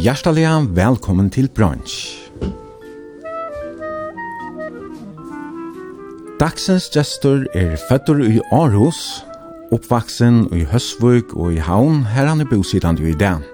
Hjertelig 0.00 0.46
velkommen 0.72 1.26
til 1.28 1.50
Brunch. 1.52 2.16
Dagsens 6.40 6.86
gestor 6.94 7.42
er 7.52 7.74
føtter 7.90 8.22
i 8.24 8.38
Aarhus, 8.48 8.96
oppvaksen 9.68 10.46
i 10.56 10.62
Høsvøk 10.64 11.34
og 11.36 11.52
i 11.52 11.60
Havn, 11.60 12.06
her 12.14 12.30
han 12.30 12.40
er 12.40 12.48
bosidan 12.48 12.96
i 12.96 13.12
dag. 13.12 13.44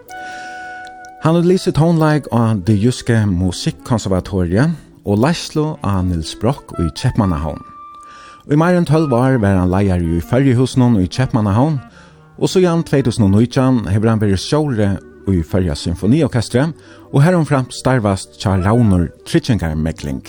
Han 1.25 1.35
har 1.35 1.49
lyst 1.51 1.83
håndleik 1.83 2.31
av 2.31 2.63
det 2.63 2.79
jyske 2.79 3.25
musikkonservatoriet 3.27 4.71
og 5.03 5.19
Leislo 5.19 5.73
av 5.83 6.07
Nils 6.07 6.37
Brock 6.39 6.77
i 6.79 6.87
Kjeppmannahavn. 6.95 7.59
I 8.47 8.55
mer 8.55 8.79
enn 8.79 8.87
12 8.87 9.11
år 9.11 9.43
var 9.43 9.59
han 9.59 9.75
leier 9.75 9.99
i 9.99 10.23
Færgehusen 10.23 10.95
i 11.03 11.11
Kjeppmannahavn, 11.11 11.81
og 12.39 12.49
så 12.53 12.63
gjennom 12.63 12.87
2019 12.87 13.87
har 13.91 14.11
han 14.13 14.23
vært 14.23 14.47
sjåre 14.47 14.95
i 15.33 15.43
Färja 15.43 15.75
Symfoniorkestre 15.75 16.69
og 17.13 17.23
heromfram 17.25 17.69
starvast 17.75 18.39
tja 18.41 18.57
Raunor 18.61 19.09
Tritchengar 19.27 19.75
Mekling. 19.75 20.23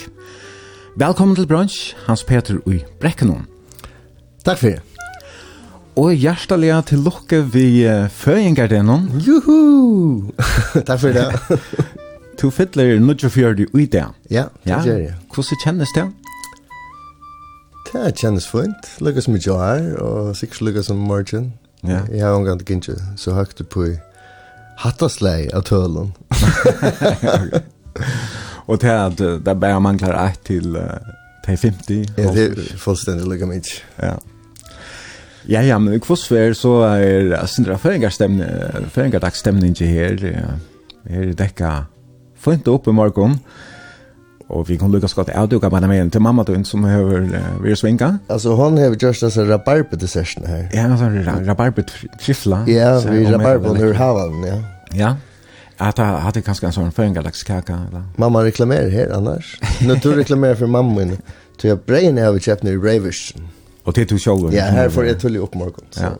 Velkommen 0.98 1.36
til 1.36 1.48
brunch, 1.48 1.95
Hans 2.08 2.23
Peter 2.23 2.58
i 2.66 2.81
Brekkenon. 3.02 3.45
Takk 4.45 4.58
for 4.58 4.67
det. 4.67 4.81
Og 5.98 6.14
hjertelig 6.14 6.72
til 6.89 7.02
lukke 7.06 7.42
vi 7.54 7.86
uh, 7.89 8.06
Føyengardenon. 8.09 9.09
Juhu! 9.22 10.31
Takk 10.88 11.00
for 11.00 11.14
det. 11.14 11.28
Du 12.42 12.50
fiddler 12.50 13.00
nødvendig 13.00 13.32
for 13.32 13.54
det. 13.54 14.06
Ja, 14.30 14.44
det 14.64 14.84
gjør 14.86 14.98
jeg. 14.98 15.14
Hvordan 15.34 15.61
kjennes 15.64 15.94
det? 15.95 16.06
Det 17.94 18.16
kjennes 18.20 18.48
fint. 18.48 18.89
Lykkes 19.02 19.28
mye 19.28 19.58
her, 19.61 19.95
og 20.02 20.36
sikkert 20.36 20.61
lykkes 20.61 20.86
som 20.86 20.98
morgen. 20.98 21.54
Ja. 21.84 22.02
Jeg 22.11 22.26
har 22.26 22.34
omgang 22.34 22.59
til 22.59 22.78
ikke 22.78 22.98
så 23.16 23.34
høyt 23.34 23.61
på 23.70 23.84
i 23.86 23.95
hattaslei 24.78 25.50
av 25.53 25.61
tølen. 25.67 26.14
Og 28.67 28.80
til 28.80 28.88
at 28.88 29.17
där 29.17 29.39
bär 29.39 29.53
bare 29.53 29.80
mangler 29.80 30.28
ett 30.28 30.44
till 30.44 30.78
till 31.45 31.58
50. 31.58 32.06
Ja, 32.17 32.31
det 32.31 32.44
er 32.44 32.78
fullstendig 32.78 33.28
lika 33.28 33.45
mycket. 33.45 33.83
Ja. 33.95 34.20
Ja, 35.50 35.61
ja, 35.61 35.80
men 35.80 35.94
hur 35.94 36.16
svär 36.16 36.53
så 36.53 36.83
er 36.83 37.45
Sindra 37.45 37.78
Fengar 37.78 38.09
stämning, 38.09 38.48
Her 38.95 39.20
dagsstämning 39.20 39.75
här. 39.80 40.50
Här. 41.59 41.83
Fint 42.38 42.67
opp 42.67 42.88
i 42.88 42.92
morgon. 42.92 43.39
Och 44.48 44.70
vi 44.70 44.78
kan 44.78 44.92
lyckas 44.92 45.14
gott 45.14 45.30
avduka 45.30 45.46
duka 45.46 45.70
bara 45.70 45.88
med 45.88 46.12
till 46.12 46.22
mamma 46.22 46.44
då 46.44 46.64
som 46.64 46.84
har 46.84 47.02
uh, 47.02 47.62
vært 47.62 47.80
svinka. 47.80 48.18
Alltså 48.28 48.50
hon 48.56 48.78
har 48.78 48.96
just 49.00 49.24
as 49.24 49.38
a 49.38 49.62
her. 49.66 49.98
decision 49.98 50.46
här. 50.46 50.70
Ja, 50.74 50.92
alltså 50.92 51.06
rabarber 51.46 51.86
trifla. 52.22 52.64
Ja, 52.68 53.00
vi 53.00 53.26
rabarber 53.26 53.74
nu 53.74 53.94
har 53.94 54.48
ja. 54.48 54.64
Ja. 54.92 55.16
Att 55.78 55.98
han 55.98 56.22
hade 56.22 56.42
kanske 56.42 56.66
en 56.66 56.74
sån 56.74 56.92
föngalaks 56.92 57.44
kaka 57.44 57.74
eller. 57.74 58.04
Mamma 58.16 58.44
reklamerar 58.44 58.90
här 58.90 59.10
annars. 59.10 59.60
Nu 59.82 59.96
du 59.96 60.16
reklamerar 60.16 60.56
för 60.56 60.68
mamma 60.68 61.02
inne. 61.02 61.18
Så 61.62 61.68
jag 61.68 61.80
brain 61.80 62.18
har 62.18 62.32
vi 62.32 62.40
köpt 62.40 62.64
nu 62.64 62.78
Ravish. 62.78 63.36
Och 63.84 63.94
det 63.94 64.06
tog 64.06 64.20
själv. 64.20 64.54
Ja, 64.54 64.64
här 64.64 64.90
får 64.90 65.06
jag 65.06 65.20
tulla 65.20 65.40
upp 65.40 65.54
morgon. 65.54 65.86
Ja. 65.96 66.12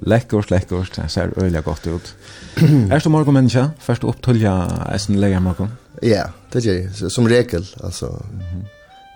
Lekkert, 0.00 0.50
lekkert. 0.50 0.96
Det 0.96 1.08
ser 1.08 1.32
øyelig 1.42 1.64
godt 1.64 1.86
ut. 1.86 2.14
Er 2.92 2.98
du 2.98 3.08
morgen, 3.08 3.34
menneske? 3.34 3.70
Først 3.78 4.04
opp 4.04 4.22
tulla 4.22 4.68
eisen 4.92 5.16
leger 5.20 5.40
morgen. 5.40 5.72
Ja, 6.02 6.30
det 6.52 6.64
gör 6.64 6.74
jag. 6.74 7.12
Som 7.12 7.28
regel, 7.28 7.66
alltså. 7.84 8.06
Mm 8.06 8.40
-hmm. 8.40 8.64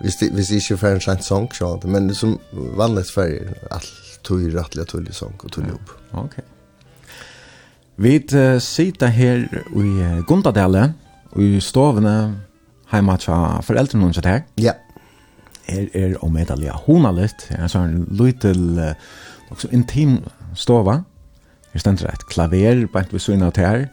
Visst, 0.03 0.21
visst 0.21 0.51
är 0.51 0.71
ju 0.71 0.77
för 0.77 0.93
en 0.93 1.01
slant 1.01 1.23
sang, 1.23 1.49
så 1.51 1.81
men 1.83 2.15
som 2.15 2.39
vanligt 2.51 3.09
för 3.09 3.57
allt 3.71 4.19
tog 4.21 4.41
ju 4.41 4.51
rättliga 4.51 4.85
tullig 4.85 5.13
sang 5.13 5.33
och 5.43 5.51
tullig 5.51 5.69
jobb. 5.69 5.89
Ja, 6.11 6.19
Okej. 6.19 6.43
Vi 7.95 8.27
uh, 8.33 8.59
sitter 8.59 9.07
här 9.07 9.63
i 9.75 10.23
Gundadale, 10.27 10.93
i 11.35 11.61
stovene 11.61 12.33
hjemme 12.91 13.17
tja 13.17 13.61
foreldrene 13.65 14.03
noen 14.03 14.25
her. 14.25 14.43
Ja. 14.55 14.73
Her 15.65 15.87
er 15.95 16.17
om 16.25 16.37
et 16.37 16.51
alia 16.51 16.73
hona 16.85 17.13
litt, 17.15 17.47
en 17.53 17.71
sånn 17.71 18.07
lytel, 18.11 18.63
uh, 18.79 19.53
også 19.53 19.69
intim 19.71 20.19
stova. 20.57 21.03
Her 21.71 21.79
stender 21.79 22.11
et 22.11 22.27
klaver, 22.29 22.87
bare 22.91 23.07
ikke 23.07 23.19
vi 23.19 23.23
syne 23.23 23.49
av 23.49 23.57
her. 23.61 23.87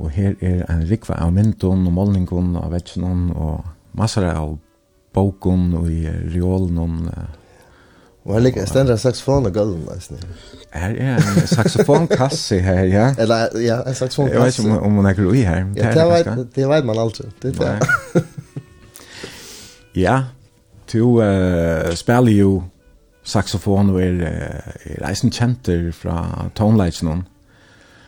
Og 0.00 0.10
her 0.10 0.32
er 0.40 0.64
en 0.72 0.86
rikva 0.88 1.18
av 1.20 1.32
myndun 1.36 1.84
og 1.88 1.92
målningun 1.92 2.54
av 2.56 2.72
vetsnun 2.72 3.28
og 3.36 3.66
massar 3.96 4.30
av 4.32 4.56
bokun 5.14 5.74
og 5.76 5.90
i 5.92 6.06
reolnun. 6.32 7.02
Og 8.24 8.34
her 8.34 8.42
ligger 8.44 8.68
stendra 8.68 8.96
saxofon 9.00 9.48
og 9.48 9.54
gulv, 9.54 9.76
nesten. 9.88 10.22
Her 10.72 10.96
er 10.96 11.20
en 11.20 11.46
saxofonkasse 11.50 12.60
her, 12.64 12.82
ja. 12.88 13.06
Eller, 13.18 13.48
ja, 13.60 13.80
en 13.84 13.94
saxofonkasse. 13.94 14.38
Jeg 14.38 14.46
vet 14.46 14.58
ikke 14.58 14.78
om, 14.78 14.82
om 14.88 14.98
hun 15.00 15.10
er 15.10 15.16
grui 15.18 15.44
her. 15.44 15.64
Ja, 15.76 15.92
det, 15.96 16.08
vet, 16.12 16.56
det 16.56 16.68
vet 16.68 16.88
man 16.88 17.00
aldri. 17.00 17.28
Det 17.42 17.54
er 17.60 17.80
det. 17.80 18.24
ja, 20.06 20.18
du 20.92 21.04
uh, 21.20 21.94
spiller 21.94 22.32
jo 22.32 22.52
saxofon 23.24 23.92
og 23.92 24.02
er, 24.02 24.20
er 24.24 25.08
eisen 25.10 25.32
kjenter 25.32 25.90
fra 25.92 26.20
Tone 26.24 26.54
toneleitsen. 26.56 27.24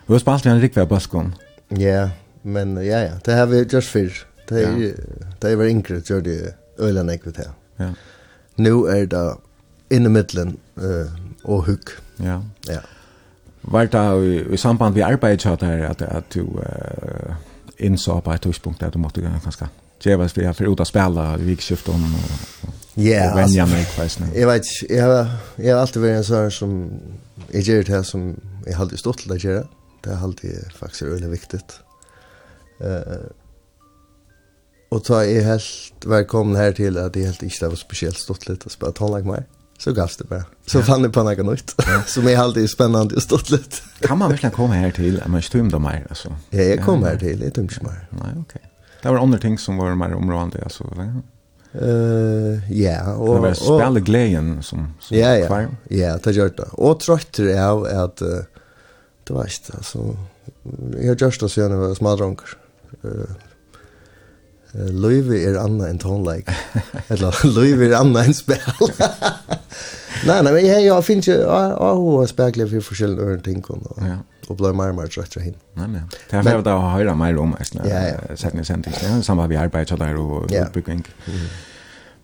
Hun 0.07 0.15
har 0.17 0.21
spalt 0.23 0.45
vi 0.45 0.51
en 0.53 0.63
rikva 0.63 0.87
av 0.87 0.93
bøskon. 0.93 1.35
Ja. 1.37 1.52
Ja, 1.79 2.11
men 2.43 2.77
ja, 2.77 3.01
ja. 3.03 3.19
Det 3.25 3.35
har 3.35 3.47
vi 3.47 3.65
just 3.73 3.89
fyrr. 3.89 4.27
Det 4.49 4.63
er, 4.63 4.75
det 5.43 5.53
er 5.53 5.57
var 5.57 5.65
yngre, 5.65 6.01
gjør 6.01 6.21
det 6.21 6.55
øyla 6.79 7.03
nekve 7.03 7.33
til. 7.33 7.53
Ja. 7.79 7.93
Nu 8.57 8.85
er 8.85 9.07
det 9.07 9.23
inn 9.91 10.07
i 10.07 10.09
middelen 10.09 10.57
uh, 10.77 11.07
og 11.45 11.65
hugg. 11.67 11.95
Ja. 12.21 12.41
Ja. 12.69 12.81
Var 13.63 13.87
det 13.87 14.03
i, 14.25 14.55
i 14.55 14.57
samband 14.57 14.95
vi 14.95 15.01
arbeidet 15.01 15.43
så 15.43 15.57
der 15.61 15.89
at, 15.89 16.03
at 16.03 16.35
du 16.35 16.41
uh, 16.41 17.35
innså 17.79 18.21
på 18.21 18.33
et 18.33 18.41
tidspunkt 18.41 18.83
at 18.83 18.95
du 18.95 18.99
måtte 18.99 19.21
gjøre 19.21 19.41
ganske 19.45 19.69
djevast 20.05 20.39
vi 20.39 20.45
har 20.45 20.53
för 20.53 20.73
ut 20.73 20.81
att 20.81 20.89
spela 20.89 21.39
i 21.39 21.43
vikskiftet 21.43 21.89
och 21.89 22.01
yeah, 23.03 23.37
vänja 23.37 23.67
mig 23.67 23.85
kväst 23.85 24.21
nu. 24.21 24.41
Jag 24.41 24.47
vet, 24.47 24.63
jag 24.89 25.05
har, 25.05 25.27
jag 25.57 25.75
har 25.75 25.81
alltid 25.81 26.03
varit 26.03 26.17
en 26.17 26.25
sån 26.25 26.51
som 26.51 26.91
jag 27.51 27.63
gör 27.63 27.83
det 27.83 27.93
här 27.93 28.03
som 28.03 28.37
jag 28.67 28.75
hade 28.75 28.97
stått 28.97 29.19
till 29.19 29.33
att 29.33 29.45
göra. 29.45 29.67
Det 30.03 30.15
har 30.15 30.25
alltid 30.25 30.73
faktiskt 30.75 31.03
väldigt 31.03 31.31
viktigt. 31.31 31.81
Eh 32.81 33.31
och 34.93 35.05
ta 35.05 35.25
är 35.25 35.43
helt 35.43 35.65
välkommen 36.07 36.57
här 36.57 36.73
till 36.73 36.99
att 36.99 37.13
det 37.13 37.25
helt 37.25 37.43
inte 37.43 37.69
var 37.69 37.77
speciellt 37.77 38.19
stort 38.19 38.49
lite 38.49 38.67
att 38.67 38.73
spela 38.73 38.93
tonlag 38.93 39.27
med. 39.27 39.45
Så 39.79 39.93
gavs 39.93 40.17
det 40.17 40.25
bara. 40.25 40.45
Så 40.67 40.83
fann 40.83 41.03
det 41.03 41.11
på 41.11 41.23
något 41.23 41.47
nytt. 41.47 41.75
Som 42.07 42.29
är 42.29 42.37
alltid 42.37 42.71
spännande 42.71 43.15
och 43.15 43.23
stort 43.23 43.51
lite. 43.51 43.77
kan 44.01 44.19
man 44.19 44.31
verkligen 44.31 44.53
komma 44.53 44.75
här 44.75 44.91
till? 44.91 45.23
Men 45.27 45.43
stum 45.43 45.71
då 45.71 45.79
mer 45.79 46.07
alltså. 46.09 46.37
Ja, 46.51 46.61
jag 46.63 46.85
kom 46.85 47.03
här 47.03 47.17
till. 47.17 47.43
Jag 47.43 47.55
tungt 47.55 47.83
mer. 47.83 48.09
Nej, 48.11 48.21
okej. 48.21 48.41
Okay. 48.41 48.63
Det 49.03 49.09
var 49.09 49.19
andra 49.19 49.39
ting 49.39 49.59
som 49.59 49.77
var 49.77 49.95
mer 49.95 50.15
områdande 50.15 50.63
alltså. 50.63 50.95
Ja. 50.97 51.23
Eh 51.81 52.83
ja 52.83 53.15
och 53.15 53.45
och 53.45 53.57
spela 53.57 54.01
glädjen 54.01 54.63
som 54.63 54.95
som 55.01 55.17
Ja 55.17 55.37
ja. 55.37 55.67
Ja, 55.89 56.19
det 56.25 56.31
gör 56.31 56.53
det. 56.57 56.63
Och 56.63 57.01
trött 57.01 57.39
är 57.39 57.45
jag 57.45 57.89
att 57.89 58.23
Du 59.29 59.37
vet, 59.39 59.71
altså, 59.77 60.17
jeg 60.99 61.09
har 61.09 61.19
gjort 61.21 61.41
det 61.41 61.51
siden 61.51 61.75
jeg 61.77 61.81
var 61.81 61.95
smadronker. 61.95 62.55
Uh, 63.03 63.31
Løyve 64.73 65.37
er 65.37 65.59
anna 65.61 65.91
enn 65.93 66.01
tonleik. 66.01 66.49
Eller, 67.13 67.37
løyve 67.45 67.91
er 67.91 67.99
anna 67.99 68.23
enn 68.25 68.37
spil. 68.37 68.63
nei, 70.29 70.39
nei, 70.39 70.49
men 70.49 70.61
jeg, 70.65 70.87
jeg 70.87 71.05
finner 71.05 71.27
ikke, 71.27 71.37
jeg 71.37 71.75
har 71.83 72.31
spekler 72.31 72.71
for 72.71 72.87
forskjellige 72.89 73.27
øren 73.27 73.43
ting, 73.45 73.61
og, 73.69 73.91
ja. 74.01 74.17
og 74.49 74.57
blei 74.61 74.73
mer 74.77 74.95
og 74.95 75.03
mer 75.03 75.13
trett 75.13 75.37
hin. 75.45 75.59
Nei, 75.77 75.91
nei. 75.93 76.07
Det 76.31 76.41
er 76.41 76.47
fyrir 76.49 76.65
da 76.65 76.79
å 76.81 76.87
høre 76.95 77.17
mer 77.21 77.43
om, 77.43 77.53
jeg 77.61 77.85
ja, 77.85 78.05
ja. 78.15 78.39
sett 78.41 78.57
ni 78.57 78.65
sending, 78.65 78.97
samme 79.27 79.49
vi 79.53 79.61
arbeider 79.61 80.01
der 80.01 80.17
og 80.21 80.49
ja. 80.53 80.65
utbygging. 80.71 81.05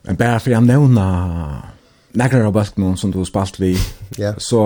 Men 0.09 0.17
bare 0.17 0.41
for 0.41 0.55
jeg 0.55 0.65
nevner 0.65 1.75
Nekrar 2.19 2.49
av 2.49 2.55
bøskene 2.56 2.97
som 2.99 3.12
du 3.15 3.20
har 3.20 3.26
spalt 3.29 3.61
vi, 3.61 3.75
yeah. 4.17 4.35
så 4.43 4.59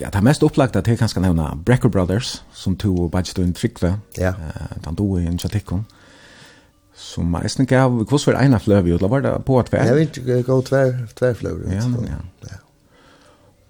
ja, 0.00 0.08
det 0.08 0.18
er 0.18 0.24
mest 0.26 0.42
opplagt 0.42 0.74
at 0.78 0.88
jeg 0.88 0.98
kan 0.98 1.10
skal 1.10 1.22
nevne 1.22 1.46
Brecker 1.66 1.90
Brothers, 1.92 2.40
som 2.56 2.74
to 2.80 2.90
og 3.04 3.10
bare 3.12 3.28
stod 3.28 3.44
en 3.44 3.54
trikve, 3.54 3.92
yeah. 4.18 4.34
uh, 4.34 4.72
den 4.82 4.96
do 4.98 5.06
i 5.20 5.28
en 5.30 5.38
tjatikkon, 5.38 5.84
som 6.96 7.36
jeg 7.38 7.52
snakker 7.54 7.84
av, 7.84 8.00
hvordan 8.00 8.26
var 8.26 8.36
det 8.38 8.46
ene 8.48 8.60
fløv 8.64 8.88
i, 8.88 8.94
eller 8.96 9.12
var 9.12 9.22
det 9.26 9.34
på 9.46 9.60
et? 9.60 9.70
Jeg 9.78 9.98
vet 9.98 10.18
ikke, 10.22 10.38
gå 10.48 10.56
tver, 10.66 10.90
tver 11.20 11.36
fløv. 11.38 11.60
Ja, 11.70 11.84
ja. 12.08 12.18
ja. 12.50 12.58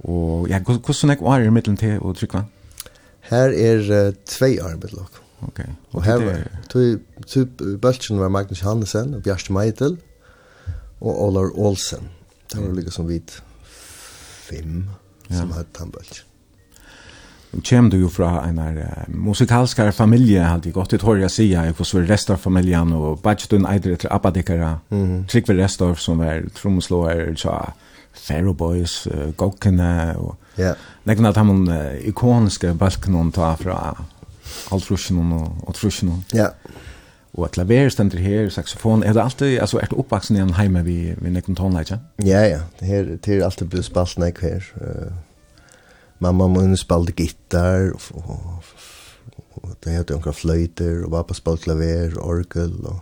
Og 0.08 0.48
ja, 0.48 0.62
hvordan 0.64 1.12
er 1.12 1.42
det 1.42 1.50
i 1.50 1.52
middelen 1.52 1.76
til 1.80 1.98
å 2.00 2.14
trykve? 2.16 2.46
Her 3.28 3.52
er 3.52 3.82
uh, 3.90 4.14
tvei 4.30 4.54
år 4.56 4.78
i 4.78 4.78
middelen. 4.78 5.20
Ok. 5.44 5.60
Og 5.92 6.04
her 6.04 6.24
var, 6.24 6.40
tog 6.72 7.60
bølgen 7.80 8.20
var 8.20 8.32
Magnus 8.32 8.64
Hansen 8.64 9.14
og 9.18 9.22
Bjarste 9.24 9.52
Meitel 9.56 9.98
og 11.00 11.12
Olar 11.28 11.52
Olsen. 11.56 12.08
Mm 12.08 12.19
Det 12.52 12.60
var 12.60 12.74
liksom 12.74 13.06
vidt 13.06 13.30
vit 13.30 13.42
fem 14.50 14.90
ja. 15.28 15.38
som 15.38 15.52
hade 15.52 15.68
tandböld. 15.72 16.20
Kjem 17.62 17.88
du 17.90 17.96
jo 17.98 18.08
fra 18.08 18.44
en 18.46 18.60
her 18.62 18.76
uh, 18.78 19.06
musikalskare 19.10 19.92
familie, 19.92 20.44
hadde 20.46 20.70
jeg 20.70 20.76
gått 20.76 20.92
i 20.94 21.00
tårja 21.02 21.28
sida, 21.28 21.64
jeg 21.66 21.74
får 21.74 22.04
resten 22.06 22.36
av 22.36 22.44
familien, 22.44 22.92
og 22.94 23.18
badstun 23.24 23.66
eider 23.66 23.96
etter 23.96 24.12
abbadikere, 24.14 24.78
mm 24.90 25.06
-hmm. 25.06 25.26
Trygve 25.26 25.56
Restorff 25.58 26.00
som 26.00 26.18
var 26.18 26.42
tromslåer, 26.54 27.34
så 27.36 27.72
Faro 28.12 28.52
Boys, 28.52 29.06
uh, 29.06 29.32
Gokkene, 29.36 30.14
og 30.18 30.36
ja. 30.58 30.74
nekken 31.04 31.26
at 31.26 31.36
han 31.36 31.68
uh, 31.68 32.08
ikoniske 32.08 32.74
balken 32.74 33.32
ta 33.32 33.54
fra 33.54 34.04
alt 34.70 34.90
rushen 34.90 35.32
og, 35.32 35.56
og 35.66 35.74
trushen. 35.74 36.24
Ja, 36.32 36.38
yeah. 36.38 36.52
Og 37.38 37.44
at 37.46 37.54
klaver 37.54 37.88
stendur 37.88 38.18
her, 38.18 38.48
saxofon, 38.50 39.04
er 39.06 39.14
det 39.14 39.22
alltid, 39.22 39.58
altså, 39.62 39.78
er 39.78 39.92
uppvuxen 39.92 40.00
oppvaksen 40.00 40.36
en 40.36 40.54
heime 40.58 40.82
vi, 40.84 41.14
vi 41.18 41.30
nekken 41.30 41.54
tonleitja? 41.54 42.00
Ja, 42.26 42.42
ja, 42.46 42.60
det, 42.80 42.88
her, 42.88 43.04
det 43.16 43.36
er 43.36 43.44
alltid 43.46 43.70
blitt 43.70 43.86
spalt 43.86 44.18
nek 44.18 44.40
her. 44.42 44.66
Uh, 44.80 45.12
mamma 46.18 46.48
mun 46.50 46.76
spalte 46.76 47.14
gitar, 47.14 47.92
og, 48.14 48.64
och, 49.54 49.76
det 49.84 49.94
heter 49.94 50.18
omkra 50.18 50.34
fløyter, 50.34 51.04
og 51.04 51.14
pappa 51.14 51.38
spalt 51.38 51.68
klaver, 51.68 52.18
orgel, 52.18 52.74
og 52.90 52.98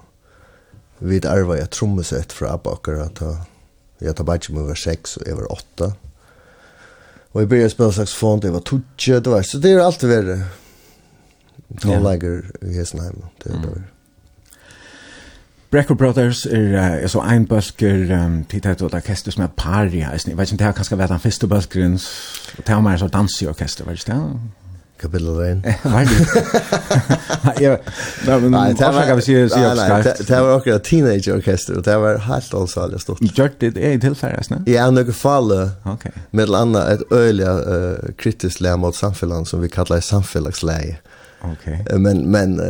vi 1.00 1.20
arva 1.24 1.56
jeg 1.56 1.70
trommesett 1.72 2.34
fra 2.34 2.52
Abba 2.52 2.76
akkurat, 2.76 3.22
og 3.22 4.04
jeg 4.04 4.14
tar 4.14 4.24
bare 4.24 4.42
ikke 4.42 4.54
med 4.54 4.69
var 4.69 4.78
seks, 4.78 5.16
og 5.16 5.26
jeg 5.26 5.36
var 5.38 5.52
åtta. 5.54 5.92
Og 7.32 7.40
jeg 7.42 7.48
begynte 7.48 7.70
å 7.70 7.76
spille 7.76 7.96
saxofon, 7.96 8.40
det 8.42 8.52
var 8.52 8.64
tutje, 8.66 9.20
det 9.20 9.32
var, 9.32 9.44
så 9.46 9.60
det 9.62 9.72
er 9.72 9.84
alltid 9.84 10.10
verre. 10.10 10.40
Tonleiker 11.81 12.42
i 12.64 12.74
Hesenheim, 12.76 13.24
det 13.42 13.54
er 13.54 13.62
det. 13.62 13.78
Mm. 13.78 13.94
Brecker 15.70 15.94
Brothers 15.94 16.47
er 16.47 17.03
uh, 17.03 17.09
så 17.09 17.20
ein 17.20 17.47
bøsker 17.47 18.25
um, 18.25 18.44
tid 18.44 18.61
til 18.61 18.70
et 18.70 18.82
orkester 18.82 19.35
som 19.35 19.43
er 19.44 19.50
pari, 19.56 19.99
jeg 20.00 20.11
vet 20.12 20.29
ikke, 20.29 20.55
om 20.55 20.59
det 20.59 20.67
har 20.67 20.73
kanskje 20.73 20.97
vært 20.99 21.12
den 21.12 21.20
første 21.20 21.47
bøskeren, 21.47 21.99
og 22.59 22.62
det 22.65 22.75
har 22.75 22.81
mer 22.81 22.97
så 22.97 23.09
danseorkester, 23.12 23.85
var 23.85 23.93
det 23.93 24.00
ikke 24.00 24.17
det? 24.17 24.41
Kapitel 24.99 25.29
1. 25.29 25.61
Var 25.85 26.09
det? 26.09 27.69
Nei, 28.50 28.73
det 28.75 28.88
var 28.94 29.03
ikke 29.05 29.17
vi 29.20 29.26
sier 29.29 29.53
nei, 29.79 30.00
Det 30.03 30.41
var 30.41 30.56
akkurat 30.56 30.82
teenageorkester, 30.82 31.76
og 31.79 31.85
det 31.87 31.99
var 32.03 32.19
helt 32.26 32.55
ansallig 32.55 33.00
stort. 33.05 33.20
Gjør 33.20 33.53
det 33.61 33.76
er 33.76 33.94
i 33.94 34.00
tilfære, 34.03 34.41
ikke? 34.43 34.62
Ja, 34.73 34.88
noe 34.91 35.15
falle, 35.15 35.61
okay. 35.87 36.17
med 36.32 36.50
annet 36.50 36.97
et 36.97 37.06
øyelig 37.12 37.47
uh, 37.47 38.11
kritisk 38.19 38.65
lære 38.65 38.81
mot 38.81 38.97
samfunnet 38.97 39.53
som 39.53 39.62
vi 39.62 39.69
kallar 39.69 40.00
samfunnsleie. 40.00 40.97
Mm 40.97 41.18
Okej. 41.40 41.82
Okay. 41.87 41.99
Men 41.99 42.31
men 42.31 42.62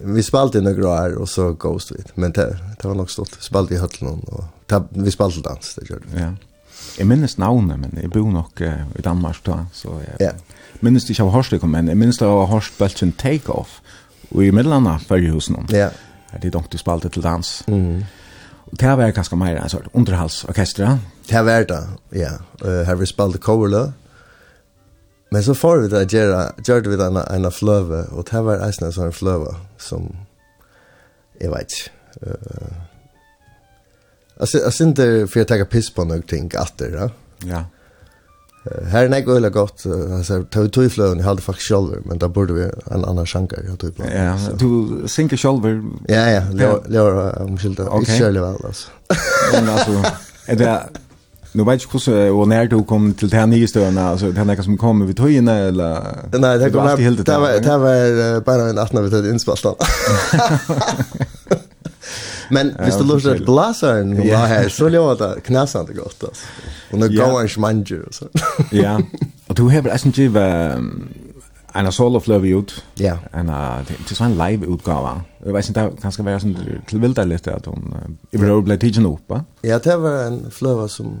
vi 0.00 0.22
spalt 0.22 0.54
in 0.54 0.64
några 0.64 0.88
år 0.88 1.14
och 1.14 1.28
så 1.28 1.52
Ghost 1.52 1.92
Week. 1.92 2.06
Men 2.14 2.32
det 2.32 2.58
det 2.82 2.88
var 2.88 2.94
nog 2.94 3.10
stort. 3.10 3.36
Spalt 3.40 3.70
i 3.70 3.76
Höllnon 3.76 4.20
och 4.20 4.44
ta, 4.66 4.84
vi 4.88 5.10
spalt 5.10 5.44
dans 5.44 5.74
det 5.74 5.90
gjorde. 5.90 6.04
Ja. 6.16 6.32
Jag 6.98 7.06
minns 7.06 7.38
namnet 7.38 7.80
men 7.80 7.98
jag 8.02 8.10
bor 8.10 8.30
nog 8.30 8.60
uh, 8.60 8.98
i 8.98 9.02
Danmark 9.02 9.36
då 9.42 9.66
så 9.72 9.88
jag. 9.88 10.00
Ja. 10.18 10.24
Yeah. 10.24 10.36
Minns 10.80 11.18
jag 11.18 11.24
har 11.24 11.32
hört 11.32 11.62
men 11.62 11.88
jag 11.88 11.96
minns 11.96 12.20
jag 12.20 12.28
har 12.28 12.46
hört 12.46 12.72
Belgian 12.78 13.12
Take 13.12 13.52
Off 13.52 13.80
och 14.28 14.44
i 14.44 14.52
Midlanda 14.52 14.98
för 14.98 15.18
husen. 15.18 15.66
Ja. 15.68 15.76
Yeah. 15.76 15.92
Det 16.32 16.38
dunkte 16.38 16.58
dock 16.58 16.70
du 16.70 16.78
spalte 16.78 17.08
till 17.08 17.22
dans. 17.22 17.64
Mm. 17.66 18.04
Och 18.54 18.76
det 18.76 18.96
var 18.96 19.10
kanske 19.10 19.36
mer 19.36 19.56
en 19.56 19.68
sorts 19.68 19.88
underhalsorkester. 19.92 20.98
Det 21.28 21.42
var 21.42 21.64
det. 21.64 21.88
Ja. 22.10 22.30
Eh 22.64 22.68
uh, 22.68 22.86
har 22.86 22.94
vi 22.94 23.06
spalte 23.06 23.38
coverlöp 23.38 23.90
Men 25.32 25.44
så 25.44 25.54
får 25.54 25.78
vi 25.80 25.88
det 25.88 26.00
gjøre, 26.12 26.40
gjør 26.60 26.88
vi 26.92 26.96
det 27.00 27.06
en 27.08 27.22
ena 27.22 27.48
fløve, 27.48 28.02
og 28.12 28.26
det 28.28 28.40
var 28.44 28.60
eisen 28.66 28.84
en 28.86 28.92
sån 28.92 29.14
fløve 29.16 29.54
som, 29.80 30.10
jeg 31.40 31.48
vet 31.54 31.72
ikke. 31.72 31.92
uh, 32.26 32.72
alltså, 34.36 34.64
alltså 34.64 34.84
inte 34.84 35.26
for 35.26 35.40
att 35.40 35.48
ta 35.48 35.64
piss 35.64 35.90
på 35.90 36.04
noen 36.04 36.08
någonting 36.08 36.50
efter, 36.62 36.90
ja. 36.90 37.08
Ja. 37.48 37.64
Uh, 38.66 38.84
her 38.92 39.04
er 39.04 39.08
det 39.08 39.22
ikke 39.22 39.32
veldig 39.32 39.52
godt, 39.52 39.86
uh, 39.86 40.18
altså, 40.18 40.42
ta 40.50 40.66
ut 40.66 40.76
i 40.76 40.88
fløven, 40.88 41.18
jeg 41.18 41.24
hadde 41.24 41.42
faktisk 41.42 41.66
själv, 41.66 41.94
men 42.04 42.18
da 42.18 42.28
burde 42.28 42.54
vi 42.54 42.68
en 42.68 43.04
annan 43.04 43.26
sjanker, 43.26 43.64
jag 43.68 43.78
tog 43.78 43.96
på. 43.96 44.04
Ja, 44.04 44.38
så. 44.38 44.52
du 44.52 45.08
synker 45.08 45.36
själv? 45.36 45.64
Ja, 46.08 46.28
ja, 46.30 46.44
lör, 46.52 46.82
lör, 46.88 47.42
om 47.42 47.54
ikke 47.54 47.88
okay. 47.88 48.20
vel, 48.20 48.38
altså. 48.64 48.90
men 49.54 49.68
altså, 49.68 50.12
er 50.46 50.56
det 50.56 50.78
Nu 51.54 51.64
vet 51.64 51.82
jag 51.82 52.00
hur 52.14 52.32
och 52.32 52.48
när 52.48 52.66
du 52.66 52.84
kom 52.84 53.14
till 53.14 53.28
den 53.28 53.50
nya 53.50 53.66
stön 53.66 53.98
alltså 53.98 54.32
den 54.32 54.46
där 54.46 54.62
som 54.62 54.78
kom 54.78 55.06
vid 55.06 55.16
tojorna 55.16 55.58
eller 55.58 56.02
Nej, 56.38 56.58
det 56.58 56.70
kom 56.70 56.86
det 56.86 57.38
var 57.38 57.60
det 57.60 57.78
var 57.78 58.40
bara 58.40 58.70
en 58.70 58.78
18 58.78 59.04
vi 59.04 59.10
tog 59.10 59.22
vid 59.22 59.32
inspelningen. 59.32 59.76
Men 62.50 62.72
hvis 62.84 62.96
du 62.96 63.04
lortar 63.04 63.34
til 63.34 63.48
lasaren 63.48 64.12
og 64.18 64.26
la 64.26 64.46
her, 64.46 64.68
så 64.68 64.88
lever 64.88 65.14
det 65.14 65.42
knasande 65.46 65.94
godt, 65.96 66.24
altså. 66.28 66.44
Og 66.92 66.98
nå 66.98 67.08
går 67.08 67.38
han 67.38 67.48
smanger 67.48 68.02
och 68.06 68.14
så. 68.14 68.24
Ja, 68.72 68.98
og 69.48 69.56
du 69.56 69.68
hever 69.68 69.92
eisen 69.92 70.12
givet 70.12 70.42
en 71.74 71.86
av 71.86 71.92
solofløve 71.92 72.56
ut. 72.58 72.74
Ja. 73.00 73.16
En 73.34 73.48
av, 73.50 73.88
til 74.06 74.16
sånn 74.16 74.36
live-utgave. 74.36 75.14
Jeg 75.44 75.54
vet 75.54 75.68
ikke, 75.68 75.80
det 75.80 76.02
kan 76.02 76.12
skal 76.12 76.26
være 76.28 76.40
sånn 76.42 76.56
tilvildet 76.90 77.28
litt 77.30 77.48
at 77.48 77.66
hun, 77.66 77.94
i 78.32 78.36
hvert 78.36 78.52
fall 78.52 78.66
ble 78.66 78.76
tidsen 78.82 79.08
va. 79.28 79.40
Ja, 79.64 79.78
det 79.78 79.96
var 80.02 80.26
en 80.26 80.42
fløve 80.52 80.88
som 80.92 81.14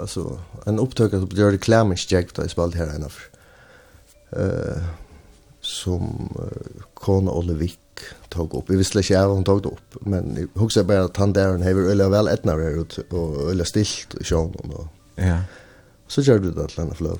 alltså 0.00 0.38
en 0.66 0.78
upptag 0.78 1.14
att 1.14 1.28
blir 1.28 1.50
det 1.50 1.58
klämmer 1.58 1.96
check 1.96 2.34
då 2.34 2.44
i 2.44 2.48
spalt 2.48 2.74
här 2.74 2.94
ena 2.94 3.08
eh 4.32 4.82
som 5.64 6.32
uh, 6.38 6.82
Kona 6.94 7.30
Olevik 7.30 7.78
tog 8.28 8.54
upp. 8.54 8.70
Vi 8.70 8.76
visste 8.76 8.98
inte 8.98 9.14
även 9.14 9.30
hon 9.30 9.44
tog 9.44 9.62
det 9.62 9.68
upp. 9.68 9.96
Men 10.00 10.48
jag 10.54 10.60
huskar 10.60 10.82
bara 10.82 11.04
att 11.04 11.16
han 11.16 11.32
där 11.32 11.48
han 11.48 11.62
har 11.62 11.70
öliga 11.70 12.08
väl 12.08 12.28
ettnar 12.28 12.58
här 12.58 12.80
ut 12.80 12.98
och 13.10 13.50
öliga 13.50 13.64
stilt 13.64 14.14
i 14.20 14.24
sjön 14.24 14.54
Och, 14.54 14.86
ja. 15.14 15.38
Så 16.06 16.20
gör 16.20 16.38
du 16.38 16.50
det 16.50 16.64
att 16.64 16.76
landa 16.76 16.94
flöv. 16.94 17.18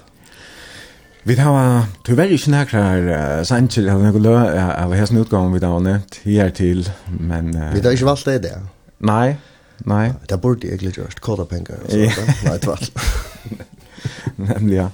Vi 1.27 1.37
har 1.37 1.85
tyvärr 2.05 2.35
ikke 2.37 2.51
nærkere 2.51 3.39
uh, 3.41 3.45
Sanchez 3.49 3.79
eller 3.79 3.97
noe 3.97 4.21
lø 4.21 4.35
av 4.37 4.93
hessen 4.93 5.17
utgången 5.23 5.55
vi 5.55 5.63
har 5.65 5.81
nevnt 5.81 6.19
her 6.25 6.51
til, 6.53 6.85
men... 7.09 7.49
Uh, 7.57 7.73
vi 7.73 7.81
har 7.81 7.93
inte 7.97 8.05
valt 8.05 8.25
det, 8.29 8.43
det. 8.43 8.59
Nei, 9.01 9.37
Nei. 9.79 10.13
Det 10.29 10.41
borde 10.41 10.67
egentligen 10.67 11.05
just 11.05 11.21
kolla 11.21 11.45
pengar 11.45 11.77
och 11.85 11.91
så 11.91 11.97
där. 11.97 12.35
Nej, 12.45 12.59
tvärtom. 12.59 13.03
Nemlig, 14.37 14.77
ja. 14.77 14.91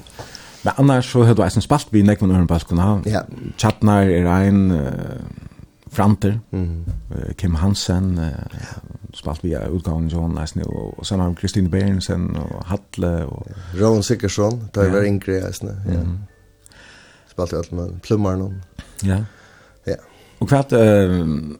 Men 0.62 0.72
annars 0.76 1.12
så 1.12 1.22
har 1.24 1.34
du 1.34 1.42
eisen 1.42 1.62
spalt 1.62 1.86
vi 1.90 2.02
näkman 2.02 2.30
över 2.30 2.44
balkona. 2.44 3.02
Ja. 3.04 3.22
Chatnar 3.56 4.02
er 4.02 4.26
ein 4.26 4.70
uh, 4.70 4.88
Franter, 5.90 6.40
Mm. 6.50 6.84
Uh, 7.10 7.32
Kim 7.36 7.54
Hansen 7.54 8.18
uh, 8.18 8.24
ja. 8.24 8.80
spalt 9.14 9.44
vi 9.44 9.56
utgången 9.56 10.10
sån 10.10 10.38
eisen, 10.38 10.62
og, 10.66 10.98
og 10.98 11.06
sen 11.06 11.20
har 11.20 11.34
Kristine 11.34 11.68
Berensen 11.68 12.36
og 12.36 12.64
Hatle 12.66 13.26
Og, 13.26 13.46
ja. 13.48 13.80
Ron 13.80 14.02
Sickersson 14.02 14.68
där 14.74 14.90
var 14.90 15.04
yngre 15.04 15.38
i 15.38 15.40
nästan. 15.40 15.80
Ja. 15.86 16.00
Mm. 16.00 16.18
Spalt 17.30 17.52
allt 17.52 17.72
med 17.72 18.02
plummar 18.02 18.36
någon. 18.36 18.62
Ja. 19.02 19.24
Ja. 19.86 19.96
Og 20.40 20.48
hva 20.48 20.64
eh 20.72 21.20
uh, 21.20 21.56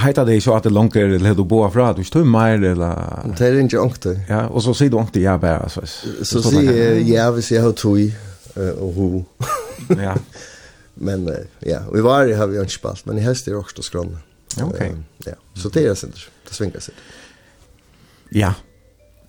heita 0.00 0.24
det 0.24 0.42
så 0.42 0.54
at 0.56 0.64
det 0.64 0.72
langt 0.72 0.96
er 0.96 1.18
det 1.18 1.36
du 1.36 1.44
boa 1.44 1.68
fra, 1.70 1.92
du 1.92 2.04
står 2.04 2.24
mer 2.24 2.64
eller... 2.64 3.22
Det 3.38 3.46
är 3.46 3.60
inte 3.60 3.78
ångt 3.78 4.06
Ja, 4.28 4.46
og 4.48 4.62
så 4.62 4.74
sier 4.74 4.90
du 4.90 4.96
ångt 4.96 5.16
ja 5.16 5.38
bara. 5.38 5.68
Så, 5.68 5.80
så 6.22 6.42
säger 6.42 6.72
jag 6.72 7.02
ja, 7.08 7.30
hvis 7.30 7.52
jag 7.52 7.62
har 7.62 7.72
tog 7.72 8.12
och 8.80 8.94
ho. 8.94 9.24
ja. 9.88 10.14
Men 10.94 11.30
ja, 11.60 11.80
och 11.88 11.98
i 11.98 12.00
varje 12.00 12.36
har 12.36 12.46
vi 12.46 12.58
inte 12.58 12.72
spalt, 12.72 13.06
men 13.06 13.18
i 13.18 13.20
häst 13.20 13.46
är 13.46 13.50
det 13.50 13.58
också 13.58 13.82
skrån. 13.82 14.18
Okej. 14.62 14.94
Ja, 15.24 15.32
så 15.54 15.68
det 15.68 15.80
är 15.80 15.88
det 15.88 16.12
det 16.48 16.54
svingar 16.54 16.80
sig. 16.80 16.94
Ja, 18.30 18.54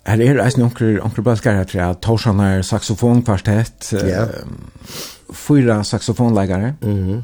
Her 0.06 0.20
er 0.20 0.34
det 0.34 0.44
eisen 0.44 0.62
onker, 0.64 0.96
onker 1.04 1.22
balkar 1.22 1.58
her, 1.58 1.66
tror 1.68 1.80
jeg. 1.82 1.96
Torsan 2.02 2.40
er 2.40 2.62
saksofonkvartett. 2.64 3.90
Ja. 3.92 4.24
Fyra 5.36 5.82
saksofonleggere. 5.84 6.74
Mhm. 6.82 7.22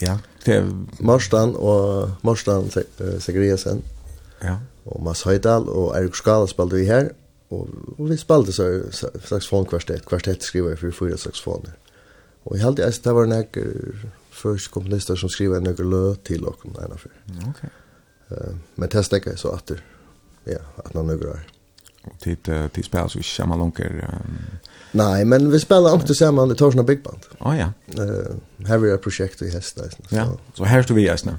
Ja 0.00 0.18
det 0.46 0.86
Marstan 0.98 1.56
och 1.56 2.08
Marstan 2.20 2.70
Segriasen. 3.18 3.82
Ja. 4.40 4.58
Och 4.84 5.02
Mats 5.02 5.22
Höjdal 5.22 5.68
och 5.68 5.96
Erik 5.96 6.16
Skala 6.16 6.46
spelade 6.46 6.76
vi 6.76 6.86
här 6.86 7.12
och, 7.48 7.68
och 7.98 8.10
vi 8.10 8.16
spelade 8.16 8.52
så 8.52 8.82
saxofon 9.24 9.64
kvartett, 9.64 10.06
kvartett 10.06 10.42
skriver 10.42 10.76
för 10.76 10.90
fyra 10.90 11.16
saxofoner. 11.16 11.72
Och 12.42 12.56
i 12.56 12.62
allt 12.62 12.76
det 12.76 13.02
där 13.02 13.12
var 13.12 13.26
några 13.26 13.44
först 14.30 14.70
komponister 14.70 15.16
som 15.16 15.28
skriver 15.28 15.60
några 15.60 15.84
låt 15.84 16.24
till 16.24 16.44
och 16.44 16.60
den 16.62 16.92
en 16.92 16.98
för. 16.98 17.10
Okej. 17.24 17.50
Okay. 17.50 17.70
Uh, 18.30 18.56
men 18.74 18.88
testa 18.88 19.18
jag 19.24 19.38
så 19.38 19.52
att 19.52 19.70
ja, 20.44 20.58
att 20.76 20.94
någon 20.94 21.06
några. 21.06 21.40
Og 22.04 22.18
tid 22.20 22.48
uh, 22.48 22.68
tid 22.68 22.84
spiller 22.84 23.08
så 23.08 23.18
vi 23.18 23.24
kommer 23.42 23.56
långt. 23.56 23.80
Nej, 24.96 25.24
men 25.24 25.50
vi 25.50 25.60
spelar 25.60 25.94
inte 25.94 26.14
samman 26.14 26.50
i 26.50 26.54
Torsna 26.54 26.82
Big 26.82 27.02
Band. 27.02 27.18
Oh, 27.38 27.58
ja. 27.58 27.72
Uh, 28.02 28.66
här 28.66 28.86
är 28.86 28.94
ett 28.94 29.02
projekt 29.02 29.42
i 29.42 29.50
häst. 29.50 29.78
Ja, 30.08 30.24
så, 30.24 30.38
så 30.54 30.64
här 30.64 30.82
står 30.82 30.94
vi 30.94 31.02
i 31.02 31.10
Östna. 31.10 31.38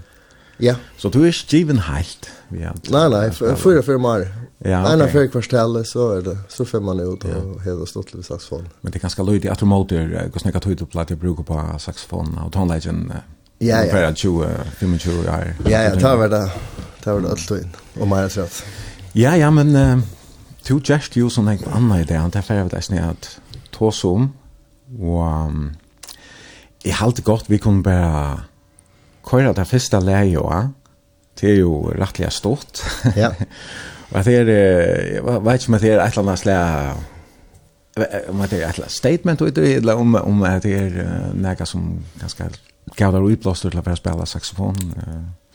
Ja. 0.57 0.75
Så 0.97 1.09
du 1.09 1.27
är 1.27 1.31
skriven 1.31 1.79
helt. 1.79 2.29
Ja. 2.49 2.73
Nej, 2.89 3.09
nej, 3.09 3.31
fyra 3.57 3.81
fyra 3.83 3.97
mar. 3.97 4.27
Ja, 4.57 4.81
okay. 4.81 4.93
Ena 4.93 5.07
för 5.07 5.27
kvarställe 5.27 5.83
så 5.83 6.11
är 6.11 6.21
det. 6.21 6.37
Så 6.49 6.65
får 6.65 6.79
man 6.79 6.99
ut 6.99 7.23
och 7.23 7.29
ja. 7.29 7.61
hela 7.63 7.85
stått 7.85 8.13
lite 8.13 8.27
saxofon. 8.27 8.69
Men 8.81 8.91
det 8.91 8.97
är 8.97 9.01
ganska 9.01 9.23
löjligt 9.23 9.51
att 9.51 9.59
du 9.59 9.65
måter 9.65 10.29
går 10.33 10.39
snäcka 10.39 10.69
ut 10.69 10.81
och 10.81 10.89
platt 10.91 11.09
jag 11.09 11.19
brukar 11.19 11.43
på 11.43 11.79
saxofon 11.79 12.37
och 12.45 12.53
tonlägen. 12.53 13.13
Ja, 13.59 13.83
ja. 13.83 13.91
För 13.91 14.13
20, 14.13 14.49
25 14.79 14.93
år. 15.19 15.53
Ja, 15.69 15.81
ja, 15.81 15.99
ta 15.99 16.15
var 16.15 16.29
det. 16.29 16.51
Ta 17.03 17.13
var 17.13 17.21
det 17.21 17.29
allt 17.29 17.51
in. 17.51 17.69
Och 17.99 18.07
mer 18.07 18.29
så. 18.29 18.45
Ja, 19.13 19.37
ja, 19.37 19.51
men... 19.51 19.75
Uh, 19.75 19.99
Du 20.67 20.81
gest 20.81 21.15
ju 21.15 21.29
som 21.29 21.47
en 21.47 21.59
annan 21.71 21.99
idé, 21.99 22.15
han 22.15 22.31
tar 22.31 22.41
för 22.41 22.55
att 22.55 22.71
det 22.71 22.77
är 22.77 22.81
snett 22.81 23.39
tås 23.77 24.03
om, 24.07 24.31
og 24.97 25.47
um, 25.47 25.69
jeg 26.85 26.95
halte 26.97 27.25
godt 27.25 27.49
vi 27.51 27.59
kunne 27.61 27.83
bare 27.83 28.39
køyre 29.27 29.53
det 29.53 29.67
første 29.67 29.99
leie 30.01 30.39
også, 30.39 30.67
det 31.37 31.51
er 31.51 31.59
jo 31.59 31.91
rettelig 31.93 32.31
stort. 32.33 32.81
Ja. 33.15 33.29
og 34.13 34.25
det 34.25 34.35
er, 34.39 34.51
jeg 35.13 35.23
vet 35.45 35.61
ikke 35.61 35.73
om 35.73 35.79
det 35.79 35.91
er 35.91 36.01
et 36.01 36.17
eller 36.17 36.23
annet 36.23 36.39
slag, 36.39 36.95
om 38.29 38.41
det 38.41 38.53
er 38.63 38.69
et 38.69 38.77
eller 38.77 38.85
annet 38.85 38.91
statement, 38.91 39.41
eller 39.41 39.93
om, 39.93 40.15
om 40.15 40.45
det 40.63 40.73
er 40.79 40.97
noe 41.35 41.65
som 41.69 41.91
ganske 42.21 42.49
gav 42.97 43.13
der 43.13 43.25
utblåster 43.25 43.69
til 43.69 43.81
å 43.81 43.85
være 43.85 43.99
spille 43.99 44.25
saxofon. 44.29 44.77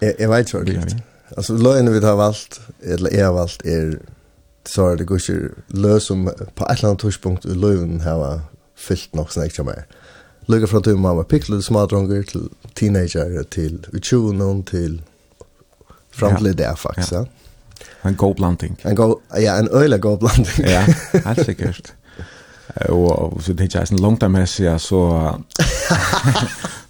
Jeg, 0.02 0.14
jeg 0.19 0.31
vet 0.31 0.47
ikke 0.47 0.59
hva 0.59 0.67
det 0.69 0.76
er. 0.83 0.97
Altså, 1.37 1.57
løgene 1.57 1.95
vi 1.95 2.02
har 2.05 2.19
valgt, 2.21 2.61
eller 2.83 3.14
jeg 3.14 3.25
har 3.25 3.33
valgt, 3.37 3.64
er 3.67 3.95
så 4.69 4.92
er 4.92 4.97
det 4.97 5.07
går 5.07 5.16
ikke 5.16 5.50
løs 5.69 6.11
om 6.11 6.28
på 6.28 6.66
et 6.71 6.78
eller 6.78 6.95
annet 6.95 7.45
i 7.45 7.57
løven 7.59 8.00
har 8.00 8.40
fyllt 8.76 9.14
nok 9.14 9.33
som 9.33 9.42
jeg 9.42 9.52
ikke 9.52 9.64
mer. 9.64 9.85
Løyga 10.50 10.66
fra 10.66 10.81
tog 10.83 10.99
mamma 10.99 11.23
piklet 11.23 11.64
smadronger 11.64 12.23
til 12.23 12.49
teenager, 12.75 13.42
til 13.50 13.87
utjonen, 13.95 14.62
til 14.66 15.00
fram 16.11 16.37
til 16.37 16.59
det 16.59 16.78
faktisk. 16.78 17.12
Ja. 17.12 17.25
En 18.04 18.14
god 18.14 18.35
blanding. 18.35 18.78
En 18.87 18.97
god, 18.97 19.21
ja, 19.38 19.59
en 19.59 19.69
øyla 19.73 19.97
god 19.97 20.19
blanding. 20.19 20.66
ja, 20.66 20.87
helt 21.26 21.45
sikkert. 21.45 21.95
Og 22.88 23.42
så 23.42 23.52
det 23.52 23.61
er 23.61 23.81
ikke 23.81 23.92
en 23.92 23.99
langt 23.99 24.23
av 24.26 24.47
så 24.78 25.02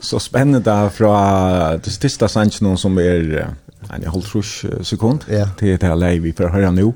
så 0.00 0.18
spennende 0.18 0.90
fra 0.90 1.76
det 1.76 1.92
siste 1.92 2.28
sannsjonen 2.28 2.78
som 2.78 2.98
er 2.98 3.54
en 3.92 4.04
halv 4.04 4.22
trus 4.22 4.64
sekund 4.82 5.20
til 5.58 5.78
det 5.78 5.82
her 5.82 5.94
leie 5.94 6.22
vi 6.22 6.32
får 6.36 6.52
høre 6.54 6.72
nå. 6.72 6.92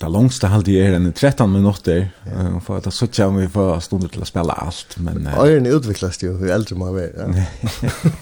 Det 0.00 0.08
långsta 0.08 0.46
halde 0.46 0.72
er 0.78 0.94
en 0.94 1.12
13 1.12 1.52
minutter 1.52 2.10
ja. 2.24 2.60
för 2.60 2.78
att 2.78 2.94
så 2.94 3.06
tjän 3.06 3.36
vi 3.36 3.48
för 3.48 3.80
stunder 3.80 4.08
till 4.08 4.22
att 4.22 4.28
spela 4.28 4.52
allt 4.52 4.96
men 4.98 5.26
Ören 5.26 5.66
utvecklas 5.66 6.22
ju 6.22 6.36
hur 6.38 6.50
äldre 6.50 6.76
man 6.76 6.94
blir. 6.94 7.12
Ja. 7.18 7.44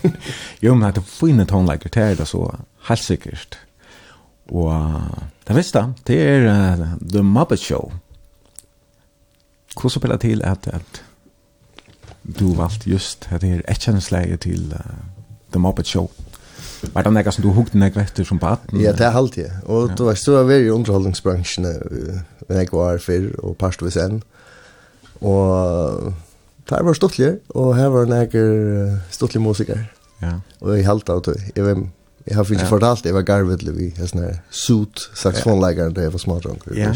jo 0.61 0.75
men 0.75 0.89
att 0.89 1.09
finna 1.09 1.47
tonlägger 1.47 1.89
till 1.89 2.17
det 2.17 2.27
så 2.27 2.55
helt 2.83 3.03
säkert. 3.03 3.59
Och 4.49 4.73
det 5.45 5.55
visste 5.55 5.93
det 6.05 6.29
är 6.29 6.47
uh, 6.47 6.97
The 7.13 7.23
Muppet 7.23 7.61
Show. 7.61 7.93
Hur 9.83 9.89
så 9.89 9.99
spelar 9.99 10.17
till 10.17 10.43
att 10.43 10.69
att 10.69 11.03
du 12.23 12.55
valt 12.55 12.87
just 12.87 13.21
det 13.21 13.29
här 13.29 13.71
erkännslaget 13.71 14.41
till 14.41 14.73
uh, 14.73 14.81
The 15.53 15.59
Muppet 15.59 15.87
Show. 15.87 16.11
Var 16.93 17.07
det 17.07 17.13
noe 17.13 17.33
som 17.33 17.45
du 17.45 17.51
hukte 17.57 17.79
noe 17.81 17.93
vetter 17.95 18.27
som 18.29 18.41
baden? 18.41 18.81
Ja, 18.81 18.93
det 18.97 19.07
er 19.09 19.17
alltid. 19.17 19.51
Og 19.65 19.93
du 19.97 20.05
var 20.07 20.19
stor 20.21 20.43
av 20.43 20.53
i 20.53 20.71
underholdningsbransjen 20.73 21.67
når 21.67 22.61
jeg 22.61 22.73
var 22.73 23.03
før, 23.03 23.29
og 23.43 23.57
parstvis 23.61 23.99
enn. 24.01 24.21
Og 25.21 26.13
det 26.69 26.81
var 26.85 26.99
stortlig, 26.99 27.31
og 27.55 27.77
her 27.79 27.93
var 27.95 28.09
noen 28.11 28.99
stortlig 29.15 29.43
musiker. 29.43 29.87
Ja. 30.23 30.39
Og 30.61 30.77
jeg 30.77 30.87
halte 30.89 31.17
av 31.17 31.23
det. 31.27 31.37
Jeg 31.57 31.65
var 31.67 31.85
Jeg 32.27 32.35
har 32.37 32.45
ikke 32.45 32.63
ja. 32.65 32.69
fortalt 32.69 33.07
jeg 33.07 33.15
var 33.15 33.23
garvet 33.23 33.63
vi, 33.77 33.93
en 33.95 34.09
sånn 34.11 34.25
her 34.25 34.39
suit 34.51 35.05
saxofonläggare 35.15 35.95
da 35.95 36.07
jeg 36.09 36.15
var 36.17 36.23
smartdrunk. 36.23 36.65
Ja. 36.75 36.91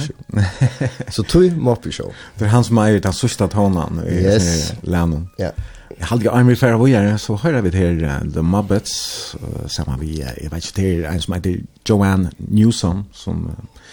så 1.15 1.23
tog 1.23 1.55
moppe 1.55 1.93
show. 1.95 2.11
Det 2.39 2.49
er 2.49 2.51
han 2.55 2.67
som 2.67 2.81
eier 2.83 2.99
den 3.03 3.15
sørste 3.15 3.47
tonen 3.53 4.01
i 4.03 4.17
yes. 4.25 4.73
Lennon. 4.83 5.29
Ja. 5.39 5.53
Jag 6.01 6.07
hade 6.07 6.25
ju 6.25 6.31
Army 6.31 6.57
færre 6.57 6.79
vågjere, 6.81 7.19
så 7.19 7.37
hører 7.37 7.61
vi 7.61 7.71
til 7.71 8.03
uh, 8.05 8.19
The 8.33 8.43
Muppets 8.43 9.37
uh, 9.37 9.69
sammen 9.69 10.01
vi 10.01 10.23
uh, 10.23 10.33
jeg 10.43 10.51
vet 10.51 10.65
inte 10.65 10.75
till 10.75 11.05
en 11.05 11.21
som 11.21 11.35
heter 11.35 11.57
Joanne 11.89 12.31
Newsom 12.39 13.05
som 13.13 13.47
uh, 13.47 13.89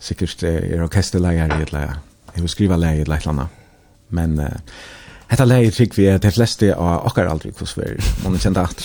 sikkert 0.00 0.42
uh, 0.42 0.50
er 0.50 0.82
orkesterleier 0.82 1.58
i 1.58 1.62
et 1.62 1.74
leie. 1.76 1.98
Jeg 2.34 2.42
vil 2.42 2.50
skrive 2.50 2.78
leie 2.80 2.98
i 2.98 3.06
ett 3.06 3.08
läge. 3.08 3.48
Men 4.10 4.38
uh, 4.40 4.50
Hetta 5.26 5.44
leiðir 5.46 5.74
trygg 5.74 5.94
við 5.98 6.12
at 6.14 6.26
fleste 6.34 6.70
av 6.74 7.06
okkar 7.08 7.26
aldri 7.26 7.50
hos 7.58 7.74
vi, 7.74 7.94
må 8.22 8.30
Man 8.30 8.42
kjente 8.42 8.62
at 8.62 8.84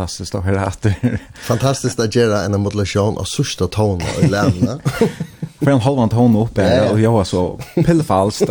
fantastiskt 0.00 0.34
att 0.34 0.44
höra 0.44 0.66
att 0.66 0.86
fantastiskt 1.34 2.00
att 2.00 2.14
göra 2.14 2.44
en 2.44 2.60
modulation 2.60 3.18
av 3.18 3.24
sista 3.24 3.66
tonen 3.66 4.06
i 4.22 4.28
lämna. 4.28 4.78
För 5.58 5.70
en 5.70 5.80
halvan 5.80 6.08
ton 6.08 6.36
upp 6.36 6.58
är 6.58 6.92
och 6.92 7.00
jag 7.00 7.12
var 7.12 7.24
så 7.24 7.60
pillfalst. 7.74 8.42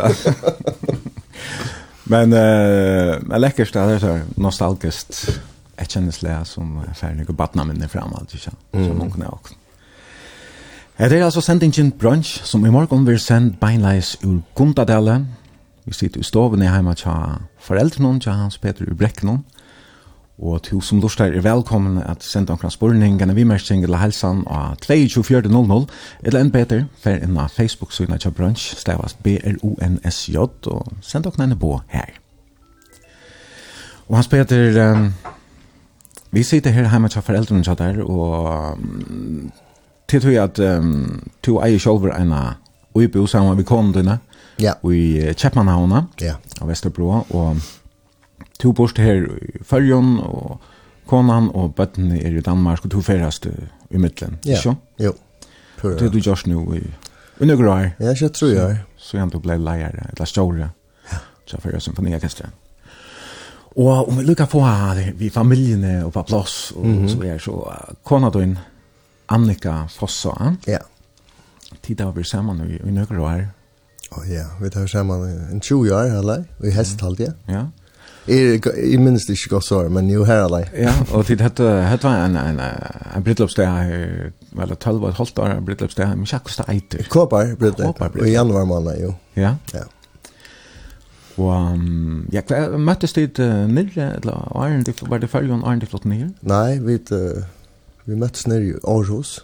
Men 2.03 2.33
eh 2.33 3.17
uh, 3.31 3.39
läckert 3.39 3.73
det 3.73 3.79
är 3.79 3.99
så 3.99 4.19
nostalgiskt. 4.35 5.39
Jag 5.75 5.89
känner 5.89 6.11
slä 6.11 6.45
som 6.45 6.83
färdig 6.95 7.29
och 7.29 7.35
barna 7.35 7.63
minne 7.63 7.87
fram 7.87 8.13
allt 8.13 8.31
så 8.31 8.37
som 8.71 8.99
hon 8.99 9.11
kunde 9.11 9.27
också. 9.27 9.53
Det 10.99 11.11
er 11.11 11.25
altså 11.25 11.41
sendingen 11.41 11.91
brunch, 11.91 12.41
som 12.43 12.65
i 12.65 12.69
morgen 12.69 13.07
vil 13.07 13.19
sende 13.19 13.55
beinleis 13.61 14.17
ur 14.23 14.41
Gundadale. 14.55 15.25
Vi 15.85 15.93
sitter 15.93 16.19
i 16.19 16.23
stoven 16.23 16.61
i 16.61 16.65
heima 16.65 16.93
tja 16.93 17.11
foreldrene, 17.59 18.19
tja 18.19 18.31
Hans 18.31 18.57
Peter 18.57 18.85
i 18.85 18.91
Ubreknen. 18.91 19.45
Og 20.39 20.61
til 20.63 20.79
som 20.81 21.01
lort 21.03 21.19
er 21.19 21.41
velkommen 21.43 21.97
at 21.99 22.23
senda 22.23 22.53
omkring 22.53 22.71
spurning, 22.71 23.17
gjerne 23.19 23.35
vi 23.35 23.43
mersing 23.43 23.83
eller 23.83 23.99
helsan 23.99 24.45
av 24.47 24.77
22.00, 24.85 25.87
eller 26.23 26.39
enn 26.39 26.51
beter, 26.51 26.85
fer 26.95 27.19
inn 27.25 27.35
av 27.37 27.51
Facebook-synet 27.51 28.23
tja 28.23 28.31
brunch, 28.31 28.69
stavas 28.79 29.17
B-R-O-N-S-J, 29.23 30.37
og 30.71 30.93
send 31.03 31.27
omkring 31.27 31.51
enn 31.51 31.59
på 31.59 31.73
her. 31.91 32.15
Og 34.07 34.15
Hans 34.15 34.31
Peter, 34.31 34.79
um, 34.93 35.11
vi 36.31 36.43
sitter 36.43 36.71
her 36.71 36.87
heima 36.87 37.11
tja 37.11 37.19
foreldrene 37.25 37.67
tja 37.67 37.75
der, 37.75 37.99
og 38.05 38.79
um, 38.79 39.51
til 40.07 40.23
tog 40.23 40.39
at 40.39 40.63
um, 40.63 41.19
to 41.43 41.59
eier 41.65 41.83
selv 41.83 42.07
en 42.15 42.31
av 42.33 42.95
uibo 42.95 43.27
sammen 43.27 43.59
vi 43.59 43.67
kondene, 43.67 44.21
ja. 44.59 44.73
Vi 44.83 45.03
i 45.19 45.33
Kjeppmannhavna, 45.35 46.05
ja. 46.19 46.33
Av 46.59 46.67
Vesterbro, 46.67 47.25
og 47.29 47.59
to 48.59 48.71
bort 48.75 48.97
her 48.97 49.25
i 49.25 49.63
Følgen, 49.63 50.19
og 50.19 50.59
konan 51.09 51.49
og 51.55 51.75
bøttene 51.75 52.19
er 52.21 52.37
i 52.37 52.41
Danmark, 52.45 52.85
og 52.85 52.91
to 52.91 53.01
ferast 53.01 53.45
i 53.45 53.97
middelen, 53.97 54.37
ja. 54.45 54.57
ikke? 54.57 54.75
Jo, 54.99 55.13
pura. 55.79 55.93
Det 55.93 56.07
er 56.07 56.13
du 56.13 56.19
gjørs 56.19 56.45
nå 56.47 56.63
i 56.77 56.83
undergrå 57.39 57.75
her. 57.75 57.91
Ja, 57.99 58.13
ikke 58.13 58.29
tror 58.29 58.53
jeg. 58.53 58.79
Så 58.97 59.17
jeg 59.17 59.41
ble 59.41 59.57
leier, 59.57 59.95
eller 60.11 60.25
stjåre, 60.27 60.69
så 61.47 61.61
fyrir 61.61 61.79
symfoniorkestra. 61.81 62.49
Og 63.79 64.09
om 64.09 64.17
vi 64.17 64.25
lukkar 64.25 64.49
på 64.51 64.61
her, 64.65 65.11
vi 65.15 65.29
familiene 65.29 66.05
og 66.05 66.13
på 66.13 66.23
plass, 66.27 66.71
og 66.75 66.85
mm 66.85 67.05
-hmm. 67.05 67.09
så 67.09 67.23
er 67.23 67.37
så 67.37 67.73
kona 68.03 68.29
du 68.29 68.39
inn, 68.39 68.57
Annika 69.29 69.85
Fossa, 69.87 70.55
ja. 70.67 70.77
Tida 71.83 72.03
har 72.03 72.11
vi 72.11 72.23
sammen 72.23 72.69
i 72.69 72.73
i 72.73 72.81
undergrå 72.81 73.27
her. 73.27 73.47
Å 74.11 74.23
ja, 74.29 74.45
vi 74.61 74.69
tar 74.69 74.87
sammen 74.87 75.21
en 75.51 75.59
20 75.59 75.93
år, 75.93 76.19
eller? 76.19 76.43
Vi 76.59 76.71
hest 76.71 77.01
halvt, 77.01 77.19
ja. 77.19 77.31
Ja 77.47 77.65
i 78.29 78.97
minns 79.01 79.25
det 79.25 79.35
ikke 79.37 79.55
godt 79.55 79.65
svar, 79.65 79.87
men 79.93 80.09
jo 80.11 80.23
her 80.27 80.43
alle. 80.45 80.63
Ja, 80.77 80.93
og 81.15 81.25
tid 81.25 81.41
hette, 81.41 81.65
hette 81.89 82.05
var 82.05 82.25
en, 82.27 82.37
en, 82.37 82.59
en 83.15 83.23
brittløpsdag 83.25 83.69
her, 83.69 84.33
vel, 84.57 84.73
12 84.75 85.01
og 85.01 85.07
et 85.09 85.21
halvt 85.21 85.39
år, 85.39 85.53
en 85.55 85.63
men 85.65 86.27
ikke 86.27 86.35
akkurat 86.35 86.69
eiter. 86.69 87.07
Kåpar 87.09 87.55
brittløpsdag, 87.59 88.19
og 88.19 88.27
i 88.27 88.35
januar 88.35 88.67
måned, 88.69 89.01
jo. 89.01 89.13
Ja? 89.35 89.55
Ja. 89.73 89.87
Og, 91.39 91.71
um, 91.71 92.27
ja, 92.33 92.43
hva, 92.45 92.77
møttes 92.77 93.15
dit 93.15 93.39
uh, 93.39 93.63
nere 93.71 94.09
eller 94.19 94.49
var 94.51 94.75
det 94.83 94.95
var 95.07 95.21
det 95.23 95.29
følgen 95.31 95.63
Arne 95.63 95.87
flott 95.87 96.05
nere? 96.09 96.33
Nei, 96.43 96.77
vi, 96.83 96.99
uh, 97.15 97.45
vi 98.05 98.19
møttes 98.19 98.45
nere 98.51 98.67
i 98.67 98.75
Aarhus, 98.83 99.39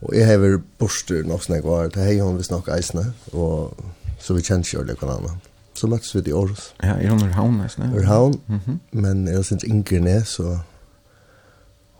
og 0.00 0.16
jeg 0.16 0.26
hever 0.26 0.58
borster 0.80 1.22
nok 1.28 1.44
snakk 1.44 1.68
var, 1.68 1.92
det 1.94 2.08
hei 2.08 2.18
hun 2.18 2.40
vi 2.40 2.48
snakk 2.48 2.72
eisne, 2.72 3.10
og 3.36 3.76
så 4.18 4.34
vi 4.34 4.46
kjent 4.46 4.66
kjørlig 4.66 4.96
hverandre. 4.98 5.36
Ja 5.36 5.51
så 5.82 5.90
møttes 5.90 6.14
vi 6.14 6.22
i 6.30 6.34
Aarhus. 6.34 6.68
Ja, 6.82 6.94
i 7.02 7.08
havn, 7.34 7.56
nesten. 7.58 7.90
Ja. 7.90 8.02
Ørhavn, 8.02 8.38
mm 8.48 8.78
men 8.92 9.26
jeg 9.28 9.44
synes 9.44 9.64
Inger 9.64 10.00
ned, 10.00 10.24
så 10.24 10.58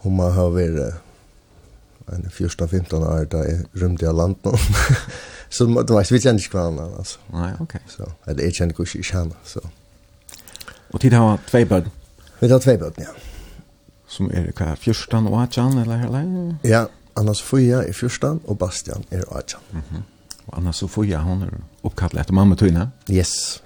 hun 0.05 0.17
må 0.17 0.29
ha 0.31 0.45
vært 0.51 1.01
en 2.13 2.27
14-15 2.31 2.95
år 3.07 3.27
da 3.31 3.43
jeg 3.47 3.65
rymde 3.83 4.07
av 4.09 4.17
landet 4.19 4.45
nå. 4.45 4.53
så 5.55 5.67
det 5.67 5.95
var 5.95 6.05
ikke, 6.05 6.15
vi 6.15 6.23
kjenner 6.23 6.43
ikke 6.43 6.59
hverandre, 6.59 6.87
altså. 6.99 7.19
Nei, 7.33 7.51
ok. 7.63 7.77
Så, 7.91 8.09
eller 8.27 8.45
jeg 8.47 8.57
kjenner 8.59 8.75
ikke 8.77 8.99
ikke 8.99 9.19
henne, 9.19 9.43
så. 9.47 9.63
Og 10.93 11.01
tid 11.01 11.17
har 11.17 11.43
tve 11.49 11.65
bød? 11.67 11.91
Vi 12.41 12.51
har 12.51 12.63
tve 12.63 12.79
bød, 12.79 13.03
ja. 13.03 13.15
Som 14.13 14.31
er 14.35 14.51
hva, 14.53 14.75
14 14.77 15.27
og 15.27 15.39
18, 15.43 15.79
eller 15.83 16.07
eller? 16.07 16.57
Ja, 16.69 16.85
Anna 17.17 17.35
Sofia 17.35 17.83
er 17.83 17.93
14 17.93 18.43
og 18.45 18.59
Bastian 18.59 19.05
er 19.11 19.23
18. 19.31 19.61
Mm 19.73 19.81
-hmm. 19.91 20.03
Og 20.47 20.59
Anna 20.59 20.73
Sofia, 20.73 21.19
hon 21.19 21.43
er 21.43 21.49
oppkallet 21.83 22.21
etter 22.21 22.35
mamma 22.35 22.55
Tuna? 22.55 22.89
Yes. 23.11 23.63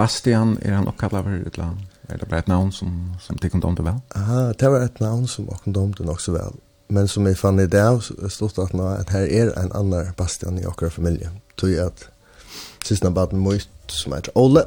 Bastian 0.00 0.56
er 0.64 0.78
han 0.78 0.88
oppkallet 0.88 1.26
eller 1.52 1.74
er 2.10 2.18
det 2.18 2.28
bare 2.28 2.42
et 2.42 2.48
navn 2.48 2.72
som, 2.72 2.94
som 3.20 3.36
de 3.38 3.50
kunne 3.50 3.62
domte 3.62 3.84
vel? 3.84 4.00
Aha, 4.16 4.50
det 4.58 4.70
var 4.72 4.86
et 4.86 5.00
navn 5.02 5.26
som 5.28 5.46
de 5.46 5.72
domte 5.74 6.06
nok 6.06 6.22
så 6.24 6.32
vel. 6.34 6.56
Men 6.90 7.08
som 7.08 7.26
jeg 7.28 7.38
fann 7.38 7.60
i 7.60 7.68
dag, 7.70 8.00
stod 8.02 8.56
det 8.56 8.64
at, 8.64 8.80
at 9.04 9.12
her 9.14 9.26
er 9.28 9.52
en 9.60 9.74
annan 9.78 10.14
Bastian 10.18 10.58
i 10.58 10.64
akkurat 10.66 10.96
familie. 10.96 11.30
Tog 11.60 11.76
at 11.78 12.08
siste 12.84 13.10
baden 13.14 13.38
mot 13.44 13.68
som 13.92 14.16
heter 14.16 14.34
Ole, 14.34 14.64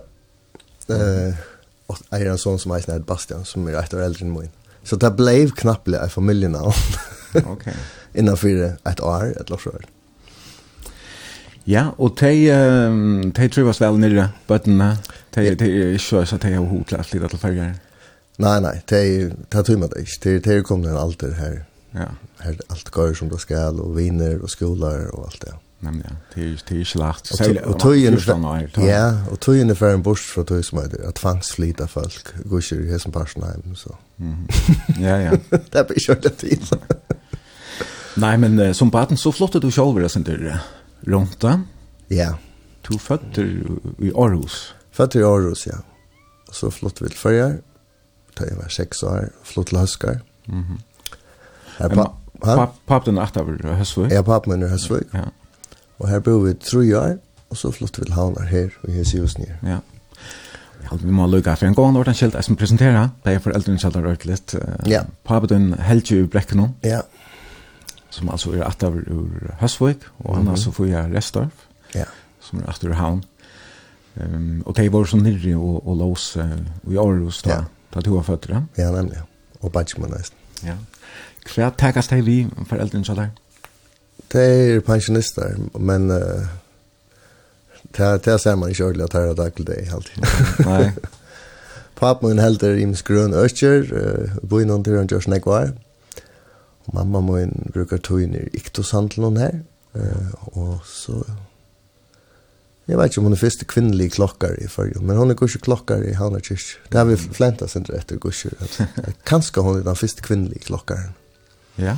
eh, 0.93 1.41
og 1.89 1.99
eier 2.15 2.31
en 2.31 2.39
sånn 2.39 2.61
som 2.61 2.75
heter 2.75 3.03
Bastian, 3.07 3.43
som 3.47 3.67
er 3.67 3.81
et 3.81 3.95
år 3.95 4.05
eldre 4.05 4.27
enn 4.27 4.35
min. 4.35 4.53
Så 4.87 4.99
det 4.99 5.11
ble 5.17 5.35
knappelig 5.51 5.99
en 5.99 6.13
familienavn. 6.13 6.95
okay. 7.55 7.75
Innenfor 8.15 8.63
et 8.69 9.03
år, 9.03 9.33
et 9.39 9.51
løsår. 9.51 9.89
Ja, 11.67 11.89
og 11.97 12.17
de, 12.19 12.51
um, 12.51 13.31
de 13.31 13.47
trivas 13.47 13.79
vel 13.79 13.99
nere 13.99 14.29
bøttene 14.47 14.93
Det 15.33 15.55
det 15.55 15.65
är 15.65 15.67
ju 15.67 15.97
så 15.97 16.25
så 16.25 16.37
det 16.37 16.53
har 16.53 16.65
hotat 16.65 17.13
lite 17.13 17.25
att 17.25 17.41
färja. 17.41 17.73
Nej 18.37 18.61
nej, 18.61 18.81
det 18.85 19.31
det 19.49 19.63
tror 19.63 19.77
man 19.77 19.89
det. 19.89 20.05
Det 20.23 20.39
det 20.39 20.61
kommer 20.61 20.89
en 20.89 20.97
allt 20.97 21.19
det 21.19 21.33
här. 21.33 21.65
Ja. 21.91 22.05
Här 22.37 22.59
allt 22.67 22.89
går 22.89 23.13
som 23.13 23.29
det 23.29 23.37
ska 23.37 23.69
och 23.69 23.99
vinner 23.99 24.41
och 24.41 24.49
skolar 24.49 25.15
och 25.15 25.25
allt 25.25 25.41
det. 25.41 25.53
Men 25.79 26.03
ja, 26.05 26.15
det 26.33 26.41
är 26.41 26.61
det 26.67 26.81
är 26.81 26.83
slacht. 26.83 27.31
Och 27.65 27.79
töjen 27.79 28.19
Ja, 28.75 29.25
och 29.31 29.39
töjen 29.39 29.69
är 29.69 29.75
för 29.75 29.93
en 29.93 30.01
bort 30.01 30.19
för 30.19 30.43
töj 30.43 30.63
som 30.63 30.77
heter 30.81 31.07
att 31.07 31.15
tvangsflita 31.15 31.87
folk 31.87 32.27
går 32.45 32.63
ju 32.73 32.91
hästen 32.91 33.11
Parsnheim 33.11 33.75
så. 33.75 33.95
Ja 34.99 35.21
ja. 35.21 35.31
Det 35.49 35.79
är 35.79 36.09
ju 36.09 36.15
det 36.21 36.29
tid. 36.29 36.61
Nej, 38.15 38.37
men 38.37 38.73
som 38.73 38.89
barn 38.89 39.17
så 39.17 39.31
flottar 39.31 39.59
du 39.59 39.71
själv 39.71 39.99
det 39.99 40.09
sen 40.09 40.23
där. 40.23 40.59
Runt 41.01 41.41
Ja. 42.07 42.37
Du 42.87 42.97
fötter 42.97 43.61
i 43.99 44.11
Aarhus. 44.15 44.73
Født 44.93 45.15
i 45.15 45.23
Aarhus, 45.25 45.67
ja. 45.67 45.79
Og 46.47 46.55
så 46.55 46.69
flott 46.69 47.01
vi 47.01 47.09
til 47.09 47.17
Førjar. 47.17 47.55
Da 48.38 48.47
jeg 48.50 48.57
var 48.57 48.69
seks 48.69 49.03
år, 49.03 49.29
flott 49.43 49.67
til 49.67 49.77
Høskar. 49.77 50.19
Mm 50.47 50.62
-hmm. 50.62 50.81
Her, 51.77 51.88
pa 51.89 52.12
pa 52.43 52.67
papen 52.88 53.17
er 53.17 53.23
etter 53.23 53.75
Høsvøk? 53.77 54.12
Ja, 54.12 54.21
papen 54.21 54.63
er 54.63 54.67
Høsvøk. 54.67 55.13
Ja. 55.13 55.23
Og 56.00 56.09
her 56.09 56.19
bor 56.19 56.43
vi 56.43 56.53
tre 56.53 56.83
år, 57.00 57.18
og 57.50 57.57
så 57.57 57.72
flott 57.72 58.00
vi 58.00 58.05
til 58.05 58.13
Havnar 58.13 58.46
her, 58.50 58.70
og 58.83 58.91
her 58.91 59.03
sier 59.03 59.24
oss 59.24 59.37
nye. 59.37 59.55
Ja. 59.63 59.79
Ja, 60.83 60.98
vi 61.00 61.11
må 61.11 61.27
lukka 61.31 61.55
for 61.55 61.65
en 61.65 61.75
gang, 61.75 61.96
gång 61.96 61.98
ordan 61.98 62.15
jeg 62.20 62.44
som 62.44 62.55
presenterer, 62.59 63.09
Det 63.25 63.33
er 63.33 63.39
foreldrene 63.39 63.79
skilt 63.79 63.96
har 63.96 64.03
rørt 64.03 64.25
litt. 64.25 64.55
Ja. 64.85 65.03
Papen 65.24 65.74
helger 65.79 66.24
i 66.24 66.27
brekken 66.27 66.74
Ja. 66.83 67.01
Som 68.09 68.29
altså 68.29 68.51
er 68.51 68.68
etter 68.68 68.91
ur 68.91 69.55
Høsvøk, 69.59 70.03
og 70.20 70.35
han 70.35 70.44
mm 70.44 70.48
-hmm. 70.48 70.51
altså 70.51 70.72
får 70.72 70.85
jeg 70.85 71.15
Restorf. 71.15 71.68
Ja. 71.96 72.05
Som 72.41 72.59
er 72.59 72.70
etter 72.70 72.94
Havn. 72.94 73.24
Ehm 74.15 74.61
och 74.65 74.73
det 74.73 74.89
var 74.89 75.05
så 75.05 75.17
nere 75.17 75.55
och 75.55 75.87
och 75.87 75.95
lås 75.95 76.37
och 76.85 76.93
i 76.93 76.97
Aarhus 76.97 77.41
då. 77.43 77.49
Ja. 77.49 77.65
Ta 77.93 78.01
två 78.01 78.23
fötter. 78.23 78.49
Ja, 78.51 78.83
ja 78.83 78.91
nämligen. 78.91 79.23
Och 79.59 79.73
pension 79.73 80.09
nästan. 80.09 80.37
Ja. 80.61 80.73
Kvar 81.43 81.69
tagas 81.69 82.07
det 82.07 82.21
vi 82.21 82.47
för 82.69 82.77
äldre 82.77 83.03
så 83.03 83.13
där. 83.13 83.29
Det 84.27 84.43
är 84.43 84.79
pensionister 84.79 85.57
men 85.79 86.11
uh, 86.11 86.45
det 87.97 88.23
det 88.25 88.41
ser 88.41 88.55
man 88.55 88.69
ikke 88.69 88.85
ordentlig 88.85 89.03
at 89.03 89.15
ordentligt 89.15 89.39
er 89.39 89.43
dag 89.43 89.53
til 89.53 89.65
det 89.65 89.93
alltid. 89.93 90.65
Nei. 90.65 90.91
Pappa 91.99 92.27
min 92.27 92.39
helder 92.39 92.75
i 92.75 92.85
grøn 93.03 93.33
økker, 93.33 93.81
uh, 93.93 94.49
bo 94.49 94.59
i 94.59 94.65
någon 94.65 94.83
där 94.83 95.07
just 95.11 95.27
nekvar. 95.27 95.71
Mamma 96.93 97.21
min 97.21 97.71
brukar 97.73 97.97
ta 97.97 98.17
in 98.17 98.35
i 98.35 98.49
iktoshandeln 98.53 99.37
her, 99.37 99.59
Uh, 99.95 100.57
og 100.57 100.79
så 100.85 101.23
Jeg 102.87 102.98
vet 103.00 103.11
ikke 103.11 103.22
om 103.22 103.27
hun 103.29 103.33
er 103.33 103.39
første 103.39 103.65
kvinnelige 103.65 104.11
klokkar 104.17 104.57
i 104.59 104.67
fyrju, 104.67 105.00
men 105.01 105.15
hun 105.17 105.31
er 105.31 105.37
ikke 105.37 105.61
klokkar 105.63 106.03
i 106.03 106.15
Havna 106.19 106.41
Kyrk. 106.43 106.74
Det 106.91 107.00
har 107.00 107.05
vi 107.07 107.15
flenta 107.15 107.67
sindra 107.72 107.96
etter 107.96 108.19
gusje. 108.19 108.51
Kanskje 109.29 109.63
hun 109.63 109.79
er 109.79 109.85
den 109.85 109.96
første 109.96 110.22
kvinnelige 110.25 110.67
klokkaren. 110.67 111.13
Ja. 111.79 111.96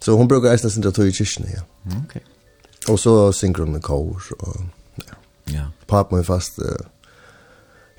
Så 0.00 0.16
hun 0.16 0.28
brukar 0.28 0.52
eisne 0.52 0.70
sin 0.70 0.84
tog 0.84 1.08
i 1.08 1.14
kyrkene, 1.16 1.48
ja. 1.56 1.62
Ok. 1.96 2.18
Og 2.88 2.98
så 2.98 3.32
synger 3.32 3.64
hun 3.64 3.72
med 3.72 3.82
kår, 3.82 4.28
og 4.38 4.60
ja. 5.00 5.16
ja. 5.52 5.64
Pap 5.88 6.12
må 6.12 6.22
fast, 6.22 6.60
uh, 6.60 6.84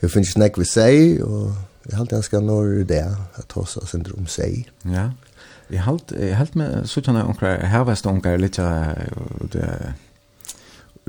jeg 0.02 0.12
finner 0.12 0.30
ikke 0.30 0.40
nekk 0.40 0.60
vi 0.62 0.68
seg, 0.70 1.24
og 1.26 1.56
jeg 1.90 1.98
halte 1.98 2.16
han 2.16 2.24
skal 2.24 2.46
nå 2.46 2.62
det, 2.88 3.04
at 3.42 3.58
hos 3.58 3.78
oss 3.82 3.92
sindra 3.92 4.14
om 4.18 4.28
seg. 4.30 4.70
Ja. 4.86 5.10
Jeg 5.74 5.84
halte, 5.84 6.16
jeg 6.22 6.38
halte 6.38 6.58
med, 6.62 6.86
så 6.88 7.02
kjenner 7.02 7.26
jeg 7.26 7.34
omkrar, 7.34 7.66
her 7.68 7.84
var 7.84 7.98
stånkar 8.00 8.38
litt, 8.40 8.62
det, 9.52 9.66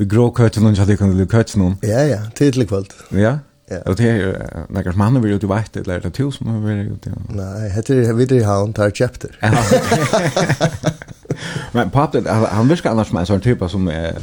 grå 0.06 0.30
køtten 0.30 0.66
og 0.66 0.78
jeg 0.78 0.98
kan 0.98 1.10
lille 1.10 1.26
køtten. 1.26 1.78
Ja, 1.82 2.06
ja, 2.06 2.20
tidlig 2.34 2.68
kvalt. 2.68 2.94
Ja? 3.12 3.38
Ja. 3.70 3.78
Og 3.86 3.98
det 3.98 4.06
er 4.08 4.64
nekkar 4.72 4.92
som 4.92 5.00
han 5.04 5.18
har 5.18 5.22
vært 5.22 5.42
i 5.44 5.48
veit, 5.50 5.74
eller 5.76 5.98
er 5.98 6.04
det 6.06 6.14
til 6.16 6.30
som 6.32 6.48
har 6.48 6.62
vært 6.64 6.88
ute? 6.88 7.10
Nei, 7.36 7.68
heter 7.74 7.98
det 8.00 8.14
videre 8.16 8.40
i 8.40 8.46
havn, 8.46 8.72
tar 8.72 8.94
chapter. 8.96 9.34
Men 11.76 11.90
pappen, 11.92 12.24
han 12.26 12.70
virker 12.70 12.90
annars 12.90 13.10
som 13.10 13.18
en 13.20 13.28
sånn 13.28 13.44
type 13.44 13.68
som 13.68 13.90
er 13.92 14.16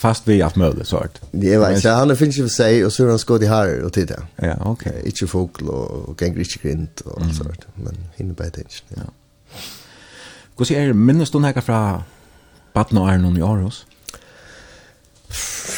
fast 0.00 0.28
vi 0.28 0.42
allt 0.44 0.58
möjligt 0.60 0.88
sort. 0.88 1.20
Jeg 1.32 1.60
vet, 1.60 1.80
så 1.80 1.94
han 1.96 2.12
finns 2.16 2.38
ju 2.38 2.42
för 2.42 2.52
seg, 2.52 2.84
og 2.84 2.92
så 2.92 3.04
er 3.04 3.14
han 3.14 3.20
skått 3.20 3.44
i 3.44 3.48
her 3.48 3.72
og 3.84 3.92
tid, 3.92 4.10
Ja, 4.10 4.46
Ja, 4.46 4.54
okej. 4.64 5.02
Ikke 5.04 5.26
fokl, 5.26 5.68
og 5.68 6.08
och 6.08 6.22
gäng 6.22 6.38
inte 6.38 6.58
grind 6.62 6.88
och 7.04 7.22
allt 7.22 7.36
sånt, 7.36 7.66
men 7.74 7.96
hinner 8.16 8.34
bare 8.34 8.50
det 8.50 8.60
inte. 8.60 8.76
Ja. 8.96 9.02
Hur 10.58 10.64
ser 10.64 10.92
minnes 10.92 11.30
du 11.30 11.38
några 11.38 11.60
från 11.60 12.02
Batna 12.74 13.00
Arnon 13.00 13.36
i 13.36 13.42
Aros? 13.42 13.86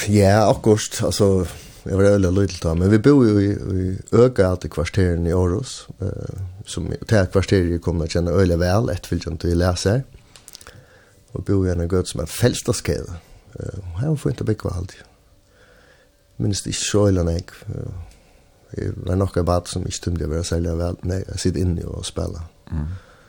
Ja, 0.09 0.49
akkurat, 0.51 1.03
altså, 1.05 1.47
jeg 1.85 1.99
var 1.99 2.15
veldig 2.15 2.31
lydel 2.33 2.59
da, 2.62 2.75
men 2.79 2.91
vi 2.91 2.99
bor 3.03 3.25
jo 3.27 3.38
i, 3.38 3.51
i 3.53 3.91
Øgat 4.17 4.65
i 4.65 4.71
kvarteren 4.73 5.27
i 5.27 5.35
Aarhus, 5.35 5.88
Uh, 6.03 6.41
som 6.67 6.87
det 6.87 7.11
her 7.11 7.27
kvarteret 7.27 7.71
jeg 7.71 7.81
kommer 7.83 8.07
til 8.07 8.21
å 8.21 8.21
kjenne 8.21 8.35
øyelig 8.38 8.59
vel, 8.62 8.91
etterfølgende 8.93 9.43
til 9.43 9.51
jeg 9.51 9.59
leser, 9.59 10.03
og 11.35 11.45
bor 11.45 11.67
i 11.67 11.73
en 11.73 11.88
gøt 11.88 12.11
som 12.11 12.25
er 12.25 12.31
felstaskede, 12.31 13.21
Uh, 13.53 13.83
her 13.99 14.09
var 14.09 14.17
fint 14.17 14.41
å 14.41 14.47
bygge 14.49 14.71
alltid. 14.73 15.01
Minnes 16.41 16.62
det 16.65 16.73
ikke 16.73 16.87
så 16.87 17.03
øyelig 17.11 17.35
jeg, 17.35 17.51
jeg 18.79 18.95
var 18.97 19.19
nok 19.21 19.37
av 19.37 19.45
bad 19.45 19.69
som 19.69 19.85
ikke 19.85 20.07
tømte 20.07 20.25
jeg 20.25 20.31
være 20.31 20.47
særlig 20.49 20.77
vel, 20.79 20.97
nei, 21.05 21.19
jeg 21.27 21.43
sitter 21.43 21.61
inne 21.61 21.85
og 21.85 22.07
spiller. 22.09 22.47
Mm. 22.71 22.87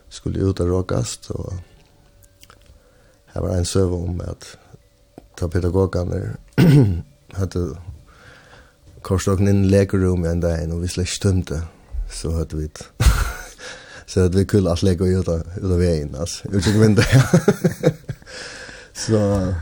Skulle 0.08 0.48
ut 0.48 0.62
og 0.64 0.72
råkast, 0.72 1.28
og 1.36 1.58
her 3.34 3.44
var 3.44 3.58
en 3.58 3.68
søve 3.68 4.00
om 4.00 4.22
at 4.24 4.54
ta 5.36 5.48
pedagogarna 5.48 6.16
hade 7.32 7.78
korsdagen 9.02 9.48
in 9.48 9.68
lägerrum 9.68 10.24
en 10.26 10.40
dag 10.40 10.74
och 10.74 10.84
vi 10.84 10.88
släckte 10.88 11.22
tömte 11.22 11.62
så 12.12 12.32
hade 12.32 12.56
vi 12.56 12.70
så 14.06 14.22
hade 14.22 14.38
vi 14.38 14.46
kul 14.46 14.68
att 14.68 14.84
lägga 14.84 15.06
ut 15.06 15.28
ut 15.28 15.64
av 15.64 15.80
vägen 15.80 16.16
alltså 16.20 16.48
ut 16.48 16.68
genom 16.68 16.82
vinduet 16.82 17.08
så 18.94 19.54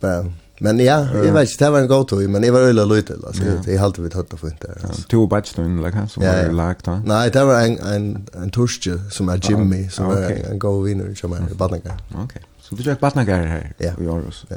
bara 0.00 0.32
Men 0.58 0.78
ja, 0.78 1.08
jag 1.14 1.32
vet 1.32 1.50
inte, 1.50 1.64
det 1.64 1.70
var 1.70 1.80
en 1.80 1.88
god 1.88 2.08
tog, 2.08 2.28
men 2.30 2.42
jag 2.42 2.52
var 2.52 2.60
öjla 2.60 2.84
lite, 2.84 3.14
alltså, 3.26 3.42
ja. 3.44 3.72
jag 3.72 3.80
halte 3.80 4.02
vi 4.02 4.10
tøtta 4.10 4.36
för 4.36 4.48
inte. 4.48 4.74
Du 5.08 5.16
och 5.16 5.28
Batstun, 5.28 5.78
eller 5.78 5.90
hva, 5.90 6.08
som 6.08 6.22
var 6.22 6.52
lagt 6.52 6.84
då? 6.84 7.02
Nej, 7.06 7.30
det 7.30 7.44
var 7.44 7.60
en, 7.60 7.78
en, 7.78 8.26
en 8.32 8.50
torske 8.50 8.98
som 9.10 9.28
är 9.28 9.40
Jimmy, 9.50 9.88
som 9.88 10.10
er 10.10 10.30
en 10.30 10.52
en 10.52 10.58
god 10.58 10.84
viner 10.84 11.14
som 11.14 11.32
är 11.32 11.50
i 11.50 11.54
Badnagar. 11.54 11.98
Okej, 12.14 12.42
så 12.60 12.74
du 12.74 12.82
tjekk 12.82 13.00
Badnagar 13.00 13.46
her 13.46 13.72
i 13.78 13.86
Aarhus? 13.86 14.44
Ja. 14.48 14.56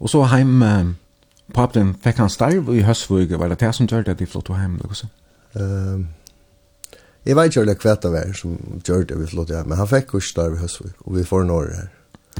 Og 0.00 0.12
så 0.12 0.22
heim, 0.32 0.62
uh, 0.62 0.92
på 1.54 1.62
Abden, 1.62 1.94
fikk 2.04 2.20
han 2.20 2.32
starv 2.32 2.68
i 2.74 2.82
Høsvug, 2.84 3.32
var 3.38 3.48
det 3.48 3.60
det 3.60 3.74
som 3.74 3.88
gjør 3.88 4.04
det 4.06 4.16
at 4.16 4.22
de 4.22 4.26
flott 4.26 4.50
var 4.52 4.60
heim, 4.60 4.76
eller 4.76 4.92
hva 4.92 4.98
så? 4.98 5.08
Um, 5.56 6.08
jeg 7.26 7.36
vet 7.36 7.50
ikke 7.50 7.60
om 7.60 7.66
det 7.66 7.78
kvæt 7.80 8.04
av 8.06 8.18
som 8.38 8.58
gjør 8.86 9.06
det 9.08 9.20
vi 9.20 9.30
flott 9.30 9.50
hjem, 9.50 9.70
men 9.70 9.78
han 9.80 9.88
fikk 9.90 10.14
jo 10.14 10.20
starv 10.20 10.58
i 10.58 10.60
Høsvug, 10.64 10.92
og 11.06 11.16
vi 11.16 11.24
får 11.24 11.46
en 11.46 11.54
år 11.54 11.72
her. 11.74 11.88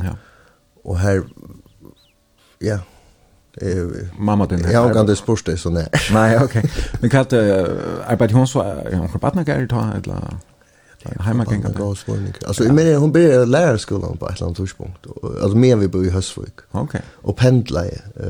Ja. 0.04 0.12
Og 0.84 1.00
her, 1.00 1.24
ja, 2.62 2.78
Eh, 3.62 3.86
Mamma 4.18 4.46
din 4.46 4.64
her. 4.64 4.70
Jeg 4.70 4.80
har 4.80 5.02
ikke 5.02 5.16
spørst 5.16 5.46
det 5.46 5.56
sånn 5.60 5.78
Nej, 5.78 5.86
Nei, 6.12 6.36
ok. 6.36 6.58
Men 7.00 7.12
hva 7.12 7.22
er 7.22 7.30
det, 7.30 7.44
arbeidet 8.04 8.36
hun 8.36 8.48
så, 8.50 8.64
er 8.84 8.98
hun 9.00 9.08
forbattene 9.08 9.46
gæret 9.48 9.70
da, 9.72 9.86
eller? 9.96 10.36
Heimagengar. 11.20 11.72
Bra 11.72 11.94
spurning. 11.94 12.32
Alltså 12.46 12.64
jag 12.64 12.74
menar 12.74 12.98
hon 12.98 13.12
började 13.12 13.46
lärarskolan 13.46 14.16
på 14.16 14.28
ett 14.28 14.36
eller 14.36 14.46
annat 14.46 14.56
tidspunkt. 14.56 15.06
Alltså 15.42 15.56
men 15.56 15.80
vi 15.80 15.88
bor 15.88 16.06
i 16.06 16.10
Hösvik. 16.10 16.54
Okej. 16.70 16.84
Okay. 16.84 17.00
Och 17.14 17.36
pendla 17.36 17.86
i, 17.86 17.98
eh, 18.16 18.24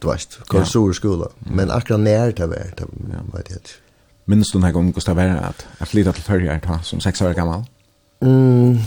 du 0.00 0.08
vet, 0.08 0.38
konsorskolan. 0.46 1.28
Men 1.38 1.70
akkurat 1.70 2.00
när 2.00 2.32
det 2.32 2.46
var, 2.46 2.56
det 2.56 2.84
vet 3.34 3.50
jag 3.50 3.56
inte. 3.56 3.70
Minns 4.24 4.52
du 4.52 4.58
den 4.58 4.64
här 4.64 4.72
gången 4.72 4.92
Gustav 4.92 5.16
Vera 5.16 5.40
att 5.40 5.66
jag 5.78 5.88
flyttade 5.88 6.14
till 6.14 6.24
Färjar 6.24 6.82
som 6.82 7.00
sex 7.00 7.22
år 7.22 7.34
gammal? 7.34 7.64
Mm, 8.22 8.78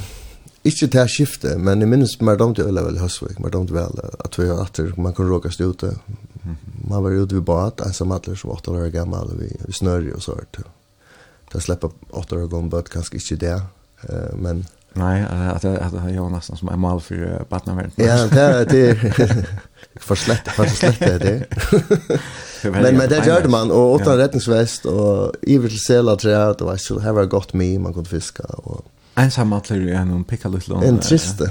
ikke 0.64 0.88
til 0.88 1.00
här 1.00 1.08
skiftet, 1.08 1.60
men 1.60 1.80
jeg 1.80 1.90
minns 1.90 2.22
mer 2.22 2.36
de 2.36 2.56
øyla 2.60 2.82
vel 2.82 2.96
i 2.96 3.00
Hösvik. 3.00 3.40
Mer 3.40 3.50
de 3.50 3.68
vel 3.74 4.00
at 4.26 4.40
vi 4.40 4.48
har 4.48 4.62
atter, 4.62 4.92
man 4.98 5.14
kunde 5.14 5.32
råka 5.32 5.50
stå 5.50 5.70
ute. 5.70 5.92
Man 6.90 7.04
var 7.04 7.12
ute 7.12 7.36
vid 7.36 7.44
bad, 7.44 7.82
ensam 7.86 8.12
atler 8.12 8.36
som 8.36 8.52
åtta 8.52 8.72
år 8.72 8.90
gammal, 8.90 9.32
vi, 9.40 9.56
vi 9.68 9.74
snörde 9.74 10.14
och 10.14 10.24
sådär 10.24 10.46
det 11.52 11.62
släppa 11.62 11.90
åtta 12.10 12.36
år 12.36 12.48
gång 12.48 12.70
bort 12.70 12.90
kanske 12.90 13.16
inte 13.16 13.36
det 13.36 13.62
eh 14.10 14.36
men 14.36 14.66
nej 14.94 15.24
att 15.24 15.66
att 15.66 15.94
jag 16.14 16.22
har 16.22 16.30
nästan 16.30 16.58
som 16.58 16.70
en 16.70 16.80
mal 16.80 17.02
för 17.02 17.44
partnervärden. 17.50 17.92
Ja, 17.96 18.28
det 18.28 18.66
det 18.66 18.96
för 20.00 20.16
slett 20.16 20.48
för 20.48 20.66
slett 20.66 21.00
det. 21.00 21.18
det. 21.18 21.46
men 22.72 22.98
men 22.98 23.10
det 23.10 23.28
gjorde 23.28 23.48
man 23.48 23.72
och 23.72 23.94
åtta 23.94 24.12
ja. 24.12 24.18
räddningsväst 24.18 24.86
och 24.86 25.34
evil 25.42 25.80
sela 25.80 26.16
trä 26.16 26.48
att 26.48 26.62
var 26.62 26.78
så 26.78 27.00
have 27.00 27.12
var 27.12 27.26
got 27.26 27.54
me 27.54 27.80
man 27.80 27.94
kunde 27.94 28.10
fiska 28.10 28.44
och 28.44 28.86
en 29.16 29.32
sammantlur 29.32 29.94
en 29.94 30.12
och 30.12 30.28
picka 30.28 30.50
lite 30.50 30.70
långt. 30.70 30.86
En 30.86 31.00
trist. 31.00 31.42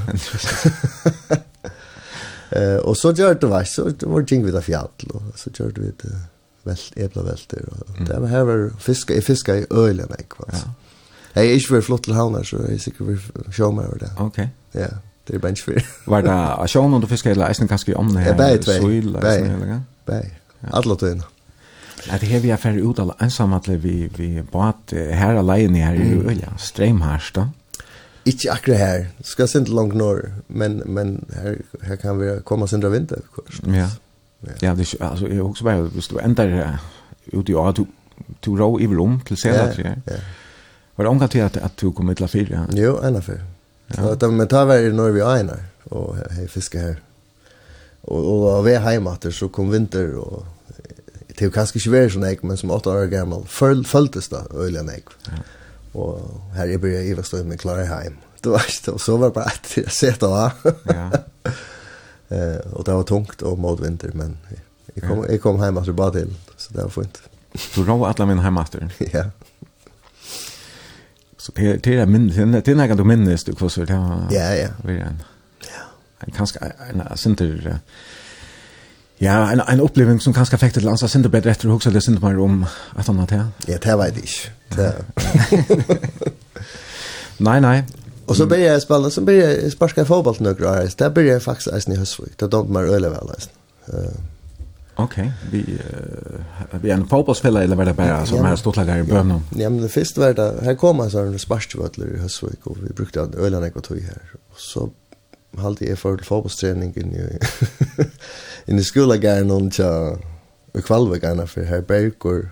Eh 2.50 2.76
och 2.76 2.96
så 2.96 3.08
gjorde 3.08 3.34
det 3.34 3.46
var 3.46 3.64
så 3.64 3.88
det 3.88 4.06
var 4.06 4.22
ting 4.22 4.44
vid 4.44 4.54
det 4.54 4.62
fjäll 4.62 4.88
och 5.14 5.22
så 5.34 5.50
gjorde 5.54 5.80
vi 5.80 5.92
det 6.02 6.18
velt 6.66 6.96
eplavelter 6.96 7.68
og 7.72 7.94
mm. 7.98 8.06
det 8.06 8.28
her 8.32 8.44
var 8.48 8.66
fiska 8.82 9.16
i 9.16 9.20
fiska 9.24 9.60
i 9.62 9.64
øylen 9.70 10.12
ek 10.18 10.38
va. 10.40 10.50
Ja. 10.52 10.64
Hey, 11.36 11.56
ich 11.56 11.70
will 11.70 11.82
flott 11.82 12.04
til 12.04 12.14
havnar 12.16 12.42
så 12.48 12.62
jeg 12.68 12.80
sikker 12.80 13.04
vi 13.04 13.18
sjå 13.52 13.70
meg 13.70 13.90
over 13.90 13.98
det. 14.00 14.10
Okay. 14.16 14.48
Ja, 14.74 14.88
det 15.28 15.36
er 15.36 15.42
bench 15.44 15.64
for. 15.64 15.80
var 16.12 16.24
det 16.24 16.32
a 16.32 16.66
sjå 16.70 16.86
når 16.88 17.04
du 17.04 17.10
fiskar 17.10 17.30
eller 17.36 17.48
eisen 17.48 17.68
kanskje 17.68 17.96
om 17.96 18.12
det 18.14 18.24
her? 18.24 18.36
Bæ, 18.36 18.56
bæ, 19.20 19.80
bæ. 20.06 20.20
Alla 20.72 20.96
tøyna. 20.96 21.28
Det 22.06 22.28
her 22.28 22.40
vi 22.40 22.50
er 22.54 22.60
ferdig 22.60 22.84
ut 22.84 22.98
ensam 22.98 23.24
ensamhetlig 23.24 23.82
vi, 23.82 24.08
vi 24.16 24.42
bat 24.52 24.92
her 24.92 25.38
alene 25.38 25.78
her 25.82 25.94
i 25.94 26.12
Øyla, 26.14 26.52
streimharst 26.58 27.34
da? 27.36 27.48
Ikke 28.26 28.50
akkurat 28.52 28.78
her, 28.78 29.04
skal 29.22 29.48
sindre 29.48 29.74
langt 29.74 29.94
norr, 29.94 30.20
men, 30.48 30.82
men 30.86 31.24
her, 31.34 31.56
her 31.82 31.96
kan 31.96 32.20
vi 32.20 32.30
komme 32.44 32.68
sindre 32.68 32.90
vinter, 32.90 33.22
kurs. 33.34 33.60
Ja. 33.66 33.86
Ja, 34.60 34.74
det 34.74 34.94
är 34.94 35.02
alltså 35.02 35.28
jag 35.28 35.46
också 35.46 35.64
bara 35.64 35.80
hvis 35.80 36.08
du 36.08 36.18
ändar 36.18 36.78
ut 37.24 37.48
i 37.48 37.54
år 37.54 37.72
du 37.72 37.86
du 38.40 38.56
rå 38.56 38.80
i 38.80 38.86
rum 38.86 39.20
till 39.20 39.36
sen 39.36 39.60
att 39.60 39.78
ja. 39.78 39.94
ja. 40.04 40.12
Var 40.94 41.04
det 41.04 41.08
omkring 41.08 41.42
att 41.42 41.56
att 41.56 41.76
du 41.76 41.92
kommer 41.92 42.14
till 42.14 42.28
fyra? 42.28 42.66
Jo, 42.72 42.98
ända 43.02 43.22
för. 43.22 43.40
Ja, 43.86 44.14
det 44.14 44.28
men 44.28 44.48
tar 44.48 44.66
vi 44.66 44.92
när 44.92 45.10
vi 45.10 45.20
är 45.20 45.40
inne 45.40 45.56
och 45.84 46.16
hej 46.30 46.48
fiskar 46.48 46.80
här. 46.80 47.00
Och 48.00 48.56
och 48.56 48.66
vi 48.66 48.74
är 48.74 48.80
hemma 48.80 49.18
så 49.30 49.48
kom 49.48 49.70
vinter 49.70 50.14
och 50.14 50.46
det 51.38 51.44
är 51.44 51.50
kanske 51.50 51.78
inte 51.78 51.90
värre 51.90 52.10
som 52.10 52.22
jag, 52.22 52.44
men 52.44 52.56
som 52.56 52.70
8 52.70 52.90
år 52.90 53.06
gammal 53.06 53.44
följdes 53.84 54.28
det 54.28 54.42
öligen 54.54 54.88
jag. 54.88 55.02
Och 55.92 56.20
här 56.54 56.68
är 56.68 56.78
började 56.78 57.00
jag 57.00 57.10
i 57.10 57.14
Vastöj 57.14 57.44
med 57.44 57.60
Klara 57.60 57.84
hem. 57.84 58.16
Det 58.40 58.48
var 58.48 58.64
inte, 58.76 58.90
och 58.90 59.00
så 59.00 59.16
var 59.16 59.28
det 59.28 59.34
bara 59.34 59.44
att 59.44 59.76
jag 59.76 59.92
sett 59.92 60.20
det? 60.20 60.26
Ja. 60.26 61.10
Eh 62.28 62.72
och 62.72 62.84
det 62.84 62.92
var 62.92 63.02
tungt 63.02 63.42
och 63.42 63.58
mot 63.58 63.80
vinter 63.80 64.10
men 64.14 64.38
jag 64.94 65.08
kom 65.10 65.26
jag 65.28 65.42
kom 65.42 65.60
hem 65.60 65.76
alltså 65.76 65.92
bara 65.92 66.10
till 66.10 66.34
så 66.56 66.74
det 66.74 66.82
var 66.82 66.88
fint. 66.88 67.22
Du 67.74 67.84
rå 67.84 68.06
alla 68.06 68.26
min 68.26 68.38
hemmaster. 68.38 68.88
Ja. 69.12 69.24
Så 71.38 71.52
det 71.54 71.76
det 71.76 71.94
är 71.94 72.06
min 72.06 72.28
det 72.52 72.68
är 72.68 72.74
något 72.74 72.96
du 72.96 73.04
minns 73.04 73.44
du 73.44 73.54
kvar 73.54 73.68
så 73.68 73.84
det 73.84 73.94
var 73.94 74.26
Ja, 74.30 74.54
ja. 74.54 74.68
Vi 74.84 74.98
en. 75.00 75.22
Ja. 75.60 75.82
En 76.20 76.32
kanske 76.32 76.58
en 76.90 77.16
center 77.16 77.78
Ja, 79.18 79.52
en 79.52 79.60
en 79.60 79.80
upplevelse 79.80 80.24
som 80.24 80.32
kanske 80.34 80.56
affekterat 80.56 80.84
Lansa 80.84 81.08
center 81.08 81.28
bättre 81.30 81.50
efter 81.50 81.70
också 81.70 81.90
det 81.90 82.00
center 82.00 82.28
mer 82.28 82.38
om 82.38 82.66
att 82.96 83.08
annat 83.08 83.30
här. 83.30 83.46
Ja, 83.66 83.78
det 83.82 83.96
vet 83.96 84.16
jag. 84.16 84.76
Det. 84.76 84.94
Nej, 87.38 87.60
nej. 87.60 87.84
Och 88.26 88.36
så 88.36 88.46
började 88.46 88.72
jag 88.72 88.82
spela, 88.82 89.10
så 89.10 89.20
började 89.20 89.60
jag 89.62 89.72
sparka 89.72 90.04
fotboll 90.04 90.36
några 90.38 90.70
år. 90.70 90.96
Där 90.96 91.10
började 91.10 91.32
jag 91.32 91.42
faktiskt 91.42 91.68
ens 91.68 91.88
i 91.88 91.96
Hösvik. 91.96 92.32
Då 92.36 92.46
dömde 92.46 92.72
man 92.72 92.84
öle 92.84 93.08
väl 93.08 93.28
ens. 93.28 93.48
Okej, 94.98 95.32
vi 95.50 95.58
uh, 95.58 96.80
vi 96.80 96.90
är 96.90 96.94
en 96.94 97.06
fotbollsspelare 97.06 97.64
eller 97.64 97.76
var 97.76 97.84
det 97.84 97.92
bara 97.92 98.26
som 98.26 98.36
ja, 98.36 98.42
här 98.42 98.56
stått 98.56 98.76
lägger 98.76 98.98
i 98.98 99.02
Bönum? 99.02 99.40
Ja, 99.56 99.70
men 99.70 99.82
det 99.82 99.88
först 99.88 100.18
var 100.18 100.32
det 100.32 100.54
här 100.62 100.74
kom 100.74 101.00
en 101.00 101.10
sån 101.10 101.38
sparkvötler 101.38 102.14
i 102.14 102.18
Hösvik 102.18 102.66
och 102.66 102.76
vi 102.82 102.88
brukade 102.94 103.38
ölen 103.38 103.70
jag 103.74 103.84
tog 103.84 104.00
här. 104.00 104.22
Och 104.50 104.58
Så 104.58 104.90
hade 105.56 105.84
jag 105.84 105.98
för 105.98 106.16
fotbollsträning 106.16 106.92
in 106.96 107.12
i 108.66 108.72
i 108.80 108.84
skolagaren 108.84 109.50
och 109.50 109.72
tja 109.72 110.18
i 110.74 110.82
kvalvegarna 110.82 111.46
för 111.46 111.64
här 111.64 111.80
Berg 111.80 112.12
och 112.18 112.44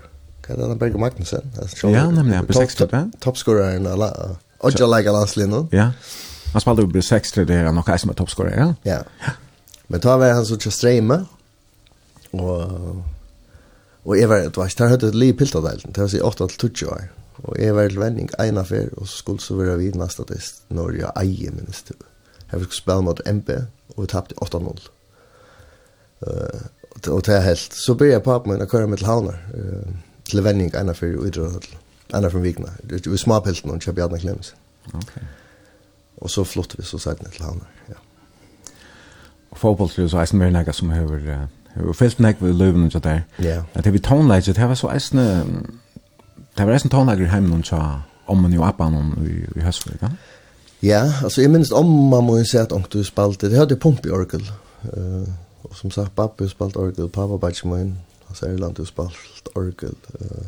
Kan 0.47 0.61
han 0.61 0.79
Berg 0.79 0.93
Magnussen? 0.93 1.53
Ja, 1.83 2.11
nämligen 2.11 2.47
på 2.47 2.53
60 2.53 2.87
Toppscoraren 3.21 3.87
alla 3.87 4.37
Och 4.64 4.72
jag 4.81 4.90
lägger 4.90 5.12
Lanslin 5.12 5.50
då. 5.50 5.68
Ja. 5.70 5.92
Han 6.53 6.61
spelade 6.61 6.83
ju 6.83 6.88
blir 6.88 7.03
6 7.03 7.33
till 7.33 7.46
det 7.46 7.55
här 7.55 7.72
något 7.72 8.00
som 8.00 8.11
är 8.11 8.14
toppscorer, 8.14 8.59
ja. 8.59 8.74
Ja. 8.83 9.31
Men 9.87 10.00
tar 10.00 10.18
vi 10.18 10.31
han 10.31 10.46
så 10.46 10.57
till 10.57 10.72
streama. 10.72 11.24
Och 12.31 12.70
och 14.03 14.18
Eva 14.18 14.37
det 14.37 14.57
var 14.57 14.72
där 14.79 14.88
hade 14.88 15.12
liv 15.12 15.33
pilta 15.33 15.61
där. 15.61 15.83
Det 15.85 16.00
var 16.00 16.09
så 16.09 16.22
8 16.22 16.48
till 16.48 16.74
20 16.74 16.87
år. 16.87 17.12
Och 17.37 17.59
Eva 17.59 17.83
väl 17.83 17.98
vändning 17.98 18.29
ena 18.38 18.64
för 18.64 18.98
och 18.98 19.09
så 19.09 19.16
skulle 19.16 19.38
så 19.38 19.55
vara 19.55 19.77
vid 19.77 19.94
nästa 19.94 20.24
test 20.24 20.62
när 20.68 20.92
jag 20.92 21.22
äger 21.22 21.50
minst. 21.50 21.90
Jag 22.50 22.61
fick 22.61 22.72
spela 22.72 23.00
mot 23.00 23.27
MP 23.27 23.53
och 23.94 24.03
vi 24.03 24.07
tappade 24.07 24.35
8-0. 24.35 24.79
Eh 26.20 26.61
och 27.09 27.22
det 27.22 27.35
är 27.35 27.40
helt 27.40 27.72
så 27.72 27.94
börjar 27.94 28.20
pappa 28.20 28.48
med 28.48 28.62
att 28.62 28.70
köra 28.70 28.87
med 28.87 28.98
till 28.98 29.07
Halnar. 29.07 29.46
Eh 29.55 29.94
till 30.24 30.40
vändning 30.40 30.70
ena 30.74 30.94
för 30.94 31.16
och 31.16 31.27
idrott 31.27 31.68
ena 32.18 32.31
från 32.31 32.42
Vigna. 32.42 32.68
var 33.11 33.16
småpilten 33.16 33.70
och 33.70 33.83
köpte 33.83 34.00
Jadna 34.00 34.18
Clemens. 34.18 34.55
Okej. 34.92 35.22
Och 36.14 36.31
så 36.31 36.44
flyttade 36.44 36.74
vi 36.77 36.85
så 36.85 36.98
sagt 36.98 37.22
ner 37.22 37.31
till 37.31 37.42
Hamnar. 37.42 37.68
Ja. 37.87 37.94
Och 39.48 39.59
fotbollslivet 39.59 40.11
så 40.11 40.18
är 40.18 40.29
det 40.31 40.37
mer 40.37 40.50
några 40.50 40.72
som 40.72 40.88
behöver 40.88 41.48
och 41.88 41.96
fällt 41.96 42.18
näck 42.18 42.37
vid 42.42 42.55
löven 42.55 42.87
och 42.87 42.92
så 42.92 42.98
där. 42.98 43.24
Ja. 43.37 43.64
Att 43.72 43.85
det 43.85 43.90
vi 43.90 43.98
tonläge 43.98 44.53
det 44.53 44.66
var 44.66 44.74
så 44.74 44.90
äsna 44.90 45.44
det 46.55 46.64
var 46.64 46.72
äsna 46.72 47.14
i 47.14 47.24
hem 47.24 47.50
någon 47.50 47.64
så 47.64 48.00
om 48.27 48.42
man 48.42 48.53
ju 48.53 48.62
appa 48.62 48.88
någon 48.88 49.27
i 49.27 49.59
i 49.59 49.62
höstflyg. 49.62 49.98
Ja, 50.81 51.12
alltså 51.24 51.42
jag 51.42 51.50
minns 51.50 51.72
om 51.72 51.90
man 51.90 52.24
må 52.24 52.38
måste 52.38 52.50
säga 52.50 52.62
att 52.62 52.72
om 52.72 52.85
du 52.90 53.05
spalte, 53.05 53.48
det 53.48 53.59
hade 53.59 53.77
pump 53.77 54.07
i 54.07 54.11
orkel. 54.11 54.50
Eh 54.83 55.35
och 55.62 55.77
som 55.77 55.90
sagt 55.90 56.14
pappa 56.14 56.48
spelade 56.48 56.79
orkel, 56.79 57.09
pappa 57.09 57.38
batch 57.38 57.64
min. 57.64 57.98
Alltså 58.27 58.48
Irland 58.48 58.77
du 58.77 58.85
spelade 58.85 59.14
orkel. 59.55 59.94
Eh 60.20 60.46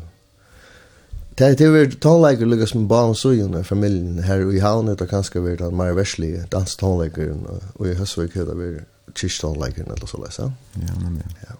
Det 1.37 1.57
det 1.57 1.63
är 1.63 1.91
tonläger 1.91 2.45
lukas 2.45 2.73
med 2.73 2.87
barn 2.87 3.15
så 3.15 3.33
ju 3.33 3.59
i 3.59 3.63
familjen 3.63 4.19
här 4.19 4.55
i 4.55 4.59
havnen 4.59 4.95
där 4.95 5.07
kanske 5.07 5.39
vart 5.39 5.57
den 5.57 5.77
mer 5.77 5.93
värslig 5.93 6.49
dans 6.49 6.75
tonläger 6.75 7.35
och 7.73 7.87
i 7.87 7.93
hösvik 7.93 8.33
där 8.33 8.55
vi 8.55 8.79
kist 9.13 9.41
tonläger 9.41 9.83
eller 9.83 10.05
så 10.05 10.23
läsa. 10.23 10.53
Ja, 10.73 10.93
men 11.01 11.23
ja. 11.47 11.55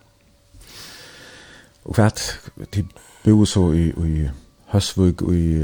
Och 1.84 1.98
vart 1.98 2.22
det 2.70 2.86
bo 3.24 3.46
så 3.46 3.74
i 3.74 3.88
i 3.90 4.30
hösvik 4.66 5.22
i 5.22 5.62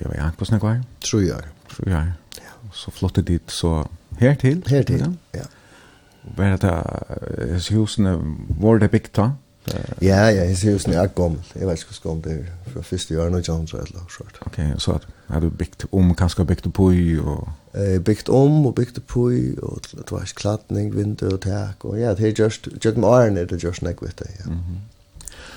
jag 0.00 0.08
vet 0.08 0.24
inte 0.24 0.36
på 0.38 0.44
snägvar. 0.44 0.82
Tror 1.10 1.22
jag. 1.22 1.42
Tror 1.76 1.88
jag. 1.90 2.06
Ja. 2.36 2.70
Så 2.72 2.90
flotte 2.90 3.22
dit 3.22 3.50
så 3.50 3.88
här 4.18 4.34
till. 4.34 4.62
Här 4.66 4.82
till. 4.82 5.16
Ja. 5.32 5.44
Vart 6.36 6.60
det 6.60 7.70
husene 7.70 8.36
var 8.48 8.78
det 8.78 8.88
byggt 8.88 9.12
då? 9.12 9.32
Ja, 9.72 10.26
ja, 10.28 10.44
jeg 10.44 10.56
ser 10.60 10.74
jo 10.74 10.80
sånn, 10.82 10.92
jeg 10.92 11.00
er 11.00 11.12
gammel. 11.16 11.52
Jeg 11.56 11.68
vet 11.68 11.80
ikke 11.80 11.94
hva 11.94 12.00
gammel 12.04 12.24
det 12.24 12.34
er. 12.36 12.48
Fra 12.72 12.82
første 12.84 13.16
år, 13.20 13.30
noe 13.32 13.44
annet, 13.54 13.74
eller 13.78 13.92
noe 13.96 14.12
sånt. 14.12 14.40
Ok, 14.44 14.58
så 14.82 14.96
har 15.30 15.44
du 15.44 15.50
bygd 15.62 15.86
om, 15.90 16.10
kanskje 16.18 16.46
bygd 16.48 16.68
på 16.76 16.88
i, 16.92 17.04
og... 17.22 17.46
Eh, 17.72 17.96
bygd 18.04 18.28
om, 18.34 18.58
og 18.68 18.74
bygd 18.76 19.00
på 19.08 19.28
i, 19.32 19.44
og 19.64 19.86
det 19.94 20.04
var 20.10 20.26
ikke 20.26 20.42
klatning, 20.42 20.90
vindu 20.96 21.26
og 21.30 21.40
tak, 21.46 21.86
og 21.88 21.96
ja, 22.00 22.12
det 22.18 22.28
er 22.28 22.42
just, 22.44 22.68
just 22.76 22.98
med 22.98 23.08
åren 23.08 23.40
er 23.40 23.48
det 23.48 23.62
just 23.64 23.84
nek, 23.86 24.02
vet 24.04 24.20
jeg, 24.20 24.36
ja. 24.40 24.50
Mm 24.50 24.58
-hmm. 24.58 24.82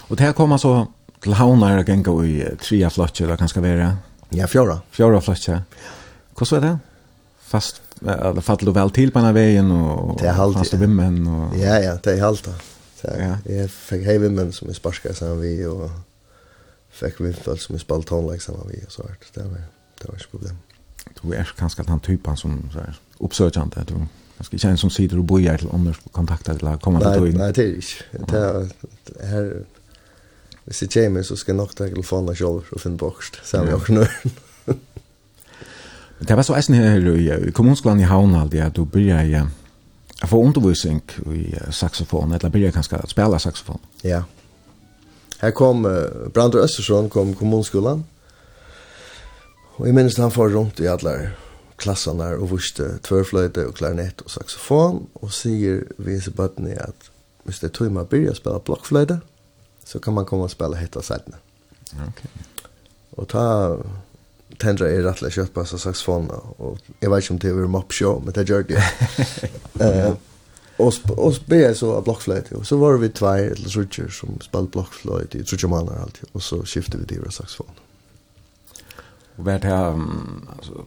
Og 0.10 0.18
det 0.18 0.26
her 0.26 0.32
kommer 0.32 0.58
så 0.58 0.86
til 1.24 1.34
havnar, 1.34 1.78
og 1.78 1.86
ganger 1.86 2.24
i 2.24 2.44
trea 2.62 2.90
flotje, 2.90 3.26
eller 3.26 3.36
kanskje 3.36 3.62
være? 3.62 3.98
Ja, 4.36 4.46
fjora. 4.46 4.80
Fjora 4.92 5.20
flotje. 5.20 5.62
Hvordan 6.38 6.62
var 6.62 6.70
det? 6.70 6.80
Fast, 7.42 7.82
eller 8.02 8.42
fattel 8.42 8.68
du 8.68 8.72
vel 8.72 8.90
til 8.92 9.12
på 9.12 9.20
denne 9.20 9.34
veien, 9.34 9.72
og 9.72 10.20
fast 10.54 10.72
du 10.72 10.78
vimmen, 10.78 11.28
og... 11.28 11.58
Ja, 11.58 11.76
ja, 11.76 11.98
det 12.04 12.18
er 12.18 12.26
halta. 12.26 12.52
Ja 12.52 12.77
där. 13.08 13.40
Ja. 13.46 13.54
Jag 13.54 13.70
fick 13.70 14.06
hej 14.06 14.20
Men 14.20 14.52
som 14.52 14.70
är 14.70 14.74
sparska 14.74 15.14
sen 15.14 15.42
vi 15.42 15.66
och 15.66 15.90
fick 16.90 17.20
vi 17.22 17.34
fall 17.34 17.58
som 17.58 17.76
är 17.76 17.80
spalt 17.80 18.12
liksom 18.32 18.56
vi 18.72 18.86
och 18.86 18.92
så 18.92 19.04
vart 19.04 19.34
det 19.34 19.44
var 19.44 19.62
det 20.02 20.08
var 20.08 20.16
ett 20.16 20.32
problem. 20.32 20.58
Du 21.22 21.34
är 21.34 21.50
kanske 21.58 21.82
att 21.82 21.88
han 21.88 22.00
typen 22.00 22.38
som 22.38 22.70
så 22.74 22.80
här 22.80 22.96
uppsökande 23.18 23.84
du 23.88 23.94
kanske 24.38 24.58
känns 24.58 24.82
som 24.82 24.90
sitter 24.90 25.18
och 25.18 25.24
bojar 25.24 25.58
till 25.58 25.70
andra 25.74 25.94
kontakter 26.12 26.54
eller 26.54 26.78
komma 26.78 27.00
till 27.00 27.24
dig. 27.24 27.34
Nej, 27.34 27.54
det 27.54 27.64
är 27.64 28.20
inte. 28.20 28.70
Det 29.04 29.26
här 29.26 29.66
Hvis 30.68 30.82
jeg 30.82 30.90
kommer, 30.90 31.22
så 31.22 31.36
skal 31.36 31.54
jeg 31.54 31.58
nok 31.58 31.76
ta 31.76 31.86
telefonen 31.88 32.36
selv 32.36 32.74
og 32.76 32.82
finne 32.84 32.98
bokst, 33.00 33.40
selv 33.48 33.62
om 33.62 33.68
jeg 33.68 33.76
også 33.76 33.86
knøren. 33.86 34.34
Det 36.28 36.36
var 36.36 36.44
så 36.44 36.56
eisen 36.58 36.76
her 36.76 37.48
i 37.48 37.52
kommunskolen 37.52 38.00
i 38.00 38.04
Havnald, 38.10 38.54
at 38.54 38.76
du 38.76 38.84
begynner 38.86 39.48
Jag 40.20 40.30
får 40.30 40.46
undervisning 40.46 41.02
i 41.26 41.56
saxofon, 41.72 42.32
eller 42.32 42.50
börjar 42.50 42.72
kanske 42.72 42.96
att 42.96 43.10
spela 43.10 43.40
saxofon. 43.40 43.80
Ja. 44.02 44.24
Här 45.40 45.52
kom 45.52 45.86
uh, 45.86 46.28
Brandur 46.34 46.60
Östersson, 46.60 47.10
kom 47.10 47.36
kommunskolan. 47.36 48.04
Och 49.76 49.88
i 49.88 49.92
minns 49.92 50.18
han 50.18 50.32
får 50.32 50.50
runt 50.50 50.80
i 50.80 50.88
alla 50.88 51.12
klasserna 51.76 52.30
och 52.30 52.58
visste 52.58 52.98
tvärflöjte 52.98 53.66
och 53.66 53.76
klarinett 53.76 54.22
och 54.22 54.32
saxofon. 54.32 55.08
Och 55.14 55.34
säger 55.34 55.84
vi 55.98 56.16
i 56.16 56.30
bötten 56.36 56.68
är 56.68 56.82
att 56.82 57.12
hvis 57.44 57.60
det 57.60 57.70
tog 57.70 57.92
man 57.92 58.06
börjar 58.06 58.34
spela 58.34 58.60
blockflöjte 58.60 59.20
så 59.84 60.00
kan 60.00 60.14
man 60.14 60.26
komma 60.26 60.44
och 60.44 60.52
spela 60.52 60.78
hetta 60.78 61.02
sättena. 61.02 61.38
Okej. 61.92 62.08
Okay. 62.08 62.32
Och 63.10 63.28
ta 63.28 63.78
tendra 64.60 64.88
er 64.90 65.06
rettelig 65.06 65.34
kjøtt 65.34 65.54
på 65.54 65.66
så 65.66 65.78
saksfona 65.78 66.40
og 66.58 66.78
jeg 67.02 67.12
vet 67.12 67.24
ikke 67.24 67.34
om 67.34 67.40
det 67.40 67.56
var 67.56 67.68
mopp 67.68 67.94
show 67.94 68.20
men 68.24 68.34
det 68.34 68.48
gjør 68.50 68.68
det 68.72 68.82
eh 69.86 70.16
og 70.78 70.94
og 71.18 71.34
jeg 71.50 71.76
så 71.76 71.96
av 71.96 72.04
blockflöjt 72.04 72.54
så 72.64 72.78
var 72.78 72.98
vi 72.98 73.10
två 73.10 73.28
eller 73.28 73.70
så 73.70 74.10
som 74.10 74.42
spelade 74.42 74.70
blokkfløyte 74.70 75.38
i 75.38 75.44
tror 75.44 75.60
jag 75.62 75.70
man 75.70 75.88
har 75.88 75.96
alltid 75.96 76.30
och 76.34 76.44
så 76.44 76.66
skiftet 76.66 77.02
vi 77.02 77.06
till 77.06 77.32
saxofon. 77.32 77.76
Och 79.36 79.46
vart 79.46 79.64
här 79.64 80.00
alltså 80.58 80.86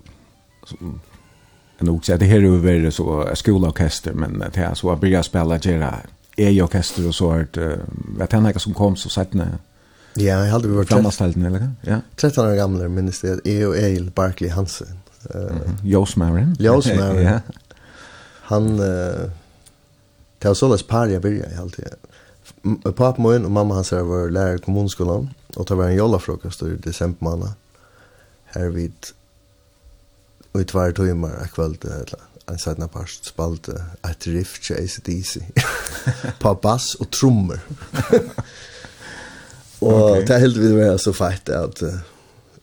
en 1.79 1.89
också 1.89 2.17
det 2.17 2.27
här 2.27 2.43
över 2.43 2.91
så 2.91 3.23
en 3.23 3.37
skolorkester 3.37 4.13
men 4.13 4.39
det 4.39 4.57
här 4.57 4.75
så 4.75 4.97
började 4.97 5.25
spela 5.25 5.59
gera 5.59 5.95
e 6.37 6.63
orkester 6.63 7.09
och 7.09 7.15
så 7.15 7.29
vart 7.29 7.57
vet 8.19 8.33
han 8.33 8.61
som 8.61 8.75
kom 8.75 8.97
så 8.97 9.09
sett 9.09 9.35
när 9.35 9.59
Ja, 10.19 10.41
jeg 10.43 10.51
hadde 10.51 10.71
vært 10.73 10.91
gammel 10.91 11.13
stelten, 11.15 11.45
eller 11.47 11.63
hva? 11.63 11.69
Ja. 11.87 12.01
13 12.19 12.43
år 12.43 12.57
gamle, 12.59 12.89
minnes 12.91 13.21
det, 13.23 13.37
jeg 13.47 13.67
og 13.69 13.77
Eil 13.79 14.11
Barkley 14.15 14.51
Hansen. 14.51 14.99
Uh, 15.35 15.41
mm 15.41 15.59
-hmm. 15.59 15.77
Jåsmæren. 15.85 16.57
Jåsmæren. 16.59 17.23
ja. 17.23 17.41
Han, 18.43 18.65
uh, 18.73 19.31
det 20.43 20.49
var 20.49 20.55
således 20.55 20.83
par 20.83 21.07
jeg 21.07 21.21
byrja, 21.21 21.51
jeg 21.51 21.59
alltid. 21.61 21.85
Papen 22.97 23.23
min 23.25 23.45
og 23.45 23.51
mamma 23.51 23.75
hans 23.75 23.93
var 23.93 24.31
lærer 24.31 24.55
i 24.55 24.59
kommunskolan, 24.59 25.31
og 25.57 25.69
det 25.69 25.77
var 25.77 25.89
en 25.89 25.97
jollafrokost 25.97 26.63
i 26.63 26.77
desember 26.77 27.31
måned. 27.31 27.49
Her 28.45 28.69
vidt, 28.69 29.15
og 30.53 30.61
i 30.61 30.65
tvær 30.65 30.91
timer 30.91 31.29
av 31.29 31.47
kveld, 31.47 31.85
eller 31.85 32.21
en 32.51 32.59
sætna 32.59 32.87
parst 32.87 33.27
spalte 33.27 33.77
et 34.09 34.27
riff 34.27 34.59
til 34.61 34.75
ACDC 34.75 35.37
på 36.43 36.55
bass 36.55 36.95
og 36.95 37.11
trommer 37.11 37.59
Og 39.81 40.11
okay. 40.11 40.21
det 40.21 40.31
er 40.31 40.39
helt 40.39 40.59
vi 40.61 40.73
var 40.77 40.97
så 40.97 41.13
at 41.49 41.83
uh, 41.83 41.95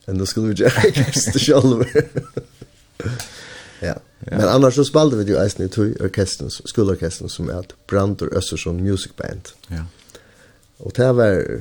enda 0.08 0.24
skulle 0.24 0.48
vi 0.48 0.62
just 0.62 1.38
själva. 1.38 1.84
ja. 3.80 3.94
Men 4.20 4.48
annars 4.48 4.74
så 4.74 4.84
spalte 4.84 5.16
vi 5.16 5.32
jo 5.32 5.38
Eisen 5.42 5.64
i 5.64 5.68
tog 5.68 6.00
orkestern, 6.00 6.50
skolorkestern 6.50 7.28
som 7.28 7.50
er 7.50 7.62
Brand 7.86 8.22
och 8.22 8.32
Östersund 8.32 8.80
Music 8.80 9.12
Band. 9.16 9.48
Ja. 9.68 9.84
Og 10.78 10.92
det 10.96 11.16
var 11.16 11.38
uh, 11.38 11.60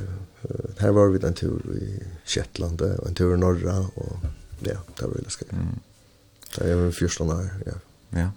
her 0.80 0.91
var 0.91 1.10
vi 1.10 1.28
en 1.28 1.34
tur 1.34 1.62
i 1.74 2.04
Shetland 2.26 2.82
og 2.82 3.08
en 3.08 3.15
tur 3.15 3.34
i 3.34 3.39
norra 3.39 3.86
og 3.96 4.20
ja, 4.62 4.78
det 4.98 5.02
var 5.02 5.13
veldig 5.15 5.32
skoj. 5.32 5.48
Mm. 5.52 5.80
Det 6.56 6.76
var 6.78 6.91
14 6.91 7.30
år, 7.30 7.50
ja. 7.65 7.74
Ja. 8.20 8.30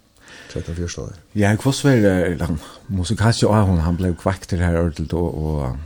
13 0.53 0.75
14 0.75 1.05
år. 1.05 1.13
Ja, 1.33 1.51
jag 1.51 1.65
var 1.65 1.73
så 1.73 1.89
väl 1.89 2.41
han 2.41 2.59
musikalskt 2.87 3.43
och 3.43 3.55
hon 3.55 3.79
han 3.79 3.97
ble 3.97 4.15
kvakt 4.15 4.51
det 4.51 4.57
här 4.57 4.77
og, 5.13 5.45
og 5.45 5.79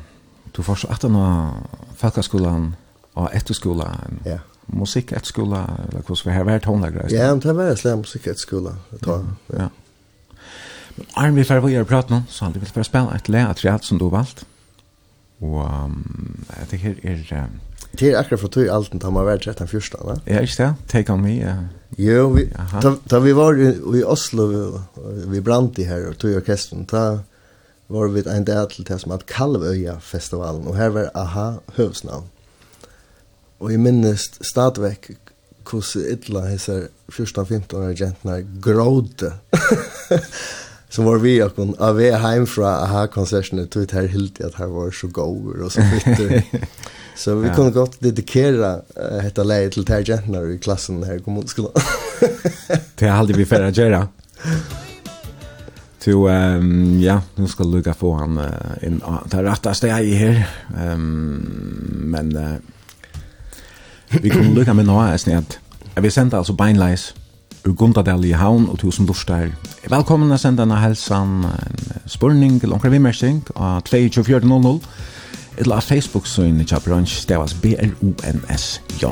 Du 0.56 0.62
får 0.62 0.74
så 0.74 0.88
att 0.88 1.02
nå 1.02 1.52
folkskolan 1.96 2.74
og 3.14 3.30
etterskolen. 3.34 4.20
Ja. 4.24 4.38
musikk 4.66 5.12
etterskolen, 5.12 5.70
eller 5.88 6.02
hur 6.08 6.14
ska 6.14 6.30
här 6.30 6.44
vara 6.44 6.60
tonläggare. 6.60 7.06
Ja, 7.10 7.34
det 7.34 7.52
var 7.52 7.74
slä 7.74 7.96
musik 7.96 8.26
efterskola. 8.26 8.76
Ja. 9.06 9.24
ja. 9.46 9.68
Men 10.96 11.06
Arne, 11.14 11.36
vi 11.36 11.44
får 11.44 11.60
bare 11.60 11.72
gjøre 11.72 11.84
prat 11.84 12.10
nå, 12.10 12.22
så 12.28 12.44
han 12.44 12.52
vill 12.52 12.70
bara 12.74 12.84
spela 12.84 13.14
ett 13.14 13.28
lä 13.28 13.46
att 13.46 13.84
som 13.84 13.98
du 13.98 14.04
har 14.04 14.10
valgt. 14.10 14.46
Og 15.40 15.84
um, 15.84 16.44
det 16.70 16.78
her 16.78 16.94
er... 17.02 17.26
är 17.30 17.46
Det 17.98 18.08
er 18.08 18.18
akkurat 18.18 18.40
för 18.40 18.48
tog 18.48 18.68
allt 18.68 19.02
da 19.02 19.10
man 19.10 19.24
var 19.24 19.36
13-14, 19.36 20.06
va? 20.06 20.16
Ja, 20.26 20.40
ikke 20.40 20.62
det. 20.62 20.74
Take 20.88 21.12
on 21.12 21.22
me. 21.22 21.44
Uh. 21.44 21.64
Jo, 21.98 22.28
vi, 22.28 22.48
da, 22.82 22.96
da 23.10 23.18
vi 23.18 23.32
var 23.32 23.54
i, 23.54 23.98
i 23.98 24.02
Oslo, 24.02 24.46
vi, 24.46 24.80
vi 25.26 25.40
brant 25.40 25.78
i 25.78 25.84
her, 25.84 26.08
og 26.08 26.18
tog 26.18 26.34
orkestern. 26.34 26.86
Ta, 26.86 27.18
var 27.88 28.08
vi 28.08 28.22
en 28.30 28.46
del 28.46 28.68
til 28.72 28.86
det 28.88 29.00
som 29.02 29.12
at 29.12 29.26
Kalvøya-festivalen, 29.28 30.66
og 30.66 30.76
her 30.76 30.94
var 30.94 31.10
AHA 31.14 31.48
høvsnavn. 31.76 32.30
Og 33.60 33.70
jeg 33.70 33.80
minnes 33.80 34.30
stadigvæk 34.40 35.10
hvordan 35.64 36.12
ytla 36.12 36.46
hesser 36.50 36.88
14-15 37.12 37.76
år 37.76 37.94
jentene 38.00 38.42
gråde, 38.62 39.32
som 40.88 41.08
var 41.08 41.22
vi 41.22 41.38
og 41.42 41.54
kun 41.56 41.72
av 41.82 41.96
vei 41.98 42.12
heim 42.20 42.46
fra 42.46 42.76
AHA-konsertene 42.84 43.66
tog 43.72 43.90
her 43.96 44.08
hilti 44.12 44.44
at 44.46 44.58
her 44.60 44.70
var 44.70 44.92
så 44.94 45.08
gåur 45.08 45.64
og 45.64 45.72
så 45.72 45.84
bitter. 45.90 46.44
så 47.16 47.34
vi 47.40 47.48
ja. 47.48 47.54
kunne 47.56 47.74
godt 47.74 47.98
dedikera 48.04 48.76
uh, 48.94 49.18
hetta 49.24 49.42
leie 49.46 49.72
til 49.74 49.88
her 49.88 50.04
jentene 50.06 50.44
i 50.54 50.60
klassen 50.62 51.02
her 51.04 51.18
i 51.18 51.24
kommunskolen. 51.24 51.74
det 52.20 53.06
er 53.08 53.16
aldri 53.16 53.40
vi 53.40 53.48
færre 53.48 53.72
gjøre. 53.74 54.06
Så 56.04 56.28
um, 56.28 57.00
ja, 57.00 57.20
nu 57.34 57.48
ska 57.48 57.64
Luca 57.64 57.94
få 57.94 58.14
han 58.14 58.38
uh, 58.38 58.44
in 58.82 59.02
uh, 59.08 59.18
det 59.30 59.42
rätta 59.42 59.74
i 60.02 60.14
här. 60.14 60.48
Um, 60.92 61.36
men 61.88 62.36
uh, 62.36 62.54
vi 64.08 64.30
kommer 64.30 64.54
Luca 64.54 64.74
med 64.74 64.86
några 64.86 65.08
är 65.32 65.36
att 65.36 65.58
vi 65.94 66.10
sänder 66.10 66.38
alltså 66.38 66.52
beinleis 66.52 67.14
ur 67.64 67.72
Gundadel 67.72 68.24
i 68.24 68.32
Havn 68.32 68.68
och 68.68 68.78
tusen 68.78 69.06
durstar. 69.06 69.52
Velkommen 69.88 70.32
å 70.32 70.38
sende 70.38 70.62
denne 70.62 70.76
helsan, 70.76 71.44
en 71.44 72.08
spurning 72.08 72.60
eller 72.62 72.74
omkring 72.74 72.92
vimmersing 72.92 73.42
av 73.54 73.80
2400 73.80 74.80
eller 75.56 75.76
av 75.76 75.80
Facebook-synet 75.80 76.72
i 76.72 76.80
Brunch, 76.84 77.24
det 77.28 77.36
var 77.38 77.50
B-R-O-N-S-J. 77.62 79.08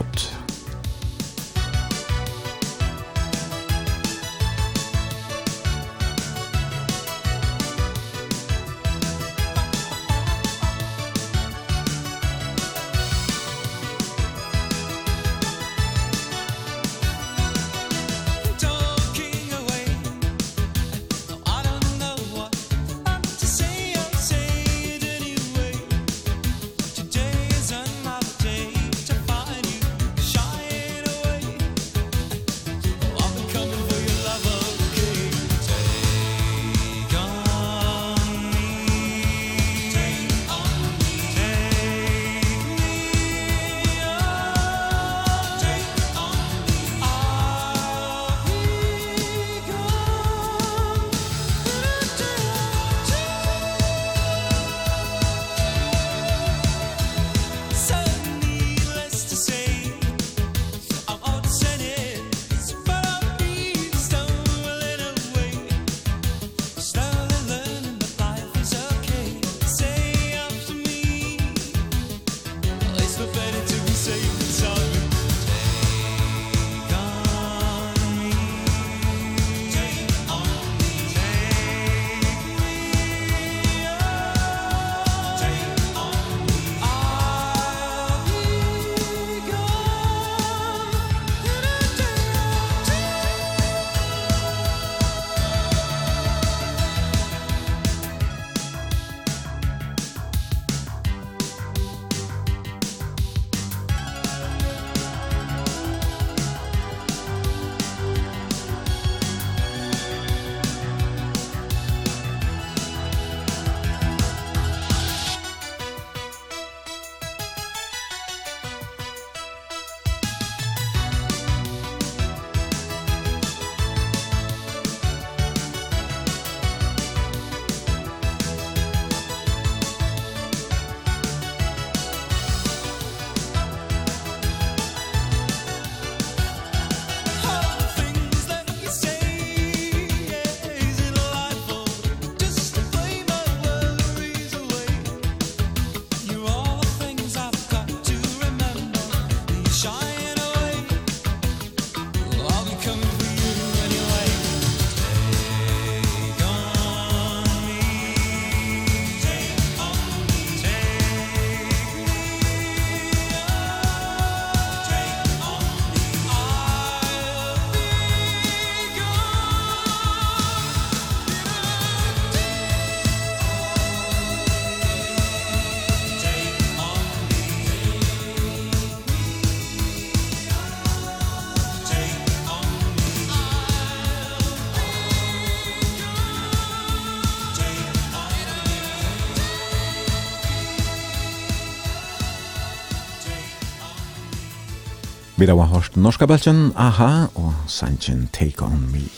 Vi 195.43 195.47
har 195.47 195.67
hørt 195.67 195.97
norska 195.97 196.27
belgen, 196.27 196.73
aha, 196.79 197.27
og 197.35 197.55
Sanchin 197.67 198.29
Take 198.33 198.63
On 198.63 198.85
Me. 198.93 199.09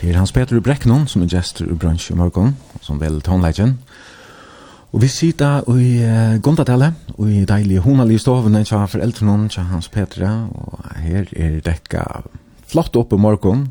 Det 0.00 0.10
er 0.10 0.16
Hans 0.16 0.32
Peter 0.32 0.60
Brecknon, 0.60 1.08
som 1.10 1.22
er 1.22 1.32
gestor 1.32 1.66
i 1.66 1.74
brunch 1.74 2.12
i 2.12 2.14
morgen, 2.14 2.52
som 2.80 3.00
vel 3.00 3.18
tonleggen. 3.26 3.72
Og 4.92 5.02
vi 5.02 5.08
sitter 5.10 5.66
i 5.66 5.88
uh, 5.98 6.38
Gondadelle, 6.42 6.92
og 7.18 7.30
i 7.30 7.42
deilige 7.44 7.82
honalige 7.82 8.22
stovene 8.22 8.62
til 8.64 8.86
foreldrene 8.86 9.48
til 9.48 9.66
Hans 9.66 9.88
Peter, 9.88 10.46
og 10.54 10.78
her 11.02 11.26
er 11.34 11.58
dekka 11.58 12.04
flott 12.70 12.94
opp 12.96 13.12
i 13.12 13.18
morgen, 13.18 13.66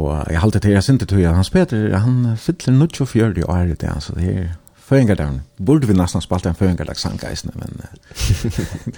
og 0.00 0.16
jeg 0.30 0.40
halte 0.40 0.64
til 0.64 0.78
jeg 0.78 0.82
sinte 0.88 1.04
til 1.04 1.28
Hans 1.28 1.50
Peter, 1.50 1.98
han 1.98 2.36
fyller 2.36 2.88
24 2.88 3.38
i 3.38 3.42
året, 3.42 3.84
så 4.00 4.16
det 4.16 4.36
er 4.36 4.48
Føringardagen. 4.90 5.42
Borde 5.66 5.86
vi 5.86 5.94
nästan 5.94 6.20
spalta 6.20 6.48
en 6.48 6.54
Føringardagssank 6.54 7.22
eisne, 7.24 7.52
men 7.54 7.80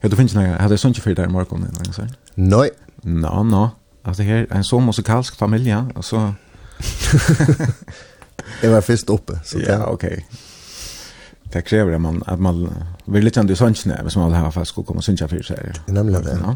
Ja, 0.02 0.08
du 0.08 0.16
finnes 0.16 0.32
noe, 0.32 0.54
hadde 0.56 0.72
jeg 0.72 0.80
sånn 0.80 0.94
ikke 0.94 1.10
fyrt 1.10 1.18
der 1.18 1.28
i 1.28 1.32
morgen, 1.32 1.60
noen 1.60 1.92
gang, 1.92 2.12
Nei. 2.40 2.70
Nå, 3.04 3.32
nå. 3.44 3.64
Altså 4.08 4.24
her, 4.24 4.46
en 4.48 4.64
så 4.64 4.78
musikalsk 4.80 5.36
familie, 5.36 5.82
og 5.94 6.04
så... 6.04 6.30
jeg 8.62 8.72
var 8.72 8.80
først 8.80 9.12
oppe, 9.12 9.36
så 9.44 9.60
det... 9.60 9.68
Ja, 9.68 9.90
ok. 9.92 10.06
Det 11.52 11.64
krever 11.66 11.94
at 11.94 12.00
man, 12.00 12.22
at 12.30 12.40
man 12.40 12.62
vil 13.10 13.26
litt 13.26 13.36
kjenne 13.36 13.56
sånn 13.58 13.76
ikke, 13.76 13.98
hvis 14.06 14.16
man 14.16 14.30
vil 14.30 14.38
ha 14.38 14.52
fast 14.54 14.78
å 14.78 14.84
komme 14.86 15.02
og 15.02 15.04
synge 15.04 15.28
fyrt 15.28 15.50
seg. 15.50 15.82
Nemlig 15.92 16.22
det. 16.24 16.36
Ja. 16.38 16.54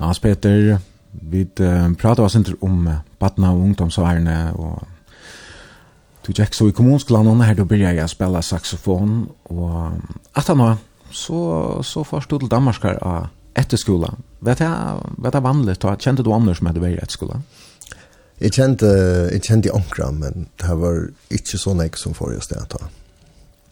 Hans 0.00 0.22
Peter, 0.22 0.78
vi 1.12 1.44
prater 1.52 2.24
oss 2.24 2.38
ikke 2.38 2.56
om 2.64 2.86
badna 3.20 3.52
og 3.52 3.64
ungdomsvarene, 3.66 4.38
og 4.56 4.86
du 6.24 6.32
gikk 6.32 6.54
så 6.56 6.68
i 6.70 6.76
kommunskolen, 6.76 7.28
og 7.28 7.44
her 7.44 7.58
du 7.58 7.64
begynte 7.64 7.96
jeg 7.96 8.06
å 8.06 8.12
spille 8.12 8.42
saxofon, 8.44 9.26
og 9.50 9.98
at 10.38 10.48
han 10.48 10.62
var 10.62 10.78
så 11.12 11.82
så 11.82 12.04
först 12.04 12.28
till 12.28 12.48
Danmark 12.48 12.82
här 12.82 13.28
efter 13.54 13.76
skolan. 13.76 14.22
Vet 14.38 14.60
jag 14.60 15.06
vet 15.18 15.34
jag 15.34 15.40
vanligt 15.40 15.84
att 15.84 16.02
kände 16.02 16.22
du 16.22 16.32
annars 16.32 16.60
med 16.60 16.74
det 16.74 16.80
var 16.80 16.88
i 16.88 17.00
skolan. 17.08 17.42
Jag 18.38 18.54
kände 18.54 18.86
jag 19.32 19.44
kände 19.44 19.72
ankra 19.72 20.10
men 20.10 20.46
det 20.56 20.74
var 20.74 21.08
inte 21.28 21.58
så 21.58 21.74
näck 21.74 21.96
som 21.96 22.14
för 22.14 22.32
just 22.32 22.50
det 22.50 22.60
att 22.60 22.68
ta. 22.68 22.78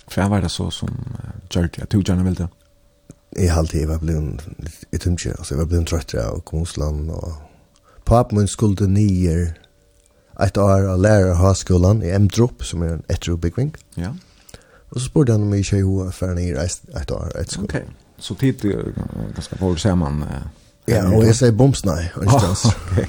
För 0.06 0.22
jag 0.22 0.28
var 0.28 0.40
det 0.40 0.48
så 0.48 0.70
som 0.70 0.88
gjorde 1.50 1.82
att 1.82 1.88
tog 1.88 2.08
gärna 2.08 2.24
väl 2.24 2.34
det. 2.34 2.48
Jag 3.30 3.54
hade 3.54 3.78
jag 3.78 3.88
var 3.88 3.98
blind 3.98 4.42
i 4.90 4.98
tumtje 4.98 5.34
alltså 5.38 5.54
jag 5.54 5.58
var 5.58 5.66
blind 5.66 5.86
trött 5.86 6.14
av 6.14 6.40
Konsland 6.40 7.10
och 7.10 8.32
min 8.32 8.48
skulle 8.48 8.86
nier 8.86 9.58
ett 10.40 10.56
år 10.56 10.88
av 11.48 11.54
skolan 11.54 12.02
i 12.02 12.18
Mdrup 12.18 12.64
som 12.64 12.82
är 12.82 12.88
en 12.88 13.02
etterobygving. 13.08 13.74
Ja. 13.94 14.02
Yeah 14.02 14.14
Och 14.88 15.00
så 15.00 15.06
spurte 15.08 15.32
han 15.32 15.42
om 15.42 15.52
jag 15.52 15.64
tjej 15.64 15.80
hoa 15.80 16.12
för 16.12 16.28
en 16.28 16.38
hyra 16.38 16.62
ett 16.62 17.10
år, 17.10 17.40
ett 17.40 17.50
skål. 17.50 17.64
Okej, 17.64 17.84
så 18.18 18.34
tid 18.34 18.64
är 18.64 18.94
ganska 19.34 19.56
folk 19.56 19.80
ser 19.80 19.94
man. 19.94 20.24
Ja, 20.84 21.16
och 21.16 21.26
jag 21.26 21.36
säger 21.36 21.52
bomsnaj. 21.52 22.12
Ja, 22.24 22.56
okej. 22.64 23.08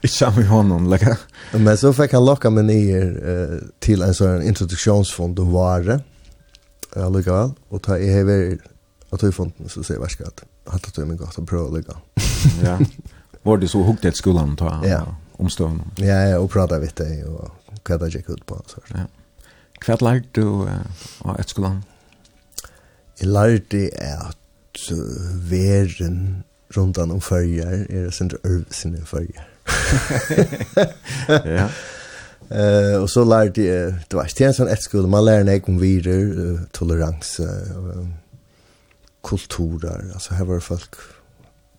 Jag 0.00 0.10
känner 0.10 0.46
honom, 0.46 0.90
lägga. 0.90 1.16
Men 1.52 1.78
så 1.78 1.92
fick 1.92 2.12
han 2.12 2.24
locka 2.24 2.50
mig 2.50 2.64
ner 2.64 3.62
till 3.78 4.02
en 4.02 4.14
sån 4.14 4.42
introduktionsfond 4.42 5.38
och 5.38 5.46
vare. 5.46 6.00
Ja, 6.94 7.08
lukar 7.08 7.32
väl. 7.32 7.50
Och 7.68 7.82
ta 7.82 7.98
i 7.98 8.12
hever 8.12 8.58
av 9.12 9.20
tøyfonden, 9.20 9.68
så 9.68 9.82
sier 9.84 9.98
jeg 9.98 10.02
verska 10.02 10.28
at 10.30 10.44
hatt 10.72 10.86
at 10.88 10.96
du 10.96 11.02
er 11.02 11.08
min 11.10 11.20
gata 11.20 11.44
prøve 11.44 11.68
å 11.68 11.74
ligge. 11.76 11.96
ja. 12.66 12.78
Var 13.44 13.58
det 13.60 13.68
så 13.72 13.82
hukt 13.84 14.06
et 14.08 14.16
skolan 14.16 14.54
ta 14.56 14.78
ja. 14.86 15.02
omstående? 15.42 15.84
Ja, 16.00 16.20
ja, 16.30 16.38
og 16.40 16.48
prata 16.52 16.78
vitt 16.80 16.96
deg, 17.00 17.26
og 17.28 17.82
hva 17.84 17.98
det 18.00 18.12
gikk 18.14 18.30
ut 18.32 18.46
på. 18.48 18.60
Så. 18.70 18.80
Ja. 18.94 19.04
Hva 19.82 19.96
lærte 19.98 20.40
du 20.40 20.68
av 21.24 21.38
et 21.40 21.50
skolan? 21.50 21.80
Jeg 23.18 23.28
lærte 23.34 23.88
at 23.98 24.90
veren 25.50 26.44
rundan 26.76 27.10
om 27.10 27.20
fyrjar 27.20 27.82
er 27.90 28.10
sin 28.10 28.12
sindre 28.12 28.38
ørvsinn 28.46 28.94
i 28.96 29.02
fyrjar. 29.06 29.48
ja. 31.58 31.66
Eh 32.50 32.96
och 33.02 33.10
så 33.10 33.24
lärde 33.24 33.62
jag 33.62 33.94
det 34.08 34.16
var 34.16 34.26
stens 34.26 34.56
från 34.56 34.68
ett 34.68 34.82
skola 34.82 35.08
man 35.08 35.24
lärde 35.24 35.44
mig 35.44 35.62
om 35.66 35.78
virer 35.78 36.58
tolerans 36.72 37.40
kulturer 39.24 40.10
alltså 40.12 40.34
här 40.34 40.44
var 40.44 40.60
folk 40.60 40.94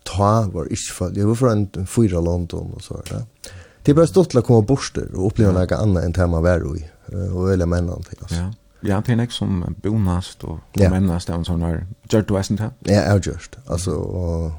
ta 0.02 0.50
var 0.52 0.72
ich 0.72 0.92
folk, 0.92 1.16
jag 1.16 1.26
var 1.26 1.34
från 1.34 1.86
fyra 1.86 2.20
London 2.20 2.72
och 2.72 2.82
så 2.82 2.94
där. 2.94 3.16
Ja. 3.16 3.50
Det 3.84 3.90
är 3.92 3.94
bara 3.94 4.06
stort 4.06 4.34
att 4.34 4.44
komma 4.44 4.60
bort 4.60 4.96
och 5.14 5.26
uppleva 5.26 5.52
något 5.52 5.72
annat 5.72 6.04
än 6.04 6.12
det 6.12 6.26
man 6.26 6.42
var 6.42 6.76
i. 6.76 6.90
Och 7.34 7.48
välja 7.48 7.66
männan 7.66 8.02
till 8.02 8.18
oss. 8.22 8.32
Ja. 8.32 8.52
Ja, 8.86 9.00
det 9.00 9.12
er 9.12 9.16
nästan 9.16 9.62
som 9.64 9.76
bonast 9.82 10.44
og 10.44 10.58
ja. 10.76 10.90
männas 10.90 11.28
en 11.28 11.44
sånn 11.44 11.62
her, 11.64 11.86
gjort 12.12 12.28
du 12.28 12.36
eisen 12.36 12.56
til? 12.56 12.70
Ja, 12.86 13.00
jag 13.00 13.10
har 13.10 13.18
gjort. 13.18 13.56
Alltså, 13.66 13.90
och... 13.90 14.52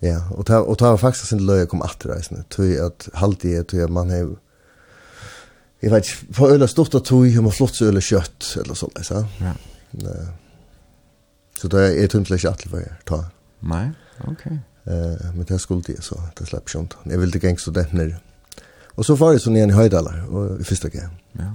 Ja, 0.00 0.28
och 0.30 0.46
ta, 0.46 0.58
och 0.58 0.78
ta 0.78 0.90
var 0.90 0.96
faktiskt 0.96 1.32
inte 1.32 1.44
löj 1.44 1.58
jag 1.58 1.68
kom 1.68 1.82
att 1.82 2.06
rejsa 2.06 2.34
nu. 2.34 2.42
Tog 2.48 2.76
att 2.76 3.08
halvt 3.14 3.44
i 3.44 3.64
tog 3.64 3.80
att 3.80 3.90
man 3.90 4.10
har... 4.10 4.36
Jag 5.80 5.90
vet 5.90 6.04
inte, 6.04 6.32
på 6.34 6.48
öla 6.48 6.68
stort 6.68 6.94
att 6.94 7.04
tog 7.04 7.26
hur 7.26 7.42
man 7.42 7.52
flott 7.52 7.74
så 7.74 7.84
öla 7.84 8.00
kött 8.00 8.56
eller 8.56 8.74
så. 8.74 8.90
Ja. 9.10 9.24
ja. 9.38 10.10
Så 11.60 11.68
det 11.68 12.04
är 12.04 12.06
tungt 12.06 12.30
lätt 12.30 12.44
att 12.44 12.64
ta. 13.04 13.24
Nei, 13.60 13.90
okej. 14.20 14.32
Okay. 14.32 14.58
Eh, 14.88 15.34
men 15.34 15.44
det 15.48 15.58
skulle 15.58 15.82
det 15.86 16.02
så 16.02 16.20
det 16.38 16.46
släpp 16.46 16.68
sjunt. 16.68 16.96
Jag 17.02 17.18
vill 17.18 17.30
det 17.30 17.44
gäng 17.44 17.58
studenter. 17.58 18.18
Och 18.98 19.06
så 19.06 19.14
var 19.14 19.32
det 19.32 19.38
så 19.38 19.50
ner 19.50 19.68
i 19.68 19.70
höjdalar 19.70 20.34
och 20.34 20.60
i 20.60 20.64
första 20.64 20.88
gången. 20.88 21.10
Ja. 21.32 21.54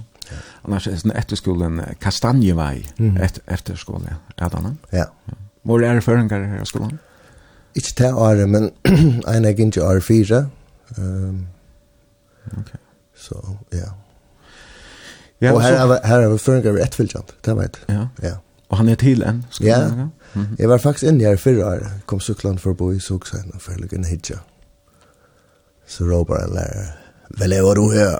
Annars 0.62 0.88
är 0.88 1.00
det 1.04 1.14
efter 1.14 1.36
skolan 1.36 1.82
Kastanjevaj 2.00 2.92
mm. 2.96 3.16
efter 3.16 3.42
efter 3.46 3.76
skolan. 3.76 4.14
Ja, 4.36 4.48
då. 4.48 4.74
Ja. 4.90 5.06
Var 5.62 5.80
är 5.82 5.94
det 5.94 6.00
för 6.00 6.16
en 6.16 6.28
gång 6.28 6.62
i 6.62 6.66
skolan? 6.66 6.98
Inte 7.74 8.02
det 8.02 8.08
är 8.08 8.46
men 8.46 8.70
en 9.26 9.44
jag 9.44 9.60
inte 9.60 9.80
är 9.80 10.00
fyra. 10.00 10.46
Ehm. 10.96 11.46
Okej. 12.46 12.80
Så 13.16 13.56
ja. 13.70 13.94
Ja, 15.38 15.52
og 15.52 15.62
her 15.62 15.78
har 15.78 16.00
här 16.04 16.22
har 16.22 16.38
för 16.38 16.56
en 16.56 16.62
gång 16.62 16.76
rätt. 16.76 16.98
Det 17.44 17.54
vet. 17.54 17.80
Ja. 17.86 18.08
Ja. 18.22 18.36
Och 18.68 18.76
han 18.76 18.88
är 18.88 18.96
till 18.96 19.22
en. 19.22 19.44
Ja. 19.60 20.08
Mm. 20.34 20.56
Jeg 20.58 20.68
var 20.68 20.82
faktisk 20.82 21.08
inne 21.10 21.24
her 21.24 21.36
fyrre 21.36 21.66
år, 21.66 21.86
kom 22.06 22.20
sykland 22.20 22.58
forbi, 22.58 22.98
så 23.00 23.14
også 23.14 23.38
henne, 23.38 23.60
for 23.60 23.72
jeg 23.72 23.80
lukket 23.80 23.98
en 23.98 24.04
hitja. 24.08 24.36
Så 25.86 26.04
råber 26.04 26.40
en 26.42 26.54
lærer, 26.54 26.92
Vel 27.38 27.52
er 27.52 27.74
du 27.74 27.88
her? 27.90 28.18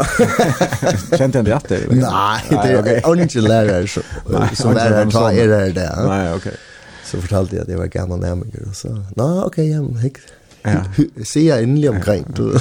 Kjente 1.18 1.38
han 1.38 1.46
det 1.46 1.52
at 1.54 1.68
det? 1.68 1.80
Nei, 1.92 2.40
det 2.50 2.70
er 2.72 3.20
ikke 3.26 3.42
lærer 3.44 3.86
som, 3.92 4.02
som 4.54 4.72
er 4.72 4.96
her, 4.96 5.10
ta 5.12 5.28
er 5.30 5.52
her 5.52 5.74
det. 5.76 5.88
Nei, 6.08 6.22
ok. 6.34 6.48
Så 7.04 7.20
fortalte 7.20 7.56
jeg 7.56 7.66
at 7.66 7.70
jeg 7.70 7.78
var 7.78 7.92
gammel 7.92 8.18
nærmere, 8.18 8.64
og 8.66 8.74
så, 8.74 8.90
nå, 9.16 9.28
ok, 9.44 9.58
ja, 9.58 9.82
men 9.84 10.00
hekk, 10.02 10.22
Sier 11.20 11.58
jeg 11.58 11.62
endelig 11.66 11.90
omkring. 11.90 12.24
du. 12.36 12.54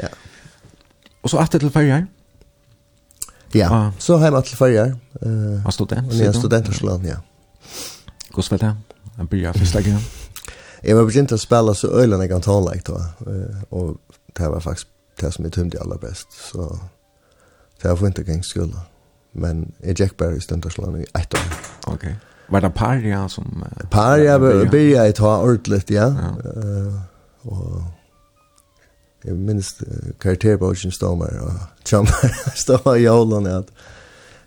Ja. 0.00 0.08
Og 1.22 1.30
så 1.30 1.38
atter 1.42 1.60
til 1.60 1.70
Færgjær? 1.70 2.06
Ja, 3.54 3.68
ah. 3.68 3.90
så 3.98 4.16
har 4.16 4.30
jeg 4.30 4.32
vært 4.32 4.48
til 4.48 4.58
Færgjær. 4.58 4.94
Uh, 5.20 5.70
student? 5.70 6.14
Ja, 6.16 6.32
student 6.32 6.70
og 6.72 7.04
ja. 7.04 7.20
Hvordan 8.36 8.50
var 8.50 8.68
det? 8.68 8.76
Jeg 9.18 9.28
blir 9.28 9.52
først 9.52 9.74
lenge. 9.74 9.98
Jeg 10.84 10.96
var 10.96 11.06
begynt 11.08 11.32
å 11.32 11.38
spille 11.40 11.74
så 11.74 11.88
øyne 11.88 12.18
jeg 12.20 12.28
kan 12.28 12.44
ta 12.44 12.58
en 12.58 12.66
lek 12.68 12.82
da. 12.86 12.98
Og 13.70 13.96
det 14.36 14.50
var 14.52 14.60
faktisk 14.60 14.92
det 15.20 15.32
som 15.32 15.44
jeg 15.44 15.52
tømte 15.52 15.80
aller 15.80 15.96
best. 15.96 16.36
Så 16.50 16.68
det 17.82 17.90
var 17.90 18.08
ikke 18.08 18.24
gang 18.24 18.44
skole. 18.44 18.84
Men 19.32 19.72
jeg 19.84 19.96
gikk 19.96 20.16
bare 20.16 20.36
i 20.36 20.40
stunderslån 20.40 21.00
i 21.00 21.06
ett 21.16 21.34
år. 21.34 21.56
Ok. 21.86 22.06
Var 22.48 22.60
det 22.60 22.74
paria 22.74 23.28
som... 23.28 23.64
Paria 23.90 24.38
byrja 24.38 25.08
jeg 25.08 25.14
ta 25.14 25.32
ordentligt, 25.40 25.90
ja. 25.90 26.06
ja. 26.06 26.30
Uh, 26.44 26.94
og 27.44 27.84
jeg 29.24 29.34
minns 29.34 29.74
karakterbogen 30.20 30.92
stod 30.92 31.16
meg 31.18 31.40
og 31.42 31.52
tjommer 31.84 32.36
stod 32.62 32.84
meg 32.86 33.02
i 33.02 33.08
hålen 33.10 33.48
at 33.50 33.72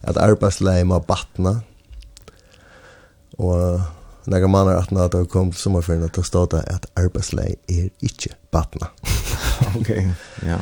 at 0.02 0.18
arbeidsleie 0.18 0.86
må 0.88 1.00
batna. 1.04 1.60
Og 3.40 3.82
när 4.26 4.48
man 4.48 4.68
har 4.68 4.74
att 4.74 4.92
när 4.92 5.10
det 5.10 5.26
kom 5.26 5.52
till 5.52 5.62
sommarferien 5.62 6.04
att 6.04 6.26
stå 6.26 6.46
där 6.46 6.74
att 6.76 6.86
arbetsläge 6.94 7.56
är 7.68 7.90
inte 8.00 8.30
batna. 8.52 8.88
ok, 9.80 9.90
Ja. 10.46 10.60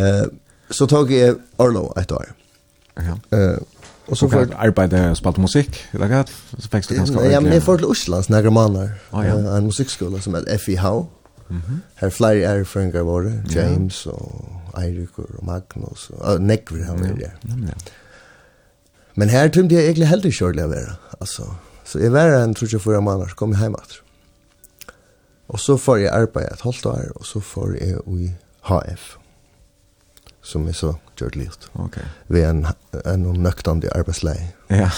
Eh 0.00 0.26
så 0.70 0.86
tog 0.86 1.12
jag 1.12 1.36
Arlo 1.56 1.92
ett 1.96 2.12
år. 2.12 2.26
Ja. 2.94 3.38
Eh 3.38 3.58
Och 4.08 4.18
så 4.18 4.28
för 4.28 4.48
arbete 4.56 5.10
och 5.10 5.16
spalt 5.16 5.36
musik, 5.36 5.84
eller 5.90 6.08
vad? 6.08 6.28
Så 6.58 6.68
fick 6.68 6.88
det 6.88 6.94
ganska. 6.94 7.30
Ja, 7.30 7.40
men 7.40 7.52
jag 7.52 7.62
får 7.62 7.76
till 7.76 7.86
Oslands 7.86 8.28
några 8.28 8.50
månader. 8.50 8.90
En 9.56 9.66
musikskola 9.66 10.20
som 10.20 10.34
heter 10.34 10.58
FIH. 10.58 10.82
Mhm. 11.48 11.62
Mm 11.66 11.80
Här 11.94 12.32
er 12.32 12.48
är 12.48 12.64
från 12.64 12.90
Gavore, 12.90 13.42
James 13.48 14.06
og 14.06 14.44
Eirik 14.78 15.18
og 15.18 15.44
Magnus 15.44 16.10
Og, 16.10 16.34
och 16.34 16.40
Nekvir 16.40 16.84
han 16.84 17.04
är 17.04 17.14
där. 17.14 17.34
Men 19.14 19.28
her 19.28 19.48
tømte 19.48 19.74
jeg 19.74 19.84
egentlig 19.84 20.08
heldig 20.08 20.32
kjørlig 20.32 20.64
å 20.64 20.68
være. 20.68 20.94
Altså, 21.20 21.42
Så 21.86 22.02
jeg 22.02 22.12
var 22.12 22.34
en 22.42 22.54
34 22.54 23.00
måneder, 23.00 23.30
så 23.30 23.38
kom 23.38 23.54
jeg 23.54 23.62
hjemme 23.66 23.78
etter. 23.82 24.02
Og 25.48 25.62
så 25.62 25.76
får 25.78 26.02
jeg 26.02 26.10
arbeid 26.10 26.50
et 26.50 26.66
halvt 26.66 26.86
år, 26.90 27.04
og 27.14 27.26
så 27.26 27.40
får 27.40 27.76
jeg 27.78 28.00
i 28.18 28.30
HF, 28.66 29.04
som 30.42 30.66
er 30.66 30.74
så 30.74 30.96
gjørt 31.16 31.36
livet. 31.36 31.68
Ok. 31.74 31.98
Ved 32.28 32.44
en, 32.50 32.66
en 33.06 33.26
nøktande 33.42 33.88
arbeidsleie. 33.94 34.48
Ja, 34.70 34.90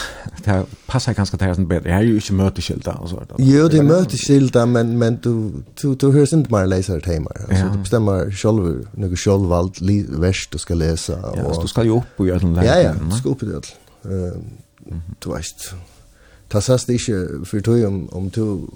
det 0.44 0.56
passer 0.88 1.12
ganske 1.12 1.36
til 1.38 1.52
sånn 1.54 1.68
bedre. 1.68 1.92
Her 1.92 2.00
er 2.00 2.08
jo 2.08 2.22
ikke 2.22 2.38
møteskilda 2.38 2.94
og 3.02 3.10
sånt. 3.12 3.34
Jo, 3.44 3.66
det 3.68 3.82
er 3.82 3.86
møteskilda, 3.86 4.64
men, 4.70 4.94
men 4.98 5.18
du, 5.24 5.60
du, 5.78 5.92
du 5.94 6.08
høres 6.14 6.32
ikke 6.32 6.54
mer 6.56 6.70
leser 6.70 7.04
timer. 7.04 7.44
Altså, 7.44 7.60
ja. 7.60 7.68
Du 7.74 7.84
bestemmer 7.84 8.32
selv, 8.32 8.88
noe 8.96 9.20
selv 9.20 9.52
alt 9.58 9.82
vers 10.24 10.46
du 10.48 10.58
skal 10.62 10.80
lese. 10.80 11.20
Og... 11.20 11.36
Ja, 11.36 11.52
så 11.52 11.68
du 11.68 11.70
skal 11.70 11.92
jo 11.92 12.00
opp 12.00 12.24
og 12.24 12.32
gjøre 12.32 12.46
den 12.46 12.56
leie. 12.56 12.72
Ja, 12.72 12.88
ja, 12.88 12.96
du 12.96 13.14
skal 13.20 13.36
opp 13.36 13.44
i 13.44 13.52
det. 13.52 13.62
Uh, 14.08 14.98
du 15.20 15.32
vet, 15.34 15.70
ta 16.50 16.60
sast 16.60 16.88
ikke 16.88 17.44
for 17.44 17.60
tog 17.60 17.84
om, 17.86 18.08
om 18.12 18.30
du, 18.30 18.68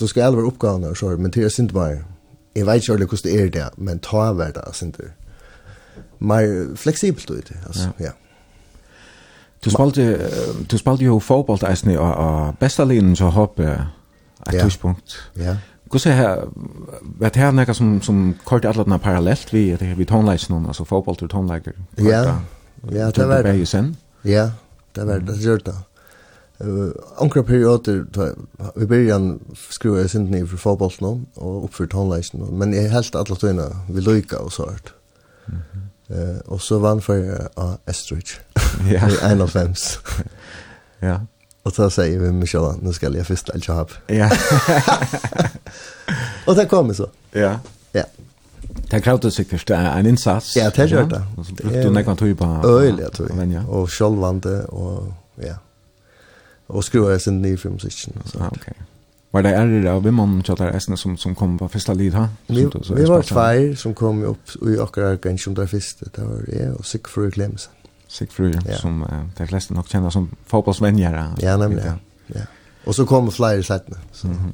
du 0.00 0.06
skal 0.06 0.22
alle 0.22 0.36
være 0.36 0.46
oppgavene 0.46 0.88
og 0.88 0.96
så, 0.96 1.16
men 1.16 1.30
det 1.30 1.44
er 1.44 1.48
sint 1.48 1.72
bare, 1.72 2.02
jeg 2.56 2.66
vet 2.66 2.88
ikke 2.88 2.96
hvordan 2.96 3.18
det 3.24 3.40
er 3.40 3.50
det, 3.50 3.68
men 3.76 3.98
ta 3.98 4.32
hver 4.32 4.52
det, 4.52 4.62
sint 4.72 4.96
det. 4.96 5.12
Mer 6.18 6.76
fleksibelt 6.76 7.30
ut, 7.30 7.52
altså, 7.66 7.88
ja. 7.98 8.04
ja. 8.04 8.10
Du 9.64 9.70
spalte, 9.70 10.30
du 10.70 10.78
spalte 10.78 11.04
jo 11.04 11.18
fotboll 11.18 11.60
eisne, 11.68 11.94
og, 12.00 12.54
besta 12.58 12.82
bestalinen 12.82 13.16
så 13.16 13.28
hoppe 13.30 13.62
et 13.62 14.54
ja. 14.54 14.62
tidspunkt. 14.62 15.30
Ja. 15.38 15.56
Hvordan 15.90 16.16
her, 16.16 16.36
vet 17.20 17.36
her 17.36 17.50
nekka 17.50 17.72
som, 17.72 18.02
som 18.02 18.34
kort 18.44 18.64
atlatna 18.64 18.96
parallelt 18.98 19.52
vi, 19.52 19.70
det 19.70 19.80
her 19.80 19.94
vi 19.94 20.04
tonleisen, 20.04 20.66
altså 20.66 20.84
fotboll 20.84 21.16
til 21.16 21.28
tonleiker. 21.28 21.72
Ja, 21.98 22.38
ja, 22.90 23.10
det 23.10 23.28
var 23.28 23.42
det. 23.42 23.94
Ja, 24.24 24.50
det 24.96 25.06
var 25.06 25.18
det, 25.18 25.26
det 25.26 25.40
gjør 25.44 25.56
det. 25.56 25.74
Ankra 27.18 27.42
perioder, 27.42 28.04
vi 28.76 28.86
början 28.86 29.40
skruva 29.70 29.98
jeg 29.98 30.10
sint 30.10 30.30
ner 30.30 30.46
för 30.46 30.56
fotbollen 30.56 31.26
och 31.34 31.64
upp 31.64 31.74
för 31.74 31.86
tonlejsen. 31.86 32.40
Men 32.58 32.74
jeg 32.74 32.90
helt 32.90 33.14
alla 33.14 33.36
tøyna, 33.36 33.68
vi 33.88 34.00
lycka 34.00 34.36
og 34.36 34.52
så 34.52 34.70
hørt. 34.70 34.94
Mm 35.48 35.82
uh, 36.12 36.38
och 36.38 36.62
så 36.62 36.78
vann 36.78 37.00
for 37.00 37.14
jeg 37.14 37.48
av 37.56 37.78
Estridge, 37.86 38.40
Ja. 38.92 39.08
I 39.08 39.32
en 39.32 39.40
av 39.40 39.48
fems. 39.48 39.98
ja. 41.00 41.20
Og 41.64 41.72
så 41.72 41.86
sier 41.94 42.18
vi 42.18 42.32
med 42.32 42.48
Kjallan, 42.48 42.80
nu 42.82 42.92
ska 42.92 43.08
jag 43.08 43.26
först 43.26 43.50
allt 43.50 43.68
jobb. 43.68 43.90
Ja. 44.08 44.30
og 46.46 46.56
det 46.56 46.68
kom 46.68 46.94
så. 46.94 47.06
Ja. 47.32 47.58
Ja. 47.92 48.02
Det 48.90 49.00
krävde 49.00 49.30
sikkert 49.30 49.70
en 49.70 50.06
insats. 50.06 50.56
Ja, 50.56 50.70
det 50.70 50.90
gjør 50.90 51.04
det. 51.08 51.22
Og 51.36 51.46
så 51.46 51.54
brukte 51.54 51.82
du 51.82 51.92
nekvann 51.92 52.16
tog 52.16 52.38
på... 52.38 52.48
Øyelig, 52.66 53.02
jeg 53.02 53.12
tror. 53.12 53.68
Og 53.68 53.90
sjålvande, 53.90 54.66
og 54.66 55.14
ja 55.38 55.54
och 56.66 56.84
skruva 56.84 57.18
sen 57.18 57.42
ny 57.42 57.56
för 57.56 57.70
musiken 57.70 58.12
så. 58.24 58.38
Ah, 58.38 58.46
okej. 58.46 58.60
Okay. 58.60 58.74
Var 59.30 59.42
det 59.42 59.50
är 59.50 59.82
det 59.82 59.92
av 59.92 60.12
man 60.12 60.42
chatta 60.42 60.70
äsna 60.70 60.96
som 60.96 61.16
som 61.16 61.34
kom 61.34 61.58
på 61.58 61.68
första 61.68 61.94
lid 61.94 62.14
ha? 62.14 62.28
Vi, 62.46 62.70
vi 62.94 63.04
var 63.04 63.22
två 63.22 63.76
som 63.76 63.94
kom 63.94 64.24
upp 64.24 64.48
i 64.48 64.78
akkurat 64.78 64.88
akra 64.88 65.16
kanske 65.16 65.50
där 65.50 65.66
första 65.66 66.06
det 66.14 66.22
var 66.22 66.42
det 66.46 66.70
och 66.70 66.86
Sigfrid 66.86 67.34
Klemsen. 67.34 67.72
Sigfrid 68.08 68.62
ja. 68.68 68.76
som 68.76 69.02
uh, 69.02 69.28
de 69.36 69.46
flesta 69.46 69.74
nog 69.74 69.88
känner 69.88 70.10
som 70.10 70.36
fotbollsvänjare. 70.46 71.34
Ja, 71.40 71.56
nämligen. 71.56 71.98
Ja. 72.26 72.34
ja. 72.34 72.40
Och 72.84 72.94
så 72.94 73.06
kom 73.06 73.30
flyers 73.30 73.66
sättna 73.66 73.96
så. 74.12 74.26
Mm 74.26 74.38
-hmm. 74.38 74.52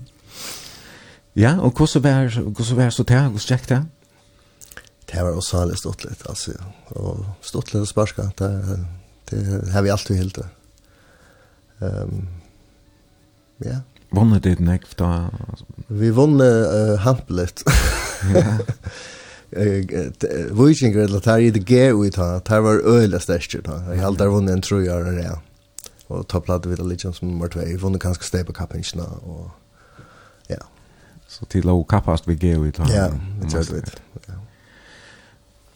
Ja, 1.32 1.60
och 1.60 1.78
hur 1.78 1.86
så 1.86 2.00
var 2.00 2.10
hur 2.10 2.64
så 2.64 2.74
var 2.74 2.90
så 2.90 3.02
där 3.02 3.34
och 3.34 3.40
checkta. 3.40 3.86
Det 5.06 5.22
var 5.22 5.36
också 5.36 5.56
alldeles 5.56 5.80
stått 5.80 6.04
lite 6.04 6.28
alltså 6.28 6.52
och 6.88 7.24
stått 7.40 7.74
lite 7.74 7.86
sparska. 7.86 8.22
Det 8.36 8.78
det 9.30 9.72
har 9.72 9.82
vi 9.82 9.90
alltid 9.90 10.16
helt 10.16 10.34
det. 10.34 10.46
Ehm 11.82 12.26
ja. 13.64 13.82
Vonnet 14.14 14.46
det 14.46 14.58
nek 14.64 14.86
da. 14.98 15.28
Vi 15.88 16.10
vonne 16.14 16.48
uh, 16.48 16.96
hamplet. 17.04 17.64
Ja. 18.34 18.58
Vikingar 20.58 21.04
eller 21.06 21.20
tar 21.22 21.38
i 21.38 21.52
det 21.54 21.60
g 21.64 21.92
ut 21.94 22.16
han, 22.18 22.40
tar 22.42 22.64
var 22.66 22.82
øyla 22.82 23.20
stærkjer 23.22 23.62
da. 23.62 23.76
Jeg 23.92 24.02
held 24.02 24.18
der 24.18 24.32
vonne 24.32 24.56
en 24.56 24.64
trojar 24.66 25.06
og 25.06 25.20
ja. 25.22 25.36
Og 26.10 26.26
topplade 26.28 26.68
vi 26.68 26.74
det 26.74 26.88
litt 26.88 27.04
som 27.06 27.14
nummer 27.22 27.46
2. 27.48 27.62
Vi 27.70 27.78
vonne 27.78 28.00
ganske 28.02 28.26
steg 28.26 28.44
på 28.48 28.56
kappingsna 28.58 29.06
og 29.22 29.46
ja. 30.50 30.58
Så 31.30 31.46
til 31.46 31.70
å 31.70 31.78
kappast 31.86 32.26
vi 32.26 32.34
g 32.42 32.56
ut 32.58 32.82
han. 32.82 32.90
Ja, 32.90 33.06
det 33.38 33.54
gjør 33.54 33.86
det. 33.86 34.02
Ja. 34.26 34.36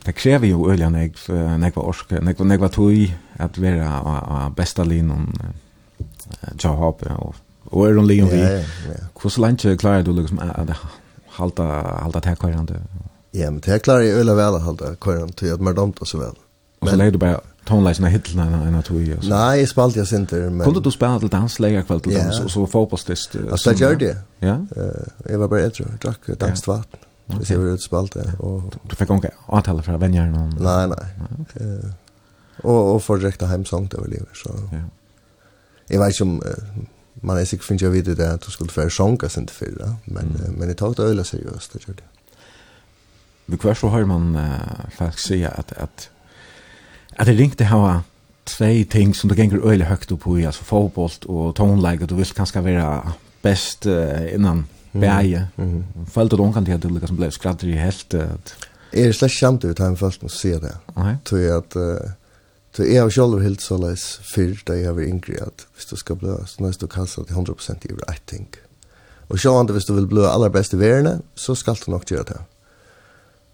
Det 0.03 0.17
krever 0.19 0.51
jo 0.51 0.67
øyla 0.67 0.91
nek, 0.91 1.15
nek 1.63 1.79
var 1.79 1.95
orske, 1.95 2.19
nek 2.19 2.61
var 2.67 2.75
tøy 2.75 3.07
at 3.39 3.63
vera 3.63 4.51
besta 4.59 4.83
linon. 4.83 5.31
Ja 5.39 5.55
Joe 6.59 6.73
Hopper 6.73 7.13
och 7.21 7.35
och 7.65 7.87
Aaron 7.87 8.07
Leon 8.07 8.29
vi. 8.29 8.65
Hur 9.23 9.31
så 9.31 9.41
länge 9.41 9.77
klarar 9.77 10.03
du 10.03 10.13
liksom 10.13 10.39
att 10.39 10.77
hålla 11.27 11.99
halta 11.99 12.21
det 12.21 12.29
här 12.29 12.35
kvarande? 12.35 12.75
Ja, 13.31 13.51
men 13.51 13.61
det 13.61 13.79
klarar 13.79 14.01
jag 14.01 14.19
öle 14.19 14.35
väl 14.35 14.55
att 14.55 14.63
hålla 14.63 14.95
kvarande 14.95 15.33
till 15.33 15.53
att 15.53 15.61
man 15.61 15.75
dömt 15.75 15.99
så 16.03 16.19
väl. 16.19 16.35
Och 16.79 16.89
så 16.89 16.97
lägger 16.97 17.13
du 17.13 17.19
bara 17.19 17.41
tonläsna 17.65 18.09
hitlarna 18.09 18.65
när 18.65 18.71
när 18.71 18.83
tog 18.83 19.03
ju. 19.03 19.19
Nej, 19.23 19.61
jag 19.61 19.69
spelade 19.69 19.99
jag 19.99 20.21
inte 20.21 20.37
men 20.37 20.61
Kunde 20.61 20.81
du 20.81 20.91
spela 20.91 21.19
till 21.19 21.29
dansläger 21.29 21.83
kväll 21.83 22.01
till 22.01 22.15
dans 22.15 22.41
och 22.41 22.51
så 22.51 22.67
fotbollstest. 22.67 23.37
Alltså 23.51 23.71
det 23.71 23.81
gjorde 23.81 24.07
det. 24.07 24.17
Ja. 24.39 24.67
Eh, 24.77 25.33
jag 25.33 25.39
var 25.39 25.49
bara 25.49 25.61
ett 25.61 26.01
drack 26.01 26.19
dansvatten. 26.39 27.01
Vi 27.25 27.45
ser 27.45 27.57
hur 27.57 27.71
det 27.71 27.79
spalte 27.79 28.33
och 28.39 28.63
du 28.83 28.97
fick 28.97 29.11
onka 29.11 29.31
avtala 29.47 29.83
för 29.83 29.97
vänner 29.97 30.27
någon. 30.27 30.57
Nej, 30.61 30.89
nej. 30.89 31.31
Eh 31.55 31.91
och 32.63 32.95
och 32.95 33.03
för 33.03 33.19
direkt 33.19 33.43
hem 33.43 33.65
sånt 33.65 33.95
över 33.95 34.09
livet 34.09 34.29
så. 34.45 34.51
Ja 34.73 34.79
jeg 35.93 36.01
vet 36.01 36.15
ikke 36.15 36.23
om 36.23 36.43
uh, 36.45 36.85
man 37.23 37.39
er 37.39 37.45
sikkert 37.45 37.67
finner 37.67 37.85
jeg 37.87 37.93
vet 37.93 38.17
det 38.19 38.27
at 38.27 38.47
du 38.47 38.51
skulle 38.51 38.73
være 38.77 38.91
sjonka 38.91 39.29
sin 39.29 39.47
til 39.47 39.57
fyra 39.57 39.97
men 40.07 40.33
mm. 40.33 40.41
uh, 40.41 40.59
men 40.59 40.69
jeg 40.69 40.77
tog 40.77 40.97
det 40.97 41.05
øyla 41.05 41.25
seriøst, 41.25 41.73
det 41.73 41.85
gjør 41.87 41.95
det. 41.95 42.05
Vi 43.47 43.57
kvar 43.57 43.75
så 43.75 43.89
har 43.89 44.05
man 44.05 44.37
uh, 44.37 44.91
faktiskt 44.97 45.27
säga 45.27 45.49
att 45.49 45.73
att 45.73 46.11
att 47.17 47.27
det 47.27 47.33
ringte 47.33 47.65
här 47.65 48.01
två 48.45 48.85
ting 48.91 49.15
som 49.15 49.29
det 49.29 49.39
gänger 49.39 49.67
öle 49.71 49.85
högt 49.85 50.13
upp 50.13 50.27
i 50.27 50.47
alltså 50.47 50.65
fotboll 50.65 51.11
och 51.27 51.57
tonläge 51.57 52.07
du 52.07 52.15
vill 52.15 52.27
kanske 52.27 52.61
vara 52.61 53.13
bäst 53.43 53.87
uh, 53.87 54.35
innan 54.35 54.67
bäje. 54.93 55.47
Mm. 55.57 55.71
Mm. 55.71 56.07
Fältet 56.07 56.39
de 56.39 56.53
kan 56.53 56.65
det 56.65 56.85
liksom 56.85 57.17
blev 57.17 57.33
i 57.63 57.73
helt. 57.73 58.15
Uh, 58.15 58.21
är 58.93 59.07
det 59.07 59.13
slett 59.13 59.33
kjent 59.33 59.65
ut 59.65 59.79
han 59.79 59.97
först 59.97 60.23
må 60.23 60.29
se 60.29 60.59
det. 60.59 60.77
Tror 61.25 61.41
jeg 61.41 61.57
at... 61.57 61.77
uh, 61.77 62.22
Så 62.73 62.87
jeg 62.89 63.03
har 63.03 63.11
selv 63.13 63.41
helt 63.45 63.63
så 63.63 63.77
leis 63.77 64.21
før 64.25 64.55
da 64.67 64.79
jeg 64.79 64.97
var 64.97 65.05
yngre 65.05 65.43
at 65.47 65.67
hvis 65.75 65.91
du 65.91 65.97
skal 65.97 66.17
bli, 66.17 66.37
så 66.47 66.65
nøys 66.65 66.81
du 66.81 66.87
kassa 66.87 67.25
til 67.25 67.37
100% 67.37 67.85
i 67.85 67.93
right 67.93 68.23
thing. 68.27 68.49
Og 69.29 69.39
selv 69.41 69.61
om 69.61 69.67
hvis 69.67 69.85
du 69.85 69.95
vil 69.95 70.07
bli 70.09 70.25
aller 70.25 70.49
best 70.49 70.73
i 70.73 70.81
verene, 70.81 71.21
så 71.35 71.55
skal 71.55 71.77
du 71.87 71.91
nok 71.91 72.07
gjøre 72.09 72.25
det. 72.33 72.41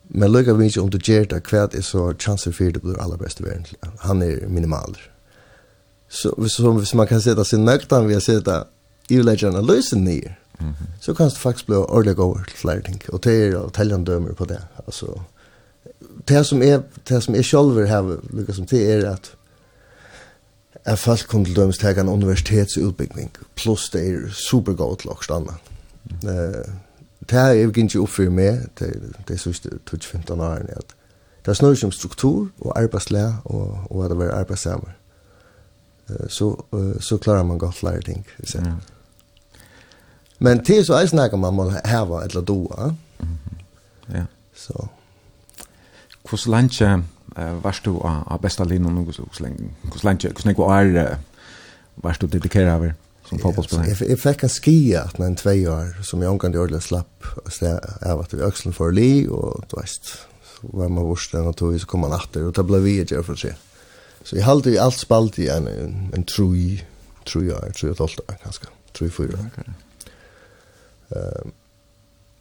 Men 0.09 0.33
lukka 0.33 0.53
vi 0.53 0.66
ikke 0.66 0.81
om 0.81 0.91
du 0.91 0.99
gjør 0.99 1.27
det, 1.29 1.43
hva 1.51 1.66
er 1.66 1.85
så 1.85 2.12
chanser 2.19 2.55
for 2.57 2.71
du 2.73 2.81
blir 2.81 3.01
aller 3.03 3.19
best 3.21 3.41
i 3.41 3.45
verden. 3.45 3.66
Han 4.07 4.23
er 4.23 4.47
minimal. 4.49 4.97
Så 6.09 6.33
hvis, 6.39 6.57
hvis 6.57 6.95
man 6.95 7.07
kan 7.07 7.21
sette 7.21 7.45
sin 7.45 7.66
nøktan 7.69 8.09
ved 8.09 8.16
å 8.16 8.25
sette 8.25 8.62
iverleggerne 9.11 9.62
løsen 9.66 10.05
nye, 10.05 10.35
mm 10.61 10.71
-hmm. 10.71 10.87
så 11.01 11.14
kan 11.14 11.29
du 11.29 11.35
faktisk 11.35 11.66
bli 11.66 11.77
ordentlig 11.77 12.19
over 12.19 12.45
til 12.49 12.57
flere 12.57 12.83
ting. 12.83 13.03
Og 13.09 13.25
det 13.25 13.49
er 13.49 13.57
å 13.57 13.71
telle 13.71 13.95
en 13.95 14.05
dømer 14.05 14.33
på 14.33 14.45
det. 14.45 14.61
Altså, 14.87 15.21
det 16.29 16.45
som 16.45 16.62
är 16.62 16.83
det 17.05 17.20
som 17.20 17.35
är 17.35 17.43
själver 17.43 17.87
här 17.87 18.18
lika 18.37 18.53
som 18.53 18.66
det 18.66 18.93
är 18.93 19.07
att 19.07 19.37
är 20.85 20.97
fast 20.97 21.26
kom 21.26 21.45
till 21.45 21.55
döms 21.55 21.79
ta 21.79 21.89
en 21.89 22.09
universitetsutbildning 22.09 23.31
plus 23.55 23.91
det 23.91 24.01
är 24.01 24.29
supergott 24.29 25.05
lock 25.05 25.24
stanna. 25.24 25.55
Eh 26.24 26.72
det 27.18 27.37
här 27.37 27.55
är 27.55 27.79
inte 27.79 27.99
upp 27.99 28.11
för 28.11 28.31
mig 28.31 28.66
det 28.74 28.95
det 29.26 29.39
så 29.39 29.53
touch 29.85 30.05
15 30.05 30.41
år 30.41 30.45
när 30.47 30.79
att 30.79 30.95
det 31.43 31.55
snur 31.55 31.74
som 31.74 31.93
struktur 31.93 32.49
och 32.59 32.79
arbetslä 32.79 33.35
och 33.45 33.91
och 33.91 34.09
det 34.09 34.14
var 34.14 34.26
arbetsamma. 34.26 34.91
Eh 36.09 36.26
så 36.29 36.64
så 37.01 37.18
klarar 37.18 37.45
man 37.45 37.59
gott 37.59 37.83
lära 37.83 38.03
ting 38.03 38.29
så. 38.45 38.59
Mm. 38.59 38.72
Men 40.39 40.62
det 40.64 40.85
så 40.85 40.95
är 40.95 41.07
snackar 41.07 41.37
man 41.37 41.55
måste 41.55 41.89
ha 41.89 42.22
eller 42.22 42.43
då. 42.43 42.95
Mhm. 43.18 43.39
Ja. 44.07 44.24
Så. 44.55 44.89
Hvor 46.29 46.37
så 46.37 46.51
langt 46.51 46.83
varst 47.62 47.85
du 47.85 47.99
av 48.03 48.41
besta 48.43 48.64
linjen 48.64 48.99
og 48.99 49.05
hvor 49.05 49.12
så 49.33 49.43
langt 49.43 49.61
hvor 49.83 49.99
så 49.99 50.07
langt 50.07 51.18
varst 52.03 52.20
du 52.20 52.26
dedikeret 52.26 52.74
over 52.74 52.93
som 53.29 53.41
fotbollsspelare? 53.43 53.89
Jeg, 53.89 54.09
jeg 54.09 54.20
fikk 54.22 54.45
en 54.45 54.53
skia 54.53 55.03
at 55.03 55.18
när 55.18 55.35
två 55.35 55.51
år 55.70 56.03
som 56.03 56.22
jag 56.22 56.41
kan 56.41 56.57
ordentlig 56.57 56.83
slapp 56.83 57.24
så 57.49 57.64
jag 58.01 58.16
var 58.16 58.24
till 58.24 58.41
öxeln 58.41 58.72
för 58.72 58.93
li 58.93 59.29
og 59.29 59.64
du 59.70 59.76
vet 59.81 60.18
var 60.62 60.89
man 60.89 61.05
vurst 61.05 61.33
den 61.33 61.47
och 61.47 61.57
tog 61.57 61.81
så 61.81 61.87
kom 61.87 62.01
man 62.01 62.12
atter, 62.12 62.47
og 62.47 62.57
det 62.57 62.66
ble 62.66 62.81
vi 62.81 63.05
jag 63.11 63.24
for 63.24 63.35
seg. 63.35 63.55
Så 64.24 64.37
jeg 64.37 64.45
halte 64.45 64.70
ju 64.70 64.79
alt 64.79 64.99
spalt 64.99 65.39
i 65.39 65.49
en 65.49 65.68
en 65.68 66.11
en 66.14 66.24
troi, 66.24 66.83
troi 67.24 67.53
år 67.53 67.72
troi 67.76 67.91
og 67.91 68.01
att 68.01 68.20
år, 68.20 68.37
kanskje, 68.43 68.66
troi 68.93 69.11
fyra 69.11 69.39
år. 69.39 69.74
um, 71.11 71.53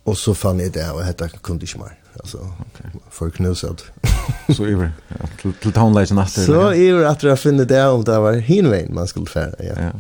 og 0.06 0.18
så 0.18 0.34
fann 0.34 0.60
jeg 0.60 0.74
det 0.74 0.92
och 0.92 1.04
hette 1.04 1.30
kunde 1.42 1.64
ikke 1.64 1.80
mer 1.80 2.07
alltså 2.20 2.38
okay. 2.38 2.92
för 3.10 3.30
knusat. 3.30 3.84
så 4.56 4.66
över 4.66 4.92
ja, 5.08 5.16
till 5.42 5.54
till 5.54 5.72
townlighten 5.72 6.18
efter. 6.18 6.42
Så 6.42 6.72
över 6.72 7.06
att 7.06 7.24
jag 7.24 7.40
finner 7.40 7.66
det 7.66 7.88
om 7.88 8.04
det 8.04 8.20
var 8.20 8.34
hinvein 8.34 8.94
man 8.94 9.08
skulle 9.08 9.26
färra, 9.26 9.54
ja. 9.60 9.74
ja. 9.78 9.92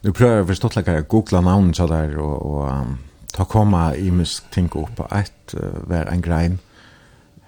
Nu 0.00 0.12
prövar 0.12 0.36
jag 0.36 0.46
förstått 0.46 0.76
lägga 0.76 1.00
googla 1.00 1.40
namn 1.40 1.74
så 1.74 1.86
där 1.86 2.18
och 2.18 2.42
och 2.42 2.68
um, 2.68 2.98
ta 3.32 3.44
komma 3.44 3.96
i 3.96 4.10
musk 4.10 4.44
tänka 4.50 4.78
upp 4.78 5.12
ett 5.12 5.54
uh, 5.54 5.60
var 5.86 6.06
en 6.06 6.20
grein 6.20 6.58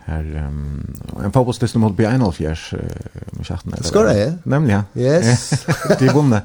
här 0.04 0.44
um, 0.48 0.94
en 1.24 1.32
fotbollslist 1.32 1.72
som 1.72 1.82
håller 1.82 1.96
på 1.96 2.02
en 2.02 2.20
halv 2.20 2.32
fjärs 2.32 2.74
uh, 2.74 2.80
med 3.30 3.46
chatten. 3.46 3.82
Ska 3.82 4.02
det? 4.02 4.38
Nämligen. 4.42 4.82
Yes. 4.94 5.50
det 5.98 6.14
vunna 6.14 6.42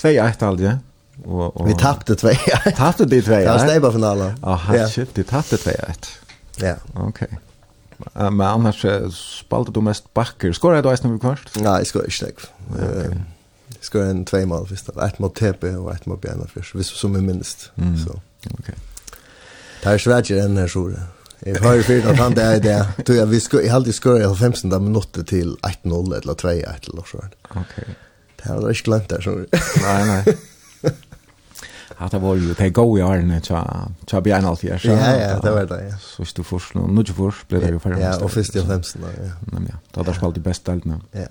2-1 0.00 0.62
ja 0.62 0.78
Og, 1.24 1.60
og... 1.60 1.68
vi 1.68 1.74
tappade 1.78 2.14
2-1. 2.14 2.70
tappade 2.76 3.10
det 3.10 3.20
2-1. 3.20 3.40
Ja, 3.40 3.58
stäba 3.58 3.92
finalen. 3.92 4.38
Ja, 4.42 4.88
shit, 4.88 5.14
de 5.14 5.22
tappte 5.24 5.56
2-1. 5.56 6.21
Ja. 6.60 6.76
Okej. 6.94 7.30
Uh, 8.16 8.30
Men 8.30 8.46
annars 8.46 8.84
uh, 8.84 9.06
spalte 9.14 9.72
du 9.72 9.80
mest 9.80 10.08
bakker. 10.14 10.52
Skåra 10.52 10.82
du 10.82 10.90
eisen 10.90 11.12
vi 11.14 11.22
kvart? 11.22 11.52
Nei, 11.62 11.78
jeg 11.82 11.92
skåra 11.92 12.10
ikke 12.10 12.32
det. 12.32 12.50
Jeg 13.72 13.88
skåra 13.88 14.10
en 14.10 14.24
tvei 14.28 14.44
mal 14.46 14.66
først. 14.68 14.90
Et 15.06 15.20
mot 15.22 15.34
TP 15.34 15.70
og 15.76 15.90
et 15.94 16.06
mot 16.06 16.20
Bjarna 16.20 16.46
først, 16.50 16.74
hvis 16.74 16.92
som 16.98 17.16
er 17.16 17.24
minst. 17.24 17.70
Mm. 17.76 17.96
Så. 17.98 18.18
Okay. 18.58 18.78
Det 19.82 19.92
er 19.92 20.02
svært 20.02 20.30
ikke 20.30 20.44
enn 20.44 20.60
her 20.60 20.70
sjore. 20.70 21.08
Jeg 21.42 21.58
har 21.58 21.80
fyrt 21.82 22.04
at 22.06 22.20
han 22.20 22.36
det 22.38 22.44
er 22.44 22.60
det. 22.62 23.06
Du, 23.06 23.12
jeg, 23.16 23.26
vi 23.30 23.40
skåra, 23.42 23.64
jeg 23.66 23.74
alltid 23.74 23.96
skåra 23.98 24.28
i 24.28 24.34
15 24.34 24.70
da 24.70 24.78
minutter 24.78 25.26
til 25.26 25.56
1-0 25.66 26.14
eller 26.20 26.38
2-1 26.38 26.90
eller 26.92 27.08
så. 27.08 27.24
sånt. 27.50 27.74
Det 28.38 28.46
har 28.46 28.60
jeg 28.62 28.76
ikke 28.76 28.90
glemt 28.90 29.10
der 29.10 29.24
sjore. 29.24 29.46
Nei, 29.82 30.02
nei. 30.06 30.36
Ja, 31.98 32.08
det 32.10 32.18
var 32.18 32.34
ju 32.34 32.54
det 32.54 32.70
går 32.70 32.98
i 32.98 33.02
arne 33.02 33.40
cha 33.40 33.88
cha 34.06 34.20
bi 34.20 34.32
an 34.32 34.44
allt 34.44 34.62
här. 34.62 34.80
Ja 34.84 35.16
ja, 35.16 35.40
det 35.40 35.50
var 35.50 35.66
det. 35.66 35.94
Så 36.00 36.24
du 36.34 36.44
först 36.44 36.74
nu 36.74 36.80
nu 36.80 37.02
ju 37.02 37.14
först 37.14 37.48
blev 37.48 37.60
det 37.60 37.68
ju 37.68 37.78
för. 37.78 38.00
Ja, 38.00 38.24
och 38.24 38.30
först 38.30 38.56
i 38.56 38.60
Hemsen 38.60 39.02
ja. 39.02 39.30
Men 39.40 39.68
ja, 39.68 39.74
då 39.90 40.02
där 40.02 40.12
spalt 40.12 40.34
det 40.34 40.40
bästa 40.40 40.72
allt. 40.72 41.00
Ja. 41.12 41.26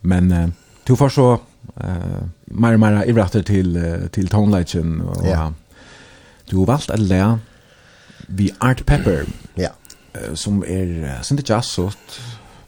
Men 0.00 0.52
du 0.84 0.96
får 0.96 1.08
så 1.08 1.40
eh 1.76 2.22
mer 2.44 2.76
mer 2.76 3.08
ivrater 3.08 3.42
till 3.42 4.08
till 4.12 4.28
tonlighten 4.28 5.00
och 5.00 5.26
ja. 5.26 5.52
Du 6.50 6.56
har 6.56 6.66
valt 6.66 6.90
att 6.90 6.98
lära 6.98 7.38
vi 8.26 8.54
Art 8.58 8.86
Pepper. 8.86 9.26
Ja. 9.54 9.70
Som 10.34 10.62
är 10.62 11.22
synte 11.22 11.52
jazz 11.52 11.66
så 11.66 11.90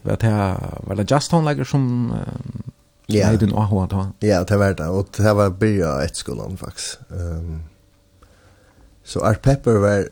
vad 0.02 0.20
det 0.20 0.56
var 0.86 0.94
det 0.96 1.10
jazz 1.10 1.28
tonlager 1.28 1.64
som 1.64 2.12
Ja. 3.10 3.30
Nei, 3.30 3.40
den 3.42 3.52
Aho 3.52 3.86
ta. 3.90 4.06
Ja, 4.22 4.44
det 4.44 4.56
var 4.56 4.74
det. 4.74 4.88
Och 4.88 5.08
det 5.16 5.32
var 5.32 5.50
börja 5.50 6.02
ett 6.02 6.16
skolan 6.16 6.56
faktiskt. 6.56 6.98
Um, 7.08 7.62
Så 9.10 9.20
Art 9.20 9.42
Pepper 9.42 9.78
var 9.82 10.04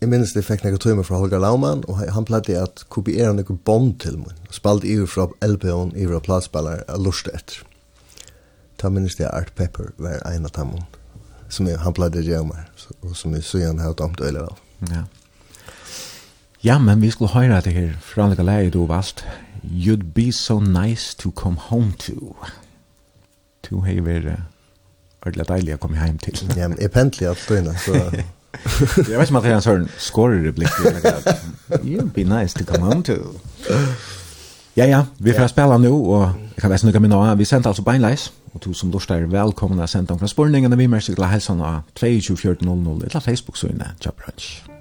Jeg 0.00 0.10
minnes 0.10 0.32
det 0.34 0.42
fikk 0.44 0.64
noen 0.64 0.80
tøyme 0.82 1.04
fra 1.06 1.16
Holger 1.16 1.40
Laumann, 1.40 1.84
og 1.88 2.00
han 2.12 2.26
pleide 2.28 2.58
at 2.60 2.82
kopiera 2.92 3.32
noen 3.32 3.60
bond 3.64 3.94
til 4.02 4.18
meg. 4.18 4.34
og 4.48 4.54
spalt 4.54 4.84
iver 4.84 5.06
fra 5.06 5.28
LP-on, 5.40 5.94
iver 5.96 6.18
fra 6.18 6.20
platspallar, 6.20 6.82
og 6.88 7.00
lurste 7.06 7.30
etter. 7.32 7.62
Da 8.82 8.90
minnes 8.90 9.16
det 9.16 9.30
Art 9.30 9.54
Pepper 9.56 9.94
var 9.96 10.20
en 10.28 10.44
av 10.44 10.52
dem, 10.52 10.74
som 11.48 11.66
jeg, 11.66 11.78
han 11.78 11.94
pleide 11.96 12.20
å 12.20 12.26
gjøre 12.26 12.50
meg, 12.50 12.84
og 13.00 13.16
som 13.16 13.32
jeg 13.32 13.46
søgjan 13.48 13.80
har 13.80 13.94
damt 13.96 14.20
øyelig 14.20 14.42
av. 14.42 14.58
Ja. 14.90 15.04
ja, 16.62 16.78
men 16.78 17.00
vi 17.00 17.10
skulle 17.10 17.32
høre 17.32 17.62
det 17.64 17.72
her, 17.72 17.96
fra 18.02 18.26
anlega 18.26 18.44
leie 18.44 18.70
du 18.70 18.82
valgt, 18.90 19.24
You'd 19.70 20.12
be 20.14 20.30
so 20.32 20.60
nice 20.60 21.14
to 21.14 21.30
come 21.30 21.56
home 21.56 21.92
to. 21.98 22.36
To 23.62 23.80
hei 23.80 24.00
vere 24.04 24.44
ordentlig 25.24 25.46
deilig 25.48 25.74
å 25.74 25.80
komme 25.80 26.00
hjem 26.00 26.18
til. 26.18 26.40
ja, 26.56 26.68
men 26.68 26.78
jeg 26.80 26.92
pentlig 26.92 27.28
alt 27.28 27.44
døgnet, 27.48 27.80
så... 27.80 27.94
jeg 29.10 29.18
vet 29.18 29.28
ikke 29.28 29.32
om 29.32 29.40
at 29.40 29.46
jeg 29.48 29.54
har 29.54 29.60
en 29.60 29.64
sånn 29.64 29.88
skårereplikk. 29.98 30.76
You'd 31.82 32.12
be 32.14 32.24
nice 32.28 32.54
to 32.54 32.66
come 32.68 32.84
home 32.84 33.02
to. 33.08 33.16
Ja, 34.74 34.86
ja, 34.86 35.06
vi 35.18 35.32
får 35.32 35.48
spela 35.48 35.78
nu 35.78 35.88
och 35.88 36.28
jag 36.54 36.62
kan 36.62 36.70
väl 36.70 37.00
min 37.00 37.12
av. 37.12 37.38
Vi 37.38 37.44
sänder 37.44 37.68
alltså 37.68 37.82
beinleis. 37.82 38.32
Och 38.52 38.60
du 38.64 38.74
som 38.74 38.90
lort 38.90 39.10
er 39.10 39.26
välkomna 39.26 39.84
å 39.84 39.86
sende 39.86 40.12
omkring 40.12 40.28
spørningene. 40.28 40.76
Vi 40.76 40.88
märker 40.88 41.14
till 41.14 41.24
hälsan 41.24 41.60
av 41.60 41.82
22.00 41.94 43.06
eller 43.06 43.20
Facebook-synet. 43.20 43.88
Job 44.00 44.14
brunch. 44.16 44.73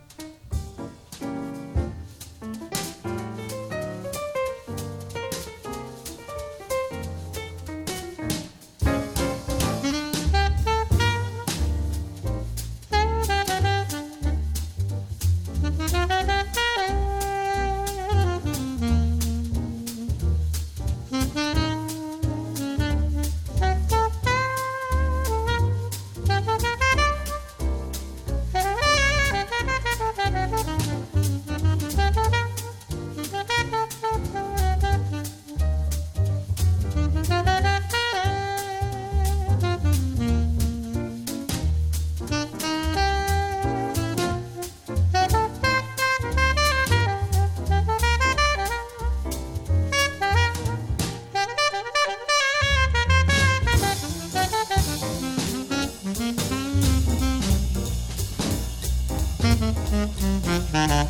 Thank 59.64 61.08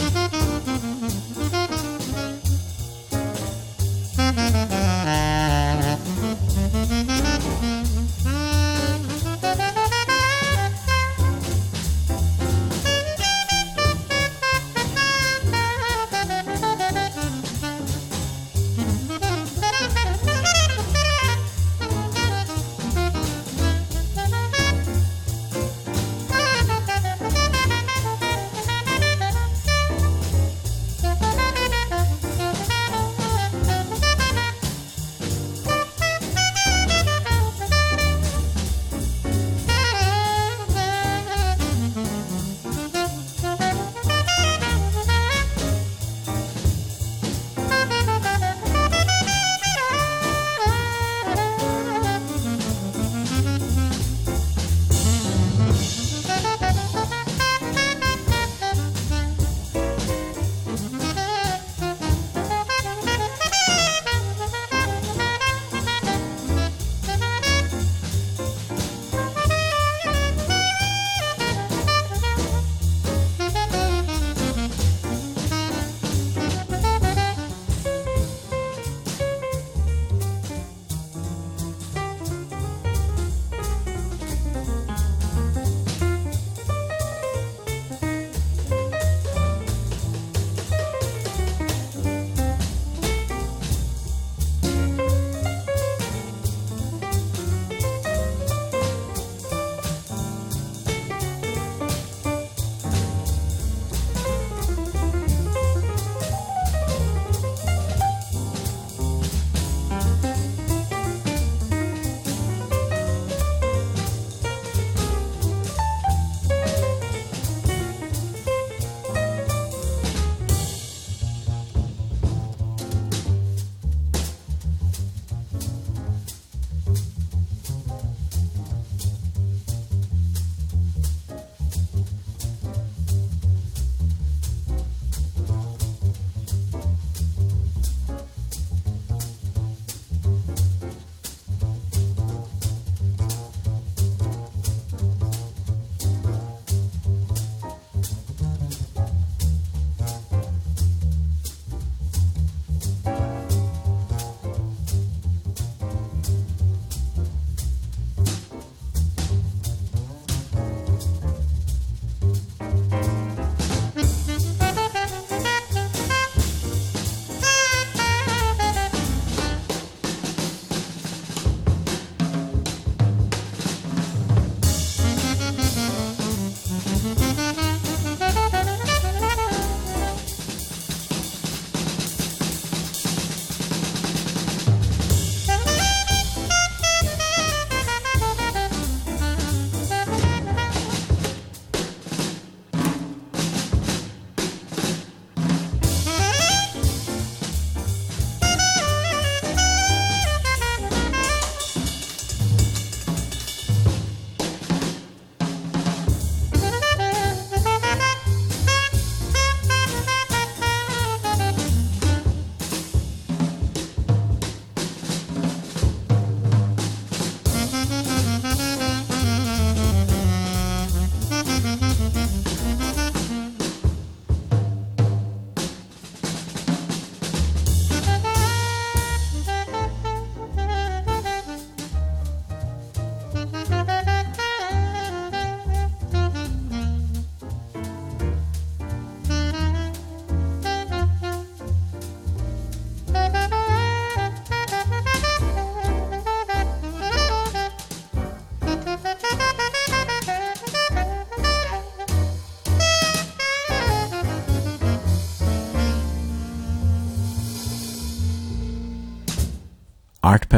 you. 0.00 0.05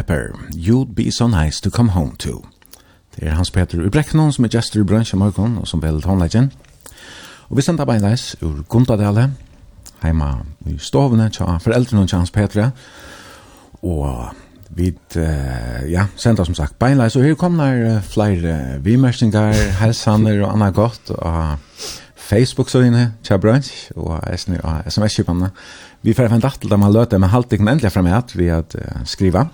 Pepper, 0.09 0.33
You'd 0.57 0.95
Be 0.95 1.11
So 1.11 1.27
Nice 1.27 1.61
To 1.61 1.71
Come 1.71 1.91
Home 1.91 2.17
To. 2.19 2.47
Det 3.15 3.29
er 3.29 3.35
Hans 3.37 3.51
Peter 3.51 3.83
Ubreknon 3.87 4.33
som 4.33 4.47
er 4.47 4.53
gestor 4.55 4.81
i 4.81 4.87
brunch 4.89 5.13
i 5.13 5.19
morgon 5.21 5.59
og 5.61 5.69
som 5.69 5.83
velger 5.83 6.01
tonleggen. 6.07 6.49
Og 7.51 7.59
vi 7.59 7.65
sender 7.67 7.85
beinleis 7.85 8.31
ur 8.41 8.63
Gundadale, 8.73 9.27
heima 10.01 10.31
i 10.65 10.79
stovene 10.81 11.29
tja, 11.29 11.59
foreldrene 11.61 12.07
til 12.09 12.23
Hans 12.23 12.33
Peter. 12.33 12.71
Og 13.83 14.33
vi 14.81 14.95
uh, 14.95 15.85
ja, 15.93 16.07
sender 16.17 16.49
som 16.49 16.57
sagt 16.57 16.79
beinleis. 16.81 17.17
Og 17.17 17.29
her 17.29 17.37
kommer 17.37 17.77
uh, 17.77 18.01
flere 18.01 18.57
uh, 18.79 18.85
vimersinger, 18.85 19.53
helsaner 19.83 20.41
og 20.41 20.55
annet 20.55 20.75
godt 20.79 21.13
og 21.19 21.57
Facebook-søgene 22.17 23.11
tja 23.25 23.37
brunch, 23.37 23.91
og 23.97 24.25
SMS-kjøpene. 24.33 25.53
Vi 26.01 26.17
får 26.17 26.33
en 26.33 26.49
datter 26.49 26.69
der 26.69 26.81
man 26.81 26.97
løter 26.97 27.21
med 27.21 27.29
halvdikken 27.29 27.69
endelig 27.69 27.93
fremme 27.93 28.17
at 28.17 28.39
vi 28.39 28.49
at 28.49 28.73
uh, 28.81 29.03
skriva. 29.05 29.51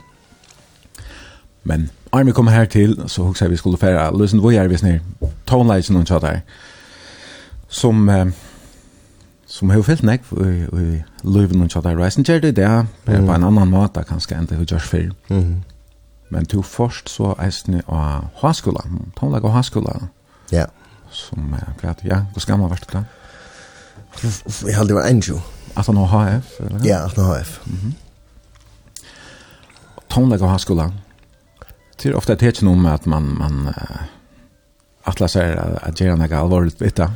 Men 1.64 1.90
Armi 2.12 2.32
kom 2.32 2.48
her 2.48 2.64
til, 2.64 2.96
så 3.06 3.22
husker 3.22 3.48
vi 3.48 3.56
skulle 3.56 3.78
fære 3.78 4.18
Løsen 4.18 4.38
er 4.38 4.68
vi 4.68 4.76
snir, 4.76 4.98
tonelisen 5.46 5.96
og 5.96 6.06
tjata 6.06 6.26
her, 6.26 6.40
som, 7.68 8.08
eh, 8.08 8.26
som 9.46 9.70
har 9.70 9.82
fyllt 9.82 10.02
nek 10.02 10.22
i 10.32 11.02
Løven 11.24 11.62
og 11.62 11.70
tjata 11.70 11.88
her. 11.88 11.98
Reisen 12.04 12.24
gjør 12.24 12.40
det 12.40 12.56
det, 12.56 12.86
på 13.06 13.12
en 13.12 13.30
annan 13.30 13.68
måte 13.68 14.04
kanskje 14.04 14.36
enn 14.36 14.46
det 14.46 14.58
vi 14.58 14.64
gjørs 14.64 14.88
før. 14.88 15.10
Men 16.30 16.46
to 16.46 16.62
først 16.62 17.10
så 17.10 17.34
eisen 17.38 17.82
av 17.88 18.30
Haskola, 18.42 18.80
tonelike 19.16 19.46
og 19.46 19.52
Haskola. 19.52 20.08
Ja. 20.52 20.64
Som, 21.10 21.54
ja, 21.82 21.94
ja, 22.04 22.22
hvor 22.32 22.40
skal 22.40 22.58
man 22.58 22.70
vært 22.70 22.88
da? 22.92 23.04
Jeg 24.66 24.76
hadde 24.76 24.94
vært 24.94 25.10
enjo. 25.10 25.40
At 25.76 25.86
han 25.86 25.96
har 25.96 26.06
HF, 26.06 26.50
eller? 26.60 26.80
Ja, 26.86 27.04
at 27.04 27.16
han 27.16 27.24
har 27.24 27.38
HF. 27.38 27.60
Mm 27.66 27.78
-hmm. 27.82 27.92
Tonelike 30.08 30.46
Haskola, 30.46 30.90
det 32.05 32.14
är 32.14 32.16
ofta 32.16 32.32
ett 32.32 32.38
tecken 32.38 32.82
med 32.82 32.94
att 32.94 33.07
man 33.07 33.38
man 33.38 33.66
uh, 33.66 34.02
atlas 35.02 35.32
säger 35.32 35.78
att 35.82 36.00
göra 36.00 36.16
något 36.16 36.32
allvarligt 36.32 36.82
vet 36.82 36.96
du. 36.96 37.09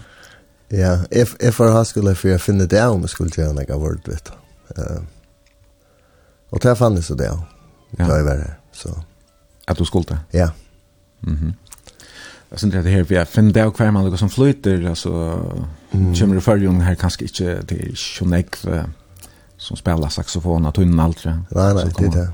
Ja, 0.68 0.98
if 1.10 1.36
if 1.40 1.58
har 1.58 1.84
skulle 1.84 2.14
för 2.14 2.28
jag 2.28 2.42
finner 2.42 2.66
det 2.66 2.86
om 2.86 3.08
skulle 3.08 3.30
göra 3.36 3.52
något 3.52 3.70
allvarligt 3.70 4.08
vet 4.08 4.24
du. 4.24 4.82
Eh. 4.82 5.02
Och 6.50 6.58
där 6.58 6.74
fanns 6.74 7.06
så 7.06 7.14
där. 7.14 7.38
Ja. 7.90 8.06
Det 8.06 8.22
var 8.22 8.36
det. 8.36 8.54
Så 8.72 9.04
att 9.66 9.78
du 9.78 9.84
skulle. 9.84 10.18
Ja. 10.30 10.50
Mhm. 11.20 11.36
Mm 11.36 11.54
Jag 12.50 12.60
syns 12.60 12.74
det 12.74 12.90
här 12.90 13.02
vi 13.02 13.24
finner 13.24 13.52
det 13.52 13.70
kvar 13.70 13.90
man 13.90 14.04
något 14.04 14.18
som 14.18 14.28
flyter 14.28 14.88
alltså 14.88 15.10
mm. 15.90 16.14
kommer 16.14 16.34
du 16.34 16.40
för 16.40 16.80
här 16.80 16.94
kanske 16.94 17.24
inte 17.24 17.62
det 17.62 17.74
är 17.74 17.94
Sjonek 17.94 18.56
som 19.56 19.76
spelar 19.76 20.08
saxofon 20.08 20.66
och 20.66 20.74
tunn 20.74 21.00
allt. 21.00 21.24
Nej 21.24 21.74
nej, 21.74 21.92
det 21.98 22.04
är 22.04 22.10
det 22.10 22.32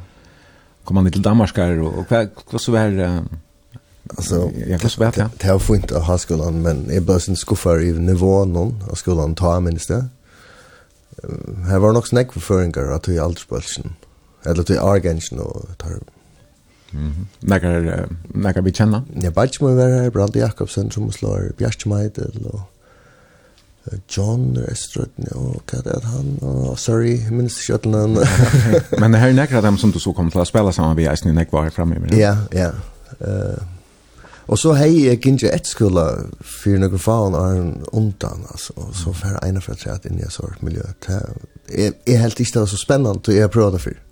kom 0.85 0.97
han 0.97 1.11
til 1.13 1.25
Danmark 1.25 1.57
her, 1.57 1.81
og 1.81 2.05
hva, 2.09 2.27
hva 2.51 2.59
så 2.59 2.77
här 2.77 3.25
Alltså 4.11 4.51
jag 4.67 4.81
kan 4.81 4.91
svär 4.91 5.13
ja. 5.17 5.31
Det 5.39 5.47
har 5.49 5.57
å 5.57 5.97
av 5.97 6.03
högskolan 6.03 6.63
men 6.63 6.85
jeg 6.91 7.07
ble 7.07 7.21
sin 7.21 7.37
skuffar 7.37 7.81
i 7.81 7.93
nivåen 7.93 8.53
noen 8.53 8.75
av 8.91 8.99
skolan 9.01 9.35
ta 9.35 9.61
minst 9.61 9.89
det. 9.89 10.03
Her 11.69 11.79
var 11.79 11.93
nok 11.93 12.07
snack 12.07 12.33
for 12.33 12.41
föringar 12.41 12.93
at 12.93 13.09
i 13.09 13.19
aldersbølsen, 13.19 13.97
Eller 14.45 14.63
till 14.63 14.79
Argensen 14.79 15.41
og 15.41 15.69
tar. 15.79 16.01
Mhm. 16.91 17.27
uh, 17.43 18.07
nekker 18.35 18.63
vi 18.63 18.73
känna. 18.73 19.03
Ja, 19.23 19.31
bara 19.31 19.49
mig 19.61 19.77
være 19.77 20.03
her, 20.03 20.11
Brand 20.11 20.37
Jakobsen 20.37 20.91
som 20.91 21.13
slår 21.13 21.53
Bjärstmajt 21.59 22.19
eller 22.19 22.61
John 24.09 24.57
Estrøtne 24.71 25.29
og 25.37 25.61
hva 25.69 25.83
det 25.85 25.93
er 25.99 26.07
han, 26.09 26.33
og 26.41 26.79
sorry, 26.81 27.19
jeg 27.19 27.37
minns 27.37 27.59
ikke 27.61 27.75
at 27.83 27.89
han. 27.93 28.17
Men 29.03 29.13
det 29.13 29.21
her 29.21 29.35
er 29.35 29.39
nekker 29.39 29.61
av 29.61 29.69
dem 29.69 29.79
som 29.81 29.93
du 29.93 30.01
så 30.01 30.15
kom 30.17 30.31
til 30.33 30.41
å 30.41 30.49
spille 30.49 30.73
sammen 30.73 30.97
med 30.97 31.11
Eisen 31.13 31.33
i 31.33 31.37
Nekva 31.37 31.67
her 31.67 31.75
fremme. 31.75 32.01
Ja, 32.17 32.37
ja. 32.55 32.73
Uh, 33.21 33.61
Og 34.47 34.59
så 34.61 34.75
hei 34.77 35.07
jeg 35.07 35.21
gikk 35.23 35.39
ikke 35.39 35.53
et 35.57 35.69
skole 35.69 36.05
for 36.45 36.81
noen 36.81 37.01
faen 37.01 37.37
er 37.39 37.61
en 37.61 37.71
undan, 37.97 38.45
altså, 38.53 38.75
og 38.77 38.91
så 38.97 39.15
fer 39.17 39.39
ene 39.47 39.63
fra 39.65 39.77
tredje 39.79 40.11
inn 40.11 40.21
i 40.21 40.27
et 40.27 40.35
sånt 40.35 40.61
miljø. 40.65 40.85
Jeg, 41.09 41.95
jeg 42.05 42.21
helt 42.21 42.41
ikke 42.41 42.59
det 42.59 42.65
var 42.67 42.73
så 42.73 42.81
spennende, 42.81 43.21
og 43.25 43.39
jeg 43.39 43.53
prøvde 43.53 43.79
det 43.79 43.85
for. 43.87 44.03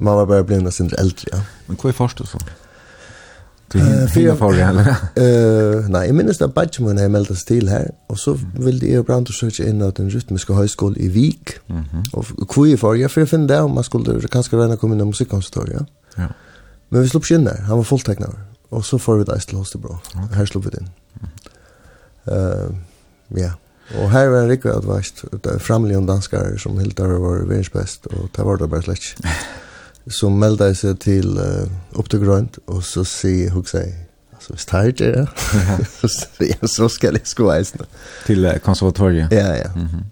Man 0.00 0.16
var 0.16 0.28
bare 0.30 0.46
blitt 0.46 0.64
nesten 0.64 0.92
eldre, 0.98 1.28
ja. 1.32 1.42
Men 1.66 1.80
hva 1.80 1.90
er 1.90 1.98
første 1.98 2.24
sånn? 2.28 2.48
Fyra 4.14 4.36
får 4.36 4.52
Uh, 5.16 5.88
Nej, 5.88 6.06
jeg 6.06 6.14
minnes 6.14 6.38
da 6.38 6.46
Badgeman 6.46 6.98
har 6.98 7.08
meldt 7.08 7.30
oss 7.30 7.44
till 7.44 7.68
här. 7.68 7.90
Och 8.08 8.18
så 8.18 8.38
ville 8.58 8.92
jeg 8.92 9.04
brant 9.04 9.28
och 9.28 9.34
söka 9.34 9.68
in 9.68 9.82
av 9.82 9.92
den 9.92 10.10
rytmiske 10.10 10.52
högskolan 10.52 10.96
i 10.96 11.08
Vik. 11.08 11.50
Mm 11.68 11.82
-hmm. 11.82 12.12
Och 12.12 12.48
kvui 12.48 12.76
får 12.76 12.96
jag, 12.96 13.10
för 13.10 13.20
jag 13.20 13.28
finner 13.28 13.48
det 13.48 13.60
om 13.60 13.74
man 13.74 13.84
skulle 13.84 14.28
kanskje 14.28 14.56
regne 14.56 14.74
å 14.74 14.76
komma 14.76 14.94
inn 14.94 15.00
i 15.00 15.04
musikkonsertoriet. 15.04 15.86
Ja. 16.16 16.28
Men 16.88 17.02
vi 17.02 17.08
slupp 17.08 17.24
ikke 17.24 17.34
inn 17.34 17.44
der, 17.44 17.60
han 17.60 17.76
var 17.76 17.84
fulltecknad. 17.84 18.34
Och 18.68 18.84
så 18.84 18.98
får 18.98 19.16
vi 19.16 19.24
det 19.24 19.40
till 19.40 19.56
Holstebro. 19.56 19.98
Okay. 20.14 20.36
Här 20.36 20.46
slog 20.46 20.64
vi 20.64 20.70
det 20.70 20.78
inn. 20.78 20.88
Uh, 22.28 22.76
ja. 23.28 23.50
Och 24.02 24.10
her 24.10 24.28
var 24.28 24.38
en 24.38 24.48
det 24.48 25.50
är 25.50 25.58
framligen 25.58 26.06
danskare 26.06 26.58
som 26.58 26.78
helt 26.78 26.96
der 26.96 27.06
var 27.06 27.38
världsbäst. 27.38 28.06
Och 28.06 28.28
det 28.36 28.42
var 28.42 28.56
det 28.56 28.66
bara 28.66 28.82
släck. 28.82 29.02
som 30.10 30.38
meldade 30.38 30.74
seg 30.78 30.98
til 31.02 31.38
uh, 31.38 31.66
opp 31.98 32.10
til 32.10 32.22
grønt, 32.22 32.58
og 32.66 32.82
så 32.86 33.04
sier 33.04 33.48
se 33.48 33.54
hur 33.54 33.64
sig 33.64 33.94
alltså 34.32 34.52
vi 34.52 34.58
startar 34.58 35.12
det 35.12 35.28
ja. 36.60 36.66
så 36.76 36.88
skal 36.88 37.12
jeg 37.12 37.26
sko 37.26 37.50
ens 37.50 37.74
Til 38.26 38.44
uh, 38.44 38.58
konservatoriet 38.58 39.32
ja 39.32 39.56
ja 39.56 39.70
mm 39.74 39.86
-hmm. 39.86 40.04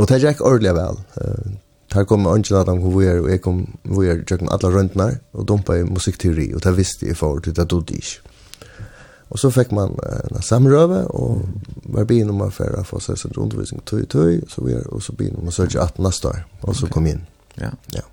och 0.00 0.06
det 0.06 0.18
gick 0.18 0.40
ordentlig 0.40 0.74
vel. 0.74 0.96
uh, 1.20 1.52
her 1.94 2.04
kom 2.04 2.26
Angela 2.26 2.60
Adam, 2.60 2.78
hur 2.78 2.98
vi 3.00 3.06
är 3.06 3.20
och 3.20 3.30
jag 3.30 3.42
kom 3.42 3.76
vi 3.82 4.08
är 4.08 4.24
jag 4.30 4.42
alle 4.42 4.78
alla 4.78 5.04
her, 5.04 5.18
og 5.32 5.48
dumpa 5.48 5.76
i 5.76 5.84
musikkteori, 5.84 6.54
og 6.54 6.64
det 6.64 6.76
visste 6.76 7.06
jag 7.06 7.16
förut 7.16 7.58
att 7.58 7.70
det 7.70 7.90
ikke. 7.90 8.20
Og 9.30 9.38
så 9.38 9.50
fikk 9.50 9.72
man 9.72 9.88
uh, 9.88 10.36
en 10.36 10.42
samrøve, 10.42 11.06
og 11.10 11.48
var 11.84 12.04
bin 12.04 12.30
om 12.30 12.40
å 12.40 12.46
affärer 12.46 12.82
for 12.84 13.00
seg 13.00 13.18
sin 13.18 13.32
undervisning 13.36 13.80
tøy, 13.86 14.04
tøy, 14.04 14.40
så 14.48 14.64
vi 14.64 14.72
er, 14.72 14.82
og 14.92 15.02
så 15.02 15.12
bin 15.12 15.36
om 15.40 15.48
å 15.48 15.50
søke 15.50 15.80
18 15.80 16.04
neste 16.04 16.28
år 16.28 16.42
og 16.62 16.76
så 16.76 16.86
kom 16.86 17.06
jeg 17.06 17.14
inn. 17.14 17.26
Ja. 17.60 17.70
Ja. 17.94 18.04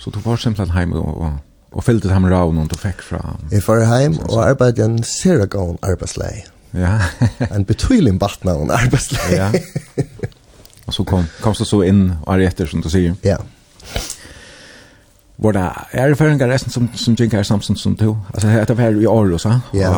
Så 0.00 0.10
du 0.10 0.20
var 0.24 0.40
simpelthen 0.40 0.72
hjemme 0.76 0.96
og, 0.96 1.20
og, 1.20 1.32
og 1.76 1.84
fylte 1.84 2.08
ham 2.12 2.24
raun 2.32 2.58
og 2.62 2.70
du 2.72 2.76
fikk 2.80 3.02
fra... 3.04 3.20
Jeg 3.52 3.62
var 3.66 3.84
hjemme 3.84 4.24
og 4.30 4.46
arbeidde 4.46 4.86
en 4.86 5.02
seragån 5.04 5.78
arbeidsleie. 5.84 6.46
Ja. 6.72 6.96
en 7.54 7.66
betydelig 7.68 8.14
batna 8.18 8.54
en 8.56 8.72
arbeidsleie. 8.72 9.36
ja. 9.36 10.06
Og 10.86 10.94
så 10.94 11.04
kom, 11.04 11.26
kom 11.44 11.54
du 11.54 11.66
så 11.68 11.82
inn 11.86 12.06
og 12.22 12.32
er 12.34 12.48
etter, 12.48 12.66
som 12.66 12.80
du 12.82 12.88
sier. 12.90 13.12
Ja. 13.22 13.36
Var 15.40 15.54
det 15.56 15.66
er 15.92 16.10
erfaringer 16.10 16.50
resten 16.50 16.72
som, 16.72 16.88
som 16.98 17.14
Jink 17.16 17.36
er 17.36 17.44
Samson 17.46 17.76
som 17.78 17.94
du? 17.96 18.16
Altså, 18.34 18.50
det 18.68 18.76
var 18.76 18.96
i 18.96 19.06
Aarhus, 19.08 19.46
ja? 19.46 19.60
Ja. 19.76 19.92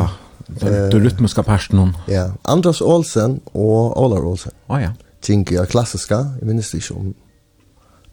Du 0.91 0.99
rytmiska 0.99 1.41
parsten 1.47 1.79
hon. 1.79 1.95
Ja, 2.11 2.27
Andras 2.45 2.81
Olsen 2.81 3.39
og 3.55 3.97
Olar 3.97 4.27
Olsen. 4.27 4.53
Å 4.67 4.75
Oh, 4.75 4.79
ja. 4.83 4.91
Jink 5.23 5.51
er 5.55 5.65
klassiska, 5.71 6.19
jeg 6.39 6.47
minnes 6.47 6.73
ikke 6.75 6.95
om 6.99 7.13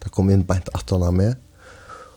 det 0.01 0.09
kom 0.15 0.31
inn 0.33 0.45
beint 0.47 0.69
18 0.73 1.03
av 1.03 1.13
med. 1.13 1.35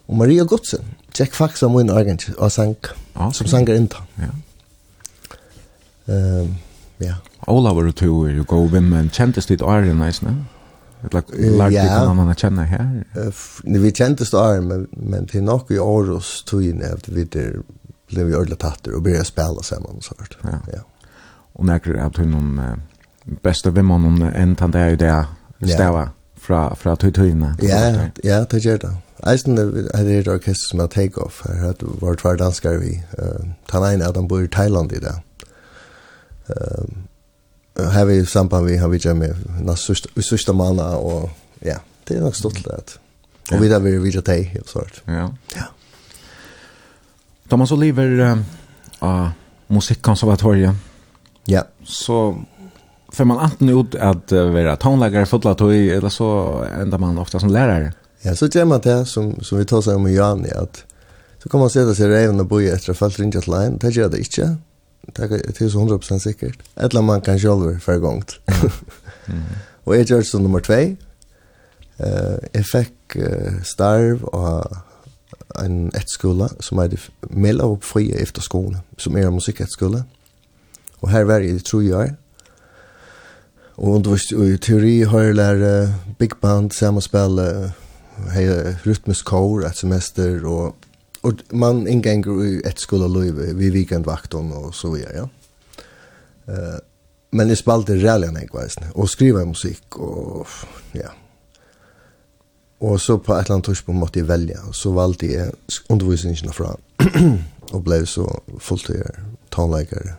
Og 0.09 0.17
Maria 0.17 0.45
Godsen, 0.45 0.85
Jack 1.19 1.35
Fax 1.35 1.63
av 1.63 1.73
min 1.73 1.91
egen 1.91 2.19
og 2.37 2.53
sang, 2.53 2.77
ah, 3.15 3.31
som 3.33 3.49
sanger 3.49 3.75
innta. 3.79 4.03
Ja. 4.21 4.33
Um, 6.07 6.57
ja. 7.01 7.15
Ola 7.49 7.73
var 7.73 7.89
du 7.89 7.93
to, 7.93 8.25
er 8.29 8.37
jo 8.37 8.45
god 8.49 8.75
vinn, 8.75 8.91
men 8.93 9.09
kjentes 9.13 9.49
ditt 9.49 9.63
åren, 9.63 9.97
neisne? 10.01 10.35
Lagt 11.13 11.33
ditt 11.33 11.61
annan 11.61 12.17
man 12.17 12.37
kjenne 12.37 12.67
her? 12.69 12.91
Uh, 13.17 13.45
vi 13.65 13.93
kjentes 13.93 14.33
ditt 14.33 14.41
åren, 14.41 14.69
men, 14.69 14.87
men 14.97 15.29
til 15.31 15.45
nok 15.45 15.73
i 15.73 15.81
åros 15.81 16.43
togene, 16.49 16.93
at 16.99 17.09
vi 17.09 17.25
der 17.25 17.63
blev 18.13 18.29
vi 18.29 18.37
ordentlig 18.37 18.61
tatter 18.61 18.97
og 18.97 19.07
begynte 19.07 19.25
å 19.25 19.31
spille 19.31 19.65
sammen 19.65 20.01
og 20.01 20.05
sånt. 20.05 20.37
Ja. 20.45 20.59
ja. 20.75 20.83
Og 21.55 21.65
nekker 21.71 21.97
at 22.03 22.21
hun 22.21 22.35
noen 22.35 22.61
uh, 22.61 23.39
beste 23.45 23.73
vimmer 23.73 24.03
noen 24.03 24.29
enn 24.29 24.53
tante 24.61 24.83
er 24.83 24.95
jo 24.95 25.01
det, 25.01 25.15
stava 25.73 26.11
fra, 26.37 26.67
fra 26.77 26.97
tøytøyene. 27.01 27.55
Ja, 27.65 28.11
ja, 28.25 28.43
det 28.45 28.61
gjør 28.65 28.83
det. 28.85 28.93
Eisen 29.27 29.57
er 29.59 30.05
det 30.05 30.29
orkester 30.29 30.69
som 30.69 30.81
er 30.85 30.91
take-off. 30.93 31.41
Her 31.49 31.61
har 31.63 31.77
det 31.81 31.89
vært 32.03 32.21
hver 32.25 32.37
danskere 32.41 32.81
vi. 32.83 32.93
Han 33.73 33.87
ene 33.89 34.09
at 34.09 34.19
han 34.21 34.29
bor 34.29 34.45
i 34.45 34.51
Thailand 34.53 34.93
i 34.93 35.01
dag. 35.01 35.23
Her 37.95 38.05
vi 38.05 38.19
samband 38.29 38.69
vi 38.69 38.77
har 38.77 38.93
vi 38.93 39.01
gjør 39.01 39.17
med 39.17 39.33
i 40.17 40.23
sørste 40.23 40.53
måned, 40.53 40.85
og 40.85 41.31
ja, 41.65 41.79
det 42.09 42.19
er 42.19 42.27
nok 42.27 42.37
stort 42.37 42.61
til 42.61 42.69
det. 42.69 42.99
Og 43.53 43.63
vi 43.63 43.69
der 43.69 43.81
vil 43.81 44.03
vi 44.03 44.13
gjør 44.13 44.27
det, 44.29 44.45
helt 44.53 44.69
svart. 44.71 45.03
Ja. 45.09 45.29
ja. 45.57 45.71
Thomas 47.49 47.73
Oliver 47.73 48.39
av 49.01 49.33
Musikkonservatoriet. 49.69 50.77
Ja. 51.49 51.63
Så 51.85 52.37
får 53.13 53.25
man 53.25 53.41
antingen 53.41 53.79
ut 53.79 53.95
at 53.95 54.33
være 54.33 54.77
tonläggare, 54.77 55.27
fotlatoj, 55.27 55.91
eller 55.97 56.09
så 56.09 56.29
ender 56.83 56.99
man 56.99 57.19
ofta 57.19 57.39
som 57.41 57.53
lärare. 57.53 57.93
Ja, 58.25 58.35
så 58.35 58.49
gjør 58.49 58.65
man 58.65 58.81
det 58.85 59.09
som, 59.09 59.35
som 59.45 59.59
vi 59.59 59.67
tar 59.69 59.83
seg 59.85 59.99
om 59.99 60.07
i 60.09 60.15
Jani, 60.17 60.49
at 60.57 60.85
så 61.45 61.51
kan 61.53 61.61
man 61.61 61.69
sette 61.69 61.93
seg 61.93 62.09
reven 62.09 62.41
och 62.41 62.47
boja 62.49 62.73
etter 62.73 62.95
å 62.95 62.97
falle 62.97 63.21
ringe 63.21 63.37
til 63.37 63.53
line. 63.53 63.77
Det 63.77 63.91
gjør 63.93 64.09
det 64.15 64.23
ikke. 64.25 64.47
Det 65.13 65.61
er 65.61 65.69
så 65.69 65.79
hundra 65.79 65.99
procent 66.01 66.23
säkert. 66.23 66.63
Eller 66.77 67.03
man 67.03 67.21
kan 67.21 67.39
själv 67.39 67.81
for 67.81 67.99
gångt. 67.99 68.41
Mm. 69.27 69.43
jeg 69.87 70.07
gjør 70.07 70.17
det 70.17 70.27
som 70.27 70.43
nummer 70.43 70.61
två. 70.61 70.97
Uh, 72.01 72.41
jeg 72.55 72.65
fikk 72.65 73.17
uh, 73.17 73.61
starv 73.63 74.25
og 74.25 74.77
en 75.61 75.91
etterskole 75.95 76.49
som 76.61 76.79
er 76.79 76.97
mellom 77.31 77.77
og 77.77 77.85
frie 77.85 78.17
efterskole, 78.17 78.81
som 78.99 79.17
er 79.17 79.29
en 79.29 79.37
musikketterskole. 79.37 80.03
Og 81.01 81.11
her 81.11 81.25
var 81.25 81.45
jeg 81.45 81.57
i 81.57 81.59
tro 81.61 81.79
år. 81.79 82.17
Og 83.77 83.95
undervist 83.95 84.33
i 84.33 84.57
teori 84.57 85.03
har 85.03 85.21
jeg 85.21 85.37
lært 85.37 85.95
big 86.19 86.37
band, 86.41 86.71
sammenspill, 86.71 87.39
uh, 87.39 87.84
hej 88.31 88.77
rytmisk 88.83 89.25
kor 89.25 89.67
ett 89.67 89.77
semester 89.77 90.45
och 90.45 90.77
och 91.21 91.33
man 91.51 91.89
ingänger 91.89 92.45
i 92.45 92.63
ett 92.65 92.79
skola 92.79 93.07
löve 93.07 93.53
vi 93.53 93.71
weekendvakton 93.71 94.53
och 94.53 94.75
så 94.75 94.91
vidare 94.91 95.17
ja. 95.17 95.29
Eh 96.53 96.79
men 97.31 97.49
det 97.49 97.57
spalte 97.57 97.97
rällen 97.97 98.35
jag 98.35 98.61
vet 98.61 98.79
och 98.95 99.11
skriva 99.11 99.45
musik 99.45 99.97
och 99.97 100.49
ja. 100.93 101.11
Och 102.79 103.01
så 103.01 103.19
på 103.19 103.35
ett 103.35 103.49
land 103.49 103.85
på 103.87 103.93
måste 103.93 104.19
jag 104.19 104.27
välja 104.27 104.63
och 104.69 104.75
så 104.75 104.93
valde 104.93 105.27
jag 105.27 105.53
undervisningen 105.89 106.53
från 106.53 106.77
och 107.71 107.83
blev 107.83 108.05
så 108.05 108.41
fulltid 108.61 109.03
tonläkare. 109.51 110.15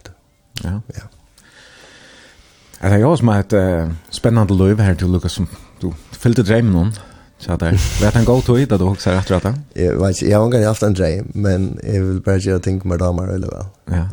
Ja. 0.64 0.82
Ja. 0.88 1.02
Er 2.82 2.90
det 2.90 3.00
jo 3.00 3.12
Alltså 3.12 3.26
jag 3.26 3.40
et 3.40 3.54
uh, 3.54 3.94
spennende 4.10 4.58
løyve 4.58 4.84
her 4.84 4.94
til 4.94 5.08
Lukas, 5.08 5.32
som 5.32 5.48
du 5.82 5.94
fyllde 6.12 6.44
drømmen 6.44 6.76
om. 6.76 6.94
Så 7.46 7.54
att 7.54 7.60
det 7.60 7.72
vet 8.02 8.14
han 8.14 8.26
gå 8.26 8.42
till 8.42 8.68
det 8.68 8.78
då 8.78 8.90
också 8.90 9.10
rätt 9.10 9.32
rätt. 9.32 9.44
Jag 9.74 10.08
vet 10.08 10.22
jag 10.22 10.40
har 10.40 10.46
inte 10.46 10.68
haft 10.68 10.84
en 10.84 10.94
dröm 10.94 11.32
men 11.34 11.80
jag 11.84 12.02
vill 12.02 12.22
bara 12.22 12.38
jag 12.38 12.64
tänker 12.64 12.88
med 12.88 13.00
damer 13.00 13.28
eller 13.28 13.48
väl. 13.48 13.66
Ja. 13.86 14.08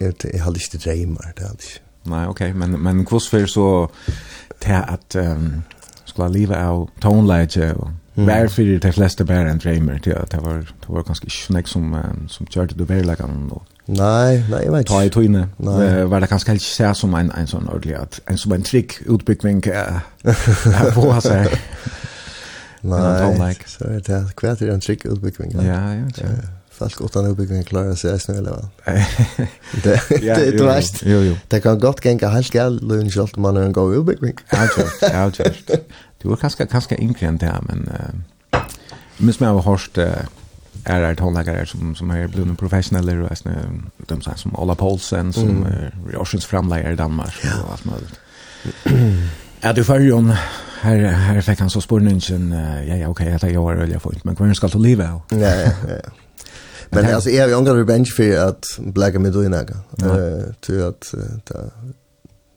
Jag 0.00 0.14
jag 0.34 0.44
har 0.44 0.52
inte 0.52 0.78
drömmar 0.78 1.32
det 1.36 1.48
alls. 1.48 1.80
Nej, 2.02 2.26
okej, 2.26 2.54
men 2.54 2.70
men 2.70 3.04
kurs 3.04 3.28
för 3.28 3.46
så 3.46 3.90
att 4.66 5.14
ehm 5.14 5.62
skulle 6.04 6.28
leva 6.28 6.68
av 6.68 6.90
tonläge 7.00 7.72
och 7.74 7.88
Vær 8.14 8.48
fyrir 8.48 8.80
det 8.80 8.92
fleste 8.92 9.24
bär 9.24 9.46
en 9.46 9.58
dreamer 9.58 9.98
till 9.98 10.16
att 10.16 10.30
det 10.30 10.40
var 10.40 10.54
det 10.58 10.92
var 10.92 11.02
ganske 11.02 11.30
snäck 11.30 11.68
som 11.68 12.02
som 12.28 12.46
körde 12.46 12.74
det 12.74 12.84
väl 12.84 13.06
lägga 13.06 13.26
då. 13.26 13.62
Nei, 13.88 14.44
nei, 14.50 14.58
jeg 14.66 14.72
vet 14.72 14.82
inte. 14.84 14.92
Ta 14.92 15.00
i 15.06 15.08
tøyne. 15.12 15.46
Nej. 15.64 16.04
Var 16.12 16.20
det 16.20 16.28
kanskje 16.28 16.52
helt 16.52 16.64
se 16.64 16.90
som 16.94 17.14
en, 17.16 17.30
en 17.32 17.48
sånn 17.48 17.70
ordentlig, 17.70 17.96
at, 17.96 18.20
en 18.28 18.36
som 18.40 18.52
en 18.52 18.66
trygg 18.66 18.98
utbygging 19.08 19.62
uh, 19.72 20.02
er 20.82 20.92
på 20.92 21.08
seg. 21.24 21.56
Nei, 22.84 23.54
så 23.66 23.88
er 23.88 24.04
det 24.04 24.20
hva 24.36 24.52
er 24.52 24.74
en 24.74 24.84
trygg 24.84 25.08
utbygging? 25.08 25.56
Ja, 25.64 25.80
ja, 25.96 26.06
ja. 26.20 26.36
Folk 26.78 27.00
utan 27.00 27.30
utbygging 27.32 27.64
klarer 27.66 27.96
seg 27.98 28.20
snø, 28.22 28.36
eller 28.38 28.60
hva? 28.60 28.98
Det 29.82 29.96
er 30.20 30.52
du 30.54 30.66
verst. 30.68 31.00
Jo, 31.08 31.24
jo. 31.24 31.38
Det 31.50 31.62
kan 31.64 31.80
godt 31.80 32.04
genka 32.04 32.30
helt 32.36 32.52
galt, 32.54 32.84
lønne 32.84 33.10
selv 33.10 33.40
om 33.40 33.48
man 33.48 33.56
er 33.56 33.70
en 33.70 33.74
god 33.74 33.96
utbygging. 34.02 34.36
Ja, 34.52 34.68
kjørt, 34.76 35.06
ja, 35.08 35.28
kjørt. 35.40 35.78
Du 36.18 36.32
er 36.34 36.38
kanskje, 36.40 36.64
kanskje 36.66 36.96
yngre 36.98 37.28
enn 37.28 37.36
det, 37.38 37.52
men... 37.68 37.84
Uh, 37.94 38.58
Minns 39.22 39.38
meg 39.38 39.54
av 39.54 39.62
hørt, 39.66 39.98
Uh, 40.02 40.26
är 40.88 41.00
det 41.00 41.14
tonläggare 41.16 41.66
som 41.66 41.94
som 41.94 42.10
är 42.10 42.26
blivna 42.26 42.54
professionella 42.54 43.30
och 43.30 43.38
såna 43.38 43.54
de 43.96 44.20
så 44.20 44.30
som 44.36 44.56
Ola 44.56 44.74
Paulsen 44.74 45.32
som 45.32 45.48
mm. 45.48 45.66
är 45.66 45.94
Russians 46.12 46.46
framläggare 46.46 46.92
i 46.92 46.96
Danmark 46.96 47.34
och 47.64 47.72
allt 47.72 47.84
möjligt. 47.84 48.20
Ja, 49.60 49.72
du 49.72 49.84
får 49.84 50.00
ju 50.00 50.32
här 50.80 50.96
här 50.98 51.40
fick 51.40 51.60
han 51.60 51.70
så 51.70 51.80
spårningen 51.80 52.52
ja 52.88 52.96
ja 52.96 53.08
okej 53.08 53.34
okay, 53.34 53.52
jag 53.52 53.62
har 53.62 53.74
eller 53.74 53.98
fint 53.98 54.24
men 54.24 54.36
kvar 54.36 54.54
ska 54.54 54.68
du 54.68 54.78
leva. 54.78 55.04
Ja 55.04 55.38
ja 55.38 55.72
ja. 55.88 56.10
Men 56.90 57.04
här, 57.04 57.14
alltså 57.14 57.30
är 57.30 57.48
vi 57.48 57.54
ångrar 57.54 57.74
revenge 57.74 58.10
för 58.16 58.48
att 58.48 58.64
blacka 58.78 59.18
med 59.18 59.32
dina. 59.32 59.60
Eh 59.60 60.54
till 60.60 60.84
att 60.84 61.14
ta 61.44 61.54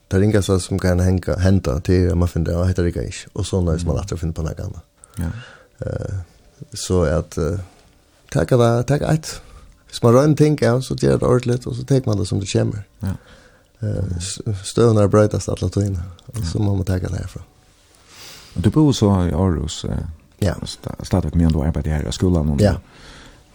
ta 0.07 0.19
ringa 0.19 0.41
så 0.41 0.59
som 0.59 0.79
kan 0.79 0.99
hänga 0.99 1.35
hända 1.37 1.79
till 1.79 2.15
man 2.15 2.27
finner 2.27 2.55
vad 2.55 2.67
heter 2.67 2.83
det 2.83 2.91
grej 2.91 3.13
och 3.33 3.45
så 3.45 3.61
när 3.61 3.85
man 3.85 3.97
att 3.97 4.19
finna 4.19 4.33
på 4.33 4.41
något 4.41 4.59
annat. 4.59 4.83
Ja. 5.17 5.25
Eh 5.85 6.15
så 6.73 7.03
att 7.03 7.37
Takk 8.31 8.51
av 8.51 8.59
det, 8.59 8.87
takk 8.87 9.01
eit. 9.11 9.41
Hvis 9.91 10.03
man 10.03 10.13
rör 10.13 10.35
ting, 10.35 10.57
ja, 10.61 10.81
så 10.81 10.95
gjør 10.95 11.17
det 11.17 11.27
ordentligt, 11.27 11.67
och 11.67 11.75
så 11.75 11.83
tar 11.83 12.01
man 12.05 12.17
det 12.17 12.25
som 12.25 12.39
det 12.39 12.51
kommer. 12.51 12.83
Ja. 12.99 13.13
Støvn 14.63 14.97
er 14.97 15.07
brøytast 15.07 15.49
alla 15.49 15.69
tiden 15.69 15.97
och 16.25 16.45
så 16.45 16.59
må 16.59 16.75
man 16.75 16.85
takk 16.85 17.01
det 17.01 17.17
herfra. 17.17 17.41
Du 18.53 18.69
bor 18.69 18.91
så 18.91 19.05
i 19.05 19.31
Aarhus, 19.31 19.85
ja. 20.39 20.53
stadigvæk 21.03 21.35
med 21.35 21.49
du 21.51 21.61
arbeider 21.61 21.91
her 21.91 22.07
i 22.07 22.11
skolan. 22.11 22.59
Ja. 22.59 22.75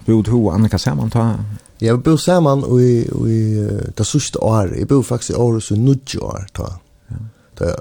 Bor 0.07 0.23
du 0.23 0.37
og 0.37 0.55
Annika 0.55 0.79
sammen? 0.79 1.11
Ta... 1.11 1.39
Jag 1.79 2.03
bor 2.03 2.17
samman 2.17 2.65
och 2.65 2.81
i, 2.81 3.09
i 3.29 3.69
det 3.97 4.05
sista 4.05 4.39
år. 4.39 4.75
Jag 4.79 4.89
bor 4.89 5.03
faktiskt 5.03 5.31
i 5.31 5.35
Aarhus 5.35 5.71
i 5.71 5.77
90 5.77 6.19
år. 6.19 6.47
Ta. 6.55 6.79
Ja. 7.09 7.17
Da, 7.59 7.75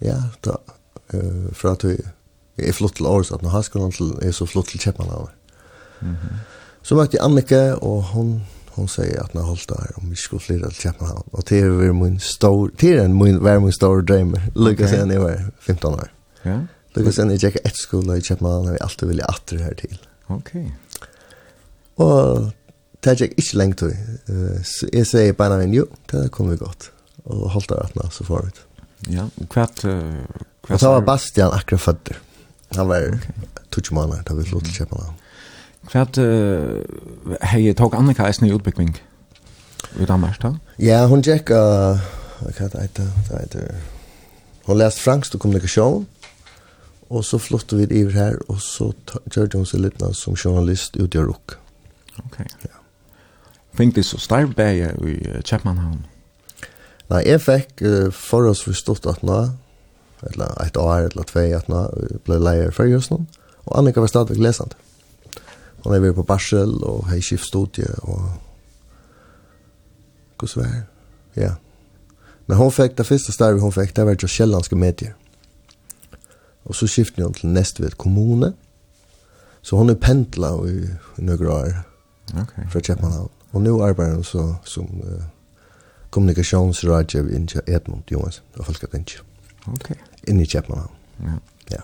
ja, 0.00 0.22
da, 0.44 0.56
uh, 1.14 1.52
fra 1.52 1.72
at 1.72 1.84
jeg 1.84 2.68
er 2.68 2.72
flott 2.72 2.94
til 2.96 3.06
Aarhus, 3.06 3.32
at 3.32 3.42
nå 3.42 3.48
har 3.48 3.62
skolen 3.62 3.92
til, 3.92 4.12
er 4.22 4.30
så 4.32 4.46
flott 4.46 4.66
til 4.66 4.80
Kjeppmann 4.80 5.10
av. 5.10 5.30
Mm. 6.00 6.16
Så 6.86 6.94
møtte 6.94 7.16
jeg 7.18 7.24
Annika, 7.24 7.60
og 7.82 8.02
hun, 8.12 8.42
hun 8.76 8.88
sier 8.88 9.22
at 9.22 9.32
hun 9.32 9.40
har 9.40 9.48
holdt 9.48 9.68
der, 9.68 9.96
om 10.00 10.10
vi 10.10 10.16
skulle 10.20 10.42
flytta 10.42 10.70
til 10.70 10.90
København. 10.90 11.24
Og 11.32 11.48
det 11.48 11.60
er 11.64 11.92
min 11.92 12.18
stor, 12.20 12.68
det 12.80 12.92
er 12.96 13.04
en 13.04 13.16
min, 13.18 13.40
hver 13.42 13.58
min 13.58 13.72
store 13.72 14.04
drøm, 14.06 14.36
lykka 14.54 14.84
okay. 14.84 14.92
siden 14.94 15.10
jeg 15.10 15.20
var 15.20 15.40
15 15.60 15.90
år. 15.90 16.08
Ja. 16.44 16.50
Yeah. 16.50 17.12
Siden 17.12 17.30
jeg 17.30 17.40
tjekket 17.40 17.66
et 17.68 17.76
skole 17.76 18.18
i 18.18 18.20
København, 18.28 18.68
og 18.68 18.72
jeg 18.72 18.84
alltid 18.86 19.06
ville 19.06 19.30
atre 19.30 19.58
her 19.58 19.74
til. 19.80 19.98
Ok. 20.28 20.52
Og 21.96 22.52
det 23.04 23.16
tjekk 23.18 23.34
ikke 23.36 23.58
lengt 23.60 23.82
til. 23.82 23.96
Så 24.64 24.88
Jeg 24.92 25.06
sier 25.06 25.32
bare 25.36 25.58
en 25.64 25.74
jo, 25.74 25.86
det 26.12 26.30
kommer 26.30 26.54
vi 26.54 26.62
godt. 26.62 26.90
Og 27.24 27.50
holdt 27.50 27.68
der 27.68 27.82
at 27.82 27.92
hun 27.94 28.10
så 28.10 28.40
det. 28.46 28.62
Ja, 29.12 29.26
kvart... 29.50 29.82
Kvart... 29.82 30.70
Og 30.70 30.80
så 30.80 30.88
var 30.88 31.00
Bastian 31.00 31.52
akkurat 31.52 31.80
fødder. 31.80 32.18
Han 32.76 32.88
var 32.88 33.06
okay. 33.06 33.46
20 33.72 33.94
måneder 33.94 34.22
da 34.22 34.34
vi 34.34 34.44
flyttet 34.44 34.72
til 34.72 34.78
København. 34.78 35.14
Kvart 35.86 36.18
uh, 36.18 36.82
hei 37.46 37.72
tog 37.78 37.94
Annika 37.94 38.26
eisen 38.26 38.48
i 38.48 38.54
utbyggving 38.54 38.96
i 40.00 40.06
Danmark, 40.08 40.40
da? 40.42 40.54
Ja, 40.82 41.04
hon 41.06 41.22
gikk, 41.24 41.52
uh, 41.54 42.00
hva 42.42 42.66
er 42.66 42.72
det, 42.74 43.06
det 43.28 43.40
heter 43.40 43.76
hon 44.66 44.80
leste 44.80 45.04
fransk 45.04 45.36
og 45.36 45.44
kommunikasjon, 45.44 46.06
og 47.06 47.22
så 47.24 47.38
flyttet 47.38 47.78
vi 47.78 48.00
iver 48.00 48.16
her, 48.18 48.38
og 48.50 48.58
så 48.60 48.90
gjør 49.30 49.60
hun 49.60 49.68
seg 49.68 49.84
litt 49.84 50.02
som 50.18 50.34
journalist 50.34 50.98
ut 50.98 51.14
i 51.14 51.22
Rukk. 51.22 51.54
Ok. 52.24 52.40
Ja. 52.66 52.80
Fink 53.78 53.94
det 53.94 54.04
så 54.08 54.18
starv 54.18 54.50
starvbæge 54.50 54.90
i 55.06 55.14
uh, 55.30 55.40
Kjepmannhavn? 55.44 56.02
Nei, 57.12 57.22
jeg 57.22 57.44
fikk 57.44 57.84
uh, 57.86 58.10
forholdsvis 58.10 58.82
stått 58.82 59.06
at 59.06 59.22
nå, 59.22 59.44
eller 60.32 60.58
et 60.64 60.76
år, 60.80 61.12
eller 61.12 61.28
tvei 61.30 61.52
at 61.54 61.70
nå, 61.70 61.86
ble 62.26 62.40
leier 62.42 62.74
før 62.74 62.90
just 62.90 63.14
nå, 63.14 63.20
og 63.66 63.78
Annika 63.78 64.02
var 64.02 64.10
stadig 64.10 64.40
lesende. 64.42 64.74
Han 65.86 65.94
har 65.94 66.02
vært 66.02 66.18
på 66.18 66.26
Barsel 66.26 66.72
og 66.82 67.04
har 67.06 67.20
skiftstudie 67.22 67.86
og 68.02 68.24
hvordan 70.36 70.62
var 70.64 70.72
det? 70.72 70.82
Ja. 71.36 71.52
Men 72.46 72.56
hun 72.56 72.72
fikk 72.72 72.98
det 72.98 73.06
første 73.06 73.32
starvet 73.32 73.62
hun 73.62 73.72
fikk, 73.72 73.96
det 73.96 74.06
var 74.06 74.16
jo 74.22 74.28
kjellandske 74.28 74.76
medier. 74.76 75.12
Og 76.64 76.74
så 76.74 76.86
skiftet 76.86 77.24
hun 77.24 77.34
til 77.34 77.48
Nestved 77.48 77.90
kommune. 77.98 78.52
Så 79.62 79.76
hun 79.76 79.90
er 79.90 79.94
pendla 79.94 80.50
i, 80.66 80.90
i 81.18 81.22
noen 81.22 81.46
år 81.46 81.70
okay. 82.42 82.66
fra 82.70 82.80
Kjeppmannhavn. 82.80 83.30
Og 83.52 83.62
nå 83.62 83.80
arbeider 83.82 84.14
hun 84.14 84.24
så, 84.24 84.54
som 84.64 84.84
uh, 84.84 85.22
kommunikasjonsrådgiver 86.10 87.30
inn 87.34 87.46
til 87.46 87.62
Edmund 87.66 88.02
Johansen 88.10 88.44
og 88.56 88.66
folk 88.66 88.78
Folketinget. 88.78 89.22
Okay. 89.66 89.94
Inne 90.28 90.42
i 90.42 90.46
Kjeppmannhavn. 90.46 90.94
Ja. 91.22 91.38
ja. 91.70 91.82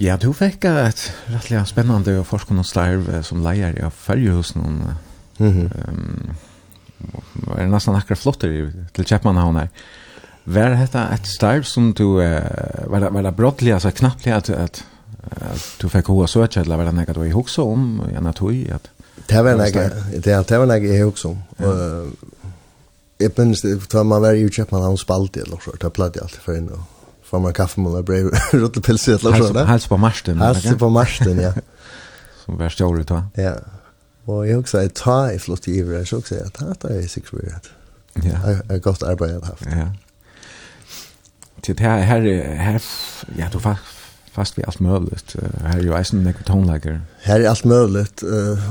Ja, 0.00 0.16
du 0.18 0.32
fikk 0.34 0.64
et 0.66 1.02
rettelig 1.30 1.60
spennende 1.70 2.16
og 2.18 2.26
forskende 2.26 2.64
forskningslarv 2.64 3.22
som 3.26 3.44
leier 3.44 3.76
i 3.78 3.90
Færgehusen. 3.90 4.94
Mm 5.38 5.52
-hmm. 5.52 5.68
um, 5.88 6.36
er 7.58 7.66
nesten 7.66 7.94
akkurat 7.94 8.18
flotter 8.18 8.70
til 8.94 9.04
Kjeppmannhavn 9.04 9.56
her. 9.56 9.68
Var 10.44 10.68
dette 10.68 10.98
et 10.98 11.26
starv 11.26 11.62
som 11.62 11.92
du, 11.92 12.18
uh, 12.18 12.90
var, 12.90 13.00
det, 13.00 13.12
var 13.12 13.22
det 13.22 13.36
brottelig, 13.36 13.72
altså 13.72 13.90
knapplig 13.90 14.32
at, 14.34 14.50
at, 14.50 14.84
at 15.30 15.76
du 15.82 15.88
fikk 15.88 16.06
hoa 16.06 16.26
søtje, 16.26 16.62
eller 16.62 16.76
var 16.76 16.84
det 16.84 16.94
noe 16.94 17.14
du 17.14 17.20
har 17.20 17.32
hukse 17.32 17.62
om, 17.62 18.02
i 18.12 18.16
en 18.16 18.32
tog? 18.32 18.54
At, 18.70 18.90
det 19.28 19.44
var 19.44 19.56
nekka, 19.56 19.88
det, 20.10 20.48
det 20.48 20.58
var 20.58 20.66
nekka 20.66 20.86
i 20.86 21.02
hoksa 21.02 21.28
om. 21.28 21.38
Ja. 21.60 22.02
Jeg 23.20 23.30
minnes, 23.38 23.60
det 23.60 23.94
var 23.94 24.02
man 24.02 24.22
var 24.22 24.32
i 24.32 24.48
Kjeppmannhavn 24.48 24.96
spalte, 24.96 25.40
eller 25.40 25.56
så, 25.64 25.70
det 25.80 25.92
pladde 25.92 26.18
jeg 26.18 26.22
alltid 26.22 26.40
for 26.40 26.52
inn 26.52 26.68
og 26.68 26.93
får 27.24 27.40
man 27.40 27.52
kaffe 27.52 27.80
med 27.80 28.04
brev 28.04 28.30
rutt 28.50 28.76
och 28.76 28.84
pils 28.84 29.08
eller 29.08 29.38
så 29.38 29.52
där. 29.52 29.64
Hals 29.64 29.86
på 29.86 29.96
marsten. 29.96 30.38
Hals 30.38 30.78
på 30.78 30.88
marsten, 30.88 31.40
ja. 31.40 31.52
Som 32.44 32.58
värst 32.58 32.80
jag 32.80 33.06
det? 33.06 33.22
Ja. 33.34 33.52
Og 34.26 34.48
jeg 34.48 34.58
også 34.58 34.78
att 34.78 34.94
ta 34.94 35.30
i 35.32 35.38
flott 35.38 35.68
i 35.68 35.80
över 35.80 36.04
så 36.04 36.16
også 36.16 36.34
att 36.34 36.52
ta 36.52 36.88
det 36.88 37.04
är 37.04 37.26
for 37.26 37.36
vet. 37.36 37.70
Ja. 38.24 38.74
Et 38.74 38.82
godt 38.82 39.02
arbeid 39.02 39.30
jeg 39.30 39.40
har 39.40 39.46
haft. 39.46 39.66
Ja. 39.66 39.86
Till 41.62 41.78
her, 41.78 42.00
her, 42.00 42.20
her, 42.56 42.82
ja 43.38 43.48
du 43.52 43.58
fast 43.58 43.80
fast 44.34 44.58
vi 44.58 44.62
alt 44.66 44.80
allt 44.80 45.36
Her 45.62 45.78
er 45.78 45.82
jo 45.82 45.96
eisen 45.96 46.18
isen 46.18 46.24
med 46.24 47.00
Her 47.22 47.40
er 47.40 47.48
alt 47.48 47.48
allt 47.48 47.64
möjligt 47.64 48.22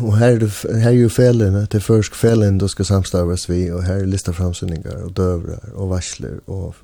och 0.01 0.17
här 0.17 0.31
är 0.31 0.39
det 0.39 0.85
er 0.85 0.91
jo 0.91 1.09
felene, 1.09 1.61
det 1.61 1.75
er 1.75 1.79
først 1.79 2.15
felene 2.15 2.59
du 2.59 2.67
skal 2.67 2.85
samstarves 2.85 3.49
vi 3.49 3.71
og 3.71 3.83
her 3.83 3.95
er 3.95 4.05
lista 4.05 4.31
framsynningar 4.31 5.03
och 5.03 5.11
dövrar 5.11 5.73
och 5.75 5.89
varsler 5.89 6.39
og 6.47 6.75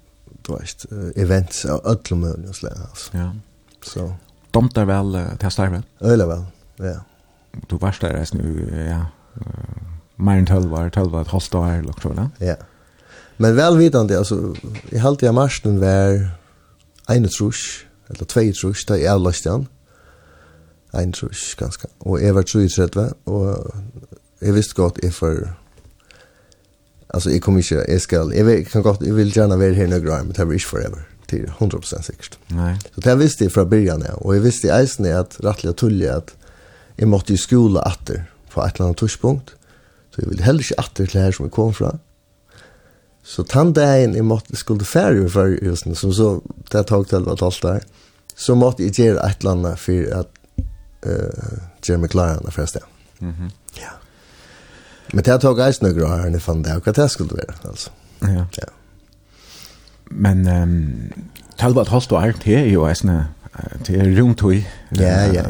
du 0.50 0.96
vet, 0.96 1.18
events 1.18 1.66
av 1.66 1.82
ödlor 1.86 2.18
möjliga 2.18 2.54
slag. 2.54 2.74
Ja. 3.12 3.36
Så. 3.84 4.14
Domtar 4.52 4.86
väl 4.86 5.16
uh, 5.16 5.36
till 5.36 5.52
starven? 5.52 5.84
Öjla 6.02 6.28
väl, 6.28 6.44
ja. 6.76 7.04
Du 7.68 7.78
varst 7.78 8.02
där 8.02 8.28
nu, 8.34 8.70
ja. 8.90 9.06
Mer 10.16 10.38
än 10.38 10.46
tolv 10.46 10.74
år, 10.74 10.90
tolv 10.90 11.16
år, 11.16 11.22
ett 11.22 11.28
halvt 11.28 11.56
år, 11.56 11.82
lagt 11.82 12.02
tror 12.02 12.30
Ja. 12.38 12.56
Men 13.38 13.56
välvidande, 13.56 14.18
alltså, 14.18 14.56
i 14.90 14.98
halvtida 14.98 15.32
marschen 15.32 15.80
var 15.80 16.30
en 17.08 17.28
trusch, 17.28 17.88
eller 18.08 18.26
två 18.26 18.52
trusch, 18.62 18.86
där 18.88 18.96
jag 18.96 19.16
avlöste 19.16 19.50
han. 19.50 19.68
En 20.92 21.12
trusch, 21.12 21.56
ganska. 21.60 21.88
Och 21.98 22.22
jag 22.22 22.34
var 22.34 22.44
33, 22.44 23.04
och 23.24 23.72
jag 24.40 24.54
visste 24.54 24.82
gott, 24.82 25.00
jag 25.04 25.14
Alltså 27.14 27.32
jag 27.32 27.42
kommer 27.42 27.60
inte, 27.60 27.92
jag 27.92 28.02
ska, 28.02 28.34
jag 28.36 28.68
kan 28.68 28.82
gott, 28.82 29.02
jag 29.02 29.14
vill 29.14 29.38
gärna 29.38 29.58
vara 29.58 29.74
här 29.74 29.88
några 29.88 30.14
år, 30.14 30.18
men 30.18 30.34
det 30.34 30.46
blir 30.46 30.54
inte 30.54 30.66
forever 30.66 31.08
till 31.26 31.52
100% 31.60 32.02
säkert. 32.02 32.38
Nej. 32.48 32.80
Så 32.96 33.02
det 33.02 33.16
visste 33.16 33.44
jag 33.44 33.54
från 33.54 33.70
början, 33.70 34.04
ja. 34.08 34.14
och 34.14 34.36
jag 34.36 34.42
visste 34.42 34.68
i 34.68 34.70
eisen 34.70 35.18
att 35.18 35.38
rättliga 35.40 35.74
tulliga 35.74 36.16
att 36.16 36.36
jag 36.96 37.08
måste 37.08 37.34
i 37.34 37.38
skola 37.38 37.82
atter 37.82 38.32
på 38.54 38.66
ett 38.66 38.76
eller 38.76 38.86
annat 38.86 38.98
tushpunkt. 38.98 39.50
Så 40.16 40.22
jag 40.22 40.30
ville 40.30 40.44
heller 40.44 40.60
inte 40.60 40.76
atter 40.78 41.06
till 41.06 41.22
här 41.22 41.32
som 41.32 41.46
jag 41.46 41.54
kom 41.54 41.74
från. 41.74 42.00
Så 43.24 43.44
den 43.44 43.74
dagen 43.74 44.16
jag 44.16 44.26
måste 44.26 44.56
skulle 44.56 44.86
färre 44.86 45.30
för 45.30 45.48
just 45.48 45.86
nu, 45.86 45.96
som 45.96 46.14
så, 46.14 46.42
det 46.58 46.78
tog 46.78 46.88
tagit 46.88 47.14
elva 47.14 47.36
tals 47.36 47.60
där, 47.62 47.84
så 48.36 48.56
måste 48.56 48.84
jag 48.84 49.00
göra 49.00 49.30
ett 49.30 49.40
eller 49.40 49.52
annat 49.52 49.80
för 49.80 50.14
att 50.14 50.32
uh, 51.06 51.60
göra 51.84 52.00
mig 52.00 52.10
klararna 52.10 52.52
Mhm. 53.20 53.34
Mm. 53.34 53.52
Ja. 53.74 53.90
Men 55.12 55.24
det 55.24 55.40
tog 55.40 55.60
jag 55.60 55.76
snögra 55.76 56.08
här 56.08 56.30
när 56.30 56.40
fan 56.40 56.62
det 56.62 56.82
vad 56.86 56.96
det 56.96 57.10
skulle 57.10 57.30
vara 57.30 57.54
alltså. 57.64 57.90
Ja. 58.20 58.48
Ja. 58.52 58.64
Men 60.10 60.48
ehm 60.48 60.64
um, 60.64 61.14
Talbot 61.58 61.88
Hosto 61.88 62.16
allt 62.16 62.44
här 62.44 62.66
i 62.66 62.78
Osna 62.78 63.26
till 63.84 64.16
runt 64.16 64.44
i. 64.44 64.68
Ja, 64.90 65.34
ja. 65.34 65.44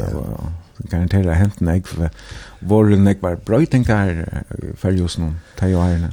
Garanterar 0.78 1.32
hänt 1.32 1.60
nej 1.60 1.82
för 1.82 2.10
var 2.58 2.84
det 2.84 2.96
nej 2.96 3.18
var 3.20 3.36
brötingar 3.36 4.28
för 4.76 4.90
just 4.90 5.18
nu. 5.18 5.34
Ta 5.58 5.68
ju 5.68 5.76
här. 5.76 6.08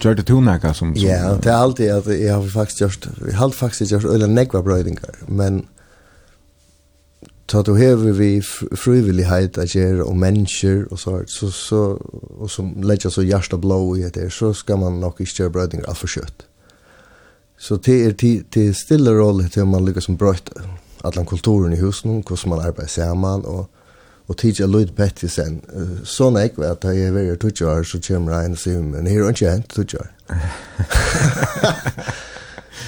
Gör 0.00 0.14
det 0.14 0.22
tunaka 0.22 0.74
som 0.74 0.94
Ja, 0.96 1.38
det 1.42 1.50
är 1.50 1.54
alltid 1.54 1.92
att 1.92 2.20
jag 2.20 2.34
har 2.34 2.48
faktiskt 2.48 2.80
gjort, 2.80 3.06
jag 3.30 3.38
har 3.38 3.50
faktiskt 3.50 3.92
gjort 3.92 4.04
ölen 4.04 4.34
negva 4.34 4.62
brötingar, 4.62 5.14
men 5.26 5.66
ta 7.50 7.62
du 7.66 7.72
hever 7.74 8.12
vi 8.14 8.28
frivillighet 8.78 9.58
at 9.58 9.74
gjøre 9.74 10.04
og 10.06 10.16
mennesker 10.16 10.84
og 10.90 10.98
så, 10.98 11.16
så, 11.26 11.50
så 11.50 11.80
og 12.38 12.50
som 12.50 12.70
legger 12.86 13.10
så 13.10 13.24
hjärta 13.26 13.58
blå 13.58 13.96
i 13.98 14.06
det, 14.14 14.28
så 14.32 14.52
skal 14.54 14.78
man 14.78 15.00
nok 15.02 15.20
ikke 15.20 15.42
gjøre 15.42 15.54
brødinger 15.56 15.88
alt 15.90 15.98
for 15.98 16.12
kjøtt. 16.14 16.46
Så 17.58 17.76
det 17.76 17.96
er 18.06 18.14
til 18.52 18.74
stille 18.74 19.12
rolle 19.18 19.48
til 19.48 19.66
man 19.66 19.84
lykkes 19.84 20.06
som 20.08 20.16
brøyt 20.16 20.52
allan 21.04 21.26
kulturen 21.26 21.72
i 21.72 21.80
husen, 21.80 22.22
hvordan 22.22 22.54
man 22.54 22.66
arbeider 22.66 22.88
sammen, 22.88 23.44
og, 23.44 23.66
og 24.28 24.36
tidlig 24.36 24.64
er 24.64 24.70
lyd 24.70 24.94
bett 24.96 25.22
i 25.22 25.28
sen. 25.28 25.60
Sånn 26.04 26.38
er 26.38 26.48
ikke 26.48 26.70
at 26.70 26.84
jeg 26.86 27.08
er 27.08 27.16
veldig 27.16 27.38
tutsi 27.40 27.64
så 27.64 28.00
kommer 28.06 28.36
jeg 28.36 28.46
inn 28.46 28.56
og 28.56 28.62
sier, 28.62 28.84
men 28.84 29.10
her 29.10 29.24
er 29.24 29.34
ikke 29.34 29.56
hent 29.56 29.74
tutsi 29.74 29.98
år. 29.98 30.12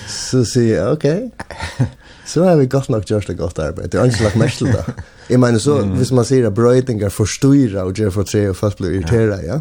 så 0.08 0.44
sier 0.44 0.76
jeg, 0.76 0.86
ok. 0.92 1.06
så 2.26 2.44
har 2.44 2.56
vi 2.56 2.66
godt 2.66 2.90
nok 2.90 3.04
gjort 3.04 3.26
det 3.26 3.38
godt 3.38 3.58
arbeid. 3.58 3.88
Det 3.88 4.00
er 4.00 4.04
ikke 4.04 4.22
lagt 4.22 4.36
mest 4.36 4.58
til 4.58 4.66
det. 4.66 4.84
Jeg 5.30 5.40
mener 5.40 5.58
så, 5.58 5.80
mm. 5.84 5.96
hvis 5.96 6.12
man 6.12 6.24
sier 6.24 6.46
at 6.46 6.54
brøytinger 6.54 7.08
forstyrrer 7.08 7.82
og 7.82 7.94
gjør 7.94 8.10
for 8.10 8.22
tre 8.22 8.48
og 8.50 8.56
folk 8.56 8.76
blir 8.76 8.98
irriteret, 8.98 9.46
ja. 9.46 9.60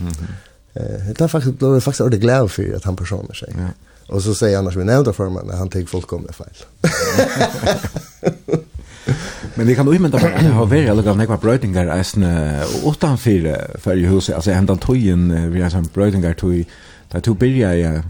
Mm 0.00 0.08
-hmm. 0.08 0.38
Eh, 0.74 1.08
det 1.08 1.20
er 1.20 1.26
faktisk, 1.26 1.60
det 1.60 1.76
er 1.76 1.80
faktisk 1.80 2.00
ordentlig 2.00 2.20
glad 2.20 2.48
for 2.48 2.62
at 2.74 2.84
han 2.84 2.96
personer 2.96 3.34
seg. 3.34 3.48
Ja. 3.58 3.70
Og 4.08 4.22
så 4.22 4.34
sier 4.34 4.56
han 4.56 4.66
at 4.66 4.76
vi 4.76 4.84
nevnte 4.84 5.12
for 5.12 5.30
meg, 5.30 5.50
han 5.54 5.70
tenker 5.70 5.90
fullkomne 5.90 6.32
feil. 6.34 6.64
Men 9.56 9.66
det 9.66 9.76
kan 9.76 9.86
du 9.86 9.92
imenta 9.92 10.16
at 10.16 10.38
det 10.40 10.52
har 10.54 10.66
vært 10.70 10.90
eller 10.90 11.14
några 11.14 11.36
brötingar 11.36 11.88
äsn 12.00 12.24
utan 12.86 13.18
för 13.18 13.78
för 13.78 13.96
huset 13.96 14.34
altså 14.34 14.52
hendan 14.52 14.78
tøyen 14.78 15.52
vi 15.52 15.60
har 15.60 15.70
sån 15.70 15.88
brötingar 15.94 16.32
toj 16.32 16.66
där 17.12 17.20
tog 17.20 17.36
bilja 17.36 17.74
eh 17.74 18.02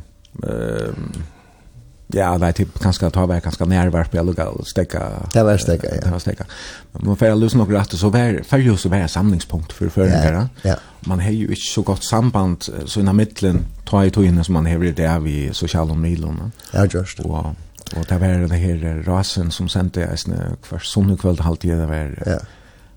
Ja, 2.13 2.39
det 2.39 2.47
är 2.47 2.53
typ 2.53 2.79
ganska 2.83 3.11
ta 3.11 3.27
vær, 3.27 3.41
kanskje 3.41 3.67
närvar 3.67 4.05
på 4.05 4.19
alla 4.19 4.33
gal 4.33 4.65
stäcka. 4.67 5.03
Det 5.33 5.43
var 5.43 5.57
stäcka, 5.59 5.89
ja. 5.95 6.01
Det 6.05 6.11
var 6.11 6.19
stäcka. 6.19 6.45
Man 6.93 7.17
får 7.17 7.35
løse 7.35 7.57
några 7.57 7.81
rätt 7.81 7.99
så 7.99 8.09
var 8.09 8.43
för 8.45 8.59
jo 8.59 8.77
så 8.77 8.89
var 8.89 9.07
samlingspunkt 9.07 9.73
för 9.73 9.89
förringar. 9.89 10.49
Ja. 10.63 10.75
Man 11.01 11.21
har 11.21 11.31
ju 11.31 11.49
ikke 11.49 11.73
så 11.75 11.83
gott 11.83 12.05
samband 12.05 12.65
så 12.87 13.01
i 13.01 13.13
mitten 13.13 13.67
ta 13.85 14.05
i 14.05 14.11
tog 14.11 14.45
som 14.45 14.55
man 14.55 14.67
har 14.67 14.93
det 14.93 15.19
vi 15.23 15.51
sociala 15.53 15.95
medierna. 15.95 16.51
Ja, 16.73 16.87
just 16.87 17.17
det. 17.17 17.23
Wow. 17.29 17.55
Och 17.97 18.05
det 18.09 18.19
var 18.19 18.49
det 18.49 18.57
här 18.57 19.03
rasen 19.07 19.51
som 19.51 19.69
sendte 19.69 20.03
är 20.05 20.17
snö 20.17 20.57
kvar 20.63 20.79
sån 20.79 21.17
kväll 21.17 21.39
halt 21.41 21.61
det 21.63 21.87
var. 21.87 22.23
Ja. 22.27 22.39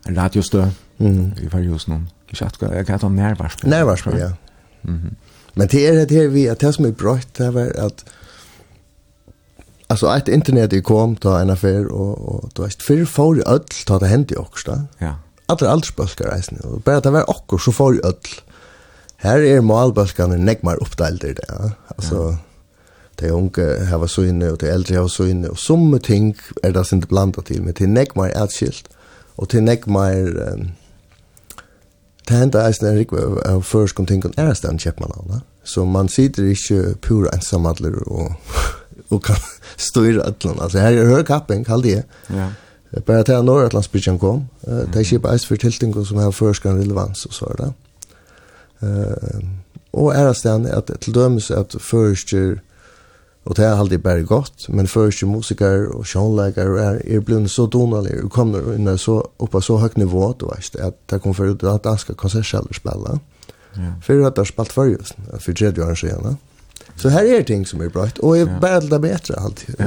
En 0.05 0.15
radiostø, 0.15 0.67
Mm. 0.99 1.31
i 1.41 1.47
var 1.47 1.59
ju 1.59 1.79
sån. 1.79 2.09
Jag 2.29 2.51
ska 2.53 2.75
jag 2.75 2.87
kan 2.87 2.99
ta 2.99 3.09
närvar. 3.09 3.53
Närvar, 3.63 3.99
ja. 4.19 4.31
Mhm. 4.81 5.15
Men 5.53 5.67
det 5.67 5.87
är 5.87 6.05
det 6.05 6.15
her 6.15 6.27
vi 6.27 6.49
att 6.49 6.59
det 6.59 6.73
som 6.73 6.85
är 6.85 6.91
brøtt, 6.91 7.33
det 7.33 7.51
var 7.51 7.85
att 7.85 8.05
Alltså 9.93 10.07
ett 10.07 10.27
internet 10.27 10.73
i 10.73 10.81
kom 10.81 11.15
ta 11.15 11.39
en 11.39 11.49
affär 11.49 11.87
och 11.87 12.35
och 12.35 12.49
då 12.53 12.63
är 12.63 12.69
för 12.69 13.05
för 13.05 13.47
öll 13.47 13.63
ta 13.85 13.99
det 13.99 14.07
hänt 14.07 14.31
i 14.31 14.35
också. 14.35 14.81
Ja. 14.97 15.15
Alla 15.45 15.69
aldersbalkar 15.69 16.31
reisen 16.31 16.59
och 16.59 16.81
bara 16.81 16.99
det 16.99 17.11
var 17.11 17.29
också 17.29 17.57
så 17.57 17.71
för 17.71 18.05
öll. 18.05 18.15
Här 19.15 19.39
är 19.39 19.61
malbalkarna 19.61 20.35
nägmar 20.35 20.81
uppdelade 20.81 21.27
det 21.27 21.33
där. 21.33 21.71
Alltså 21.87 22.15
ja. 22.15 22.37
de 23.15 23.29
unge 23.29 23.85
har 23.85 24.07
så 24.07 24.23
inne 24.23 24.49
och 24.49 24.57
de 24.57 24.69
äldre 24.69 24.97
har 24.97 25.07
så 25.07 25.25
inne 25.25 25.47
och 25.47 25.59
som 25.59 25.99
ting 25.99 26.35
är 26.63 26.71
det 26.71 26.91
inte 26.93 27.07
blandat 27.07 27.45
till 27.45 27.61
men 27.61 27.73
till 27.73 27.89
nägmar 27.89 28.29
är 28.29 28.47
skilt 28.47 28.89
och 29.35 29.49
till 29.49 29.63
nägmar 29.63 30.37
um, 30.37 30.71
Det 32.27 32.33
händer 32.33 32.67
eisen 32.67 32.87
en 32.87 32.97
rikve 32.97 33.21
av 33.45 33.61
førskom 33.61 34.05
ting 34.05 34.25
om 34.25 34.33
ærestand 34.37 34.79
kjeppmann 34.79 35.11
av, 35.11 35.39
så 35.63 35.85
man 35.85 36.09
sitter 36.09 36.43
ikke 36.43 36.95
pura 37.01 37.33
ensamadler 37.35 37.97
og, 38.07 38.35
og 39.09 39.23
kan 39.27 39.35
styr 39.77 40.19
atlan. 40.19 40.59
Alltså 40.59 40.77
här 40.77 40.93
är 40.93 41.05
hög 41.05 41.27
kappen 41.27 41.65
kallt 41.65 41.83
det. 41.83 42.05
Ja. 42.27 42.47
Bara 43.05 43.23
till 43.23 43.33
norra 43.33 43.65
Atlantbridgen 43.65 44.19
kom. 44.19 44.47
Eh 44.67 44.77
det 44.93 45.03
skip 45.03 45.25
ice 45.37 45.45
för 45.45 45.55
tilting 45.55 46.05
som 46.05 46.17
har 46.17 46.31
förskan 46.31 46.77
relevans 46.77 47.25
och 47.25 47.33
så 47.33 47.53
där. 47.53 47.73
Eh 48.79 49.39
och 49.91 50.15
är 50.15 50.33
stan 50.33 50.65
att 50.65 51.01
till 51.01 51.13
döms 51.13 51.51
att 51.51 51.75
förster 51.79 52.61
och 53.43 53.55
det 53.55 53.65
har 53.65 53.77
alltid 53.77 54.01
bara 54.01 54.21
gott 54.21 54.69
men 54.69 54.87
förster 54.87 55.27
musiker 55.27 55.85
och 55.87 56.07
sångläkare 56.07 56.83
är 56.85 57.07
är 57.07 57.19
blund 57.19 57.51
så 57.51 57.65
donalier 57.65 58.25
och 58.25 58.31
kommer 58.31 58.75
in 58.75 58.97
så 58.97 59.27
uppe 59.37 59.61
så 59.61 59.77
högt 59.77 59.97
nivå 59.97 60.35
då 60.39 60.45
vet 60.45 60.75
att 60.75 61.07
det 61.07 61.19
kommer 61.19 61.33
för 61.33 61.67
att 61.75 61.83
danska 61.83 62.13
konsertsällare 62.13 62.73
spela. 62.73 63.19
Ja. 63.73 63.93
För 64.03 64.21
att 64.21 64.35
det 64.35 64.41
har 64.41 64.45
spalt 64.45 64.71
förr 64.71 64.85
just 64.85 65.15
för 65.39 65.53
tredje 65.53 65.83
år 65.83 65.95
sedan. 65.95 66.19
Mm 66.19 66.37
Så 66.95 67.09
här 67.09 67.25
är 67.25 67.43
ting 67.43 67.65
som 67.65 67.81
är 67.81 67.89
bra 67.89 68.07
och 68.19 68.37
är 68.37 68.45
bara 68.45 68.79
det 68.79 68.99
bättre 68.99 69.35
alltid. 69.35 69.75
Ja. 69.79 69.85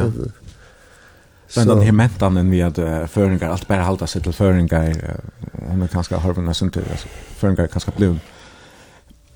Men 1.56 1.68
den 1.68 1.80
här 1.80 1.92
mentanen 1.92 2.50
vi 2.50 2.62
att 2.62 2.78
uh, 2.78 3.06
föringar 3.06 3.50
allt 3.50 3.68
bara 3.68 3.82
halta 3.82 4.06
sig 4.06 4.22
till 4.22 4.32
föringar 4.32 4.88
uh, 4.90 4.96
hon 5.68 5.82
är 5.82 5.88
ganska 5.88 6.18
harvna 6.18 6.54
sunt 6.54 6.76
alltså 6.76 7.08
föringar 7.36 7.66
ganska 7.66 7.92
blum. 7.96 8.20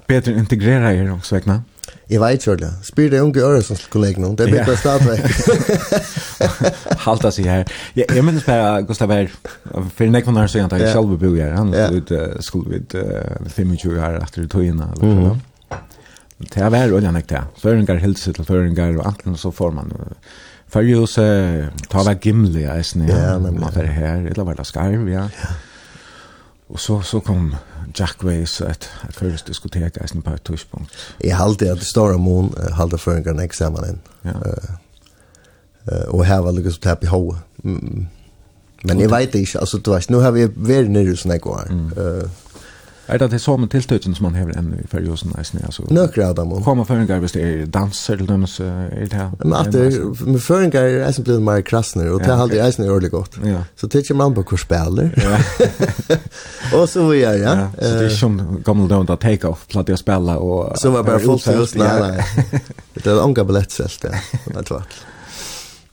Bättre 0.07 0.32
integrera 0.32 0.94
er 0.94 1.12
också 1.12 1.36
egna. 1.36 1.62
Jag 2.07 2.20
vet 2.20 2.46
ju 2.46 2.57
det. 2.57 2.72
Spyr 2.82 3.11
det 3.11 3.20
unga 3.20 3.40
öre 3.40 3.62
som 3.62 3.76
kollegor. 3.76 4.36
Det 4.36 4.46
blir 4.46 4.64
bäst 4.64 4.86
att 4.86 5.07
det. 5.07 5.30
Halta 6.96 7.30
sig 7.30 7.44
här. 7.44 7.72
Ja, 7.94 8.05
jag 8.14 8.24
minns 8.24 8.46
bara 8.46 8.80
Gustav 8.80 9.12
här. 9.12 9.30
För 9.94 10.07
när 10.07 10.20
kom 10.20 10.34
när 10.34 10.46
så 10.46 10.59
jag 10.59 10.70
tar 10.70 10.78
själv 10.78 11.18
bo 11.18 11.36
här. 11.36 11.51
Han 11.51 11.74
ut 11.74 12.12
skulle 12.40 12.70
vid 12.70 12.94
25 13.55 13.70
år 13.92 14.22
efter 14.22 14.46
tog 14.46 14.64
in 14.64 14.80
eller 14.80 14.94
så. 14.94 15.38
Det 16.41 16.62
er 16.62 16.70
vær 16.72 16.93
oljan 16.97 17.18
ekte. 17.20 17.43
Føringar 17.61 18.01
hilse 18.01 18.32
til 18.32 18.47
føringar 18.49 18.95
og 18.97 19.11
alt 19.11 19.26
så 19.38 19.51
får 19.53 19.74
man 19.76 19.93
Färjus 20.70 21.16
ta 21.91 22.05
var 22.07 22.14
gimli 22.22 22.62
ja. 22.62 22.76
Ja, 23.09 23.38
men 23.38 23.59
man 23.61 23.72
fer 23.72 23.86
her, 23.91 24.22
eller 24.30 24.45
var 24.45 24.55
det 24.55 24.66
skarv, 24.66 25.09
ja. 25.09 25.26
ja. 25.34 25.49
Og 26.70 26.78
så 26.80 27.01
så 27.03 27.20
kom 27.20 27.55
Jack 27.99 28.24
Ways 28.24 28.61
at 28.61 28.88
at 29.09 29.14
først 29.14 29.49
diskotek 29.49 29.99
isne 30.05 30.22
på 30.22 30.30
et 30.30 30.43
tidspunkt. 30.43 31.16
Jeg 31.24 31.36
halde 31.36 31.70
at 31.70 31.82
Star 31.82 32.16
Moon 32.16 32.55
halde 32.72 32.99
føringar 32.99 33.32
next 33.32 33.59
sammen. 33.59 34.01
Ja. 34.24 34.30
Uh, 34.30 36.14
og 36.14 36.24
her 36.24 36.38
var 36.38 36.51
det 36.51 36.72
så 36.72 36.80
tapp 36.80 37.05
i 37.05 37.07
Mm. 37.62 38.07
Men 38.84 39.01
jeg 39.01 39.11
vet 39.11 39.34
ikke, 39.34 39.61
altså 39.61 39.78
du 39.78 39.93
vet, 39.93 40.11
nu 40.11 40.18
har 40.18 40.30
vi 40.30 40.47
vært 40.57 40.88
nere 40.88 41.16
såna 41.16 41.36
gånger. 41.36 41.66
Eh 41.97 42.28
Er 43.11 43.19
det 43.19 43.31
det 43.33 43.41
samme 43.43 43.67
tiltøyten 43.67 44.15
som 44.15 44.29
man 44.29 44.37
hever 44.39 44.55
enn 44.59 44.69
i 44.79 44.85
feriosen 44.91 45.33
eisen? 45.39 45.59
Altså, 45.67 45.83
Nøkere 45.91 46.29
av 46.31 46.37
dem. 46.39 46.53
Kommer 46.63 46.87
føringar 46.87 47.19
hvis 47.23 47.35
det 47.35 47.43
er 47.43 47.65
danser 47.75 48.15
eller 48.15 48.29
dømes? 48.29 48.55
Er 48.63 49.09
det 49.11 49.19
her? 49.19 49.33
Men 49.43 49.57
at 49.59 49.73
det 49.75 49.89
med 50.29 50.39
føringer 50.45 50.79
er 50.79 51.07
eisen 51.09 51.27
blitt 51.27 51.43
mer 51.43 51.65
krassner, 51.67 52.13
og 52.15 52.23
det 52.23 52.31
er 52.31 52.45
alltid 52.45 52.63
eisen 52.63 52.87
er 52.87 52.93
ordentlig 52.95 53.13
godt. 53.17 53.39
Ja. 53.47 53.65
Så 53.75 53.89
det 53.91 53.99
er 53.99 54.07
ikke 54.07 54.19
man 54.21 54.37
på 54.37 54.45
hvor 54.47 54.63
spiller. 54.63 55.11
og 56.77 56.87
så 56.93 57.09
vi 57.11 57.23
er, 57.25 57.41
ja. 57.43 57.57
ja. 57.65 57.69
Så 57.75 57.91
det 57.91 57.99
er 57.99 58.09
ikke 58.13 58.21
som 58.21 58.41
gammel 58.67 58.91
dømt 58.93 59.11
at 59.11 59.25
take-off, 59.27 59.67
platt 59.73 59.91
i 59.91 59.97
å 59.97 60.01
spille 60.01 60.39
og... 60.39 60.79
Så 60.79 60.95
var 60.95 61.07
bare 61.09 61.23
fullt 61.27 61.51
hus, 61.59 61.75
nei, 61.81 61.93
nei. 61.99 62.63
Det 62.95 63.09
er 63.11 63.23
unga 63.25 63.47
billettselt, 63.49 64.07
ja. 64.07 64.23
Det 64.47 64.69
var 64.71 64.99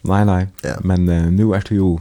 Nei, 0.08 0.24
nei. 0.28 0.42
Men 0.88 1.10
uh, 1.10 1.30
nu 1.34 1.50
er 1.58 1.66
det 1.66 1.82
jo 1.82 1.96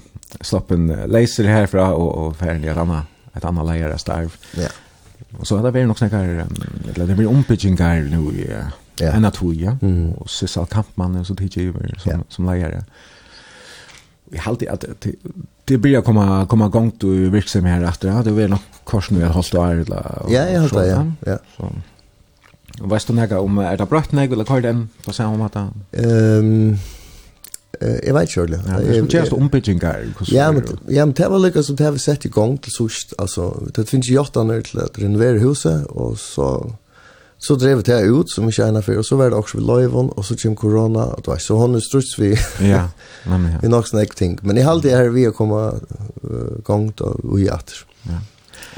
slappen 0.44 0.90
leiser 1.08 1.48
herfra 1.48 1.94
og, 1.96 2.10
og 2.12 2.34
ferdig 2.36 2.68
et 2.68 2.78
annet, 2.78 3.08
et 3.32 3.46
annet 3.48 3.66
leier 3.66 3.94
av 3.94 4.02
starv. 4.02 4.36
Ja. 4.54 4.68
Yeah 4.68 4.82
så 5.42 5.62
det 5.62 5.72
blir 5.72 5.86
nog 5.86 5.98
snackar 5.98 6.46
eller 6.94 7.06
det 7.06 7.14
blir 7.14 7.26
ombyggingar 7.26 8.00
nu 8.00 8.16
i 8.16 8.50
ja. 8.96 9.06
en 9.06 9.32
ja 9.54 9.76
mm. 9.82 10.12
och 10.12 10.30
Cecil 10.30 10.66
Kampmann 10.66 11.24
så 11.24 11.34
tycker 11.34 11.60
ju 11.60 11.72
som 11.72 12.12
ja. 12.12 12.18
som 12.28 12.46
lärare. 12.46 12.84
Vi 14.24 14.38
har 14.38 14.56
det 14.58 14.68
att 14.68 14.84
det 15.64 15.78
blir 15.78 16.00
komma 16.00 16.46
komma 16.46 16.68
gång 16.68 16.92
då 16.98 17.08
verksam 17.08 17.64
här 17.64 17.82
efter 17.82 18.08
ja 18.08 18.22
det 18.22 18.32
blir 18.32 18.48
nog 18.48 18.58
kors 18.84 19.10
nu 19.10 19.20
jag 19.20 19.28
hållt 19.28 19.52
där 19.52 19.74
eller 19.74 20.22
Ja, 20.28 20.48
jag 20.48 20.60
hållt 20.60 20.74
ja. 20.74 21.12
Ja. 21.26 21.38
Så 21.56 21.72
Och 22.82 22.88
vad 22.88 23.02
står 23.02 23.14
näga 23.14 23.40
om 23.40 23.58
är 23.58 23.76
det 23.76 23.86
brött 23.86 24.12
näga 24.12 24.32
eller 24.32 24.44
kvar 24.44 24.60
den 24.60 24.88
på 25.04 25.12
samma 25.12 25.36
matta? 25.36 25.68
Ehm 25.92 26.76
Jeg 27.80 28.14
vet 28.14 28.30
ikke 28.30 28.40
ordentlig. 28.40 28.60
Ja, 28.66 28.78
det 28.80 29.14
er 29.14 29.24
som 29.28 29.42
ombyggingar. 29.42 29.98
Ja, 30.32 30.50
men, 30.52 30.64
ja, 30.88 31.04
men 31.04 31.14
det 31.16 31.28
var 31.30 31.42
lykka 31.42 31.62
som 31.62 31.76
det 31.76 31.84
har 31.84 31.92
vi 31.92 32.00
sett 32.00 32.24
i 32.24 32.32
gang 32.32 32.56
til 32.62 32.72
sørst. 32.72 33.14
Altså, 33.18 33.50
det 33.76 33.88
finnes 33.90 34.08
jottanere 34.08 34.64
til 34.64 34.80
å 34.80 34.86
renovere 34.96 35.42
huset, 35.42 35.84
og 35.90 36.16
så, 36.20 36.48
så 37.38 37.56
drev 37.60 37.82
det 37.84 37.98
ut 38.08 38.32
som 38.32 38.48
ikke 38.48 38.64
egnet 38.64 38.86
for, 38.86 39.02
og 39.02 39.04
så 39.04 39.18
var 39.20 39.32
det 39.32 39.40
også 39.40 39.58
ved 39.58 39.66
Løyvån, 39.68 40.12
og 40.16 40.24
så 40.24 40.38
kom 40.40 40.56
korona, 40.56 41.10
og 41.12 41.26
det 41.26 41.32
var 41.34 41.42
så 41.42 41.58
hun 41.60 41.76
er 41.76 41.84
struts 41.84 42.16
vi. 42.20 42.32
ja, 42.64 42.86
nei, 43.26 43.40
men 43.42 43.52
ja. 43.52 43.60
Vi 43.64 43.72
nok 43.74 43.90
snakk 43.92 44.16
ting. 44.16 44.38
Men 44.42 44.56
i 44.56 44.64
halv 44.64 44.86
det 44.86 44.96
er 44.96 45.12
vi 45.12 45.26
å 45.28 45.36
komme 45.36 45.66
uh, 45.76 46.56
gang 46.64 46.88
til 46.96 47.20
og 47.28 47.40
i 47.42 47.50
atter. 47.52 47.84
Ja. 48.08 48.22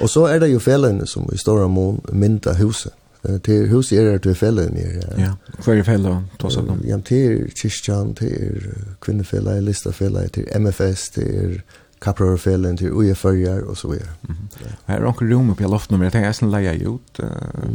Og 0.02 0.10
så 0.10 0.26
er 0.26 0.42
det 0.42 0.50
jo 0.50 0.62
felene 0.62 1.06
som 1.06 1.28
i 1.32 1.38
Stora 1.38 1.68
Mån 1.70 2.02
mynda 2.12 2.56
huset 2.58 2.94
til 3.44 3.68
hus 3.68 3.92
er 3.92 4.12
det 4.12 4.22
til 4.22 4.34
fellen 4.38 4.76
her. 4.76 5.02
Ja, 5.18 5.32
hva 5.64 5.74
er 5.74 5.82
fellen 5.82 6.28
då 6.38 6.50
så 6.50 6.62
kom? 6.62 6.80
Ja, 6.86 6.98
til 7.04 7.50
Kristian, 7.56 8.14
til 8.14 8.62
kvinnefella, 9.00 9.60
listafella, 9.60 10.28
til 10.28 10.46
MFS, 10.54 11.08
til 11.08 11.60
Kaprorfellen, 12.00 12.76
til 12.76 12.92
Ujeførjar 12.92 13.66
og 13.66 13.76
så 13.76 13.88
videre. 13.88 14.08
Mm 14.28 14.34
-hmm. 14.34 14.74
Her 14.86 14.96
er 14.96 15.06
onker 15.06 15.34
rom 15.34 15.50
oppe 15.50 15.64
i 15.64 15.66
loftnummer, 15.66 16.04
jeg 16.04 16.12
tenker 16.12 16.26
jeg 16.26 16.34
skal 16.34 16.48
leie 16.48 16.88
ut 16.88 17.20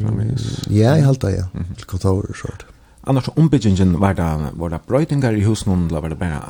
framvis. 0.01 0.67
Ja, 0.69 0.93
jeg 0.93 1.05
halte 1.05 1.27
ja, 1.27 1.43
til 1.77 1.85
kontor 1.85 2.25
og 2.29 2.35
sånt. 2.35 2.65
Annars 3.07 3.29
ombyggingen 3.35 3.99
var 3.99 4.13
det, 4.13 4.51
var 4.53 4.69
det 4.69 4.81
brøytingar 4.87 5.31
i 5.31 5.43
husen, 5.43 5.85
eller 5.85 6.01
var 6.01 6.09
det 6.09 6.19
bare 6.19 6.41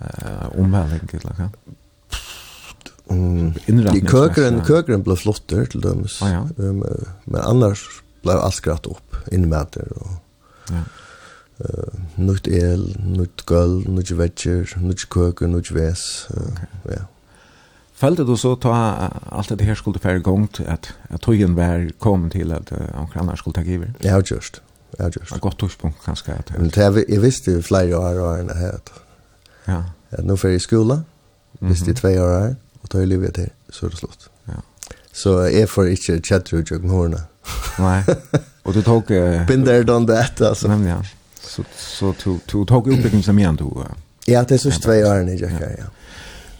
uh, 0.00 0.60
omvæling? 0.60 1.10
Mm. 3.10 3.52
I 3.94 4.00
Kökeren, 4.00 4.64
kökeren 4.64 5.02
blev 5.02 5.16
flottor 5.16 5.64
till 5.64 5.80
dem. 5.80 6.06
Ah, 6.20 6.30
ja. 6.30 6.48
um, 6.56 6.84
men 7.24 7.40
annars 7.40 7.78
blev 8.22 8.36
allt 8.36 8.54
skratt 8.54 8.86
upp 8.86 9.16
in 9.32 9.48
med 9.48 9.66
det 9.72 9.82
och 9.82 10.10
ja. 10.68 10.82
Uh, 11.60 11.92
nytt 12.14 12.46
el, 12.48 12.96
nytt 12.98 13.46
gulv, 13.46 13.88
nytt 13.88 14.10
vetcher, 14.10 14.78
nytt 14.78 15.00
köker, 15.14 15.46
nytt 15.46 15.70
väs. 15.70 16.26
Uh, 16.30 16.42
okay. 16.42 16.96
Ja. 16.96 17.04
Följde 17.94 18.24
du 18.24 18.36
så 18.36 18.56
ta 18.56 18.74
allt 19.28 19.58
det 19.58 19.64
här 19.64 19.74
skulle 19.74 19.98
färre 19.98 20.16
igång 20.16 20.48
att 20.66 20.92
att 21.08 21.20
tojen 21.20 21.54
var 21.54 21.90
kom 21.98 22.30
till 22.30 22.52
att 22.52 22.72
uh, 22.72 22.78
omkring 22.94 23.36
skulle 23.36 23.54
ta 23.54 23.62
givet. 23.62 23.90
Ja, 23.98 24.22
just. 24.30 24.60
Ja, 24.98 25.04
just. 25.04 25.32
Ett 25.32 25.40
gott 25.40 25.58
tidspunkt 25.58 25.98
kanske 26.04 26.32
att. 26.32 26.50
Men 26.58 26.68
det 26.68 26.84
är 26.84 27.04
jag 27.12 27.20
visste 27.20 27.50
ju 27.50 27.62
flera 27.62 27.98
år 27.98 28.20
och 28.20 28.38
än 28.38 28.48
här. 28.48 28.80
Ja. 29.64 29.84
Ja, 30.10 30.18
nu 30.22 30.36
för 30.36 30.48
i 30.48 30.60
skolan. 30.60 31.04
Visste 31.58 31.94
två 31.94 32.08
år 32.08 32.40
här 32.40 32.56
och 32.80 32.88
då 32.90 32.98
är 32.98 33.06
livet 33.06 33.34
till 33.34 33.50
så 33.68 33.86
är 33.86 33.90
det 33.90 33.96
slut. 33.96 34.30
Ja. 34.44 34.52
Så 35.12 35.28
jag 35.48 35.70
får 35.70 35.88
inte 35.88 36.20
chatta 36.22 36.56
ut 36.56 36.70
jag 36.70 36.80
hörna. 36.80 37.20
Nej. 37.78 38.04
Och 38.62 38.72
du 38.72 38.82
tog 38.82 39.10
uh, 39.10 39.46
been 39.46 39.64
there 39.64 39.82
done 39.82 40.16
that 40.16 40.40
alltså. 40.40 40.68
Men 40.68 40.86
ja. 40.86 41.02
Så 41.40 41.62
så 41.76 42.12
to 42.12 42.38
to 42.46 42.64
tog 42.64 42.88
uppbyggnaden 42.88 43.22
som 43.22 43.38
igen 43.38 43.56
då. 43.56 43.86
Ja, 44.26 44.42
det 44.42 44.54
är 44.54 44.58
så 44.58 44.70
två 44.70 44.90
år 44.90 45.24
ni 45.24 45.36
jag 45.36 45.52
ja. 45.52 45.84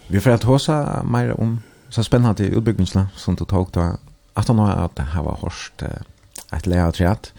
Vi 0.06 0.20
får 0.20 0.30
att 0.30 0.42
hosa 0.42 1.02
mer 1.04 1.40
om 1.40 1.62
så 1.88 2.04
spännande 2.04 2.44
utbyggnadsla 2.44 3.08
som 3.16 3.34
du 3.34 3.44
tog 3.44 3.68
då 3.72 3.96
att 4.34 4.48
han 4.48 4.58
har 4.58 4.72
att 4.72 4.96
det 4.96 5.02
här 5.02 5.22
var 5.22 5.34
horst 5.40 5.82
ett 6.52 6.66
layout 6.66 6.96
chat. 6.96 7.32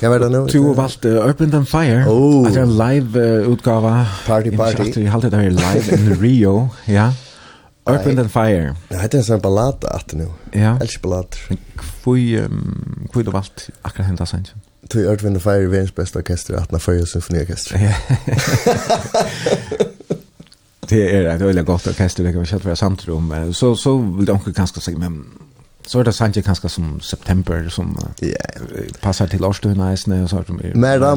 Kan 0.00 0.10
vara 0.10 0.28
nu. 0.28 0.46
Du 0.46 0.74
valde 0.74 1.08
Urban 1.08 1.54
and 1.54 1.68
Fire. 1.68 2.04
Oh. 2.08 2.48
Att 2.48 2.56
en 2.56 2.78
live 2.78 3.20
uh, 3.20 3.52
utgåva. 3.52 4.06
Party 4.26 4.56
party. 4.56 5.02
Jag 5.02 5.10
har 5.10 5.14
alltid 5.14 5.30
det 5.30 5.36
här 5.36 5.50
live 5.50 5.96
in 5.96 6.20
Rio, 6.20 6.70
ja. 6.84 7.12
Earth, 7.86 8.06
Wind 8.06 8.18
and 8.18 8.28
Fire. 8.28 8.74
Ja, 8.90 9.06
det 9.06 9.28
er 9.28 9.34
en 9.34 9.40
ballad 9.40 9.84
at 9.90 10.14
nu. 10.14 10.26
Ja. 10.54 10.76
Elsk 10.80 11.02
ballad. 11.02 11.24
Kvui, 11.76 12.44
um, 12.44 13.06
kvui 13.12 13.22
du 13.22 13.30
valgt 13.30 13.70
akkurat 13.84 14.06
henda 14.06 14.24
sannsyn? 14.24 14.60
Tui 14.90 15.02
Earth, 15.02 15.24
Wind 15.24 15.36
and 15.36 15.42
Fire 15.42 15.62
er 15.62 15.68
verdens 15.68 15.92
beste 15.92 16.16
orkester, 16.16 16.60
atna 16.60 16.78
fyrir 16.78 17.04
symfoniorkester. 17.06 17.78
Ja. 17.78 17.94
det 20.90 21.14
er 21.14 21.34
et 21.34 21.40
veldig 21.40 21.66
godt 21.66 21.88
orkester, 21.88 22.24
det 22.24 22.32
kan 22.32 22.42
vi 22.42 22.46
kjent 22.46 22.66
være 22.66 22.76
samtrum. 22.76 23.30
om. 23.30 23.52
Så, 23.52 23.74
så 23.74 23.98
vil 23.98 24.26
det 24.26 24.34
omkring 24.34 24.56
ganske 24.56 24.80
sige, 24.80 24.98
men 24.98 25.24
Så 25.86 26.00
är 26.00 26.04
det 26.04 26.12
sant 26.12 26.36
ju 26.36 26.42
kanske 26.42 26.68
som 26.68 27.00
september 27.00 27.68
som 27.68 27.98
yeah. 28.20 28.36
passar 29.00 29.26
till 29.26 29.44
årstiden 29.44 29.92
i 29.92 29.96
snö 29.96 30.22
och 30.22 30.30
så 30.30 30.44
som 30.46 30.58
är. 30.58 30.74
Men 30.74 31.00
där 31.00 31.16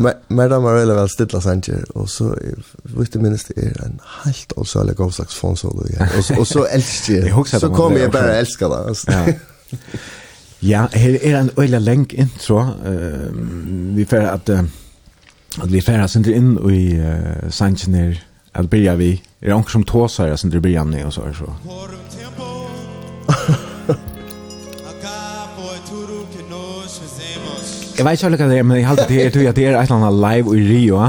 men 0.00 0.12
men 0.28 0.50
där 0.50 0.58
var 0.58 0.84
väl 0.86 1.08
stilla 1.08 1.40
sant 1.40 1.68
ju 1.68 1.82
och 1.94 2.10
så 2.10 2.36
vet 2.82 3.12
du 3.12 3.18
minst 3.18 3.50
är 3.50 3.84
en 3.84 4.00
helt 4.24 4.52
och 4.52 4.68
så 4.68 4.84
lägger 4.84 5.10
slags 5.10 5.34
fond 5.34 5.58
så 5.58 5.68
då 5.68 5.86
ja. 5.98 6.06
Och 6.18 6.38
och 6.38 6.48
så 6.48 6.64
älskar 6.64 7.14
jag. 7.14 7.48
Så 7.48 7.74
kommer 7.74 7.98
jag 7.98 8.10
bara 8.10 8.34
älska 8.34 8.68
det. 8.68 8.94
Ja. 9.06 9.26
Ja, 10.60 10.86
her 10.92 11.18
er 11.22 11.36
en 11.36 11.50
öjla 11.58 11.78
lenk 11.78 12.14
intro. 12.14 12.58
Uh, 12.58 13.30
vi 13.96 14.04
får 14.04 14.16
at, 14.16 14.48
uh, 14.48 14.64
at 15.62 15.72
vi 15.72 15.80
färdas 15.80 16.16
inte 16.16 16.32
inn 16.32 16.70
i 16.70 16.98
uh, 16.98 17.50
Sanchner 17.50 18.24
att 18.52 18.70
börja 18.70 18.94
vi. 18.94 19.12
Er 19.40 19.46
det 19.46 19.54
någon 19.54 19.64
som 19.64 19.84
tåsar 19.84 20.36
sen 20.36 20.50
det 20.50 20.60
börjar 20.60 20.84
ni 20.84 21.04
og 21.04 21.12
så 21.12 21.22
så. 21.32 21.54
Jeg 27.98 28.06
vet 28.06 28.22
ikke 28.22 28.36
hva 28.38 28.46
det 28.46 28.58
er, 28.58 28.62
men 28.62 28.76
jeg 28.78 28.86
halte 28.86 29.04
det 29.08 29.22
er, 29.22 29.26
at 29.26 29.56
det 29.56 29.64
er 29.66 29.74
et 29.74 29.82
eller 29.82 29.96
annet 29.96 30.18
live 30.22 30.52
i 30.54 30.66
Rio, 30.68 31.00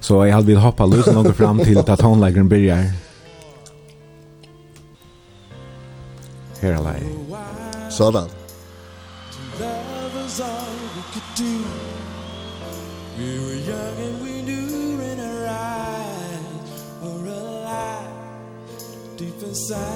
så 0.00 0.24
jeg 0.26 0.34
halte 0.34 0.50
vi 0.50 0.56
hoppa 0.58 0.86
løs 0.90 1.06
noe 1.14 1.34
fram 1.38 1.60
til 1.62 1.78
at 1.78 1.98
tonelageren 2.00 2.48
byrjar. 2.50 2.88
Her 6.60 6.72
er 6.72 6.82
live. 6.82 7.36
Sådan. 7.90 8.26
Love 9.60 10.26
is 10.26 10.40
all 10.40 10.76
We 10.96 11.02
could 11.12 11.30
do 11.36 11.54
We 13.18 13.38
were 13.44 13.60
young 13.70 13.96
and 14.06 14.16
we 14.22 14.42
knew 14.42 15.00
in 15.00 15.20
our 15.20 15.46
eyes 15.46 16.82
or 17.02 17.18
alive 17.26 18.10
deep 19.16 19.42
inside 19.42 19.95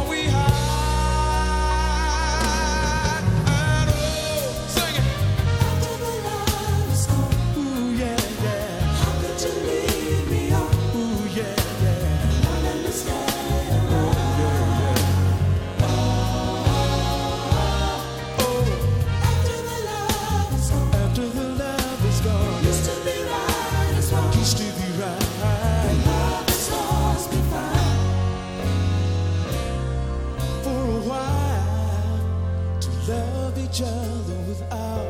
each 33.71 33.81
other 33.83 34.35
without. 34.49 35.07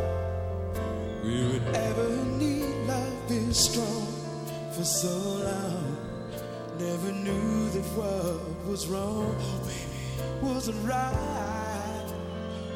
We 1.24 1.48
would 1.48 1.76
ever 1.76 2.10
need 2.38 2.76
love 2.86 3.28
this 3.28 3.58
strong. 3.58 4.08
For 4.74 4.84
so 4.84 5.10
long 5.10 5.98
never 6.80 7.12
knew 7.12 7.70
that 7.70 7.86
what 7.98 8.66
was 8.68 8.88
wrong. 8.88 9.36
Oh 9.40 9.60
baby 9.66 10.46
wasn't 10.54 10.88
right. 10.88 12.14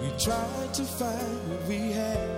We 0.02 0.10
tried 0.18 0.74
to 0.74 0.84
find 0.84 1.49
what 1.49 1.68
we 1.68 1.91
had. 1.91 2.30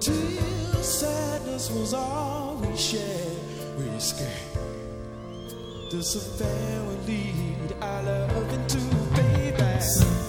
Till 0.00 0.82
sadness 0.82 1.70
was 1.70 1.92
all 1.92 2.56
we 2.56 2.76
shared. 2.76 3.38
We 3.78 3.88
were 3.88 4.00
scared 4.00 4.32
this 5.88 6.16
affair 6.16 6.82
would 6.84 7.06
lead 7.06 7.76
our 7.80 8.02
love 8.02 8.52
into 8.52 8.80
baby 9.14 10.25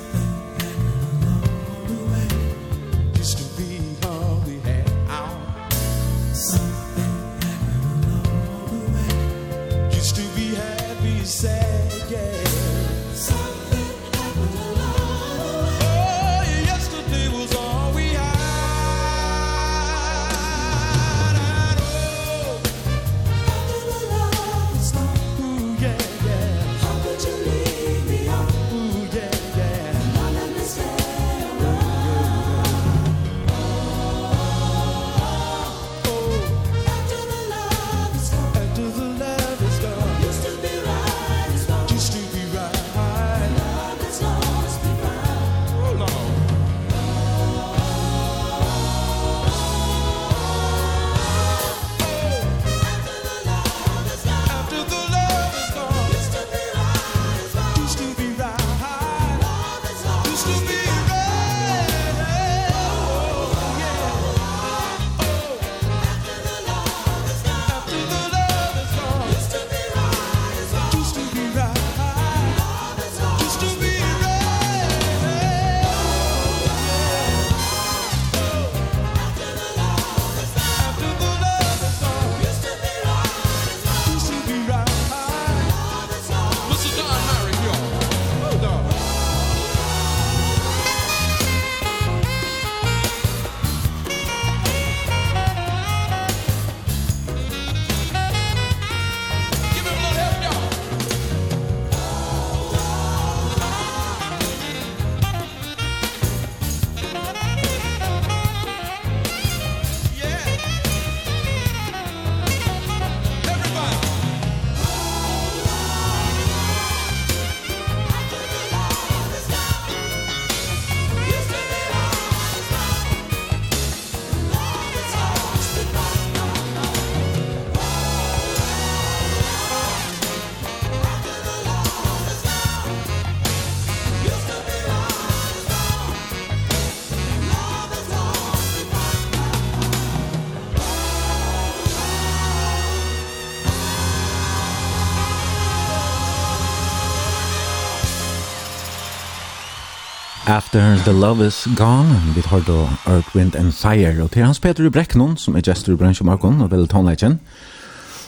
After 150.57 150.97
the 151.05 151.13
Love 151.13 151.47
is 151.47 151.67
Gone, 151.75 152.34
vi 152.35 152.41
tar 152.41 152.59
då 152.59 152.89
Earth, 153.05 153.35
Wind 153.35 153.55
and 153.55 153.73
Fire, 153.73 154.23
og 154.23 154.31
til 154.31 154.43
hans 154.43 154.59
Peter 154.59 154.89
Breknon, 154.89 155.38
som 155.38 155.55
er 155.55 155.61
gestor 155.61 155.93
i 155.93 155.95
bransje 155.95 156.25
Markon, 156.25 156.61
og 156.61 156.71
vel 156.71 156.88
tonleggen. 156.88 157.35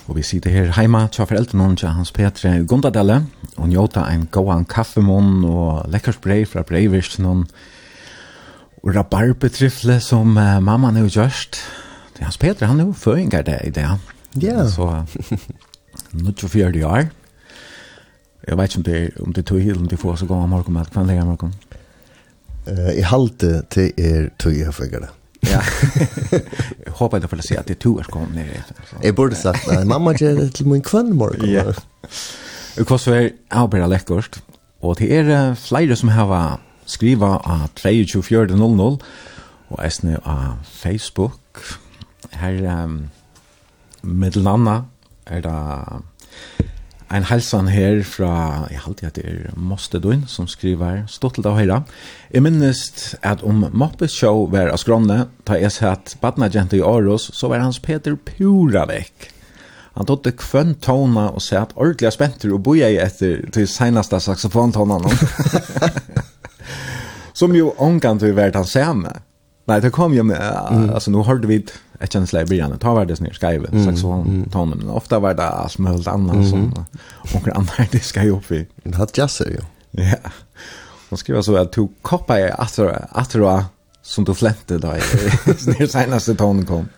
Og 0.07 0.15
vi 0.15 0.21
sitter 0.21 0.53
her 0.53 0.69
heima, 0.77 1.07
tja 1.09 1.25
foreldre 1.25 1.75
tja 1.75 1.87
hans 1.87 2.11
Peter 2.11 2.53
i 2.53 2.65
Gondadelle, 2.67 3.25
og 3.57 3.67
njóta 3.67 4.03
en 4.13 4.27
gåan 4.31 4.65
kaffemån, 4.65 5.43
og 5.43 5.89
lekkert 5.89 6.21
brei 6.21 6.45
fra 6.45 6.61
breivirst, 6.61 7.17
noen 7.19 7.47
rabarbetrifle 8.85 9.99
som 9.99 10.37
uh, 10.37 10.59
mamma 10.61 10.91
nu 10.91 11.07
gjørst. 11.07 11.57
Det 12.17 12.23
hans 12.23 12.37
Peter, 12.37 12.67
han 12.67 12.79
er 12.79 12.85
jo 12.85 12.93
føringar 12.93 13.41
det 13.41 13.57
i 13.63 13.69
det. 13.69 13.89
Ja. 14.41 14.67
Så, 14.69 15.03
nu 16.13 16.31
tja 16.31 16.47
fyrir 16.47 16.85
år. 16.85 17.09
Jeg 18.47 18.57
vet 18.57 18.69
ikke 18.69 18.77
om 18.77 18.83
det, 18.83 19.09
om 19.19 19.33
det 19.33 19.45
tog 19.45 19.59
hild, 19.59 19.77
om 19.77 19.87
det 19.87 19.99
får 19.99 20.15
så 20.15 20.25
gåan 20.25 20.49
morgon, 20.49 20.73
men 20.73 20.85
hva 20.93 21.01
er 21.01 21.07
det 21.07 21.25
morgon? 21.25 21.53
Uh, 22.69 22.91
I 22.93 23.05
halte 23.09 23.63
til 23.73 23.89
er 23.97 24.29
tog 24.41 24.53
jeg 24.53 24.73
fikk 24.75 24.99
det. 25.01 25.09
Ja. 25.47 25.61
Jeg 26.89 26.93
håper 26.99 27.23
jeg 27.23 27.31
får 27.31 27.41
si 27.45 27.55
at 27.55 27.67
det 27.69 27.77
er 27.77 27.81
to 27.85 27.95
år 27.97 28.07
kom 28.11 28.31
ned. 28.35 28.49
Jeg 29.03 29.15
burde 29.15 29.37
sagt, 29.39 29.67
nei, 29.69 29.85
mamma 29.87 30.13
gjør 30.17 30.35
det 30.43 30.49
til 30.57 30.67
min 30.67 30.83
kvann 30.83 31.13
morgen. 31.17 31.47
Ja. 31.49 31.69
Og 32.79 32.89
Hva 32.89 32.97
så 32.99 33.15
er 33.15 33.29
avbæra 33.55 33.87
lekkert, 33.89 34.41
og 34.81 34.99
det 34.99 35.09
er 35.15 35.55
flere 35.59 35.95
som 35.99 36.11
har 36.13 36.59
skriva 36.89 37.37
av 37.45 37.69
23.00 37.79 38.99
og 39.69 39.79
esne 39.85 40.19
av 40.25 40.59
Facebook. 40.65 41.63
Her, 42.39 42.59
um, 42.83 43.09
med 44.01 44.37
anna 44.37 44.81
er 45.27 45.43
det 45.45 45.57
en 47.09 47.25
halsan 47.25 47.67
her 47.73 48.03
fra, 48.05 48.67
jeg 48.69 48.83
halte 48.83 49.07
at 49.07 49.17
det 49.17 49.25
er 49.25 49.57
Mostedun, 49.57 50.25
som 50.29 50.47
skriver, 50.49 51.03
stått 51.09 51.39
av 51.41 51.57
høyra. 51.57 51.81
Jeg 52.29 52.45
minnes 52.45 52.81
at 53.25 53.41
om 53.45 53.65
Moppes 53.73 54.13
show 54.13 54.45
var 54.51 54.69
av 54.69 54.81
skrånne, 54.81 55.25
da 55.49 55.57
jeg 55.57 55.73
satt 55.73 56.15
badna 56.21 56.49
i 56.49 56.81
Aarhus, 56.81 57.31
så 57.33 57.49
var 57.49 57.65
hans 57.65 57.79
Peter 57.79 58.15
pura 58.15 58.85
vekk. 58.89 59.31
Han 59.97 60.05
tog 60.05 60.21
det 60.23 60.37
kvønn 60.39 60.75
tona 60.79 61.29
og 61.33 61.41
sa 61.41 61.65
at 61.65 61.73
ordentlig 61.75 62.13
spenter 62.13 62.53
og 62.53 62.61
boja 62.63 62.87
i 62.87 63.01
etter 63.01 63.41
til 63.51 63.67
senaste 63.67 64.19
saxofontonen. 64.21 65.09
som 67.39 67.55
jo 67.55 67.73
omgant 67.81 68.21
vi 68.23 68.31
vært 68.35 68.55
han 68.59 68.69
samme. 68.69 69.11
Nei, 69.69 69.81
det 69.81 69.91
kom 69.93 70.13
jo 70.15 70.23
med, 70.25 70.39
mm. 70.39 70.89
altså 70.93 71.11
nå 71.13 71.25
hørte 71.27 71.49
vi 71.49 71.59
det 71.65 71.73
jag 71.99 72.11
kände 72.11 72.27
släpp 72.27 72.51
igen 72.51 72.77
ta 72.79 72.93
var 72.93 73.05
det 73.05 73.15
snär 73.15 73.33
skriva 73.33 73.67
mm, 73.67 73.85
saxofon 73.85 74.49
tonen 74.51 74.77
men 74.77 74.89
ofta 74.89 75.19
var 75.19 75.33
det 75.33 75.43
allt 75.43 75.77
möjligt 75.77 76.07
annat 76.07 76.35
mm. 76.35 76.49
som 76.49 76.85
och 77.33 77.47
andra 77.47 77.85
det 77.91 77.99
ska 77.99 78.23
ju 78.23 78.29
upp 78.29 78.51
i 78.51 78.67
det 78.83 78.95
har 78.95 79.07
jag 79.15 79.29
så 79.29 79.43
ju 79.43 79.61
ja 79.91 80.17
hon 81.09 81.17
skriver 81.17 81.41
så 81.41 81.55
att 81.55 81.71
to 81.71 81.89
koppa 82.01 82.39
är 82.39 82.61
attra 82.61 83.07
attra 83.11 83.65
som 84.01 84.23
du 84.23 84.35
flämte 84.35 84.77
då 84.77 84.95
snär 85.57 85.87
senaste 85.91 86.35
tonen 86.35 86.65
kom 86.65 86.89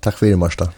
tack 0.00 0.18
för 0.18 0.26
det 0.26 0.36
Marsta 0.36 0.68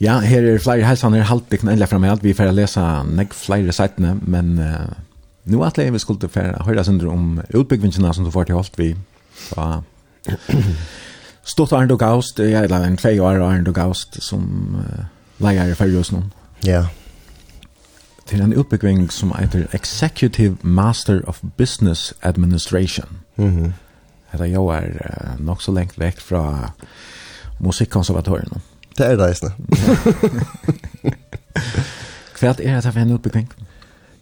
Ja, 0.00 0.14
her 0.24 0.46
er 0.48 0.58
flere 0.64 0.86
helsene 0.88 1.18
her 1.20 1.28
halte 1.28 1.58
ikke 1.58 1.66
endelig 1.68 1.90
fremme 1.90 2.08
alt. 2.08 2.22
Vi 2.24 2.32
får 2.32 2.54
lese 2.56 2.80
nek 3.04 3.34
flere 3.36 3.72
sitene, 3.76 4.14
men 4.24 4.54
uh, 4.56 4.88
nå 5.52 5.60
at 5.66 5.76
vi 5.76 6.00
skulle 6.00 6.30
få 6.32 6.44
høre 6.64 6.84
sønder 6.84 7.10
om 7.12 7.42
utbyggvingene 7.50 8.14
som 8.16 8.24
du 8.24 8.32
får 8.32 8.48
til 8.48 8.56
holdt 8.56 8.78
vi. 8.80 8.94
Så, 9.36 9.82
stått 11.44 11.72
Arne 11.72 11.98
Gaust, 11.98 12.38
jeg 12.38 12.70
er 12.70 12.86
en 12.86 12.96
tvei 12.96 13.20
år 13.20 13.42
Arne 13.44 13.72
Gaust 13.72 14.22
som 14.22 14.76
uh, 14.78 15.04
leier 15.42 15.70
i 15.70 15.74
Færjøs 15.74 16.12
nå. 16.12 16.22
Ja. 16.66 16.84
Til 18.26 18.40
en 18.44 18.56
oppbygging 18.56 19.12
som 19.12 19.32
heter 19.38 19.66
Executive 19.74 20.56
Master 20.62 21.20
of 21.26 21.40
Business 21.56 22.14
Administration. 22.22 23.08
Mm 23.36 23.56
-hmm. 23.56 23.70
Jeg 24.38 24.52
er 24.52 24.56
uh, 24.56 25.46
nok 25.46 25.62
så 25.62 25.72
lengt 25.72 25.98
vekk 25.98 26.20
fra 26.20 26.70
musikkonservatorien. 27.58 28.62
Det 28.98 29.06
er 29.06 29.16
reisende. 29.16 29.52
Hva 32.40 32.48
er 32.48 32.80
det 32.80 32.92
for 32.92 33.00
en 33.00 33.12
oppbygging? 33.12 33.52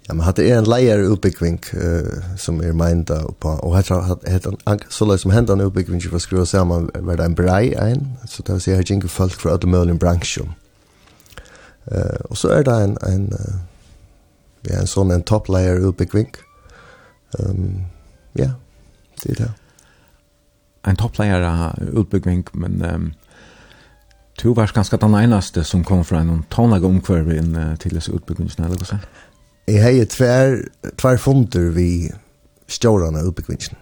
Ja, 0.09 0.15
men 0.15 0.25
hade 0.25 0.43
en 0.51 0.65
layer 0.65 0.99
uppbyggving 0.99 1.61
uh, 1.75 2.37
som 2.37 2.63
er 2.63 2.73
mynda 2.73 3.23
på 3.39 3.49
och 3.49 3.77
här 3.77 4.01
hade 4.01 4.57
han 4.65 4.81
så 4.89 5.05
låg 5.05 5.21
som 5.21 5.31
hända 5.31 5.53
en 5.53 5.61
uppbyggving 5.61 6.01
för 6.01 6.19
skruva 6.19 6.47
samman 6.47 6.91
var 6.95 7.17
det 7.17 7.25
en 7.25 7.35
brei 7.35 7.75
ein, 7.75 8.17
så 8.29 8.43
det 8.43 8.53
vill 8.53 8.61
säga 8.61 8.77
här 8.77 8.85
gick 8.93 9.11
folk 9.11 9.33
från 9.33 9.53
alla 9.53 9.67
möjliga 9.67 9.95
branscher. 9.95 10.53
Eh 11.85 11.99
uh, 11.99 12.21
och 12.31 12.39
så 12.39 12.49
är 12.49 12.65
det 12.65 12.75
en 12.75 12.99
en 13.03 13.33
uh, 13.33 13.57
ja 14.63 14.81
en 14.81 14.87
sån 14.87 15.11
en 15.11 15.23
top 15.23 15.49
layer 15.49 15.77
uppbyggving. 15.77 16.33
Ehm 17.39 17.51
um, 17.51 17.85
ja, 18.33 18.51
det 19.23 19.31
är 19.31 19.37
det. 19.37 19.53
En 20.83 20.97
top 20.97 21.19
layer 21.19 21.73
uppbyggving 21.93 22.47
men 22.53 22.83
ehm 22.83 22.95
um, 22.95 23.13
Du 24.43 24.55
var 24.55 24.71
ganske 24.75 24.97
den 24.97 25.15
eneste 25.15 25.65
som 25.65 25.85
kom 25.85 26.05
från 26.05 26.31
en 26.31 26.43
tonlag 26.43 26.85
omkvarv 26.85 27.33
in 27.33 27.57
uh, 27.57 27.77
til 27.77 27.95
disse 27.95 28.13
utbyggningen, 28.13 28.65
eller 28.65 28.77
hva 28.77 28.85
säger 28.85 29.05
Jeg 29.69 29.83
har 29.83 30.05
tvær, 30.05 30.55
tvær 30.97 31.17
funder 31.21 31.71
vi 31.77 32.09
stjårene 32.73 33.21
uppe 33.29 33.43
kvinnsjen. 33.45 33.77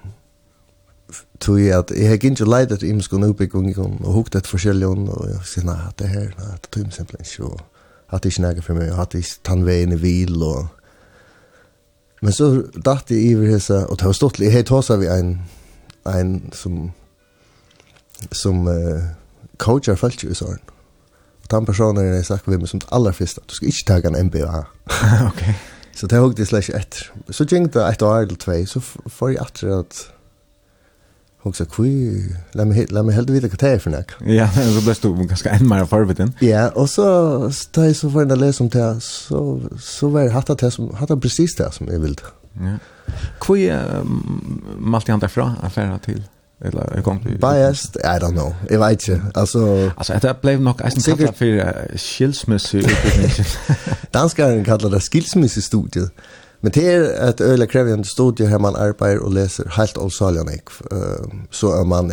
Tog 1.40 1.60
jeg 1.60 1.78
at 1.78 1.92
jeg 1.94 2.08
har 2.08 2.18
ikke 2.18 2.48
leit 2.48 2.72
etter 2.74 2.88
imskene 2.88 3.28
uppe 3.30 3.46
kvinnsjen 3.46 4.00
og 4.02 4.16
hukt 4.16 4.34
etter 4.34 4.50
forskjellige 4.50 4.88
og 4.88 5.28
jeg 5.30 5.44
sier, 5.46 5.66
nei, 5.68 5.78
det 6.00 6.08
her, 6.10 6.32
nei, 6.40 6.56
det 6.58 6.72
tog 6.74 6.88
meg 6.88 6.96
simpelthen 6.96 7.28
ikke, 7.28 7.50
og 7.52 7.60
hatt 8.14 8.26
ikke 8.26 8.42
nægge 8.42 8.64
for 8.66 8.78
meg, 8.78 8.90
og 8.90 8.98
hatt 9.02 9.14
ikke 9.14 9.44
tannveien 9.46 9.94
i 9.94 10.00
hvil 10.00 10.42
og... 10.42 10.66
Men 12.24 12.32
så 12.32 12.48
datt 12.74 13.12
jeg 13.12 13.22
iver 13.22 13.52
hessa, 13.52 13.84
og 13.86 14.00
det 14.00 14.08
var 14.08 14.18
stått, 14.18 14.40
jeg 14.40 14.54
har 14.56 14.66
tåsa 14.66 14.96
vi 14.98 15.06
en, 15.12 15.36
en 16.08 16.34
som, 16.56 16.88
som 18.32 18.66
uh, 18.66 19.04
coachar 19.62 20.00
falt 20.00 20.24
i 20.24 20.34
sånn. 20.34 20.58
Og 21.44 21.52
den 21.52 21.68
personen 21.68 22.02
har 22.02 22.26
sagt 22.26 22.50
vi 22.50 22.58
med 22.58 22.72
som 22.72 22.82
aller 22.90 23.14
fyrsta, 23.14 23.44
du 23.46 23.54
skal 23.54 23.70
ikke 23.70 23.88
taga 23.92 24.10
en 24.10 24.32
MBA. 24.32 24.50
Okej. 24.50 25.30
Okay. 25.30 25.54
Så 25.96 26.08
det 26.10 26.20
hugde 26.20 26.44
jeg 26.44 26.50
slags 26.50 26.68
etter. 26.76 27.08
Så 27.32 27.46
gikk 27.48 27.72
det 27.74 27.86
et 27.86 28.04
år 28.04 28.26
eller 28.26 28.36
tvei, 28.40 28.60
så 28.68 28.82
får 28.84 29.32
jeg 29.32 29.40
etter 29.46 29.72
at 29.78 30.02
hun 31.46 31.54
sa, 31.54 31.62
kui, 31.70 32.24
la 32.58 32.64
meg, 32.66 32.88
la 32.90 33.04
meg 33.06 33.14
helt 33.14 33.30
vite 33.30 33.46
hva 33.46 33.58
det 33.60 33.68
er 33.70 33.82
for 33.82 33.94
nek. 33.94 34.16
Ja, 34.26 34.48
så 34.74 34.82
ble 34.82 34.96
du 34.98 35.12
ganske 35.30 35.52
enn 35.54 35.68
mer 35.70 35.86
forbeten. 35.86 36.34
Ja, 36.42 36.66
og 36.74 36.88
så, 36.90 37.06
da 37.76 37.86
jeg 37.86 37.96
så 38.00 38.10
var 38.10 38.26
en 38.26 38.34
lese 38.40 38.64
om 38.64 38.70
det, 38.72 38.86
så, 39.06 39.42
så 39.78 40.10
var 40.10 40.26
jeg 40.26 40.34
hatt 40.34 40.50
det 40.58 40.72
som, 40.74 40.90
hatt 40.98 41.14
det 41.14 41.20
precis 41.22 41.54
det 41.56 41.70
som 41.76 41.88
jeg 41.92 42.02
ville. 42.02 42.34
Ja. 42.58 42.76
Kui 43.42 43.68
uh, 43.70 44.02
malte 44.82 45.14
han 45.14 45.22
derfra, 45.22 45.52
affæra 45.64 46.00
til? 46.02 46.24
Eller 46.60 46.96
en 46.96 47.02
kom 47.02 47.20
till 47.20 47.38
biased, 47.38 47.96
I 47.96 48.18
don't 48.18 48.32
know. 48.32 48.54
Jag 48.70 48.88
vet 48.88 49.08
inte. 49.08 49.22
Alltså 49.34 49.90
alltså 49.96 50.18
det 50.22 50.40
blev 50.40 50.60
nog 50.60 50.80
en 50.80 50.90
for 50.90 51.32
för 51.32 51.96
skilsmässa 51.96 52.78
utbildningen. 52.78 53.30
Danskaren 54.10 54.64
kallar 54.64 54.90
det 54.90 55.00
skilsmässestudiet. 55.00 56.10
Men 56.60 56.72
det 56.72 56.92
är 56.94 57.28
ett 57.28 57.40
öle 57.40 57.66
krävande 57.66 58.04
studie 58.04 58.44
här 58.46 58.58
man 58.58 58.76
arbetar 58.76 59.16
och 59.16 59.32
läser 59.32 59.68
helt 59.68 59.98
allsalian 59.98 60.48
ek. 60.48 60.68
så 61.50 61.80
är 61.80 61.84
man 61.84 62.12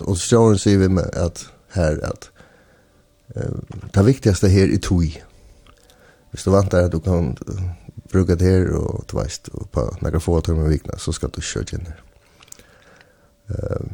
och 0.00 0.18
så 0.18 0.58
ser 0.58 0.78
vi 0.78 0.88
med 0.88 1.14
att 1.14 1.46
här 1.68 2.04
att 2.04 2.30
det 3.92 4.02
viktigaste 4.02 4.48
här 4.48 4.66
i 4.66 4.78
tui. 4.78 5.22
Hvis 6.30 6.44
du 6.44 6.50
vantar 6.50 6.82
att 6.82 6.92
du 6.92 7.00
kan 7.00 7.36
bruka 8.12 8.34
det 8.34 8.44
här 8.44 8.72
och 8.72 9.04
du 9.10 9.16
vet, 9.16 9.48
på 9.70 9.96
några 10.00 10.20
få 10.20 10.40
timmar 10.40 10.66
i 10.66 10.68
veckan 10.68 10.98
så 10.98 11.12
ska 11.12 11.28
du 11.28 11.42
köra 11.42 11.64
in 11.72 11.84
det 11.84 11.94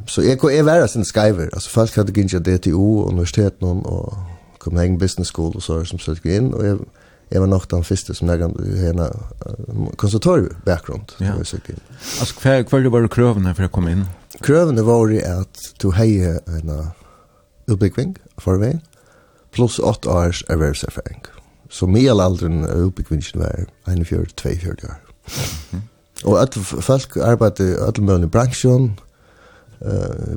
så 0.07 0.23
jeg 0.23 0.39
er 0.45 0.63
være 0.63 0.89
sin 0.89 1.05
skriver. 1.05 1.49
Altså 1.53 1.71
folk 1.71 1.95
hadde 1.95 2.13
gynnt 2.13 2.35
av 2.35 2.45
DTO 2.47 2.99
og 3.01 3.09
universiteten 3.13 3.67
og 3.85 4.17
Copenhagen 4.59 4.99
Business 4.99 5.29
School 5.29 5.53
og 5.55 5.63
så 5.63 5.85
som 5.85 5.99
søkte 5.99 6.37
inn. 6.37 6.55
Og 6.55 6.65
jeg, 6.65 6.79
jeg 7.31 7.41
var 7.41 7.47
nok 7.47 7.71
den 7.71 7.85
første 7.85 8.15
som 8.15 8.29
jeg 8.29 8.51
henne 8.81 9.09
konservatorierbakgrund. 9.97 11.17
Ja. 11.21 11.35
Altså 11.39 11.59
hva, 12.43 12.63
hva 12.63 12.83
var 12.91 13.07
det 13.07 13.11
krøvene 13.11 13.55
for 13.55 13.69
å 13.69 13.73
komme 13.73 13.97
inn? 13.97 14.07
Krøvene 14.45 14.85
var 14.87 15.07
det 15.11 15.25
at 15.27 15.73
du 15.83 15.91
heier 15.97 16.39
en 16.47 16.73
utbyggving 17.69 18.17
forveien 18.39 18.81
plus 19.53 19.79
8 19.79 20.09
års 20.11 20.43
ervervserfaring. 20.49 21.23
Så 21.69 21.87
medelalderen 21.87 22.65
av 22.65 22.89
utbyggvingen 22.89 23.41
var 23.43 23.67
41-42 23.89 24.89
år. 24.89 25.01
Mm 25.29 25.81
-hmm. 25.81 25.81
Og 26.25 26.43
at 26.43 26.55
folk 26.81 27.17
arbeidde 27.17 27.69
i 27.71 27.75
alle 27.87 28.05
mulige 28.05 28.31
bransjen, 28.31 28.99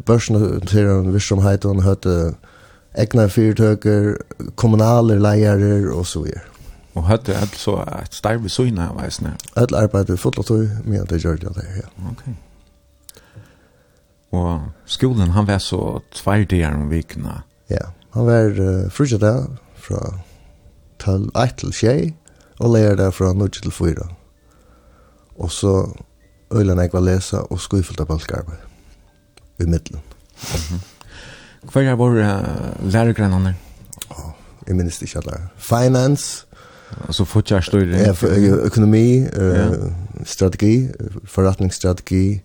børsen 0.06 0.62
til 0.70 0.88
en 0.88 1.14
virksomhet, 1.14 1.66
og 1.66 1.76
han 1.76 1.84
hørte 1.84 2.16
egna 2.98 3.26
fyrtøker, 3.26 4.16
kommunale 4.56 5.20
leiere 5.20 5.94
og 5.94 6.06
så 6.06 6.22
videre. 6.26 6.52
Og 6.94 7.04
hade 7.08 7.36
alt 7.36 7.56
så 7.56 7.78
ett 8.02 8.16
starve 8.16 8.50
søgne 8.50 8.84
av 8.90 8.98
veisene? 9.00 9.38
Alt 9.56 9.76
arbeidet 9.76 10.20
fotlet 10.20 10.46
tog, 10.46 10.66
men 10.84 11.06
det 11.08 11.22
gjør 11.24 11.40
det 11.40 11.54
der, 11.56 11.70
ja. 11.80 11.88
Ok. 12.10 12.24
Og 14.32 14.62
skolen, 14.86 15.32
han 15.32 15.48
var 15.48 15.60
så 15.64 16.02
tverdier 16.16 16.76
om 16.76 16.90
vikene? 16.92 17.42
Ja, 17.70 17.92
han 18.14 18.28
var 18.28 18.60
uh, 18.60 18.92
frugget 18.92 19.22
der 19.22 19.48
fra 19.76 20.18
1 21.08 21.56
til 21.58 21.74
6, 21.74 22.14
og 22.60 22.74
lærer 22.74 22.96
der 22.96 23.12
fra 23.12 23.34
0 23.34 23.50
til 23.52 23.72
4. 23.72 24.08
Og 25.40 25.52
så 25.52 25.94
øyne 26.54 26.82
jeg 26.82 26.90
var 26.94 27.00
lese 27.00 27.40
og 27.40 27.60
skuffelt 27.60 28.00
av 28.00 28.08
balkarbeid 28.08 28.71
i 29.62 29.70
middelen. 29.70 30.02
Hva 31.72 31.84
er 31.86 31.98
vår 32.00 32.18
uh, 32.22 32.88
lærergrennene? 32.92 33.54
Oh, 34.10 34.32
jeg 34.68 34.76
minnes 34.76 35.02
ikke 35.02 35.22
alle. 35.22 35.38
Finance. 35.58 36.46
Altså 37.08 37.26
fortjærstøyre? 37.26 37.98
Ja, 37.98 38.14
økonomi, 38.66 39.22
yeah. 39.24 39.72
uh, 39.72 39.92
strategi, 40.26 40.90
forretningsstrategi, 41.26 42.42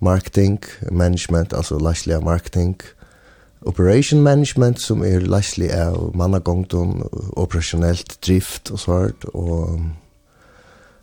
marketing, 0.00 0.58
management, 0.90 1.52
altså 1.52 1.78
lastlig 1.78 2.22
marketing, 2.22 2.80
operation 3.62 4.22
management, 4.22 4.80
som 4.80 5.04
er 5.04 5.18
lastlig 5.20 5.70
av 5.72 6.10
mannagongdom, 6.16 7.04
operasjonelt 7.36 8.18
drift 8.26 8.70
og 8.70 8.78
svart, 8.78 9.28
og... 9.34 9.68
Um, 9.74 9.92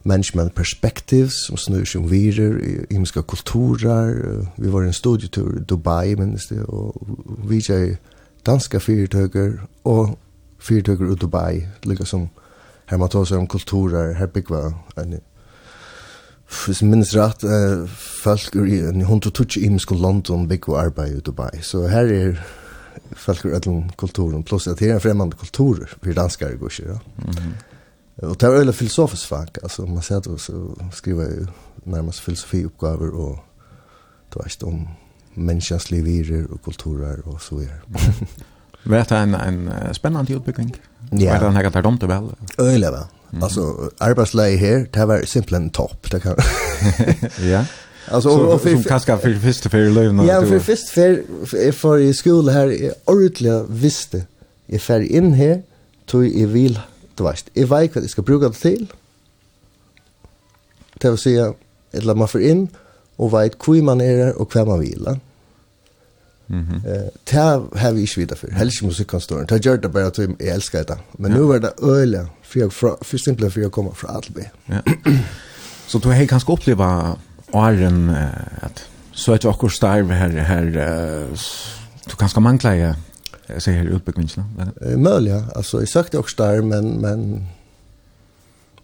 management 0.03 0.55
perspectives 0.55 1.33
som 1.33 1.57
snur 1.57 1.85
sig 1.85 2.01
om 2.01 2.11
virer, 2.11 2.85
imiska 2.89 3.21
kulturer. 3.21 4.45
Vi 4.57 4.71
var 4.71 4.81
en 4.81 4.93
studietur 4.93 5.57
i 5.57 5.63
Dubai, 5.63 6.15
minns 6.15 6.47
det, 6.49 6.63
og 6.67 6.95
vi 7.49 7.65
er 7.69 7.95
danska 8.45 8.77
fyrtøkker 8.77 9.51
og 9.83 10.17
fyrtøkker 10.59 11.11
i 11.11 11.15
Dubai, 11.15 11.65
lika 11.85 12.05
som 12.05 12.29
her 12.89 12.97
man 12.97 13.09
tar 13.09 13.23
seg 13.25 13.39
om 13.39 13.47
kulturer, 13.47 14.13
her 14.13 14.25
byggva 14.25 14.71
en 14.97 15.19
Hvis 16.65 16.81
jeg 16.81 16.89
minnes 16.89 17.13
rett, 17.15 17.43
uh, 17.47 17.87
folk 18.23 18.55
er 18.55 18.65
i 18.67 18.79
en 18.89 19.05
hundre 19.07 19.29
tutsi 19.31 19.61
imensk 19.63 19.91
London 19.91 20.49
bygg 20.49 20.67
og 20.69 20.81
arbeid 20.81 21.17
i 21.17 21.21
Dubai. 21.23 21.61
Så 21.61 21.85
her 21.87 22.11
er 22.11 22.41
folk 23.15 23.45
er 23.45 23.69
i 23.69 23.75
kulturen, 23.97 24.43
pluss 24.43 24.67
at 24.67 24.79
her 24.79 24.95
er 24.95 24.99
fremmande 24.99 25.37
kulturer, 25.37 25.87
for 25.87 26.13
danskere 26.13 26.57
går 26.57 26.69
ikke, 26.69 26.89
ja. 26.89 26.97
Mm 27.17 27.29
-hmm. 27.29 27.70
Og 28.21 28.41
det 28.41 28.47
er 28.47 28.59
öle 28.59 28.73
filosofisk 28.73 29.27
fag, 29.27 29.47
altså 29.63 29.85
man 29.85 30.01
ser 30.01 30.19
det, 30.19 30.41
så 30.41 30.53
skriver 30.91 31.23
jeg 31.23 31.47
nærmest 31.85 32.21
filosofiuppgifter 32.21 33.13
og 33.13 33.39
då 34.33 34.39
är 34.39 34.55
det 34.59 34.63
om 34.63 34.87
menneskens 35.35 35.91
liv 35.91 36.47
og 36.51 36.61
kulturer 36.61 37.17
og 37.25 37.41
så 37.41 37.55
videre. 37.55 37.79
Vet 38.85 39.09
det 39.09 39.17
en 39.17 39.35
en 39.35 39.69
spennende 39.93 40.35
utbygging. 40.35 40.75
Ja. 41.11 41.33
Vet 41.33 41.41
han 41.41 41.55
har 41.55 41.69
tagit 41.69 41.85
om 41.85 41.97
det 41.97 42.09
väl. 42.09 42.23
Öle 42.59 42.91
va. 42.91 43.07
Altså, 43.41 43.89
arbeidsleie 43.99 44.57
her, 44.57 44.85
det 44.93 45.07
var 45.07 45.21
simpelthen 45.25 45.69
topp. 45.69 46.11
Det 46.11 46.21
kan. 46.21 46.35
ja. 47.51 47.65
Alltså 48.07 48.29
och, 48.29 48.53
och 48.53 48.61
för 48.61 48.69
som 48.69 48.83
kaska 48.83 49.17
för 49.17 49.33
första 49.33 49.69
för 49.69 49.89
löven. 49.89 50.25
Ja, 50.25 50.41
för 50.41 50.59
första 50.59 50.93
för 50.93 51.71
för 51.71 51.97
i 51.97 52.13
skolan 52.13 52.53
här 52.53 52.71
är 52.71 52.93
ordentligt 53.05 53.69
visste. 53.69 54.25
Jag 54.65 54.81
fär 54.81 54.99
in 54.99 55.33
här 55.33 55.61
tog 56.05 56.27
i 56.27 56.45
vil 56.45 56.79
du 57.17 57.23
vet, 57.23 57.49
jeg 57.55 57.69
vet 57.69 57.93
hva 57.93 58.01
jeg 58.01 58.13
skal 58.13 58.25
bruke 58.27 58.49
det 58.51 58.59
til. 58.61 58.87
Det 61.01 61.11
vil 61.11 61.19
si, 61.19 61.35
eller 61.97 62.17
man 62.17 62.29
får 62.31 62.45
inn, 62.51 62.63
og 63.21 63.33
vet 63.33 63.57
hvor 63.61 63.83
man 63.85 64.01
er 64.01 64.31
og 64.33 64.49
hva 64.53 64.65
man 64.65 64.81
vil. 64.81 65.07
Mm 66.47 66.65
-hmm. 66.67 66.89
uh, 66.89 67.09
det 67.31 67.79
har 67.79 67.91
vi 67.91 68.01
ikke 68.01 68.17
videre 68.17 68.37
for, 68.37 68.47
helst 68.51 68.77
ikke 68.77 68.85
musikkonstoren. 68.85 69.45
Det 69.45 69.61
gjør 69.61 69.75
det 69.75 69.91
bare 69.93 70.05
at 70.05 70.17
jeg 70.17 70.35
elsker 70.39 70.83
det. 70.83 70.97
Men 71.17 71.31
nå 71.31 71.51
er 71.51 71.59
det 71.59 71.71
øyelig, 71.83 72.25
for, 72.43 72.59
jeg, 72.59 72.73
for, 72.73 72.97
for 73.01 73.17
simpelthen 73.17 73.51
for 73.51 73.59
jeg 73.59 73.71
kommer 73.71 73.93
fra 73.93 74.17
Adelby. 74.17 74.41
Ja. 74.69 74.81
Så 75.87 75.97
du 75.97 76.09
har 76.09 76.25
kanskje 76.25 76.51
opplevd 76.51 76.81
åren 77.53 78.09
at 78.61 78.87
så 79.11 79.33
er 79.33 79.37
det 79.37 79.49
akkurat 79.49 79.71
starv 79.71 80.11
her, 80.11 80.27
her 80.43 80.65
uh, 81.29 81.37
du 82.11 82.15
kanskje 82.15 82.41
mangler 82.41 82.93
jag 83.53 83.61
säger 83.61 83.83
utbyggningen. 83.83 84.31
Eh 84.81 84.97
möjliga. 84.97 85.45
Alltså 85.55 85.79
jag 85.79 85.89
sökte 85.89 86.17
också 86.17 86.43
där 86.43 86.61
men 86.61 87.01
men 87.01 87.45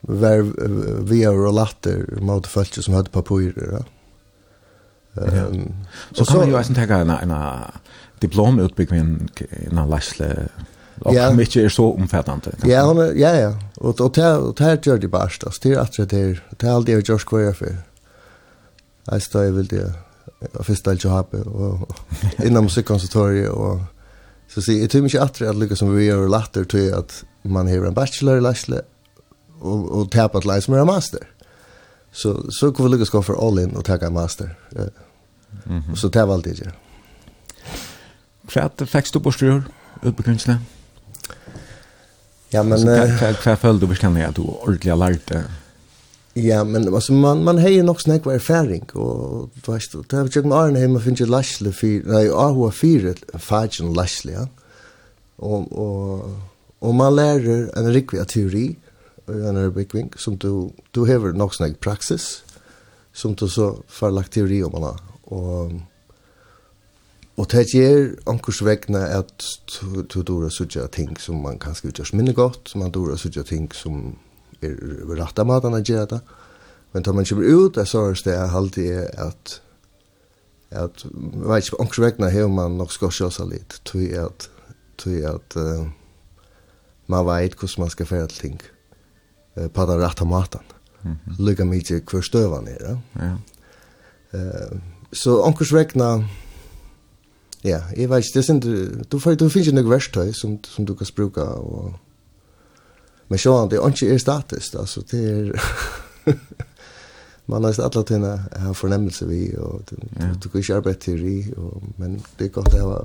var 0.02 0.54
vi 1.04 1.24
är 1.24 1.48
och 1.48 1.54
latter 1.54 2.20
mot 2.22 2.48
folk 2.48 2.84
som 2.84 2.94
hade 2.94 3.10
papirer. 3.10 3.84
Ja. 5.14 5.26
Ehm 5.26 5.74
så 6.12 6.26
kan 6.26 6.38
man 6.38 6.48
ju 6.48 6.54
ens 6.54 6.68
ta 6.68 6.82
en 6.82 7.10
en 7.10 7.34
diplomutbyggning 8.20 9.00
en 9.00 9.78
en 9.78 9.90
läsle 9.90 10.48
Och 11.00 11.16
ja. 11.16 11.34
mycket 11.34 11.56
är 11.56 11.70
så 11.70 11.94
omfattande. 11.94 12.52
Ja, 12.66 12.86
hon 12.86 12.98
är, 12.98 13.14
ja, 13.14 13.36
ja. 13.36 13.54
Och, 13.76 14.02
och, 14.02 14.12
det 14.12 14.34
och 14.34 14.56
det 14.56 14.64
här 14.64 14.80
gör 14.84 14.98
det 14.98 15.08
bara. 15.08 15.30
Det 15.62 15.72
är 15.72 15.78
att 15.78 15.94
det 15.94 16.14
är, 16.14 16.44
det 16.58 16.68
är 16.68 16.72
allt 16.72 16.86
det 16.86 16.92
jag 16.92 17.10
gör 17.10 17.18
skvar 17.18 17.54
för. 17.54 17.76
Jag 19.06 19.22
står 19.22 19.46
i 19.46 19.52
vill 19.52 19.68
det. 19.68 19.94
Jag 20.54 20.66
finns 20.66 20.82
det 20.82 20.92
inte 20.92 21.08
och 21.08 21.98
inom 22.44 22.64
musikkonservatoriet 22.64 23.50
och 23.50 23.80
Så 24.48 24.62
säger 24.62 24.82
jag 24.82 24.90
tror 24.90 25.02
mycket 25.02 25.22
att 25.22 25.34
det 25.34 25.54
lyckas 25.54 25.80
som 25.80 25.96
vi 25.96 26.06
gör 26.06 26.28
latter 26.28 26.64
till 26.64 26.94
att 26.94 27.24
man 27.42 27.68
har 27.68 27.86
en 27.86 27.94
bachelor 27.94 28.38
i 28.38 28.42
Lashle 28.42 28.82
och, 29.60 29.92
och 29.92 30.12
tappat 30.12 30.46
lite 30.46 30.62
som 30.62 30.74
är 30.74 30.78
en 30.78 30.86
master. 30.86 31.20
Så, 32.12 32.52
så 32.52 32.72
kan 32.72 32.86
vi 32.86 32.92
lyckas 32.92 33.10
gå 33.10 33.24
för 33.24 33.48
all 33.48 33.60
in 33.60 33.76
och 33.76 33.86
ta 33.86 33.98
en 33.98 34.14
master. 34.14 34.56
Mm 34.76 34.90
-hmm. 35.64 35.92
Och 35.92 35.98
så 35.98 36.10
tar 36.10 36.26
vi 36.26 36.34
allt 36.34 36.44
det. 36.44 36.72
Vad 38.42 38.90
fick 38.90 39.14
du 39.14 39.20
på 39.20 39.32
styr 39.32 39.64
utbegränsning? 40.04 40.58
Ja, 42.50 42.64
men... 42.64 42.80
Hva 42.80 43.34
Vad 43.44 43.56
följde 43.56 43.86
du 43.86 43.90
bestämmer 43.90 44.26
at 44.26 44.36
du 44.36 44.42
ordentlig 44.42 44.92
har 44.92 44.98
ordentligt 45.02 45.30
lärde 45.30 45.44
Ja, 46.38 46.64
men 46.64 46.94
alltså 46.94 47.14
man 47.14 47.44
man 47.44 47.58
hejer 47.58 47.84
nog 47.84 48.02
snack 48.02 48.26
var 48.26 48.34
erfaring 48.34 48.84
och 48.94 49.50
du 49.66 49.72
vet 49.72 50.10
du 50.10 50.16
har 50.16 50.30
jag 50.34 50.46
någon 50.46 50.76
hemma 50.76 51.00
finns 51.00 51.22
ju 51.22 51.26
Lashle 51.26 51.72
för 51.72 52.02
nej 52.06 52.30
Ahu 52.30 52.72
för 52.72 53.16
fagen 53.38 53.94
Lashle 53.94 54.32
ja. 54.32 54.48
Och 55.36 55.72
och 55.72 56.30
och 56.80 56.96
man 56.96 57.16
lär 57.16 57.70
en 57.78 57.94
riktig 57.94 58.28
teori 58.28 58.76
en 59.28 59.58
arbetsvink 59.58 60.20
som 60.20 60.38
du 60.38 60.70
du 60.92 61.00
har 61.00 61.34
nog 61.34 61.56
snack 61.56 61.80
praxis 61.80 62.44
som 63.14 63.36
du 63.36 63.48
så 63.48 63.78
för 63.88 64.12
lagt 64.12 64.34
teori 64.34 64.64
om 64.64 64.76
alla 64.76 65.00
och 65.24 65.72
Och 67.36 67.48
det 67.52 67.74
ger 67.74 68.16
ankurs 68.26 68.62
vägna 68.62 69.00
att 69.20 69.44
du 70.14 70.24
dora 70.24 70.50
sådär 70.50 70.88
ting 70.88 71.18
som 71.18 71.42
man 71.42 71.60
kanske 71.60 71.88
utgörs 71.88 72.14
minne 72.14 72.34
gott, 72.34 72.68
som 72.68 72.80
man 72.80 72.92
dora 72.92 73.18
sådär 73.18 73.44
ting 73.44 73.72
som 73.74 74.16
er 74.62 74.76
rett 75.18 75.40
av 75.40 75.48
maten 75.48 75.78
å 75.78 75.84
gjøre 75.84 76.12
det. 76.16 76.20
Men 76.94 77.04
tar 77.04 77.14
man 77.14 77.26
kommer 77.26 77.44
ut, 77.44 77.78
jeg 77.78 77.88
sa 77.88 78.04
det 78.12 78.34
er 78.34 78.56
alltid 78.58 78.92
at 79.22 79.62
at 80.72 81.06
man 81.14 81.48
vet 81.48 81.64
ikke 81.64 81.78
på 81.78 81.84
ångst 81.84 82.02
vegna 82.02 82.30
hever 82.32 82.52
man 82.52 82.78
nok 82.80 82.92
skal 82.92 83.12
sjåsa 83.14 83.46
litt, 83.48 83.80
tog 83.88 84.12
at, 84.20 84.50
tog 85.00 85.28
at 85.30 85.56
uh, 85.56 85.86
man 87.08 87.28
vet 87.30 87.56
hvordan 87.56 87.86
man 87.86 87.94
skal 87.94 88.10
fære 88.10 88.28
til 88.34 88.42
ting 88.42 88.58
uh, 89.56 89.68
på 89.68 89.86
den 89.88 90.02
rette 90.04 90.26
maten. 90.26 90.66
Mm 91.04 91.12
-hmm. 91.14 91.46
Lykke 91.46 91.66
mye 91.66 92.02
hver 92.12 92.22
støvan 92.22 92.68
er. 92.68 92.84
Ja. 92.88 92.98
ja. 93.26 93.36
Uh, 94.34 94.78
så 95.14 95.42
ångst 95.42 95.74
vegna, 95.74 96.28
ja, 97.64 97.82
jeg 97.98 98.10
vet 98.10 98.18
ikke, 98.18 98.34
det 98.34 98.40
er 98.40 98.42
sin, 98.42 98.60
du, 98.60 98.86
du, 99.12 99.36
du 99.36 99.50
finner 99.50 99.68
ikke 99.68 99.82
noe 99.82 99.90
verktøy 99.90 100.32
som, 100.34 100.60
som 100.64 100.86
du 100.86 100.94
kan 100.96 101.08
bruka 101.16 101.42
og 101.42 101.94
Men 103.28 103.40
så 103.40 103.68
det 103.68 103.76
är 103.76 103.88
inte 103.88 104.06
är 104.06 104.18
statiskt 104.18 104.76
alltså 104.76 105.02
det 105.12 105.18
er 105.18 105.62
man 107.50 107.64
har 107.64 107.82
alla 107.82 108.04
tina 108.04 108.40
ha 108.60 108.74
fornemmelse 108.74 109.26
vi 109.26 109.56
og 109.58 109.82
du 110.44 110.50
kan 110.50 110.60
ikke 110.60 110.76
arbeide 110.76 111.00
teori 111.00 111.54
og, 111.58 111.84
men 111.98 112.20
det 112.40 112.46
er 112.46 112.56
godt 112.58 112.76
å 112.76 112.84
ha 112.84 112.98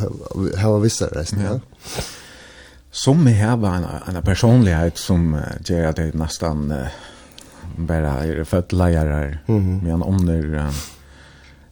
ha 0.00 0.70
ha 0.72 0.78
vissa 0.80 1.08
resten 1.12 1.40
ja. 1.40 1.58
ja. 1.58 2.04
Som 2.90 3.24
vi 3.24 3.32
har 3.32 3.56
en, 3.56 3.84
en 4.16 4.22
personlighet 4.22 4.98
som 4.98 5.34
uh, 5.34 5.40
gjør 5.64 5.88
at 5.88 5.96
det 5.96 6.14
nästan 6.14 6.72
bara 7.76 8.24
är 8.26 8.44
fött 8.44 8.72
lärare 8.72 9.38
mm 9.48 9.60
-hmm. 9.60 9.82
men 9.82 10.02
om 10.02 10.26
det 10.26 10.72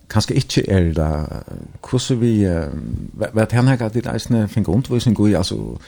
kanskje 0.09 0.35
ikke 0.35 0.71
er 0.71 0.93
det 0.93 1.43
hvordan 1.91 2.21
vi 2.21 2.45
vet 3.35 3.53
henne 3.53 3.79
at 3.81 3.95
det 3.95 4.07
er 4.07 4.31
en 4.31 4.49
fin 4.49 4.67
undervisning 4.67 5.17
god, 5.17 5.35
altså 5.35 5.79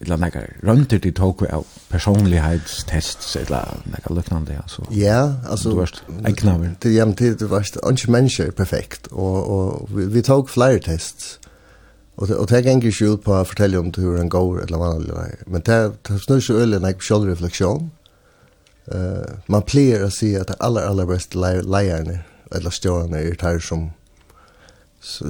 eller 0.00 0.16
några 0.16 0.40
rönter 0.62 0.98
det 0.98 1.12
tog 1.12 1.46
av 1.46 1.66
personlighetstests 1.88 3.36
eller 3.36 3.68
några 3.84 4.20
liknande 4.20 4.52
ja. 4.52 4.84
Ja, 4.90 5.34
alltså 5.48 5.70
du 5.70 5.80
vet, 5.80 6.02
jag 6.24 6.38
knappt. 6.38 6.80
Det 6.80 6.90
jämn 6.90 7.14
det 7.18 7.38
du 7.38 7.46
vet, 7.46 7.76
inte 7.84 8.42
är 8.42 8.50
perfekt 8.50 9.06
och 9.06 9.46
och 9.46 9.88
vi, 9.98 10.06
vi 10.06 10.22
tog 10.22 10.50
flera 10.50 10.78
tests. 10.78 11.38
Och 12.14 12.30
och 12.30 12.46
det 12.46 12.60
gick 12.60 13.00
ju 13.00 13.14
ut 13.14 13.24
på 13.24 13.34
att 13.34 13.48
fortälja 13.48 13.80
om 13.80 13.92
hur 13.96 14.20
en 14.20 14.28
går 14.28 14.64
eller 14.64 14.78
vad 14.78 15.06
det 15.06 15.12
är. 15.12 15.38
Men 15.46 15.60
det 15.60 15.92
det 16.02 16.18
snur 16.18 16.40
så 16.40 16.52
ölen 16.52 16.82
like 16.82 17.00
självreflektion. 17.00 17.90
Eh 18.84 19.30
man 19.46 19.62
plear 19.62 20.04
att 20.04 20.14
se 20.14 20.38
att 20.38 20.60
alla 20.60 20.88
alla 20.88 21.06
bästa 21.06 21.38
lejarna 21.62 22.18
eller 22.50 22.70
stjärnorna 22.70 23.18
är 23.18 23.30
det 23.30 23.42
här 23.42 23.58
som 23.58 23.90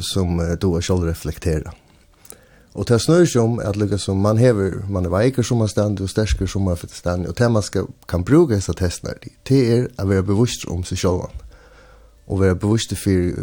som 0.01 0.57
då 0.61 0.81
självreflekterar. 0.81 1.73
Mm 1.73 1.86
Och 2.77 2.85
det 2.85 2.99
snur 2.99 3.27
sig 3.27 3.41
om 3.41 3.59
att 3.59 3.77
lyckas 3.77 4.03
som 4.03 4.21
man 4.21 4.37
häver, 4.37 4.85
man 4.91 5.05
är 5.05 5.09
vajker 5.09 5.43
som 5.43 5.59
man 5.59 5.69
stand, 5.69 6.01
och 6.01 6.11
stärker 6.11 6.47
som 6.47 6.63
man 6.63 6.77
stannar. 6.77 7.29
Och 7.29 7.35
det 7.35 7.49
man 7.49 7.63
ska, 7.63 7.87
kan 8.07 8.23
bruka 8.23 8.55
dessa 8.55 8.73
testnar 8.73 9.15
det 9.43 9.73
är 9.73 9.89
att 9.97 10.07
vara 10.09 10.23
bevisst 10.23 10.65
om 10.65 10.85
sig 10.85 10.99
själva. 10.99 11.29
Och 12.25 12.39
vara 12.39 12.55
bevisst 12.55 12.99
för 12.99 13.35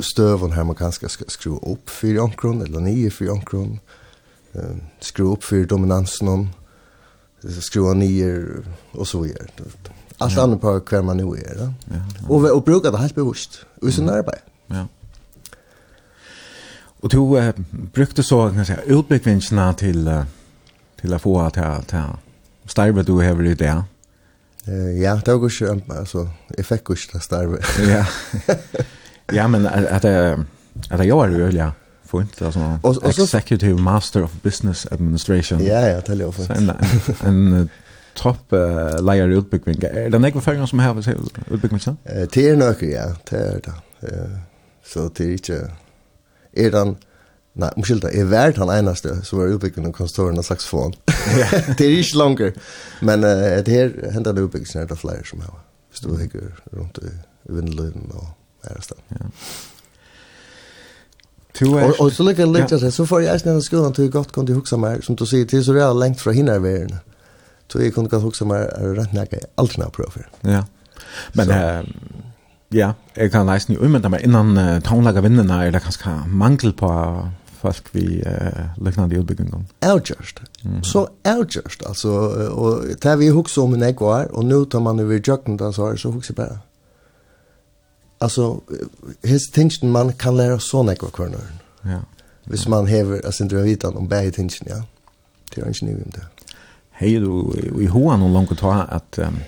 stövon 0.00 0.52
här 0.52 0.64
man 0.64 0.74
kanske 0.74 1.08
ska 1.08 1.24
skruva 1.28 1.58
upp 1.72 1.90
för 1.90 2.22
ankron 2.24 2.62
eller 2.62 2.80
nio 2.80 3.10
för 3.10 3.30
ankron. 3.30 3.80
Eh, 4.52 4.76
skruva 5.00 5.32
upp 5.32 5.44
för 5.44 5.64
dominansen 5.64 6.48
skruva 7.60 7.94
ner 7.94 8.64
och 8.92 9.08
så 9.08 9.20
vidare. 9.20 9.46
Allt 10.18 10.36
ja. 10.36 10.42
annat 10.42 10.60
på 10.60 10.80
hver 10.90 11.02
man 11.02 11.16
nu 11.16 11.22
är. 11.22 11.56
Ja, 11.58 11.72
ja. 11.84 12.28
Och, 12.28 12.56
och 12.56 12.62
bruka 12.62 12.90
det 12.90 12.98
helt 12.98 13.14
bevisst. 13.14 13.58
Och 13.82 13.92
sin 13.92 14.08
arbete. 14.08 14.38
Ja. 14.66 14.86
Og 17.02 17.12
du 17.12 17.22
uh, 17.36 17.50
brukte 17.94 18.22
så 18.22 18.48
kan 18.48 18.62
jeg 18.62 18.66
si, 18.66 18.92
utblickvinsterna 18.94 19.72
til, 19.72 20.06
uh, 20.08 20.22
til 21.00 21.14
å 21.14 21.18
få 21.18 21.34
til, 21.54 21.88
til 21.90 22.70
starve 22.70 23.02
du 23.02 23.18
har 23.20 23.34
det 23.34 23.74
Uh, 24.68 25.00
ja, 25.00 25.16
det 25.26 25.32
var 25.32 25.38
går 25.38 25.80
altså, 25.90 26.28
jeg 26.56 26.64
fikk 26.64 26.90
ikke 26.90 27.12
det 27.12 27.22
starve. 27.22 27.58
Ja. 27.82 28.04
ja, 29.32 29.46
men 29.48 29.66
at, 29.66 29.84
att 29.84 30.04
at 30.04 31.00
att 31.00 31.06
gjør 31.06 31.26
det 31.26 31.38
jo, 31.38 31.46
ja. 31.46 31.70
Fint 32.04 32.42
altså, 32.42 32.78
og, 32.82 32.96
og 33.02 33.14
så, 33.14 33.22
Executive 33.22 33.82
Master 33.82 34.22
of 34.22 34.30
Business 34.42 34.86
Administration. 34.90 35.60
Ja, 35.60 35.80
ja, 35.80 35.96
det 35.96 36.08
er 36.08 36.14
låter 36.14 36.46
fint. 36.46 36.70
En 37.26 37.26
en 37.26 37.70
topp 38.14 38.52
uh, 38.52 39.04
leier 39.04 39.26
i 39.26 39.36
utbyggning. 39.36 39.84
Er 39.84 40.10
det 40.10 40.20
nekva 40.20 40.40
færingar 40.40 40.66
som 40.66 40.78
har 40.78 40.94
utbyggning? 41.50 41.80
Det 42.34 42.50
er 42.50 42.56
nøkker, 42.56 42.86
ja, 42.86 43.06
det 43.30 43.40
er 43.40 43.58
det. 43.58 43.74
Så 44.84 45.08
det 45.18 45.26
er 45.26 45.32
ikke 45.32 45.60
er 46.56 46.70
den 46.74 46.96
Nei, 47.52 47.68
omskylda, 47.76 48.08
jeg 48.16 48.30
vært 48.32 48.56
han 48.62 48.70
eneste 48.72 49.18
som 49.28 49.42
var 49.42 49.50
utbyggende 49.52 49.90
av 49.90 49.92
konstoren 49.92 50.40
av 50.40 50.46
saxofon. 50.46 50.94
det 51.76 51.84
er 51.84 51.98
ikke 51.98 52.16
langer. 52.16 52.54
Men 53.04 53.26
uh, 53.28 53.58
det 53.60 53.74
her 53.74 53.90
hendet 54.14 54.38
det 54.38 54.46
utbyggende 54.46 54.86
er 54.86 54.88
det 54.88 54.96
flere 54.96 55.26
som 55.28 55.42
har 55.44 55.58
Hvis 55.92 56.00
du 56.00 56.14
hikker 56.16 56.48
rundt 56.72 57.02
i 57.04 57.12
vindløyden 57.52 58.08
og 58.16 58.30
her 58.64 58.76
og 58.80 58.86
sted. 58.86 58.96
Ja. 59.10 59.28
Er... 61.60 61.84
Og, 61.84 62.00
og 62.00 62.12
så 62.12 62.24
lykker 62.24 62.46
jeg 62.46 62.52
litt, 62.54 62.72
ja. 62.72 62.90
så 62.90 63.04
får 63.04 63.20
jeg 63.20 63.34
eisen 63.34 63.58
i 63.58 63.62
skolen 63.62 63.92
til 63.92 64.08
godt 64.10 64.32
kunne 64.32 64.56
huske 64.56 64.78
meg, 64.80 65.04
som 65.04 65.16
du 65.16 65.26
sier, 65.28 65.44
til 65.44 65.60
så 65.64 65.74
real 65.76 65.98
lengt 66.00 66.20
fra 66.24 66.32
hinner 66.32 66.62
verden. 66.64 67.02
Så 67.68 67.78
jeg 67.78 67.92
kunne 67.92 68.08
godt 68.08 68.24
huske 68.24 68.48
meg, 68.48 68.64
er 68.72 69.12
nek 69.12 69.32
jeg 69.32 69.44
aldri 69.60 69.82
har 69.82 69.92
prøvd 69.92 70.16
prøver. 70.16 70.32
Ja. 70.48 70.62
Men, 71.36 71.46
så, 71.46 71.84
Ja, 72.72 72.92
jeg 73.16 73.30
kan 73.30 73.46
nesten 73.46 73.76
jo 73.76 73.84
umynda 73.84 74.08
meg 74.12 74.24
innan 74.24 74.56
uh, 74.56 74.80
tonelaga 74.84 75.22
vinnene 75.24 75.60
er 75.66 75.72
det 75.74 75.82
kanskje 75.84 76.14
mangel 76.28 76.72
på 76.76 76.90
folk 77.62 77.90
vi 77.94 78.22
uh, 78.26 78.72
liknande 78.82 79.18
utbyggingen. 79.20 79.66
Outjust. 79.86 80.42
Mm 80.64 80.76
-hmm. 80.76 80.82
Så 80.82 81.06
outjust, 81.24 81.82
altså, 81.86 82.10
og 82.50 82.84
det 83.02 83.18
vi 83.18 83.28
hukse 83.28 83.60
om 83.60 83.74
en 83.74 83.82
ekvar, 83.82 84.26
og 84.32 84.44
nå 84.44 84.64
tar 84.64 84.80
man 84.80 85.00
over 85.00 85.20
jøkken 85.28 85.56
da 85.56 85.72
så 85.72 85.86
er 85.86 85.90
det 85.90 86.00
så 86.00 86.10
hukse 86.10 86.32
bare. 86.32 86.58
Altså, 88.20 88.60
his 89.24 89.42
tingsen 89.52 89.90
man 89.90 90.12
kan 90.12 90.36
lære 90.36 90.60
sånn 90.60 90.88
ekko 90.88 91.06
kvarnøren. 91.06 91.60
Ja. 91.86 91.98
Hvis 92.46 92.68
man 92.68 92.86
hever, 92.86 93.20
altså, 93.24 93.44
ikke 93.44 93.62
vitan 93.62 93.96
om 93.96 94.08
bæg 94.08 94.32
tingsen, 94.32 94.66
ja. 94.68 94.82
Det 95.54 95.62
er 95.62 95.68
ikke 95.68 95.86
nye 95.86 95.94
om 95.94 96.10
det. 96.10 96.22
Hei, 96.90 97.18
du, 97.18 97.54
i 97.80 97.86
hoa 97.86 98.16
noen 98.16 98.32
langt 98.32 98.52
å 98.52 98.54
ta 98.54 98.86
at... 98.90 99.18
Um, 99.18 99.40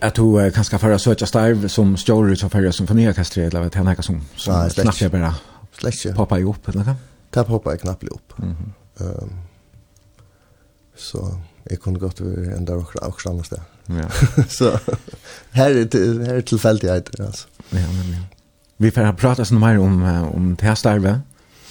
at 0.00 0.16
du 0.16 0.40
eh, 0.40 0.52
kanske 0.52 0.78
förra 0.78 0.98
søtja 0.98 1.26
starv 1.26 1.68
som 1.68 1.96
stjorde 1.96 2.36
som 2.36 2.50
förra 2.50 2.72
symfoniorkester 2.72 3.42
eller 3.42 3.60
vet 3.60 3.72
det 3.72 4.02
som 4.02 4.20
som 4.36 4.54
ah, 4.54 4.68
knappt 4.68 5.12
bare 5.12 5.34
slett 5.78 5.94
ikke 5.94 6.14
poppa 6.14 6.38
ihop 6.38 6.68
eller 6.68 6.84
något. 6.84 6.96
Ta 7.30 7.44
poppa 7.44 7.76
knappt 7.76 8.02
ihop. 8.02 8.32
Mhm. 8.36 8.48
Mm 8.48 8.72
ehm 9.00 9.22
um, 9.22 9.30
så 10.96 11.34
jeg 11.70 11.78
kunne 11.80 11.98
gått 11.98 12.20
över 12.20 12.56
en 12.56 12.64
där 12.64 12.76
och 12.76 13.08
också 13.08 13.30
annars 13.30 13.48
där. 13.48 13.62
Ja. 13.86 14.08
så 14.48 14.78
här 15.50 15.70
är 15.70 15.84
det 15.84 16.26
här 16.26 16.34
är 16.34 16.40
tillfälligheter 16.40 17.24
altså. 17.24 17.46
Ja, 17.70 17.78
men 17.78 18.12
ja. 18.12 18.18
Vi 18.76 18.90
får 18.90 19.12
prata 19.12 19.44
sånn 19.44 19.60
mer 19.60 19.78
om 19.78 20.02
om 20.34 20.56
det 20.56 20.66
her 20.66 20.74
starvet 20.74 21.20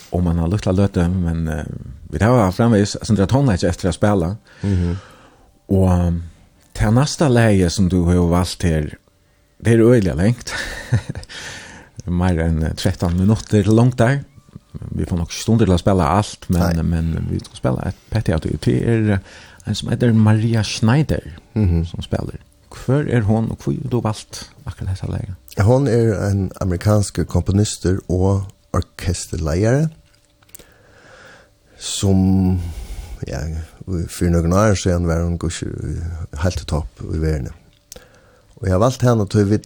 om 0.09 0.23
man 0.23 0.39
har 0.39 0.47
lukta 0.47 0.71
løte, 0.71 1.07
men 1.07 1.47
uh, 1.47 1.63
vi 2.09 2.19
tar 2.19 2.51
framvis, 2.51 2.95
altså 2.95 3.15
det 3.15 3.23
er 3.23 3.31
tonnet 3.31 3.59
ikke 3.59 3.69
etter 3.69 3.89
å 3.89 3.91
spille. 3.91 4.35
Mm 4.61 4.75
-hmm. 4.75 4.95
Og 5.67 6.07
um, 6.07 6.23
Det 6.79 6.91
nästa 6.91 7.29
läge 7.29 7.69
som 7.69 7.89
du 7.89 7.99
har 8.01 8.27
valt 8.27 8.63
här, 8.63 8.97
det 9.57 9.71
är 9.71 9.79
öjliga 9.79 10.13
längt. 10.13 10.53
Mer 12.03 12.39
än 12.39 12.75
13 12.75 13.17
minuter 13.17 13.63
långt 13.63 13.97
där. 13.97 14.23
Vi 14.71 15.05
får 15.05 15.17
nog 15.17 15.33
stunder 15.33 15.65
till 15.65 15.73
att 15.73 15.79
spela 15.79 16.07
allt, 16.07 16.49
men, 16.49 16.75
Nej. 16.75 16.83
men 16.83 17.27
vi 17.31 17.39
ska 17.39 17.55
spela 17.55 17.81
ett 17.81 17.95
petty 18.09 18.33
av 18.33 18.39
det. 18.39 18.61
Det 18.61 18.89
är 18.89 19.19
en 19.63 19.75
som 19.75 19.89
heter 19.89 20.11
Maria 20.11 20.63
Schneider 20.63 21.39
mm 21.53 21.69
-hmm. 21.69 21.85
som 21.85 22.03
spelar. 22.03 22.35
Hvor 22.85 23.09
er 23.09 23.21
hon, 23.21 23.51
og 23.51 23.57
hvor 23.57 23.73
har 23.73 23.89
du 23.89 24.01
valgt 24.01 24.51
akkurat 24.65 24.89
dette 24.89 25.11
leger? 25.11 25.35
Hon 25.57 25.87
er 25.87 26.29
en 26.29 26.51
amerikansk 26.61 27.27
komponister 27.27 27.97
og 28.09 28.43
orkesterleier 28.73 29.87
som 31.79 32.59
ja, 33.27 33.39
for 33.87 34.27
noen 34.31 34.53
år 34.53 34.75
siden 34.75 35.07
var 35.07 35.23
hun 35.23 35.37
gusher 35.39 35.71
helt 36.41 36.59
til 36.59 36.67
topp 36.67 37.01
i 37.07 37.21
verden. 37.21 37.53
Og 38.57 38.67
jeg 38.67 38.73
har 38.73 38.81
valgt 38.83 39.05
henne 39.05 39.27
til 39.31 39.47
vi 39.51 39.59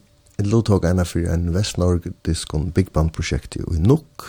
lovtog 0.45 0.85
ena 0.85 1.05
for 1.05 1.25
en 1.29 1.53
vestnordisk 1.53 2.53
big 2.75 2.91
band-prosjekt 2.93 3.55
i 3.57 3.63
Nuk. 3.79 4.25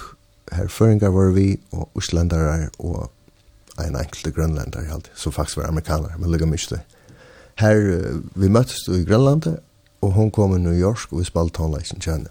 Her 0.53 0.69
føringer 0.69 1.13
var 1.13 1.33
vi, 1.33 1.61
og 1.73 1.91
Øslandere, 1.97 2.69
og 2.79 3.11
en 3.81 3.97
enkelte 3.97 4.31
grønlander, 4.31 4.93
alltid, 4.93 5.13
som 5.17 5.33
faktisk 5.33 5.57
var 5.57 5.69
amerikaner, 5.69 6.17
men 6.19 6.31
lukket 6.31 6.49
mye 6.49 6.69
det. 6.71 6.81
Her, 7.61 7.79
vi 8.35 8.49
møttes 8.49 8.89
i 8.89 9.05
Grønlandet, 9.05 9.59
og 10.03 10.13
hun 10.13 10.31
kom 10.31 10.57
i 10.57 10.61
New 10.61 10.75
York, 10.75 11.13
og 11.13 11.21
vi 11.21 11.25
spalte 11.25 11.61
håndleisen 11.61 12.01
kjenne. 12.01 12.29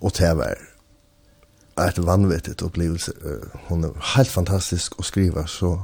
Og 0.00 0.12
det 0.18 0.32
var 0.36 0.56
et 1.88 2.06
vanvittigt 2.06 2.62
opplevelse. 2.62 3.12
Hon 3.68 3.84
er 3.84 4.12
helt 4.16 4.32
fantastisk 4.32 4.98
å 5.00 5.04
skriva 5.04 5.46
så 5.46 5.76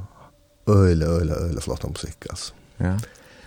öle 0.66 1.06
öle 1.06 1.32
öle 1.32 1.60
flott 1.60 1.89
musik 1.89 2.26
alltså. 2.30 2.55
Ja. 2.76 2.98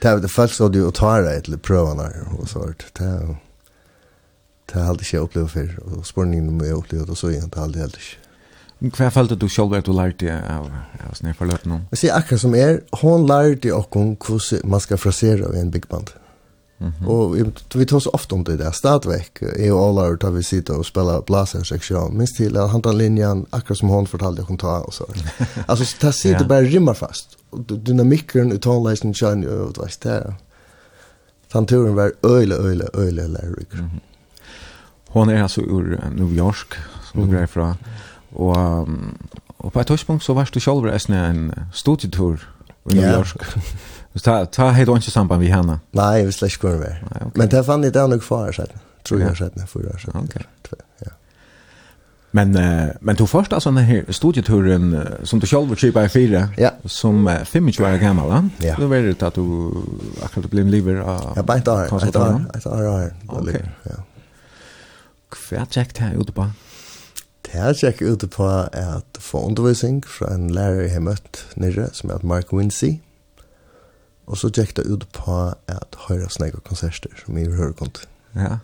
Det 0.02 0.08
är 0.08 0.18
det 0.20 0.28
folk 0.28 0.52
så 0.52 0.68
du 0.68 0.84
och 0.86 0.94
tar 0.94 1.22
det 1.22 1.42
till 1.42 1.58
prövarna 1.58 2.10
och 2.38 2.50
så 2.50 2.60
vart 2.60 2.86
det. 2.94 3.36
Det 4.66 4.80
har 4.80 4.90
aldrig 4.90 5.14
jag 5.14 5.24
upplevt 5.24 5.52
för 5.52 5.80
och 5.80 6.06
spårningen 6.08 6.58
med 6.58 6.72
upplevt 6.72 7.10
och 7.10 7.18
så 7.18 7.30
igen 7.30 7.50
det 7.50 7.60
har 7.60 7.64
aldrig 7.64 7.84
aldrig. 7.84 8.04
Men 8.80 8.92
hva 8.92 9.08
følte 9.10 9.36
du 9.40 9.48
selv 9.50 9.74
at 9.74 9.86
du 9.88 9.94
lærte 9.96 10.34
av, 10.52 10.66
av 11.00 11.14
Snøy 11.16 11.32
forløpene? 11.34 11.78
Jeg 11.94 12.02
sier 12.02 12.18
akkurat 12.18 12.42
som 12.42 12.56
er, 12.60 12.82
hun 13.02 13.24
lærte 13.24 13.72
åkken 13.72 14.18
hvordan 14.20 14.68
man 14.68 14.84
skal 14.84 15.00
frasere 15.00 15.48
i 15.56 15.62
en 15.62 15.72
big 15.72 15.88
band. 15.90 16.12
Mm 16.12 16.25
Mm 16.78 16.94
-hmm. 16.94 17.06
Och 17.06 17.38
vi 17.76 17.86
tar 17.86 18.00
så 18.00 18.10
ofta 18.10 18.36
om 18.36 18.44
det 18.44 18.58
där 18.58 18.72
stadväck. 18.72 19.40
Jag 19.58 19.78
och 19.78 19.86
alla 19.86 20.02
har 20.02 20.32
vi 20.32 20.44
sitta 20.44 20.78
och 20.78 20.86
spela 20.86 21.22
blasersektion. 21.22 22.18
Minst 22.18 22.38
till 22.38 22.58
att 22.58 22.72
handla 22.72 22.92
linjen, 22.92 23.46
akkurat 23.50 23.78
som 23.78 23.90
hon 23.90 24.08
fortalde 24.08 24.42
hon 24.42 24.58
ta 24.58 24.80
och 24.80 24.94
så. 24.94 25.06
alltså, 25.66 26.06
det 26.06 26.14
sitter 26.14 26.42
ja. 26.42 26.48
bara 26.48 26.62
rimmar 26.62 26.94
fast. 26.94 27.38
Och 27.50 27.60
dynamikken 27.60 28.52
i 28.52 28.58
tonläsen 28.58 29.14
kör 29.14 29.36
ni 29.36 29.46
över 29.46 29.72
vad 29.76 29.92
det 30.02 30.10
är. 30.10 30.34
Tanturen 31.52 31.96
var 31.96 32.14
öjle, 32.24 32.56
öjle, 32.56 32.88
öjle 32.94 33.28
lyric. 33.28 33.74
Mm 33.74 33.86
-hmm. 33.86 34.00
Hon 35.08 35.30
är 35.30 35.44
alltså 35.44 35.62
ur 35.62 36.00
New 36.16 36.34
York, 36.34 36.74
som 37.12 37.24
mm 37.24 37.42
du 37.42 37.48
från. 37.48 37.76
Och, 38.30 38.58
um, 38.58 39.18
och 39.58 39.74
på 39.74 39.80
ett 39.80 39.88
tidspunkt 39.88 40.26
så 40.26 40.34
var 40.34 40.50
du 40.52 40.60
själv 40.60 41.16
en 41.16 41.54
studietur 41.74 42.50
i 42.92 42.96
New 42.96 43.14
York. 43.14 43.38
Ta, 44.24 44.46
ta 44.46 44.70
helt 44.72 44.90
ikke 44.90 45.12
samband 45.12 45.44
vi 45.44 45.52
henne? 45.52 45.80
Nei, 45.98 46.24
vi 46.24 46.32
slett 46.32 46.56
ikke 46.56 46.70
hvor 46.70 46.78
det 46.78 46.88
var. 46.88 47.00
Okay. 47.20 47.32
Men 47.36 47.52
det 47.52 47.66
fann 47.68 47.84
jeg 47.84 47.94
det 47.94 48.10
nok 48.10 48.24
for 48.24 48.48
år 48.48 48.56
siden. 48.56 48.84
Tror 49.06 49.20
jeg 49.20 49.38
siden, 49.38 49.68
for 49.68 49.80
år 49.80 50.00
siden. 50.00 50.24
Ok. 50.24 50.36
Ja. 51.04 51.12
Men, 52.32 52.56
uh, 52.58 52.96
men 53.02 53.16
du 53.16 53.26
først 53.26 53.54
altså 53.54 53.70
denne 53.70 53.84
her 53.84 54.12
studieturen 54.12 54.96
som 55.24 55.40
du 55.40 55.46
selv 55.48 55.70
var 55.70 55.80
kjøper 55.80 56.08
i 56.08 56.12
fire, 56.12 56.48
ja. 56.58 56.72
som 56.86 57.28
uh, 57.28 57.44
25 57.46 57.86
år 57.86 57.98
gammel, 58.00 58.32
da? 58.32 58.68
Ja. 58.68 58.76
Da 58.80 58.88
var 58.92 59.04
det 59.04 59.24
at 59.24 59.36
du 59.36 59.46
akkurat 60.24 60.50
ble 60.52 60.66
en 60.66 60.72
liver 60.72 61.00
av... 61.04 61.34
Ja, 61.36 61.42
bare 61.42 61.64
et 61.64 61.68
år. 61.68 61.86
Et 61.86 62.16
år, 62.16 62.42
et 62.56 62.66
år, 62.66 62.84
et 63.00 63.30
år. 63.30 63.40
Ok. 63.40 63.90
Ja. 63.92 64.02
Hva 65.36 65.66
tjekk 65.72 65.96
det 65.96 66.08
her 66.08 66.20
ute 66.20 66.36
på? 66.36 66.48
Det 67.46 67.54
her 67.54 67.74
tjekk 67.78 68.02
ute 68.02 68.28
på 68.32 68.48
at 68.48 69.20
få 69.20 69.44
undervisning 69.46 70.02
fra 70.08 70.32
en 70.34 70.50
lærer 70.50 70.88
jeg 70.88 70.96
har 70.96 71.04
møtt 71.12 71.44
nere, 71.56 71.92
som 71.94 72.10
heter 72.10 72.28
Mark 72.28 72.54
Winsey 72.56 73.00
Og 74.26 74.40
så 74.42 74.50
tjekk 74.50 74.76
det 74.80 74.88
ut 74.90 75.06
på 75.14 75.38
at 75.70 75.98
høyre 76.08 76.30
snakk 76.34 76.58
og 76.58 76.66
konserter 76.66 77.14
som 77.20 77.38
jeg 77.38 77.54
hører 77.54 77.76
kom. 77.78 77.92
Ja. 78.36 78.58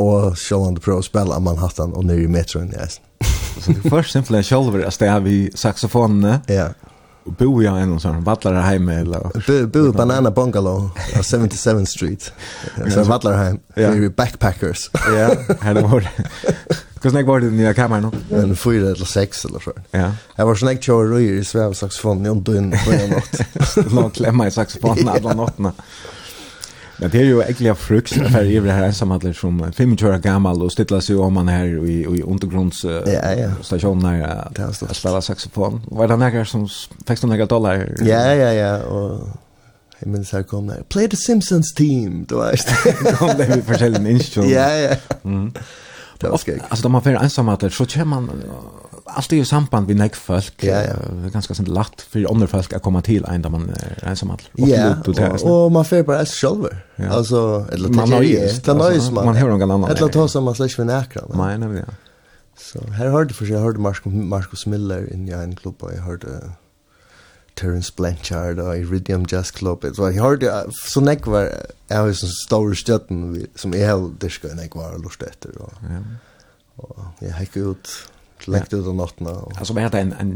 Og 0.00 0.38
selv 0.38 0.66
om 0.66 0.74
du 0.74 0.80
prøver 0.82 1.02
å 1.02 1.06
spille 1.06 1.36
av 1.36 1.44
Manhattan 1.44 1.92
og 1.94 2.06
nere 2.08 2.24
i 2.24 2.30
metroen 2.30 2.72
i 2.72 2.80
eisen. 2.82 3.04
så 3.62 3.74
du 3.76 3.84
først 3.86 4.16
simpelthen 4.16 4.46
selv 4.46 4.80
er 4.80 4.90
sted 4.94 5.12
er 5.12 5.22
vi 5.22 5.36
saksofonene. 5.54 6.40
Ja. 6.50 6.72
Og 7.22 7.36
bo 7.38 7.50
i 7.62 7.68
en 7.70 7.98
sånn 8.02 8.24
vattler 8.26 8.56
hjemme 8.66 8.96
eller... 9.04 9.28
Bo 9.70 9.84
i 9.86 9.94
Banana 9.94 10.32
Bungalow 10.34 10.88
på 10.96 11.22
77th 11.22 11.84
Street. 11.86 12.32
Så 12.94 13.04
vattler 13.06 13.60
Ja. 13.76 13.92
Vi 13.94 14.08
er 14.08 14.16
backpackers. 14.16 14.88
ja, 15.14 15.28
her 15.62 15.78
det 15.78 15.84
var 15.86 16.02
det. 16.02 16.81
Hur 17.02 17.10
snägg 17.10 17.26
var 17.26 17.40
det 17.40 17.46
i 17.46 17.50
nya 17.50 17.74
kameran? 17.74 18.14
En 18.30 18.56
fyra 18.56 18.86
eller 18.86 19.04
sex 19.04 19.44
eller 19.44 19.58
så. 19.58 19.72
Ja. 19.90 20.12
Jag 20.36 20.46
var 20.46 20.54
snägg 20.54 20.82
kör 20.82 21.12
och 21.12 21.20
i 21.20 21.44
sväv 21.44 21.72
saxofon 21.72 22.26
i 22.26 22.28
ondun 22.28 22.74
på 22.84 22.92
en 22.92 23.10
natt. 23.10 23.40
Lång 23.92 24.10
klämma 24.10 24.46
i 24.46 24.50
saxofon 24.50 25.08
alla 25.08 25.32
nattna. 25.32 25.72
Men 26.96 27.10
det 27.10 27.18
är 27.18 27.24
ju 27.24 27.42
äckliga 27.42 27.74
frukt 27.74 28.12
för 28.12 28.44
i 28.44 28.60
det 28.60 28.72
här 28.72 28.84
ensamhandlet 28.84 29.36
som 29.36 29.72
25 29.76 29.92
år 29.92 30.18
gammal 30.18 30.62
och 30.62 30.72
stilla 30.72 31.00
sig 31.00 31.16
om 31.16 31.32
man 31.32 31.48
här 31.48 31.66
i, 31.66 32.02
i 32.02 32.22
undergrunds 32.22 32.84
uh, 32.84 32.90
ja, 32.90 33.34
ja. 33.34 33.50
stationer 33.62 34.22
att 34.56 34.96
spela 34.96 35.22
saxofon. 35.22 35.80
Var 35.88 36.08
det 36.08 36.16
några 36.16 36.44
som 36.44 36.68
fick 37.06 37.22
några 37.22 37.46
dollar? 37.46 37.94
Ja, 37.98 38.34
ja, 38.34 38.52
ja. 38.52 38.82
Och 38.82 39.28
Jag 39.98 40.08
minns 40.08 40.32
här 40.32 40.42
kom 40.42 40.66
där, 40.66 40.82
play 40.88 41.08
the 41.08 41.16
Simpsons 41.16 41.74
team, 41.74 42.24
du 42.28 42.36
vet. 42.36 42.66
Kom 43.18 43.28
där 43.28 43.56
vi 43.56 43.62
förtällde 43.62 43.98
en 43.98 44.06
instrum. 44.06 44.48
Ja, 44.48 44.74
ja. 44.74 44.96
Mm. 45.24 45.52
Det 46.22 46.30
var 46.30 46.38
skægt. 46.38 46.64
Alltså 46.68 46.82
de 46.82 46.94
har 46.94 47.00
för 47.00 47.10
ensamma 47.10 47.58
så 47.70 47.86
kör 47.86 48.04
man 48.04 48.30
alltid 49.04 49.38
i 49.38 49.44
samband 49.44 49.86
med 49.86 49.96
näck 49.96 50.16
folk. 50.16 50.54
Ja, 50.64 50.82
ja. 50.82 50.94
Det 51.20 51.26
är 51.26 51.30
ganska 51.30 51.54
sent 51.54 51.68
lätt 51.68 52.00
för 52.00 52.30
andra 52.30 52.46
folk 52.46 52.72
att 52.72 52.82
komma 52.82 53.02
till 53.02 53.24
en 53.24 53.42
där 53.42 53.50
man 53.50 53.70
är 53.70 54.08
ensamma. 54.08 54.38
Ja, 54.52 54.96
och, 55.06 55.64
och 55.64 55.72
man 55.72 55.84
får 55.84 56.02
bara 56.02 56.26
sig 56.26 56.48
själv. 56.48 56.64
Ja. 56.96 57.08
Alltså 57.08 57.66
eller 57.72 57.88
man 57.88 58.12
har 58.12 58.22
ju 58.22 58.36
det 58.36 58.74
nice 58.74 59.12
man. 59.12 59.24
Man 59.24 59.36
hör 59.36 59.48
någon 59.48 59.70
annan. 59.70 59.90
Eller 59.90 60.08
ta 60.08 60.28
som 60.28 60.44
man 60.44 60.54
slash 60.54 60.68
för 60.68 60.84
näkra. 60.84 61.22
Nej, 61.34 61.58
nej, 61.58 61.84
ja. 61.86 61.94
Så 62.58 62.92
här 62.92 63.08
hörde 63.08 63.34
för 63.34 63.46
sig 63.46 63.56
hörde 63.56 63.78
Marcus 63.78 64.12
Marcus 64.12 64.66
Miller 64.66 65.12
in 65.12 65.28
i 65.28 65.32
en 65.32 65.56
klubb 65.56 65.74
och 65.78 65.92
jag 65.92 66.02
hörde 66.02 66.28
Terence 67.56 67.92
Blanchard 67.96 68.58
og 68.58 68.78
Iridium 68.78 69.26
Jazz 69.32 69.52
Club. 69.52 69.84
Så 69.94 70.08
jeg 70.08 70.22
hørte 70.22 70.52
så 70.88 71.00
nek 71.00 71.26
var 71.26 71.50
jeg 71.92 71.98
har 71.98 72.08
jo 72.08 72.16
sånn 72.16 72.32
store 72.32 72.76
støtten 72.78 73.24
som 73.58 73.74
jeg 73.76 73.88
har 73.88 74.06
dyrka 74.22 74.52
enn 74.52 74.62
jeg 74.64 74.72
var 74.74 74.96
lort 75.02 75.24
etter. 75.26 75.52
Og, 75.60 75.74
ja. 75.90 76.00
og 76.80 77.20
jeg 77.20 77.36
hekk 77.36 77.58
ut, 77.60 77.94
lengt 78.48 78.72
ut 78.72 78.86
av 78.86 78.96
nattene. 78.96 79.36
Og... 79.44 79.58
Altså, 79.58 79.76
var 79.76 79.92
det 79.92 80.06
en, 80.06 80.16
en 80.22 80.34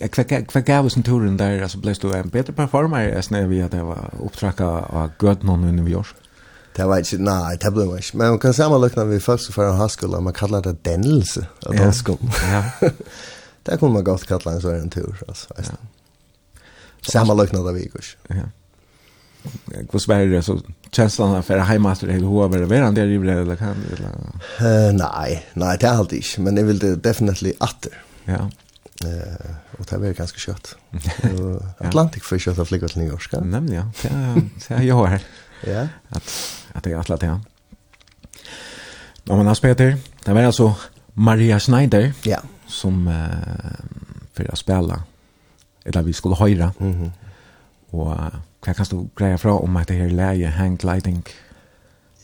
Hva 0.00 0.62
gav 0.66 0.88
oss 0.88 0.96
en 0.98 1.06
turen 1.06 1.38
der, 1.38 1.60
altså 1.62 1.78
ble 1.78 1.94
du 2.00 2.08
en 2.10 2.32
bedre 2.32 2.54
performer 2.56 3.04
jeg 3.12 3.28
sned 3.28 3.46
vi 3.52 3.60
at 3.62 3.74
jeg 3.76 3.86
var 3.86 4.10
opptrakka 4.24 4.70
av 4.90 5.14
Gødnån 5.22 5.68
i 5.68 5.74
New 5.76 5.90
York? 5.90 6.16
Det 6.74 6.88
var 6.90 7.04
ikke, 7.04 7.20
nei, 7.22 7.54
det 7.62 7.70
ble 7.70 7.84
ikke. 8.00 8.16
Men 8.18 8.34
man 8.34 8.40
kan 8.42 8.56
sammenløkne 8.56 9.06
vi 9.12 9.20
først 9.22 9.52
for 9.54 9.68
en 9.68 9.78
haskola, 9.78 10.18
man 10.18 10.34
kallar 10.34 10.64
det 10.66 10.80
dennelse 10.82 11.44
av 11.68 11.76
danskom. 11.78 12.32
Ja. 12.50 12.64
det 13.68 13.78
kunne 13.78 14.00
man 14.00 14.06
godt 14.08 14.26
kalla 14.26 14.56
en 14.56 14.64
sånn 14.64 14.90
tur, 14.90 15.14
altså. 15.28 15.54
Ja. 15.54 15.76
Samma 17.08 17.34
det 17.34 17.46
där 17.46 17.72
vi 17.72 17.90
Ja. 18.28 18.34
Vad 19.90 20.06
var 20.08 20.26
det 20.26 20.42
så 20.42 20.60
kjenslan 20.92 21.30
av 21.30 21.36
att 21.36 21.66
heimater 21.66 21.92
efter 21.92 22.06
det 22.06 22.12
hur 22.12 22.48
var 22.48 22.58
det 22.58 22.66
var 22.66 22.92
det 22.92 23.04
ju 23.04 23.30
eller 23.30 23.56
kan 23.56 23.76
eller 23.92 24.92
nej 24.92 25.46
nej 25.54 25.78
det 25.80 25.86
er 25.86 25.92
alltid 25.92 26.18
inte 26.18 26.40
men 26.40 26.56
jeg 26.56 26.66
vill 26.66 26.78
det 26.78 26.96
definitivt 27.04 27.62
åter. 27.62 27.92
Ja. 28.24 28.50
Eh 29.04 29.54
och 29.78 29.86
det 29.90 29.98
var 29.98 30.12
ganska 30.12 30.38
kött. 30.38 30.76
Atlantic 31.78 32.22
Fish 32.22 32.38
kött 32.38 32.58
av 32.58 32.64
flickor 32.64 32.88
till 32.88 32.98
New 32.98 33.08
York. 33.08 33.32
Nämligen 33.32 33.90
ja. 34.02 34.36
Det 34.68 34.74
är 34.74 34.82
jag 34.82 35.06
her. 35.06 35.22
Ja. 35.66 35.88
Att 36.08 36.30
at 36.72 36.84
det 36.84 36.92
är 36.92 36.96
Atlantic. 36.96 37.28
Om 39.28 39.36
man 39.36 39.46
har 39.46 39.54
Peter, 39.54 39.96
det 40.24 40.32
var 40.32 40.42
altså 40.42 40.74
Maria 41.12 41.60
Schneider. 41.60 42.12
Ja. 42.22 42.38
Som 42.66 43.08
eh 43.08 43.84
för 44.34 44.52
att 44.52 44.58
spela 44.58 45.02
eller 45.84 46.02
vi 46.02 46.12
skulle 46.12 46.36
høyre. 46.36 46.70
Mm 46.80 46.92
-hmm. 46.92 47.10
Og 47.92 48.16
hva 48.64 48.72
kan 48.72 48.86
du 48.90 49.08
greie 49.16 49.38
fra 49.38 49.62
om 49.62 49.76
at 49.76 49.88
det 49.88 49.96
her 49.96 50.08
leie 50.08 50.46
hanggliding? 50.46 51.24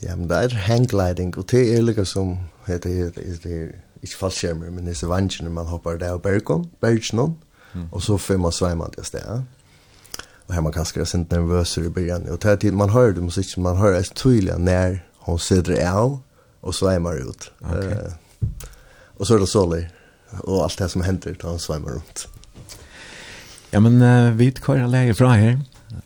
Ja, 0.03 0.17
men 0.17 0.29
det 0.29 0.37
er 0.37 0.55
hanggliding, 0.55 1.39
og 1.39 1.51
det 1.51 1.77
er 1.77 1.83
lika 1.83 2.05
som, 2.05 2.39
det 2.67 2.87
er, 2.87 3.11
det 3.45 3.63
er 3.63 3.67
ikke 4.03 4.17
fallskjermer, 4.17 4.71
men 4.71 4.87
det 4.87 5.03
er 5.03 5.07
vanskene 5.07 5.51
man 5.51 5.67
hopper 5.67 5.97
der 5.97 6.11
og 6.11 6.23
bergen, 6.23 6.71
bergen, 6.81 7.37
mm. 7.75 7.85
og 7.93 8.03
så 8.03 8.17
får 8.17 8.37
man 8.37 8.53
sveima 8.53 8.85
til 8.95 9.05
sted. 9.05 9.21
ja. 9.27 9.41
Og 10.51 10.55
her 10.55 10.61
man 10.61 10.73
kanskje 10.73 11.01
er 11.01 11.07
sent 11.07 11.31
nervøsere 11.31 11.87
i 11.87 11.89
begynnelsen. 11.89 12.33
Og 12.33 12.41
til 12.41 12.59
tid 12.59 12.73
man 12.75 12.91
hører 12.91 13.13
det 13.13 13.23
musikken, 13.23 13.63
man 13.63 13.77
hører 13.77 14.03
det 14.03 14.13
tydelig 14.15 14.59
når 14.59 14.97
hun 15.19 15.39
sitter 15.39 15.79
av, 15.87 16.19
og 16.63 16.75
man 17.01 17.29
ut. 17.29 17.53
Okay. 17.61 17.93
Uh, 17.93 18.49
og 19.17 19.27
så 19.27 19.35
er 19.35 19.39
det 19.39 19.49
sålig, 19.49 19.89
og 20.39 20.65
alt 20.65 20.79
det 20.79 20.91
som 20.91 21.03
hender, 21.03 21.35
da 21.35 21.49
hun 21.49 21.59
sveimer 21.59 21.91
rundt. 21.91 22.29
Ja, 23.71 23.81
men 23.81 24.03
uh, 24.03 24.33
vi 24.35 24.51
tar 24.51 24.87
läge 24.91 25.15
fra 25.15 25.35
her. 25.39 25.59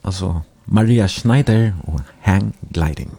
Altså, 0.04 0.40
Maria 0.66 1.06
Schneider 1.08 1.72
og 1.88 2.00
Hang 2.20 2.54
Gliding. 2.74 3.14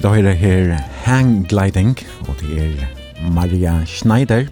Vi 0.00 0.04
tar 0.06 0.14
høyre 0.16 0.32
her 0.32 0.70
Hang 1.04 1.42
Gliding, 1.44 1.90
og 2.24 2.38
det 2.40 2.54
er 2.56 3.26
Maria 3.36 3.82
Schneider 3.84 4.46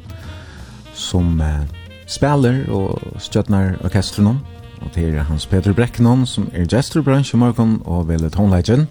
som 0.92 1.38
uh, 1.40 1.62
spiller 2.04 2.66
og 2.68 3.00
stjøtner 3.16 3.78
orkestrenom. 3.80 4.42
Og 4.84 4.92
det 4.92 5.06
er 5.08 5.24
Hans 5.24 5.48
Peter 5.48 5.72
Brekkenon 5.72 6.26
som 6.28 6.50
er 6.52 6.68
gesturbransj 6.68 7.32
i 7.32 7.40
morgen 7.40 7.78
og 7.88 8.10
velet 8.10 8.36
håndleggen. 8.36 8.84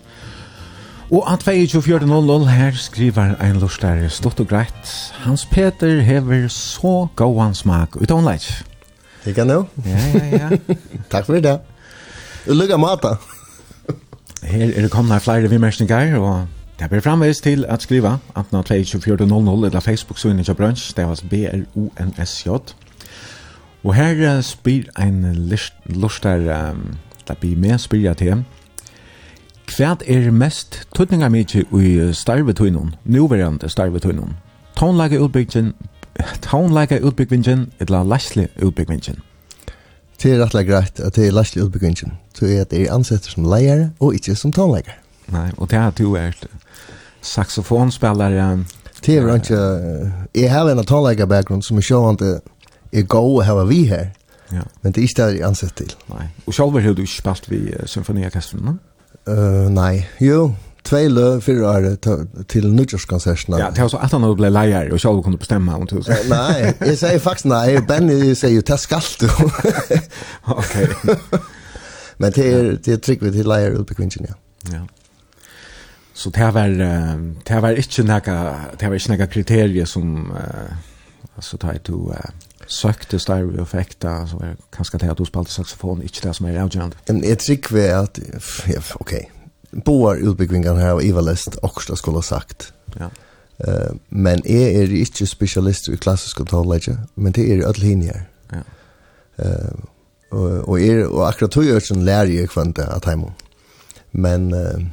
Og 1.13 1.29
at 1.29 1.45
22.00 1.45 2.49
her 2.49 2.81
skriver 2.87 3.37
en 3.37 3.61
lortar 3.61 4.07
stort 4.09 4.41
og 4.41 4.49
greit. 4.49 4.97
Hans 5.29 5.45
Peter 5.45 6.01
hever 6.01 6.49
så 6.49 7.03
gåan 7.15 7.53
smak 7.53 8.01
ut 8.01 8.09
håndlegg. 8.09 8.49
Ikke 9.29 9.45
nu. 9.45 9.67
Ja, 9.85 10.09
ja, 10.17 10.27
ja. 10.41 10.75
Takk 11.13 11.29
for 11.29 11.37
det. 11.37 11.59
Ulykka 12.49 12.81
mata 12.81 13.19
her 14.57 14.71
er 14.75 14.81
det 14.81 14.91
kommet 14.91 15.21
flere 15.21 15.49
vimmerkninger, 15.49 16.17
og 16.19 16.47
det 16.79 16.89
blir 16.89 17.01
framveis 17.01 17.41
til 17.41 17.65
at 17.69 17.81
skriva 17.81 18.17
antna 18.35 18.61
2400 18.61 19.65
eller 19.65 19.79
Facebook-synet 19.79 20.45
til 20.45 20.55
brunch, 20.55 20.95
det 20.97 21.07
var 21.07 21.21
B-R-O-N-S-J. 21.29 22.49
Og 23.83 23.93
her 23.95 24.37
uh, 24.37 24.43
spyr 24.43 24.83
en 24.99 25.25
lustar, 25.85 26.71
um, 26.71 26.97
det 27.27 27.37
blir 27.37 27.57
med 27.57 27.77
spyr 27.77 28.01
jeg 28.01 28.17
til, 28.17 28.43
hva 29.67 29.95
er 30.07 30.31
mest 30.31 30.87
tøtninga 30.95 31.29
mykje 31.29 31.65
i 31.75 32.13
starvetøynon, 32.13 32.95
nuverande 33.05 33.69
starvetøynon? 33.69 34.37
Tånleika 34.75 35.19
utbyggingen, 35.19 35.73
tånleika 36.41 36.99
utbyggingen, 36.99 37.71
eller 37.79 38.03
leslig 38.03 38.47
utbyggingen? 38.63 39.21
Det 40.21 40.33
er 40.33 40.41
rettelig 40.41 40.65
greit 40.67 40.99
at 40.99 41.15
det 41.15 41.27
er 41.27 41.35
lastig 41.35 41.61
utbyggingen. 41.63 42.15
Så 42.33 42.47
er 42.49 42.63
at 42.65 42.71
det 42.71 42.85
er 42.85 42.93
ansett 42.93 43.25
som 43.29 43.45
leier 43.45 43.89
og 43.99 44.15
ikke 44.17 44.35
som 44.35 44.53
tonleier. 44.53 44.97
Nei, 45.33 45.49
og 45.57 45.69
det 45.69 45.77
er 45.77 45.87
at 45.91 45.97
du 45.99 46.15
er 46.17 46.33
saksofonspillere. 47.21 48.63
Det 49.05 49.17
er 49.17 49.33
ikke... 49.35 49.63
Jeg 50.35 50.51
har 50.51 50.69
en 50.71 50.85
tonleier-bakgrunn 50.85 51.61
som 51.61 51.77
er 51.77 51.85
sjående 51.85 52.39
er 52.93 53.03
god 53.03 53.41
å 53.41 53.45
ha 53.45 53.65
vi 53.67 53.83
her. 53.91 54.09
Ja. 54.51 54.63
Men 54.81 54.95
det 54.95 55.01
er 55.01 55.09
ikke 55.09 55.23
det 55.27 55.39
jeg 55.39 55.47
ansett 55.47 55.75
til. 55.77 55.93
Nei. 56.09 56.29
Og 56.47 56.55
selv 56.55 56.79
har 56.79 56.95
du 56.95 57.03
ikke 57.03 57.19
spilt 57.19 57.49
vi 57.51 57.61
symfoniorkestren, 57.85 58.63
no? 58.63 58.77
Uh, 59.27 59.67
nei, 59.67 60.05
jo, 60.23 60.53
två 60.89 61.07
lö 61.07 61.41
för 61.41 61.63
år 61.63 61.95
till 62.43 62.73
nudgerskonserterna. 62.73 63.59
Ja, 63.59 63.71
det 63.75 63.81
var 63.81 63.89
så 63.89 63.97
att 63.97 64.11
han 64.11 64.35
blev 64.35 64.51
lejare 64.51 64.91
och 64.91 65.01
själv 65.01 65.23
kunde 65.23 65.37
bestämma 65.37 65.75
om 65.75 65.87
tusen. 65.87 66.15
Nej, 66.29 66.73
jag 66.79 66.97
säger 66.97 67.19
faktiskt 67.19 67.45
nej. 67.45 67.81
Benny 67.81 68.35
säger 68.35 68.61
ta 68.61 68.77
skall 68.77 69.01
du. 69.19 69.29
Okej. 70.43 70.89
Men 72.17 72.31
det 72.31 72.53
är 72.53 72.79
det 72.83 72.93
är 72.93 72.97
trick 72.97 73.21
vi 73.21 73.31
till 73.31 73.47
lejare 73.47 73.73
uppe 73.73 73.93
kvinchen 73.93 74.25
ja. 74.29 74.35
Ja. 74.73 74.87
Så 76.13 76.29
det 76.29 76.51
var 76.51 76.69
det 77.43 77.59
var 77.59 77.71
inte 77.71 78.03
några 78.03 78.55
det 78.79 78.87
var 78.87 78.93
inte 78.93 79.11
några 79.11 79.27
kriterier 79.27 79.85
som 79.85 80.33
alltså 81.35 81.57
tar 81.57 81.79
du 81.83 82.13
sökte 82.67 83.19
större 83.19 83.61
effekter 83.61 84.25
så 84.25 84.55
kanske 84.75 84.97
det 84.97 85.11
att 85.11 85.17
du 85.17 85.25
spelade 85.25 85.49
saxofon 85.49 86.01
inte 86.01 86.27
det 86.27 86.33
som 86.33 86.45
är 86.45 86.59
avgörande. 86.59 86.95
Men 87.07 87.29
jag 87.29 87.39
tycker 87.39 87.95
att 87.95 88.19
okej, 88.93 89.31
boar 89.71 90.15
utbyggvingarna 90.15 90.79
här 90.79 90.91
av 90.91 91.03
Ivalest 91.03 91.55
och 91.55 91.81
det 91.87 91.95
skulle 91.95 92.17
ha 92.17 92.21
sagt. 92.21 92.73
Ja. 92.99 93.09
Uh, 93.67 93.95
men 94.09 94.41
jeg 94.45 94.75
er 94.75 94.91
ikke 94.93 95.25
spesialist 95.25 95.87
i 95.89 95.95
klassisk 95.97 96.43
tonläge, 96.45 96.97
men 97.15 97.31
det 97.31 97.51
er 97.51 97.57
är 97.57 97.67
öll 97.67 97.79
linjer. 97.79 98.21
Ja. 98.51 98.61
Uh, 99.45 99.79
og, 100.31 100.69
og, 100.69 100.81
er, 100.81 101.05
og 101.07 101.27
akkurat 101.27 101.55
hur 101.55 101.63
jag 101.63 101.81
sen 101.81 102.05
lærer 102.05 102.25
jag 102.25 102.49
kvante 102.49 102.85
att 102.85 103.05
hemma. 103.05 103.33
Men 104.11 104.53
uh, 104.53 104.85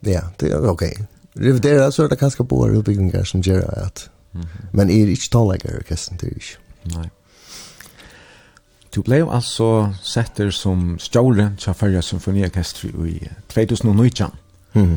ja, 0.00 0.20
det 0.40 0.52
er 0.52 0.58
ok. 0.58 0.72
Okay. 0.72 0.92
Revidera 1.34 1.90
så 1.90 2.04
er 2.04 2.08
det 2.08 2.18
kanskje 2.18 2.44
boar 2.44 2.68
utbyggvingar 2.68 3.24
som 3.24 3.40
gjør 3.40 3.70
at. 3.70 4.10
mm 4.32 4.46
-hmm. 4.46 4.66
men 4.72 4.90
är 4.90 5.06
inte 5.06 5.30
tonläge 5.30 5.68
i 5.68 5.76
orkestern, 5.78 6.16
det 6.20 6.26
er 6.26 6.34
ikke. 6.34 6.58
Nei. 6.84 7.08
Du 8.98 9.04
blei 9.06 9.20
altså 9.22 9.92
setter 10.02 10.48
som 10.50 10.96
stjåre 10.98 11.52
til 11.62 11.74
Færja 11.78 12.00
Symfoniorkestri 12.02 12.88
i 13.06 13.28
2019. 13.54 14.32
Mm. 14.74 14.96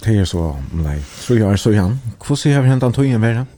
Det 0.00 0.14
er 0.22 0.24
så, 0.24 0.46
nei, 0.72 0.94
tror 1.26 1.36
jeg 1.42 1.44
er 1.44 1.60
så 1.60 1.74
igjen. 1.74 1.98
Hvordan 2.24 2.54
har 2.56 2.64
hentan 2.70 2.96
tøyen 2.96 3.20
vært? 3.20 3.52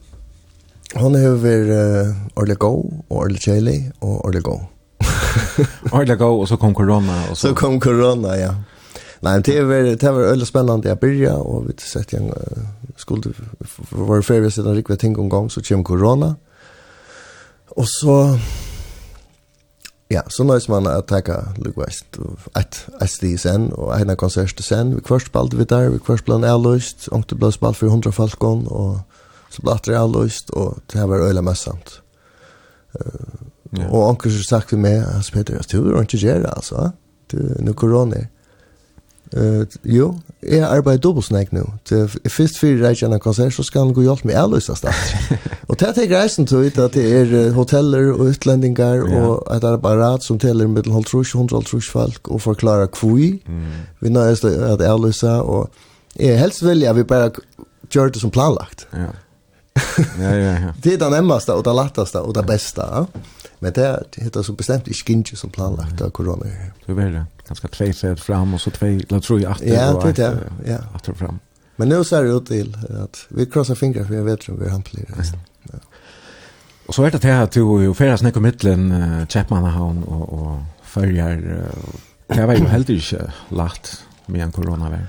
Han 0.96 1.14
har 1.14 1.38
vært 1.38 1.70
uh, 1.70 2.10
ordentlig 2.34 2.58
god, 2.66 2.82
og 3.06 3.16
ordentlig 3.20 3.44
kjelig, 3.46 3.76
og 4.00 4.10
ordentlig 4.24 4.42
god. 4.42 4.66
ordentlig 5.94 6.18
god, 6.18 6.40
og 6.40 6.50
så 6.50 6.58
kom 6.58 6.74
korona. 6.74 7.22
Og 7.30 7.36
så. 7.36 7.52
så 7.52 7.54
kom 7.54 7.78
korona, 7.78 8.34
ja. 8.42 8.52
Nei, 9.22 9.38
det 9.38 9.60
var 9.70 9.86
det 9.86 10.02
var 10.02 10.32
veldig 10.32 10.50
spennende 10.50 10.90
jeg 10.90 11.04
byrja, 11.06 11.38
og 11.38 11.70
vi 11.70 11.78
sett 11.78 12.10
igjen 12.10 12.32
uh, 12.34 12.66
skulle 12.98 13.38
var 14.10 14.26
ferdig 14.26 14.50
siden 14.50 14.74
Rikve 14.74 14.98
ting 14.98 15.14
om 15.14 15.30
gang, 15.30 15.46
så 15.46 15.62
kom 15.62 15.86
korona. 15.86 16.34
Og 17.76 17.86
så 18.00 18.16
Ja, 20.10 20.20
så 20.30 20.44
nøys 20.46 20.68
man 20.70 20.86
at 20.86 21.08
taka 21.10 21.40
lukvast 21.58 22.18
et, 22.58 22.76
et 23.02 23.10
sti 23.10 23.32
sen, 23.42 23.72
og 23.74 23.90
en 23.96 24.12
av 24.12 24.18
konsert 24.20 24.60
sen, 24.62 24.92
vi 24.94 25.02
kvart 25.02 25.26
spalte 25.26 25.58
vi 25.58 25.66
der, 25.66 25.88
vi 25.90 25.98
kvart 25.98 26.22
spalte 26.22 26.50
avløst, 26.50 27.08
og 27.10 27.24
det 27.30 27.38
ble 27.40 27.50
spalt 27.54 27.80
for 27.80 27.90
hundra 27.90 28.12
falkon, 28.14 28.68
og 28.70 29.00
så 29.50 29.64
ble 29.66 29.74
det 29.88 29.98
avløst, 29.98 30.54
og 30.54 30.78
det 30.86 31.00
her 31.00 31.10
var 31.10 31.26
øyla 31.26 31.42
messamt. 31.42 32.00
Uh, 32.94 33.34
yeah. 33.74 33.90
Og 33.90 34.06
ångte 34.12 34.30
så 34.30 34.44
sagt 34.46 34.72
vi 34.72 34.78
med, 34.78 35.02
Hans 35.02 35.30
Peter, 35.34 35.58
du 35.72 35.90
er 35.90 36.06
ikke 36.06 36.22
gjerra, 36.22 36.54
altså, 36.54 36.90
du, 37.32 37.38
nu 37.58 37.72
korona 37.72 38.22
er. 38.22 38.30
Uh, 39.34 39.66
jo, 39.82 40.12
jeg 40.42 40.62
arbeider 40.62 41.00
dobbelt 41.02 41.26
snakk 41.26 41.50
nå. 41.54 41.64
Først 42.30 42.60
fyrir 42.60 42.84
reikjen 42.84 43.14
av 43.16 43.20
konsert, 43.24 43.54
så 43.56 43.64
skal 43.66 43.88
han 43.88 43.94
gå 43.96 44.04
hjelp 44.04 44.22
med 44.28 44.38
avløsa 44.38 44.76
sted. 44.78 45.34
og 45.68 45.80
det 45.80 45.90
er 45.90 46.12
reisen 46.12 46.46
til 46.46 46.68
ut 46.68 46.78
at 46.78 46.94
det 46.94 47.06
er 47.18 47.34
hoteller 47.56 48.12
og 48.14 48.30
utlendingar 48.30 49.02
yeah. 49.02 49.18
og 49.18 49.42
et 49.56 49.66
apparat 49.66 50.24
som 50.24 50.38
teller 50.38 50.70
mellom 50.70 51.00
halvtrus, 51.00 51.34
hundraltrus 51.34 51.90
folk 51.90 52.30
og 52.30 52.44
forklarer 52.44 52.90
kvui. 52.94 53.40
Mm. 53.48 53.68
Vi 54.00 54.14
nøyest 54.14 54.46
at 54.46 54.84
avløsa, 54.86 55.40
og 55.42 55.70
jeg 56.16 56.38
helst 56.40 56.62
vilja 56.64 56.94
vi 56.96 57.04
bare 57.04 57.32
gjør 57.90 58.14
det 58.14 58.22
som 58.22 58.30
planlagt. 58.30 58.86
Ja. 58.92 59.10
ja, 60.22 60.32
ja, 60.32 60.52
ja. 60.68 60.74
det 60.84 60.94
er 60.94 61.02
den 61.02 61.18
emmaste 61.18 61.54
og 61.54 61.64
det 61.66 61.74
lattaste 61.74 62.22
og 62.22 62.34
det 62.38 62.46
beste. 62.46 62.86
Ja? 62.86 63.04
Men 63.60 63.72
det 63.74 63.84
er, 63.84 64.04
det 64.14 64.36
er 64.36 64.44
så 64.44 64.52
bestemt 64.52 64.88
ikke 64.88 65.18
ikke 65.18 65.36
som 65.36 65.50
planlagt 65.50 66.00
av 66.04 66.12
korona. 66.14 66.52
Det 66.86 66.94
er 66.94 67.10
det 67.10 67.24
ganska 67.48 67.68
två 67.68 67.92
fred 67.92 68.20
fram 68.20 68.54
och 68.54 68.60
så 68.60 68.70
två 68.70 68.86
eller 68.86 69.20
tre 69.20 69.46
åter 69.46 69.74
ja, 69.74 69.94
och 69.94 70.02
det, 70.02 70.10
åter, 70.10 70.50
ja. 70.66 70.78
åter 70.94 71.12
fram. 71.12 71.38
Men 71.76 71.88
nu 71.88 72.04
ser 72.04 72.24
det 72.24 72.30
ut 72.30 72.46
till 72.46 72.76
att 73.04 73.26
vi 73.28 73.46
krossar 73.46 73.74
fingrar 73.74 74.04
för 74.04 74.14
jag 74.14 74.24
vet 74.24 74.48
hur 74.48 74.54
vi 74.54 74.70
handlar 74.70 75.02
det. 75.02 75.12
Mm. 75.12 75.80
Och 76.86 76.94
så 76.94 77.04
er 77.04 77.10
det 77.10 77.20
til 77.20 77.28
at 77.28 77.54
du 77.54 77.94
färdas 77.94 78.22
ner 78.22 78.36
i 78.36 78.40
mitten 78.40 78.92
uh, 78.92 79.26
Chapmanhavn 79.26 80.04
och 80.04 80.32
och 80.32 80.62
följer 80.82 81.38
uh, 81.38 82.36
det 82.36 82.46
var 82.46 82.54
ju 82.54 82.66
helt 82.66 82.88
ikke 82.88 83.32
lagt 83.50 84.04
med 84.26 84.40
en 84.42 84.52
coronavär. 84.52 85.06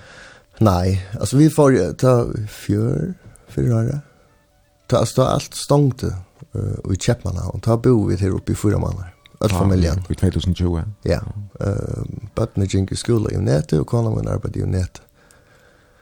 Nej, 0.60 1.08
alltså 1.20 1.38
vi 1.38 1.50
får 1.50 1.94
ta 1.94 2.26
fjør, 2.48 3.14
förra 3.50 3.76
året. 3.76 4.02
Ta 4.90 4.98
altså 4.98 5.16
ta 5.16 5.28
alt 5.28 5.56
stångte 5.56 6.16
uh, 6.56 6.94
i 6.94 6.96
Chapmanhavn. 6.96 7.60
Ta 7.60 7.78
bo 7.78 8.08
vi 8.08 8.16
här 8.16 8.30
uppe 8.30 8.52
i 8.52 8.56
fyra 8.56 8.78
måneder 8.78 9.14
all 9.40 9.50
familjen. 9.50 10.04
I 10.10 10.16
2020. 10.16 10.84
Ja. 11.04 11.20
Eh, 11.60 12.04
barnen 12.36 12.68
gick 12.68 12.92
i 12.92 12.96
skole 12.96 13.34
i 13.34 13.38
Nete 13.38 13.80
og 13.80 13.88
kona 13.88 14.10
min 14.10 14.28
arbeidde 14.28 14.60
i 14.60 14.66
Nete. 14.66 15.02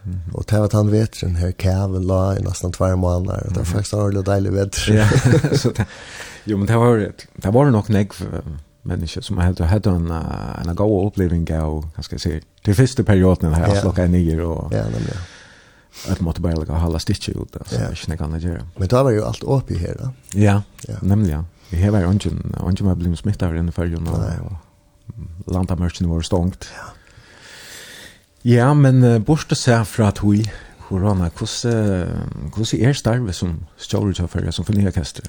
Og 0.05 0.11
-hmm. 0.11 0.33
Och 0.33 0.45
det 0.47 0.59
var 0.59 0.69
han 0.73 0.91
vet 0.91 1.21
den 1.21 1.35
här 1.35 1.51
käven 1.51 2.07
la 2.07 2.37
i 2.37 2.41
nesten 2.41 2.69
nästan 2.69 2.99
måneder, 2.99 3.43
og 3.47 3.49
Det 3.49 3.57
var 3.57 3.63
faktisk 3.63 3.75
faktiskt 3.75 3.93
ordentligt 3.93 4.25
deilig 4.25 4.53
vet. 4.53 4.87
Ja, 4.87 5.09
så 5.57 5.69
det, 5.69 5.85
jo, 6.43 6.57
men 6.57 6.67
det 6.67 6.77
var, 6.77 7.11
det 7.35 7.53
var 7.53 7.69
nog 7.69 7.89
nägg 7.89 8.13
mennesker 8.83 9.21
som 9.21 9.37
hadde, 9.37 9.65
hadde 9.65 9.89
en 9.89 10.11
en 10.69 10.75
god 10.75 11.05
oppleving 11.05 11.51
av, 11.51 11.85
hva 11.95 12.03
skal 12.03 12.15
jeg 12.15 12.21
si, 12.21 12.47
til 12.65 12.75
første 12.75 13.03
perioden 13.03 13.53
her, 13.53 13.61
här 13.61 13.67
yeah. 13.67 13.81
slocka 13.81 14.07
nyer, 14.07 14.41
og... 14.41 14.73
Ja, 14.73 14.83
nämligen. 14.83 15.17
Att 16.09 16.19
måtte 16.19 16.41
bare 16.41 16.55
lägga 16.55 16.73
hålla 16.73 16.99
stitch 16.99 17.29
ut 17.29 17.57
alltså, 17.57 17.75
yeah. 17.75 17.89
inte 17.89 18.17
kan 18.17 18.31
det 18.31 18.39
gjøre. 18.39 18.61
Men 18.77 18.87
da 18.87 19.03
var 19.03 19.11
jo 19.11 19.25
alt 19.25 19.43
oppi 19.43 19.77
her, 19.77 19.95
da. 19.99 20.11
Ja, 20.33 20.61
ja. 20.87 20.95
nämligen. 21.01 21.45
Jeg 21.75 21.93
vært 21.93 22.25
ikke, 22.25 22.35
ikke 22.71 22.85
var 22.87 22.99
blitt 22.99 23.19
smittet 23.19 23.47
her 23.47 23.59
inne 23.59 23.73
før, 23.75 23.91
og 23.99 25.51
landamørkene 25.51 26.09
var 26.09 26.25
stångt. 26.25 26.69
Ja. 26.73 26.91
Ja, 28.45 28.73
men 28.77 29.01
uh, 29.01 29.17
borte 29.25 29.57
seg 29.57 29.87
fra 29.89 30.11
at 30.11 30.19
vi, 30.21 30.43
korona, 30.85 31.31
hvordan, 31.33 32.49
hvordan 32.53 32.81
er 32.85 32.93
starve 32.93 33.33
som 33.33 33.55
stjålerkjøfere, 33.81 34.51
som 34.53 34.67
fornyerkester? 34.67 35.25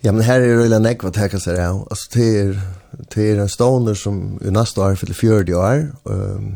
Ja, 0.00 0.12
men 0.12 0.24
her 0.24 0.40
er 0.40 0.62
det 0.64 0.78
en 0.78 0.88
ekva 0.88 1.10
tekka 1.12 1.36
seg 1.42 1.58
av. 1.60 1.82
Altså, 1.92 2.08
det 2.14 2.28
er, 2.40 2.54
det 3.12 3.26
er 3.26 3.42
en 3.42 3.52
stående 3.52 3.92
som 4.00 4.38
i 4.40 4.52
neste 4.54 4.80
år 4.80 4.96
fyller 4.96 5.18
40 5.18 5.60
år. 5.60 5.84
Um, 6.08 6.54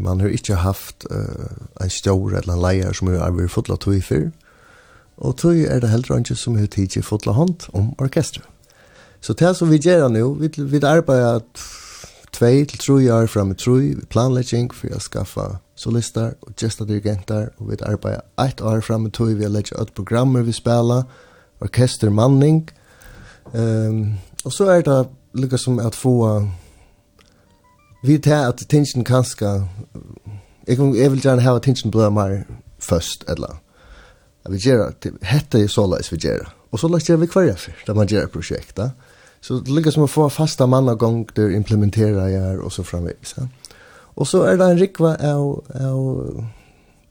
man 0.00 0.24
har 0.24 0.32
ikke 0.32 0.56
haft 0.64 1.04
uh, 1.12 1.52
en 1.84 1.92
stjåre 1.92 2.40
eller 2.40 2.56
en 2.56 2.64
leier 2.64 2.96
som 2.96 3.12
har 3.12 3.36
vært 3.36 3.70
av 3.70 3.82
tog 3.84 3.98
i 3.98 4.00
fyrr 4.00 4.30
og 5.16 5.36
tog 5.36 5.56
er 5.56 5.80
det 5.80 5.90
heller 5.90 6.18
ikke 6.18 6.34
som 6.34 6.56
hun 6.56 6.68
tidlig 6.68 7.04
fotla 7.04 7.32
hånd 7.32 7.68
om 7.72 7.94
orkestra. 7.98 8.42
Så 9.20 9.32
det 9.32 9.56
som 9.56 9.70
vi 9.70 9.78
gjør 9.78 10.08
nå, 10.08 10.34
vi, 10.34 10.50
vi 10.56 10.80
arbeider 10.84 11.40
tvei 12.32 12.64
til 12.64 12.78
tro 12.78 12.96
år 13.10 13.26
fram 13.26 13.50
i 13.50 13.54
tro, 13.54 13.78
vi 13.80 13.94
planlegging 14.10 14.68
for 14.74 14.92
å 14.92 15.00
skaffa 15.00 15.46
solister 15.76 16.34
og 16.42 16.52
gestadirigenter, 16.60 17.48
og 17.58 17.70
vi 17.70 17.80
arbeider 17.80 18.20
ett 18.44 18.60
år 18.60 18.80
fram 18.80 19.06
i 19.06 19.10
tro, 19.10 19.24
vi 19.24 19.44
har 19.44 19.52
lett 19.52 19.72
ut 19.72 19.94
programmer 19.94 20.42
vi 20.42 20.52
spiller, 20.52 21.04
orkestermanning, 21.60 22.68
um, 23.52 24.18
og 24.44 24.52
så 24.52 24.68
er 24.70 24.82
det 24.84 25.06
lukka 25.34 25.56
som 25.56 25.78
at 25.80 25.94
få 25.94 26.44
vi 28.04 28.18
tar 28.18 28.50
at 28.52 28.62
tingene 28.68 29.04
kanskje 29.04 29.64
jeg, 30.66 30.78
jeg 30.78 31.10
vil 31.10 31.22
gjerne 31.22 31.42
ha 31.42 31.58
tingene 31.58 31.90
blømmer 31.90 32.42
først, 32.78 33.24
eller 33.28 33.56
att 34.46 34.52
vi 34.52 34.58
gjør, 34.58 34.92
hette 35.22 35.58
er 35.58 35.68
såleis 35.68 36.12
vi 36.12 36.16
gör. 36.16 36.48
Och 36.70 36.80
så 36.80 36.88
gjør 36.88 37.16
vi 37.16 37.26
kvar 37.26 37.56
for, 37.56 37.72
da 37.86 37.94
man 37.94 38.06
gjør 38.06 38.26
prosjekta. 38.26 38.90
Så 39.40 39.60
det 39.60 39.74
ligger 39.74 39.90
som 39.90 40.04
att 40.04 40.10
få 40.10 40.30
fasta 40.30 40.66
mannagång 40.66 41.28
där 41.34 41.50
implementera 41.50 42.30
jag 42.30 42.60
och 42.60 42.72
så 42.72 42.84
framvis. 42.84 43.34
Ja. 43.36 43.48
Och 44.14 44.28
så 44.28 44.42
är 44.42 44.56
det 44.56 44.64
en 44.64 44.78
rikva 44.78 45.16
av, 45.16 45.64
av 45.80 46.44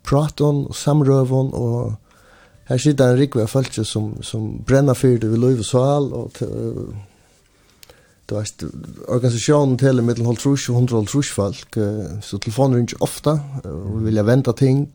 praton 0.03 0.65
och 0.65 0.75
samrövon 0.75 1.53
och 1.53 1.91
här 2.65 2.77
sitter 2.77 3.07
en 3.07 3.17
rikva 3.17 3.43
av 3.43 3.47
folk 3.47 3.85
som, 3.85 4.17
som 4.21 4.63
brenner 4.67 4.93
fyrt 4.93 5.23
over 5.23 5.37
lov 5.37 5.59
och 5.59 5.65
sal 5.65 6.13
og 6.13 6.31
du 8.29 8.35
vet, 8.35 8.63
organisation 9.07 9.77
til 9.77 10.03
mittel 10.03 10.25
holdt 10.25 10.39
trus 10.39 10.69
og 10.69 10.75
hundre 10.75 10.97
holdt 10.97 11.11
trus 11.11 11.31
folk, 11.31 11.77
så 12.21 12.37
telefoner 12.37 12.77
ringer 12.77 12.97
ofta 13.05 13.35
ofte, 13.35 13.69
og 13.69 14.05
vilja 14.05 14.23
venta 14.23 14.51
ting, 14.51 14.87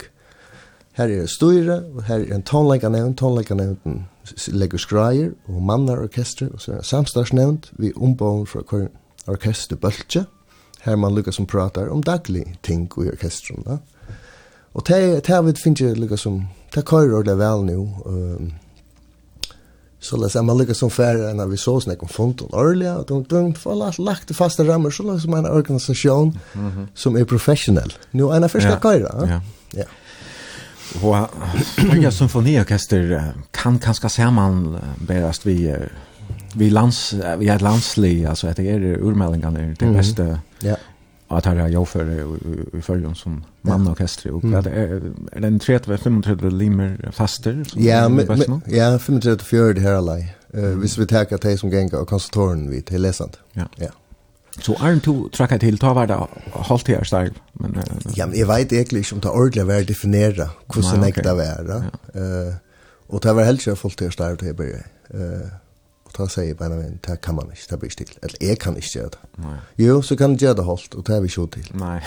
Her 0.99 1.05
er 1.05 1.21
det 1.23 1.31
styre, 1.31 1.83
og 1.95 2.03
her 2.09 2.25
er 2.25 2.35
en 2.35 2.43
tonleikanevn, 2.43 3.15
tonleikanevn 3.15 4.07
legger 4.53 4.79
skreier, 4.79 5.31
og 5.49 5.62
mannar 5.62 6.03
orkester, 6.03 6.51
og 6.53 6.61
så 6.61 6.73
er 6.73 6.81
det 6.83 6.87
samstarsnevnt, 6.87 7.71
vi 7.79 7.93
ombån 7.97 8.47
fra 8.51 8.65
hver 8.67 8.89
orkester 9.31 9.79
bøltje, 9.81 10.25
her 10.81 10.97
man 10.97 11.15
lukka 11.15 11.33
som 11.33 11.47
pratar 11.47 11.91
om 11.93 12.03
daglig 12.03 12.47
ting 12.62 12.89
i 12.99 13.11
orkestren. 13.12 13.62
Da. 13.67 13.79
Og 14.75 14.87
det 14.89 15.27
har 15.27 15.43
vi 15.43 15.55
finner 15.59 15.95
jeg 15.95 16.19
som, 16.19 16.43
det 16.75 16.85
kører 16.85 17.15
ordentlig 17.19 17.39
vel 17.39 17.65
nu, 17.67 17.79
um, 18.05 18.53
så 20.01 20.17
la 20.17 20.31
jeg 20.33 20.45
man 20.45 20.57
lukka 20.57 20.75
som 20.75 20.91
færre 20.91 21.31
enn 21.31 21.43
vi 21.51 21.59
så 21.61 21.75
snakk 21.85 22.03
om 22.03 22.09
fond 22.09 22.41
og 22.47 22.55
årlige, 22.57 22.93
og 22.97 23.09
de 23.09 23.25
de 23.31 23.55
får 23.59 23.75
lagt, 23.77 23.99
lagt 23.99 24.31
i 24.31 24.35
faste 24.35 24.65
rammer, 24.65 24.91
så 24.91 25.05
lest 25.05 25.29
man 25.29 25.45
en 25.45 25.53
organisasjon 25.53 26.33
som 26.95 27.17
er 27.17 27.25
professionell. 27.25 27.93
Nå 28.12 28.31
er 28.33 28.41
det 28.41 28.51
første 28.51 28.79
køyrer. 28.81 29.27
Ja, 29.27 29.35
ja. 29.35 29.41
ja. 29.83 29.85
Og 31.03 31.29
Høyja 31.79 32.11
symfoniorkester 32.11 33.33
kan 33.55 33.79
kanske 33.79 34.09
samman 34.09 34.77
berast 35.07 35.47
vi 35.47 35.71
vi 36.55 36.71
lands 36.71 37.15
vi 37.39 37.49
är 37.49 37.59
landslig 37.59 38.27
altså 38.27 38.49
at 38.49 38.57
det 38.57 38.71
är 38.71 38.99
urmälingar 38.99 39.51
det 39.51 39.75
det 39.81 39.93
bästa. 39.93 40.39
Ja. 40.62 40.77
Att 41.29 41.45
ha 41.45 41.69
jag 41.69 41.89
för 41.89 42.05
i 42.79 42.83
följden 42.83 43.15
som 43.15 43.45
mannorkester 43.62 44.31
och 44.31 44.43
det 44.43 44.71
är 44.71 45.03
den 45.41 45.59
33 45.59 45.99
35 46.23 46.59
limer 46.59 47.11
faster 47.12 47.65
Ja, 47.77 48.11
ja 48.67 48.99
35 48.99 49.59
her 49.59 49.81
här 49.81 49.93
alla. 49.93 50.19
Eh 50.19 50.99
vi 50.99 51.07
tar 51.07 51.35
at 51.35 51.43
de 51.43 51.59
som 51.59 51.71
gänga 51.71 51.99
og 51.99 52.09
konsertorn 52.09 52.71
vi 52.71 52.81
til 52.81 53.01
lesant 53.01 53.39
Ja. 53.53 53.67
Ja. 53.79 53.91
Så 54.61 54.77
Arn 54.81 55.01
to 55.01 55.15
trakka 55.32 55.59
til, 55.59 55.78
ta 55.81 55.93
var 55.97 56.07
det 56.11 56.19
halvt 56.69 56.89
her 56.93 57.05
starv. 57.05 57.39
Men, 57.61 57.77
uh, 57.77 58.16
ja, 58.16 58.27
men 58.27 58.37
jeg 58.39 58.49
vet 58.49 58.73
egentlig 58.73 59.05
ikke 59.05 59.16
om 59.16 59.23
det 59.24 59.31
er 59.31 59.39
ordentlig 59.43 59.62
å 59.62 59.70
være 59.70 59.89
definera 59.89 60.51
hvordan 60.66 61.01
nei, 61.01 61.12
jeg 61.16 61.24
det 61.24 61.37
var. 61.39 61.73
Ja. 61.73 61.91
Uh, 62.15 62.55
og 63.11 63.23
det 63.24 63.35
var 63.37 63.49
helst 63.49 63.66
ikke 63.66 63.81
fullt 63.81 64.05
her 64.05 64.15
starv 64.15 64.39
til 64.39 64.53
jeg 64.53 64.57
bør. 64.57 64.87
Uh, 65.15 65.51
og 66.11 66.16
da 66.19 66.27
sier 66.31 66.49
jeg 66.51 66.57
bare, 66.59 66.77
men 66.77 66.99
det 67.07 67.20
kan 67.23 67.37
man 67.39 67.51
ikke, 67.55 67.66
det 67.70 67.78
blir 67.78 67.91
ikke 67.91 68.05
til. 68.05 68.16
Eller 68.23 68.47
jeg 68.49 68.59
kan 68.59 68.77
ikke 68.77 68.91
gjøre 68.95 69.11
det. 69.15 69.20
Nei. 69.45 69.59
Jo, 69.78 70.01
så 70.03 70.16
kan 70.16 70.35
jeg 70.35 70.39
gjøre 70.39 70.57
det 70.59 70.65
holdt, 70.65 70.95
og 70.95 71.07
det 71.07 71.16
er 71.16 71.20
vi 71.20 71.31
ikke 71.31 71.47
til. 71.55 71.69
Nei. 71.78 72.01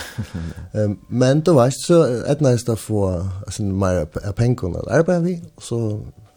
um, 0.73 0.97
men 1.23 1.41
du 1.41 1.53
vet, 1.55 1.77
så 1.85 2.01
et 2.27 2.43
å 2.69 2.75
få 2.75 3.05
altså, 3.47 3.63
mer 3.63 4.03
av 4.03 4.35
pengene 4.35 4.83
å 4.83 4.91
arbeide 4.91 5.23
vi, 5.23 5.37
og 5.55 5.63
så, 5.63 5.79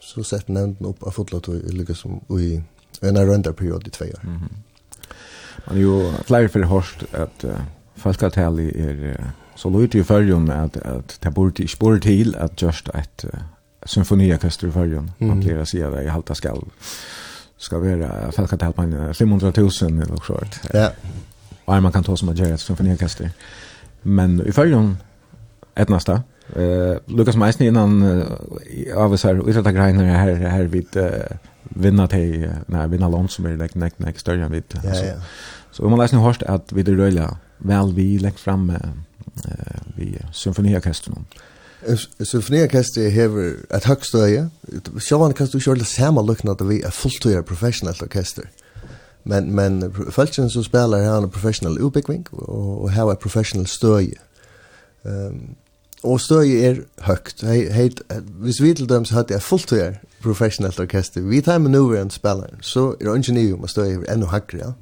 så 0.01 0.23
setter 0.23 0.55
nevnden 0.55 0.93
opp 0.93 1.03
av 1.07 1.17
fotlet 1.19 1.49
og 1.51 1.67
lykkes 1.81 2.05
som 2.07 2.21
i 2.39 2.55
en 3.03 3.19
rønderperiode 3.19 3.91
i 3.91 3.91
tve 3.91 4.13
år. 4.15 4.23
Mm 4.25 4.37
-hmm 4.37 4.63
er 5.71 5.81
jo, 5.81 6.13
flere 6.27 6.49
for 6.49 6.67
hørt 6.67 7.05
at 7.13 7.45
uh, 7.45 7.61
folketallet 7.97 8.73
er 8.77 9.03
uh, 9.11 9.27
så 9.57 9.71
lite 9.73 9.99
i 9.99 10.03
følgen 10.03 10.51
at, 10.51 10.77
at 10.77 11.19
det 11.25 11.35
burde 11.35 11.63
ikke 11.63 11.79
burde 11.81 12.01
til 12.01 12.35
at 12.39 12.63
just 12.63 12.91
et 12.95 13.25
uh, 13.25 13.41
symfoniorkester 13.87 14.69
i 14.69 14.71
følgen. 14.71 15.11
Mm. 15.19 15.29
Man 15.29 15.41
blir 15.41 15.61
å 15.61 15.65
si 15.69 15.81
at 15.81 15.95
jeg 15.95 16.13
halte 16.13 16.35
skal 16.35 16.63
ska 17.59 17.79
vara 17.81 18.31
folketall 18.37 18.73
på 18.73 18.85
500 19.17 19.53
000 19.57 19.71
eller 20.03 20.25
så. 20.27 20.41
Ja. 20.75 20.91
Och 21.65 21.83
man 21.83 21.93
kan 21.93 22.05
ta 22.05 22.17
som 22.17 22.29
att 22.29 22.39
gjøre 22.39 22.55
et 22.55 22.61
symfoniorkester. 22.61 23.31
Men 24.03 24.41
i 24.47 24.53
følgen 24.53 24.97
ett 25.77 25.89
nästa. 25.89 26.23
Uh, 26.57 26.97
Lukas 27.07 27.37
Meisen 27.37 27.67
innan 27.67 28.03
uh, 28.03 28.27
av 28.97 29.17
så 29.17 29.29
här 29.29 29.49
utan 29.49 29.75
greiner 29.75 30.05
her, 30.05 30.35
her 30.35 30.65
vid 30.65 30.97
uh, 30.97 31.37
vinna 31.63 32.07
till 32.07 32.51
när 32.67 32.89
vinna 32.89 33.09
lån 33.09 33.29
som 33.29 33.47
är 33.47 33.57
like 33.57 33.79
next 33.79 33.99
next 33.99 34.27
där 34.27 34.49
vid. 34.49 34.65
Ja, 34.85 34.95
ja. 34.95 35.15
Så 35.77 35.85
om 35.85 35.91
man 35.91 35.99
läser 35.99 36.17
nu 36.17 36.23
hörst 36.23 36.43
att 36.43 36.73
vi 36.73 36.83
det 36.83 36.93
röjliga 36.93 37.37
väl 37.59 37.93
vi 37.95 38.19
lägger 38.19 38.37
fram 38.37 38.71
eh, 38.71 38.81
vi 39.97 40.19
symfoniorkestern. 40.33 41.25
Symfoniorkester 42.19 43.11
hever 43.11 43.57
ett 43.71 43.85
högst 43.85 44.15
öje. 44.15 44.49
Sjåvan 45.09 45.35
kan 45.35 45.47
du 45.47 45.61
köra 45.61 45.85
samma 45.85 46.23
lukna 46.23 46.53
att 46.53 46.61
vi 46.61 46.83
är 46.83 46.91
fulltöjare 46.91 47.43
professionellt 47.43 48.03
orkester. 48.03 48.51
Men, 49.23 49.55
men 49.55 49.95
följtsen 50.11 50.51
som 50.51 50.65
spelar 50.65 51.03
här 51.03 51.23
en 51.23 51.31
professionell 51.31 51.79
utbyggning 51.87 52.27
och, 52.31 52.83
och 52.83 52.93
har 52.93 53.13
är 53.13 53.17
professionell 53.17 53.67
stöje. 53.67 54.19
Um, 55.03 55.55
och 56.03 56.21
stöje 56.21 56.71
är 56.71 56.85
högt. 56.97 57.43
Hej, 57.43 57.71
hej, 57.71 57.93
hvis 58.39 58.61
vi 58.61 58.75
till 58.75 58.87
dem 58.87 59.05
så 59.05 59.15
hade 59.15 59.35
jag 59.35 59.43
fulltöjare 59.43 59.99
professionellt 60.23 60.81
orkester. 60.81 61.21
Vi 61.21 61.43
tar 61.43 61.59
med 61.59 61.71
nu 61.71 61.99
en 61.99 62.11
spelare 62.11 62.55
så 62.61 62.97
är 63.01 63.05
det 63.05 63.17
inte 63.17 63.33
ni 63.33 63.53
om 63.53 63.65
att 63.65 63.71
stöje 63.71 64.13
ännu 64.13 64.27
högre. 64.27 64.59
Ja? 64.59 64.75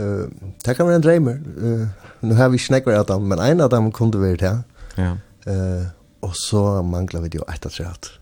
uh, 0.00 0.26
det 0.64 0.76
kan 0.76 0.86
være 0.86 0.96
en 0.96 1.02
dreimer. 1.02 1.36
Uh, 1.56 1.86
nu 2.20 2.34
har 2.34 2.48
vi 2.48 2.58
snakker 2.58 2.96
av 2.96 3.06
dem, 3.06 3.28
men 3.28 3.38
en 3.38 3.60
av 3.60 3.70
dem 3.70 3.92
kom 3.92 4.10
det. 4.12 4.62
Ja. 4.96 5.16
Uh, 5.46 5.86
og 6.20 6.36
så 6.36 6.82
manglar 6.82 7.20
vi 7.20 7.28
det 7.28 7.38
jo 7.38 7.44
att 7.46 7.62
trett. 7.72 8.20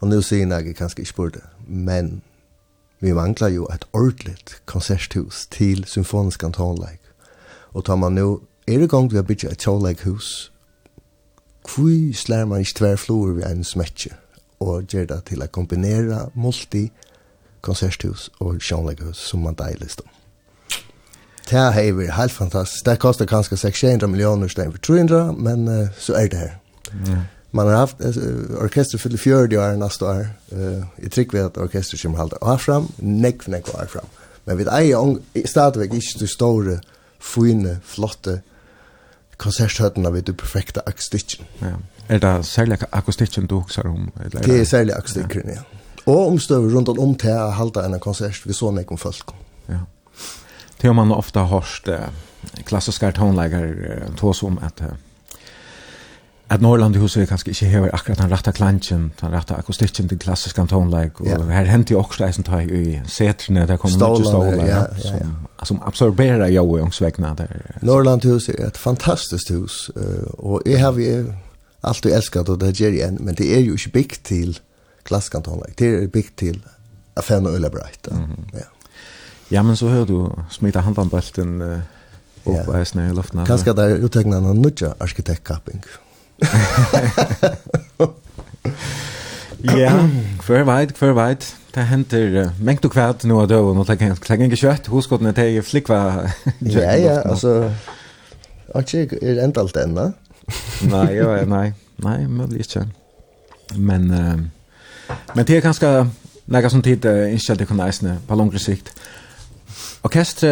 Og 0.00 0.08
nu 0.08 0.22
sier 0.22 0.46
jeg 0.50 0.76
kanskje 0.76 1.00
ikke 1.00 1.14
på 1.14 1.30
men 1.66 2.22
vi 3.00 3.12
manglar 3.12 3.48
jo 3.48 3.66
et 3.66 3.84
ordentligt 3.92 4.62
konserthus 4.66 5.46
til 5.46 5.84
symfonisk 5.84 6.42
antonleik. 6.42 7.00
Og 7.74 7.84
tar 7.84 7.96
man 7.96 8.12
nu, 8.12 8.40
er 8.66 8.78
det 8.78 8.90
gång 8.90 9.10
vi 9.10 9.16
har 9.16 9.22
bygget 9.22 9.52
et 9.52 9.58
tjåleikhus, 9.58 10.52
hvor 11.62 12.14
slår 12.14 12.44
man 12.44 12.60
ikke 12.60 12.74
tverflor 12.74 13.32
ved 13.32 13.50
en 13.50 13.64
smetje, 13.64 14.10
og 14.60 14.82
gjør 14.82 15.06
det 15.06 15.24
til 15.24 15.42
å 15.42 15.46
kombinere 15.46 16.30
multi-konserthus 16.34 18.30
og 18.40 18.60
tjåleikhus 18.60 19.16
som 19.16 19.40
man 19.46 19.54
deilig 19.54 19.90
om. 20.02 20.21
Det 21.50 21.58
har 21.58 21.92
vi 21.92 22.06
helt 22.06 22.32
fantastiskt. 22.32 22.84
Det 22.84 22.96
kostar 22.96 23.26
kanske 23.26 23.56
600 23.56 24.06
miljoner 24.06 24.48
for 24.48 24.78
300, 24.78 25.32
men 25.32 25.68
uh, 25.68 25.88
så 25.98 26.14
är 26.14 26.28
det 26.28 26.36
här. 26.36 26.58
Mm. 26.92 27.20
Man 27.50 27.66
har 27.66 27.74
haft 27.74 27.96
uh, 28.00 28.64
orkester 28.64 28.98
fyller 28.98 29.18
40 29.18 29.56
år 29.56 29.76
nästa 29.76 30.04
år. 30.04 30.28
Uh, 30.52 30.84
jag 30.96 31.10
tycker 31.10 31.38
vi 31.38 31.44
att 31.44 31.58
orkester 31.58 31.98
kommer 31.98 32.18
halda 32.18 32.36
år 32.40 32.56
fram, 32.56 32.88
nekv 32.96 33.48
nekv 33.48 33.70
år 33.74 33.86
fram. 33.86 34.06
Men 34.44 34.58
vi 34.58 34.64
eier 34.64 35.18
stadigvæk 35.46 35.94
ikke 35.94 36.18
de 36.18 36.26
store, 36.26 36.80
fine, 37.20 37.80
flotte 37.84 38.40
konserthøttene 39.38 40.12
ved 40.12 40.22
det 40.22 40.36
perfekte 40.36 40.88
akustikken. 40.88 41.46
Ja. 41.60 41.74
Er 42.08 42.18
det 42.18 42.46
særlig 42.46 42.78
akustikken 42.92 43.46
du 43.46 43.60
husker 43.60 43.88
om? 43.88 44.12
Eller? 44.24 44.42
Det 44.42 44.60
er 44.60 44.64
særlig 44.64 44.96
akustikken, 44.96 45.42
ja. 45.46 45.52
ja. 45.52 45.60
Og 46.06 46.26
omstøver 46.26 46.74
rundt 46.74 46.88
om 46.88 47.14
til 47.14 47.30
å 47.30 47.50
halda 47.54 47.84
en 47.86 48.00
konsert 48.00 48.42
vi 48.46 48.52
så 48.52 48.70
nekv 48.74 48.96
om 48.96 48.98
folk. 48.98 49.34
Ja. 49.68 49.84
Det 50.82 50.88
har 50.88 50.94
man 50.94 51.12
ofta 51.12 51.40
hört 51.40 51.88
eh, 51.88 52.00
klassiska 52.64 53.12
tonläggare 53.12 53.94
eh, 53.94 54.14
tås 54.16 54.42
om 54.42 54.58
att 54.62 54.80
eh, 54.80 54.86
att 56.48 56.60
Norrland 56.60 56.96
hus 56.96 57.16
är 57.16 57.26
kanske 57.26 57.50
inte 57.50 57.66
här 57.66 57.94
akkurat 57.94 58.18
den 58.18 58.30
rätta 58.30 58.52
klantjen, 58.52 59.10
den 59.20 59.30
rätta 59.30 59.56
akustiken 59.56 60.08
til 60.08 60.18
klassiska 60.18 60.66
tonlägg 60.66 61.20
och 61.20 61.26
yeah. 61.26 61.48
här 61.48 61.84
jo 61.88 61.98
også 61.98 62.26
det 62.26 62.32
som 62.32 62.44
tar 62.44 62.60
i 62.60 63.02
setrene, 63.06 63.66
där 63.66 63.76
kommer 63.76 64.10
mycket 64.10 64.26
stolar 64.26 64.54
ja, 64.54 64.66
ja, 64.66 64.86
ja. 65.04 65.10
som, 65.58 65.66
som 65.66 65.82
absorberer 65.82 66.48
jag 66.48 66.64
och 66.64 66.80
ångsvegna 66.80 67.34
där. 67.34 67.76
Norrland 67.82 68.24
hus 68.24 68.48
är 68.48 68.66
ett 68.66 68.76
fantastiskt 68.76 69.50
hus 69.50 69.90
och 70.38 70.62
jag 70.64 70.78
har 70.78 70.98
ju 70.98 71.32
alltid 71.80 72.12
älskat 72.12 72.48
och 72.48 72.58
det 72.58 72.80
ger 72.80 72.90
igen 72.90 73.18
men 73.20 73.34
det 73.34 73.54
är 73.54 73.60
ju 73.60 73.72
ikke 73.72 73.90
byggt 73.90 74.22
till 74.22 74.58
klassiska 75.02 75.40
tonlägg. 75.40 75.74
Det 75.76 75.86
är 75.86 76.06
byggt 76.06 76.36
till 76.36 76.60
affären 77.14 77.46
och 77.46 77.54
ølebreit. 77.54 78.08
Mm 78.08 78.22
-hmm. 78.22 78.50
Ja. 78.52 78.81
Ja, 79.52 79.62
men 79.62 79.76
så 79.76 79.88
hör 79.88 80.06
du 80.06 80.30
smita 80.50 80.80
handen 80.80 81.10
på 81.10 81.20
uh, 81.62 81.78
upp 82.44 82.56
ja. 82.66 82.82
i 82.82 83.10
i 83.10 83.12
luften. 83.14 83.46
Kanske 83.46 83.72
där 83.72 83.88
uttegna 83.88 84.36
en 84.36 84.62
nutja 84.62 84.94
arkitektkapping. 84.98 85.82
Ja, 89.64 90.08
för 90.42 90.62
vet, 90.62 90.98
för 90.98 91.12
vet. 91.12 91.56
Det 91.74 91.80
händer 91.80 92.50
mängd 92.60 92.84
och 92.84 92.92
kvärt 92.92 93.24
nu 93.24 93.46
då 93.46 93.58
och 93.58 93.86
det 93.86 93.96
kan 93.96 94.16
kan 94.16 94.42
inte 94.42 94.56
kött. 94.56 94.88
Hur 94.92 95.00
ska 95.00 95.18
det 95.18 95.32
ta 95.32 95.62
flick? 95.62 95.88
Ja, 95.88 96.96
ja, 96.96 97.22
alltså 97.22 97.72
Och 98.74 98.94
jag 98.94 99.12
är 99.22 99.44
inte 99.44 99.60
allt 99.60 99.76
ända. 99.76 100.12
Nej, 100.82 101.14
ja, 101.14 101.44
nej. 101.46 101.72
Nej, 101.96 102.28
men 102.28 102.50
det 102.50 102.58
inte. 102.58 102.88
Men 103.74 104.10
men 105.34 105.44
det 105.44 105.56
är 105.56 105.60
ganska 105.60 106.10
några 106.44 106.70
som 106.70 106.82
tid 106.82 107.04
uh, 107.06 107.38
att 107.52 107.58
det 107.58 107.66
kan 107.66 107.76
näsna 107.76 108.16
på 108.26 108.34
längre 108.34 108.58
sikt. 108.58 108.94
Orkestre, 110.02 110.48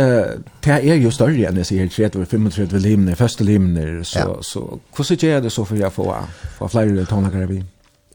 det 0.62 0.76
er 0.78 1.00
jo 1.02 1.10
større 1.10 1.48
enn 1.48 1.58
jeg 1.58 1.66
sier, 1.66 1.88
30-35 1.90 2.78
limner, 2.78 3.18
første 3.18 3.44
limner, 3.44 4.04
så, 4.06 4.22
ja. 4.22 4.36
så 4.46 4.62
hvordan 4.94 5.18
gjør 5.18 5.40
det 5.42 5.50
så 5.52 5.64
for 5.66 5.80
jeg 5.80 5.90
får, 5.92 6.12
får 6.58 6.70
flere 6.70 7.06
tonlager 7.10 7.48
vi? 7.50 7.58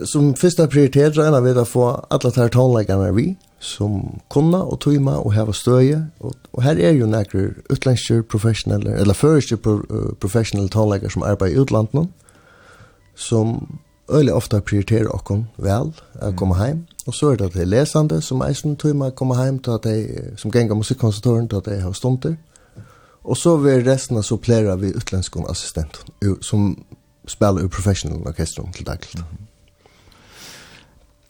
Som 0.07 0.32
første 0.36 0.68
prioritet 0.72 1.18
regner 1.20 1.44
vi 1.44 1.52
å 1.56 1.68
få 1.68 1.90
alle 2.12 2.32
de 2.38 2.48
tonlagerne 2.56 3.12
vi, 3.16 3.28
som 3.60 4.22
kunna 4.32 4.62
og 4.64 4.80
tøyma 4.86 5.18
og 5.20 5.34
heva 5.36 5.56
støye, 5.56 6.06
og, 6.24 6.36
og 6.53 6.64
her 6.64 6.80
er 6.80 6.95
jo 6.95 7.07
nekker 7.12 7.52
utlensker 7.72 8.24
professionelle, 8.32 8.95
eller 8.95 9.18
førersker 9.18 9.60
pro, 9.60 9.82
uh, 9.91 10.14
professionelle 10.20 10.72
tonlegger 10.72 11.12
som 11.12 11.24
arbeider 11.28 11.56
i 11.57 11.64
utlandet, 11.66 12.07
som 13.16 13.57
øyelig 14.12 14.36
ofte 14.36 14.62
prioriterer 14.62 15.12
okken 15.12 15.48
vel, 15.60 15.91
å 16.22 16.32
komme 16.40 16.60
hjem, 16.60 16.86
Og 17.06 17.14
så 17.14 17.32
er 17.32 17.36
det 17.36 17.45
at 17.45 17.53
det 17.53 17.61
er 17.61 17.65
lesende, 17.65 18.22
som 18.22 18.41
eisen 18.41 18.76
tog 18.76 18.95
man 18.95 19.11
kommer 19.11 19.44
hjem 19.44 19.60
til 19.60 19.72
at 19.72 19.84
de, 19.84 20.32
som 20.38 20.52
ganger 20.52 20.76
musikkonsertøren 20.76 21.48
til 21.49 21.56
at 21.56 21.65
de 21.65 21.82
har 21.82 21.91
stunder. 21.91 22.36
Og 23.23 23.38
så 23.38 23.57
vil 23.57 23.90
resten 23.90 24.18
av 24.18 24.23
supplere 24.23 24.80
vi 24.80 24.94
utländska 24.94 25.40
assistenter, 25.49 25.99
som 26.41 26.86
spelar 27.27 27.64
ur 27.64 27.68
professional 27.68 28.27
orkestrum 28.27 28.72
til 28.72 28.86
dagligt. 28.86 29.15
Mm 29.15 29.23
-hmm. 29.23 29.45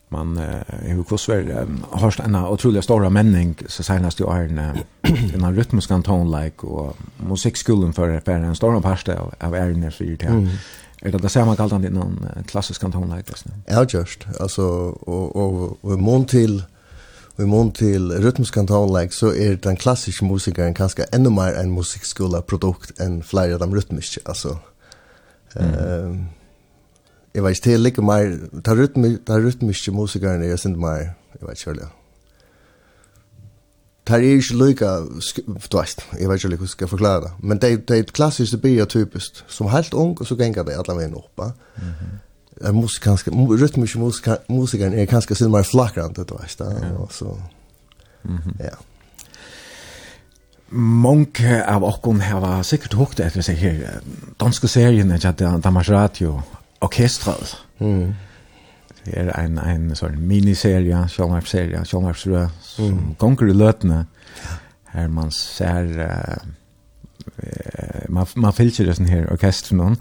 Man 0.10 0.38
eh 0.38 0.96
hur 0.96 1.04
kosver 1.04 1.66
har 1.92 2.22
en 2.26 2.36
otroligt 2.36 2.84
stora 2.84 3.10
menning 3.10 3.58
så 3.68 3.84
senast 3.84 4.20
jag 4.20 4.38
är 4.38 4.44
en 4.44 4.60
en 5.34 5.56
rytmisk 5.56 5.88
kanton 5.88 6.32
like 6.42 6.68
och 6.68 6.98
musikskolan 7.18 7.94
för 7.94 8.22
för 8.26 8.32
en 8.32 8.56
stor 8.56 8.82
part 8.82 9.10
av 9.10 9.34
av 9.40 9.56
är 9.56 9.74
när 9.74 9.90
för 9.90 10.06
det. 10.06 10.50
Är 11.06 11.12
det 11.12 11.18
det 11.18 11.30
samma 11.30 11.56
kallande 11.56 11.90
någon 11.90 12.28
klassisk 12.48 12.82
kantonlek 12.82 13.30
just? 13.30 13.46
Ja, 13.66 13.86
just. 13.90 14.20
Alltså 14.40 14.64
och 14.64 15.36
och 15.36 15.78
och 15.82 16.00
mån 16.00 16.26
till 16.26 16.64
i 17.38 17.42
mån 17.42 17.72
till 17.72 18.12
rytmisk 18.12 18.54
kantonlek 18.54 19.14
så 19.14 19.34
är 19.34 19.56
den 19.56 19.76
klassiska 19.76 20.26
musikern 20.26 20.74
kanske 20.74 21.04
ännu 21.04 21.30
mer 21.30 21.54
en 21.54 21.74
musikskola 21.74 22.42
produkt 22.42 23.00
än 23.00 23.24
flera 23.24 23.54
av 23.54 23.60
de 23.60 23.76
rytmiska 23.76 24.22
alltså. 24.26 24.58
Ehm. 25.54 26.26
Jag 27.34 27.44
vet 27.44 27.58
inte, 27.58 27.70
det 27.70 27.78
ligger 27.78 28.02
mer, 28.02 28.40
det 29.26 29.40
rytmiska 29.40 29.92
musikern 29.92 30.44
är 30.44 30.58
synd 30.58 30.78
mer, 30.78 31.14
jag 31.40 31.48
vet 31.48 31.68
inte, 31.68 31.88
tar 34.06 34.20
är 34.20 34.24
ju 34.24 34.42
lika 34.54 35.00
vet, 35.72 36.04
jag 36.20 36.30
vet 36.30 36.44
inte 36.44 36.58
hur 36.58 36.68
ska 36.68 36.88
förklara 36.88 37.20
det 37.20 37.32
men 37.38 37.60
det 37.60 37.88
det 37.88 37.98
är 37.98 38.04
klassiskt 38.04 38.62
det 38.62 38.86
typiskt 38.86 39.44
som 39.48 39.68
helt 39.68 39.94
ung 39.94 40.18
och 40.20 40.28
så 40.28 40.36
gänga 40.36 40.64
det 40.64 40.78
alla 40.78 40.96
vägen 40.96 41.16
upp 41.16 41.38
va 41.38 41.52
mhm. 41.76 42.22
Musik 42.80 43.04
kanske 43.04 43.32
rytmisk 43.32 43.96
musik 43.96 44.28
musiken 44.48 44.94
är 44.94 45.06
kanske 45.06 45.36
sin 45.36 45.52
mer 45.52 45.64
flackrande 45.64 46.24
då 46.24 46.38
vet 46.38 46.58
du 46.58 46.96
och 46.98 47.14
så 47.14 47.38
mhm. 48.22 48.58
Ja. 48.60 48.78
Monke 50.70 51.66
av 51.66 51.84
Okkon 51.84 52.20
her 52.20 52.40
var 52.40 52.64
sikkert 52.64 52.94
hukt 52.94 53.20
etter 53.20 53.42
seg 53.46 53.58
her 53.58 54.00
danske 54.42 54.68
serien, 54.68 55.12
ikke 55.14 55.30
at 55.30 55.64
Danmarks 55.64 55.90
Radio 55.90 56.42
orkestret. 56.82 57.56
Mm 57.80 58.16
er 59.14 59.32
en, 59.38 59.58
en 59.62 59.96
sånn 59.98 60.20
miniserie, 60.28 61.06
Sjallmarp-serie, 61.12 61.82
som 61.88 62.06
mm. 62.06 63.16
gonger 63.22 63.52
i 63.52 63.58
løtene, 63.58 64.06
her 64.96 65.10
man 65.12 65.34
ser, 65.36 65.92
uh, 66.00 66.46
man, 68.10 68.32
man 68.40 68.56
fylker 68.56 68.88
det 68.88 68.96
sånn 68.98 69.12
her 69.12 69.28
orkestren 69.34 69.82
noen, 69.82 70.00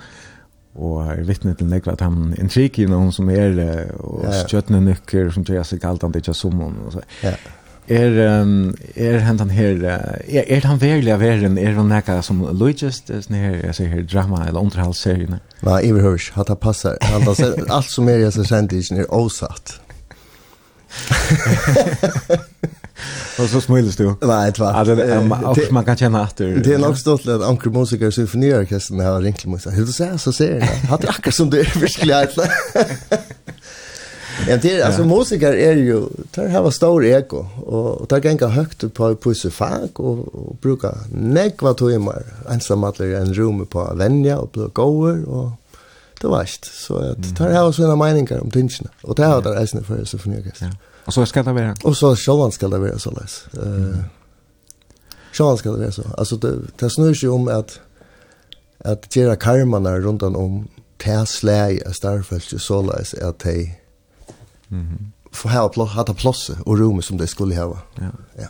og 0.74 1.05
er 1.06 1.26
vittne 1.28 1.55
til 1.55 1.68
nekva 1.70 1.94
at 1.94 2.02
han 2.02 2.32
intriker 2.40 2.89
noen 2.90 3.12
som 3.14 3.28
er, 3.31 3.55
og 4.01 4.24
ja, 4.24 4.32
ja. 4.40 4.47
skjøttene 4.48 4.81
nykker, 4.89 5.31
som 5.35 5.44
tror 5.47 5.60
jeg 5.60 5.68
seg 5.70 5.86
alt 5.86 6.02
han 6.02 6.14
ikke 6.18 6.32
er 6.35 6.39
som 6.39 6.64
og 6.64 6.97
så. 6.97 7.05
Ja 7.22 7.36
er 7.89 8.40
um, 8.40 8.74
er 8.97 9.19
han 9.19 9.51
her 9.51 9.85
er, 9.85 10.44
er 10.47 10.66
han 10.66 10.81
verliga 10.81 11.16
veren 11.20 11.59
er 11.59 11.74
han 11.77 11.89
näka 11.89 12.23
som 12.23 12.40
Luigest 12.59 13.06
sån 13.06 13.36
här 13.36 13.61
jag 13.65 13.89
her 13.89 14.02
drama 14.02 14.47
eller 14.48 14.61
underhållsserien. 14.61 15.36
Nej, 15.61 15.90
överhörs 15.90 16.32
att 16.35 16.48
han 16.48 16.56
passar. 16.56 16.98
Han 17.01 17.23
har 17.23 17.36
allt 17.69 17.90
som 17.90 18.09
är 18.09 18.19
jag 18.19 18.32
så 18.32 18.44
sent 18.44 18.73
är 18.73 19.15
osatt. 19.15 19.81
Och 23.39 23.48
så 23.48 23.61
smiles 23.61 23.97
du. 23.97 24.05
Nej, 24.23 24.52
det 24.52 24.59
var. 24.59 24.73
Alltså 24.73 24.94
det 24.94 25.70
man 25.70 25.85
kan 25.85 25.97
känna 25.97 26.23
att 26.23 26.36
det 26.36 26.66
är 26.66 26.78
nog 26.78 26.98
stort 26.98 27.27
att 27.27 27.43
Anker 27.43 27.70
musiker 27.70 28.11
symfoniorkestern 28.11 29.01
har 29.01 29.20
ringt 29.20 29.47
mig 29.47 29.61
så. 29.61 29.70
Hur 29.70 29.86
du 29.86 29.93
säger 29.93 30.16
så 30.16 30.32
ser 30.32 30.59
jag. 30.59 30.66
Hade 30.66 31.09
akkurat 31.09 31.35
som 31.35 31.51
det 31.51 31.61
är 31.61 31.81
verkligen. 31.81 32.28
Ja, 34.48 34.56
det 34.56 34.81
är 34.81 34.86
alltså 34.86 35.05
musiker 35.05 35.52
är 35.52 35.77
ju 35.77 36.02
där 36.35 36.48
har 36.48 36.70
stor 36.70 37.05
ego 37.05 37.47
och 37.66 38.09
tar 38.09 38.24
gänga 38.24 38.47
högt 38.47 38.94
på 38.94 39.16
på 39.16 39.35
sofak 39.35 40.01
och, 40.01 40.35
och 40.35 40.56
brukar 40.56 40.94
nekva 41.11 41.74
timmar 41.74 42.23
ensam 42.51 42.85
att 42.85 43.01
en 43.01 43.35
rum 43.35 43.66
på 43.66 43.94
vänja 43.94 44.39
och 44.39 44.48
blå 44.48 44.69
goer 44.73 45.28
och 45.28 45.51
det 46.20 46.27
varst 46.27 46.65
så 46.86 46.97
att 46.97 47.36
där 47.36 47.55
har 47.55 47.73
såna 47.73 47.97
meningar 47.97 48.40
om 48.40 48.51
tinchen 48.51 48.89
och 49.02 49.15
där 49.15 49.27
har 49.27 49.43
det 49.43 49.55
är 49.55 49.82
för 49.82 50.05
så 50.05 50.19
för 50.19 50.28
något. 50.28 50.61
Ja. 50.61 50.70
Och 51.05 51.15
så 51.15 51.27
ska 51.27 51.43
det 51.43 51.52
vara. 51.52 51.74
Och 51.85 51.97
så 51.97 52.16
Sjölland 52.16 52.55
ska 52.55 52.69
det 52.69 52.78
vara 52.78 52.98
så 52.98 53.11
läs. 53.11 53.44
Eh 53.52 53.69
uh, 53.69 53.97
Sjölland 55.32 55.59
ska 55.59 55.70
det 55.70 55.78
vara 55.78 55.93
så. 55.93 56.02
Alltså 56.19 56.36
det 56.36 56.56
det 56.78 56.90
snurrar 56.90 57.15
ju 57.15 57.28
om 57.28 57.48
att 57.48 57.81
att 58.78 59.16
göra 59.16 59.36
karmarna 59.36 59.98
runt 59.98 60.23
om 60.23 60.36
om 60.36 60.69
täsläge 60.97 61.94
starfällt 61.94 62.62
så 62.62 62.82
läs 62.82 63.15
att 63.15 63.43
hej 63.43 63.84
Mm 64.70 64.86
-hmm. 64.86 65.11
For 65.32 65.49
ha 65.49 65.69
plats 65.69 65.93
hade 65.93 66.15
plats 66.15 66.51
och 66.65 66.78
rum 66.78 67.03
som 67.03 67.16
det 67.19 67.27
skulle 67.27 67.57
ha. 67.57 67.78
Ja. 67.95 68.11
Ja. 68.39 68.49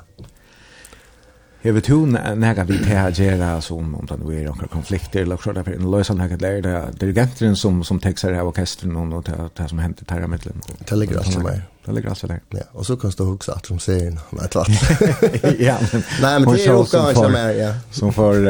Jag 1.67 1.73
vet 1.73 1.89
hur 1.89 2.07
när 2.07 2.65
vi 2.65 2.79
å 2.79 3.11
gjøre 3.11 3.61
som 3.63 3.95
om 3.95 4.07
det 4.07 4.17
nu 4.17 4.41
är 4.41 4.45
några 4.45 4.67
konflikter 4.67 5.23
eller 5.23 5.37
så 5.37 5.53
där 5.53 5.69
en 5.69 5.91
lösan 5.91 6.21
här 6.21 6.29
där 6.37 6.63
det 6.63 6.93
dirigenteren 7.01 7.57
som 7.57 7.85
som 7.85 8.01
tek 8.01 8.19
seg 8.19 8.37
av 8.39 8.49
orkestren 8.49 8.97
og 8.97 9.25
det 9.25 9.49
det 9.57 9.69
som 9.69 9.79
hänt 9.79 10.03
där 10.09 10.27
med 10.27 10.41
dem. 10.45 10.61
Det 10.89 10.97
ligger 10.97 11.19
alltså 11.19 11.41
där. 11.41 11.63
Det 11.85 11.93
ligger 11.93 12.09
alltså 12.09 12.27
där. 12.27 12.41
Ja, 12.51 12.61
och 12.73 12.87
så 12.87 12.97
kan 12.97 13.13
du 13.17 13.25
också 13.25 13.53
att 13.53 13.69
de 13.69 13.79
ser 13.79 14.07
en 14.07 14.21
nej 14.31 14.49
klart. 14.51 14.69
Ja, 15.59 15.79
men 15.93 16.03
nej 16.23 16.41
men 16.41 16.55
det 16.55 16.67
är 16.67 16.77
också 16.77 16.99
en 16.99 17.15
som 17.15 17.35
är 17.35 17.53
ja. 17.53 17.75
Som 17.91 18.13
får, 18.13 18.35
för 18.35 18.47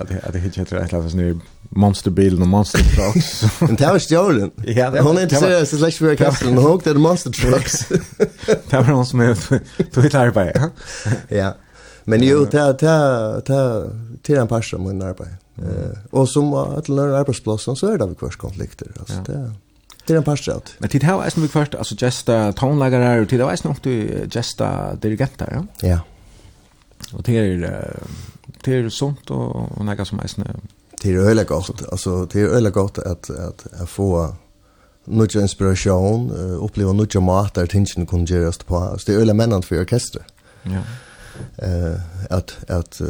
att 0.00 0.24
att 0.24 0.32
det 0.32 0.38
hittar 0.38 0.62
et 0.62 0.72
eller 0.72 0.98
annat 0.98 1.14
nu 1.14 1.40
monsterbilen 1.74 2.42
och 2.42 2.48
monster 2.48 2.78
trucks. 2.78 3.44
Men 3.60 3.76
det 3.76 3.86
var 3.86 3.98
stjålen. 3.98 4.50
Ja, 4.56 4.90
det 4.90 4.90
var. 4.90 5.08
Hon 5.08 5.18
är 5.18 5.22
inte 5.22 5.36
seriös, 5.36 5.70
det 5.70 5.76
läggs 5.76 5.98
för 5.98 6.14
kasteln. 6.14 6.58
Hon 6.58 6.66
åkte 6.66 6.94
monster 6.94 7.30
trucks. 7.30 7.88
det 8.70 8.76
var 8.76 8.82
hon 8.82 9.06
som 9.06 9.20
är 9.20 9.34
tog 9.90 10.04
ett 10.04 10.14
arbete. 10.14 10.70
Ja. 11.28 11.54
Men 12.04 12.22
jo, 12.22 12.44
det 12.50 12.58
är 12.58 14.22
till 14.22 14.36
en 14.36 14.48
par 14.48 14.62
som 14.62 14.86
en 14.86 15.02
arbete. 15.02 15.36
Och 16.10 16.28
som 16.28 16.54
att 16.54 16.88
lära 16.88 17.18
arbetsplatsen 17.18 17.76
så 17.76 17.86
är 17.86 17.98
det 17.98 18.06
väl 18.06 18.14
konflikter. 18.14 18.88
Alltså 18.98 19.22
det 19.26 19.52
Det 20.06 20.12
är 20.12 20.16
en 20.16 20.24
parstrat. 20.24 20.74
Men 20.78 20.88
tid 20.88 21.02
här 21.02 21.24
är 21.24 21.30
som 21.30 21.42
vi 21.42 21.48
först, 21.48 21.74
alltså 21.74 21.94
gesta 21.98 22.52
tonläggare 22.52 23.20
och 23.20 23.28
tid 23.28 23.40
här 23.40 23.52
är 23.52 23.56
som 23.56 23.74
du 23.82 24.26
gesta 24.30 24.94
dirigenter, 24.94 25.48
ja? 25.52 25.88
Ja. 25.88 26.00
Och 27.12 27.22
det 27.22 27.38
är, 27.38 27.96
det 28.64 28.74
är 28.74 28.88
sunt 28.88 29.30
och, 29.30 29.78
och 29.78 29.84
något 29.84 30.08
som 30.08 30.20
är 30.20 30.26
det 31.02 31.10
är 31.10 31.18
öle 31.18 31.44
gott. 31.44 31.88
Alltså 31.92 32.26
det 32.32 32.40
är 32.40 32.46
öle 32.46 32.70
gott 32.70 32.98
att 32.98 33.30
att 33.30 33.66
att 33.80 33.88
få 33.88 34.34
nutja 35.04 35.40
inspiration, 35.40 36.30
uh, 36.30 36.64
uppleva 36.64 36.92
nutja 36.92 37.20
mat 37.20 37.54
där 37.54 37.66
tingen 37.66 38.06
kan 38.06 38.24
göras 38.24 38.58
på. 38.58 38.94
Så 38.98 39.10
det 39.10 39.16
är 39.16 39.20
öle 39.20 39.34
männant 39.34 39.64
för 39.64 39.80
orkester. 39.80 40.22
Ja. 40.62 40.80
Eh 41.56 42.00
att 42.30 42.70
att 42.70 43.00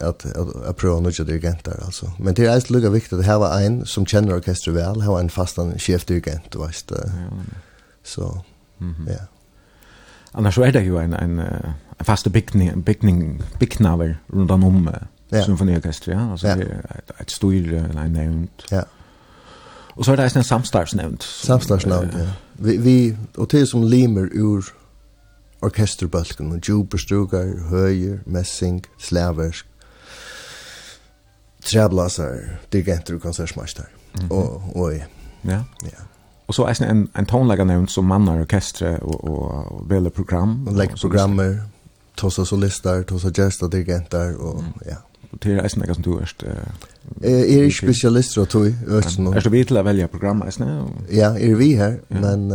att 0.00 0.26
att 0.66 0.76
prova 0.76 1.00
nutja 1.00 1.24
dirigenter 1.24 1.84
alltså. 1.84 2.12
Men 2.18 2.34
det 2.34 2.46
är 2.46 2.50
alltså 2.50 2.72
lika 2.72 2.90
viktigt 2.90 3.18
att 3.18 3.26
ha 3.26 3.60
en 3.60 3.86
som 3.86 4.06
känner 4.06 4.36
orkester 4.36 4.70
väl, 4.70 5.02
ha 5.02 5.20
en 5.20 5.30
fastan 5.30 5.78
chefdirigent, 5.78 6.56
vet 6.56 6.88
du. 6.88 6.94
Ja. 6.94 7.10
Så. 8.04 8.44
Mhm. 8.78 9.08
Ja. 9.10 9.26
Annars 10.32 10.54
så 10.54 10.62
är 10.62 10.72
det 10.72 10.82
ju 10.82 10.98
en 10.98 11.14
en 11.14 11.38
en 11.98 12.04
fast 12.04 12.26
byggning 12.26 12.82
byggning 12.82 13.42
byggnaver 13.58 14.18
runt 14.26 14.50
om 14.50 14.90
ja. 15.32 15.44
symfoniorkester, 15.44 16.12
ja. 16.12 16.30
Altså, 16.30 16.48
ja. 16.48 16.54
det 16.54 16.70
er 16.70 17.20
et 17.20 17.30
styr, 17.30 17.82
eller 17.82 18.02
en 18.02 18.12
nevnt. 18.12 18.66
Ja. 18.70 18.82
Og 19.96 20.04
så 20.04 20.12
er 20.12 20.16
det 20.16 20.36
en 20.36 20.44
samstarsnevnt. 20.44 21.24
Samstarsnevnt, 21.24 22.14
ja. 22.14 22.26
Vi, 22.54 22.76
vi, 22.76 23.16
og 23.36 23.50
det 23.52 23.68
som 23.68 23.82
limer 23.82 24.28
ur 24.34 24.64
orkesterbalken, 25.62 26.52
og 26.52 26.60
djuperstrugar, 26.60 27.46
høyer, 27.68 28.18
messing, 28.26 28.84
slaversk, 28.98 29.66
treblasar, 31.64 32.38
dirigenter 32.72 33.14
og 33.14 33.20
konsertsmaster. 33.20 33.82
Mm 34.14 34.20
-hmm. 34.20 34.34
Og, 34.34 34.62
og, 34.76 34.92
ja. 34.92 35.04
Ja. 35.44 35.62
ja. 35.82 36.02
Og 36.46 36.54
så 36.54 36.64
er 36.64 36.90
en, 36.90 37.08
en 37.18 37.26
tonlager 37.26 37.64
nevnt 37.64 37.90
som 37.90 38.04
mannar 38.04 38.40
orkestre 38.40 38.96
og, 39.02 39.24
og, 39.24 39.72
og 39.72 39.90
velger 39.90 40.10
program. 40.10 40.66
Og 40.66 40.74
legger 40.74 40.96
programmer, 41.00 41.54
tossa 42.16 42.44
solister, 42.44 43.02
tossa 43.02 43.30
gesta 43.30 43.68
dirigenter, 43.68 44.36
og 44.36 44.62
mm. 44.62 44.72
ja. 44.86 44.96
Och 45.30 45.38
det 45.42 45.52
är 45.52 45.62
nästan 45.62 45.94
som 45.94 46.02
du 46.02 46.18
är. 46.18 46.32
Jeg 47.22 47.32
er 47.32 47.62
ikke 47.62 47.76
spesialist, 47.76 48.32
tror 48.32 48.64
jeg, 48.64 48.74
Är 49.36 49.40
du 49.40 49.50
vid 49.50 49.66
till 49.66 49.76
att 49.76 49.84
välja 49.84 50.06
program. 50.06 50.42
Ja, 51.12 51.36
er 51.36 51.54
vi 51.54 51.74
här, 51.74 51.98
men... 52.08 52.50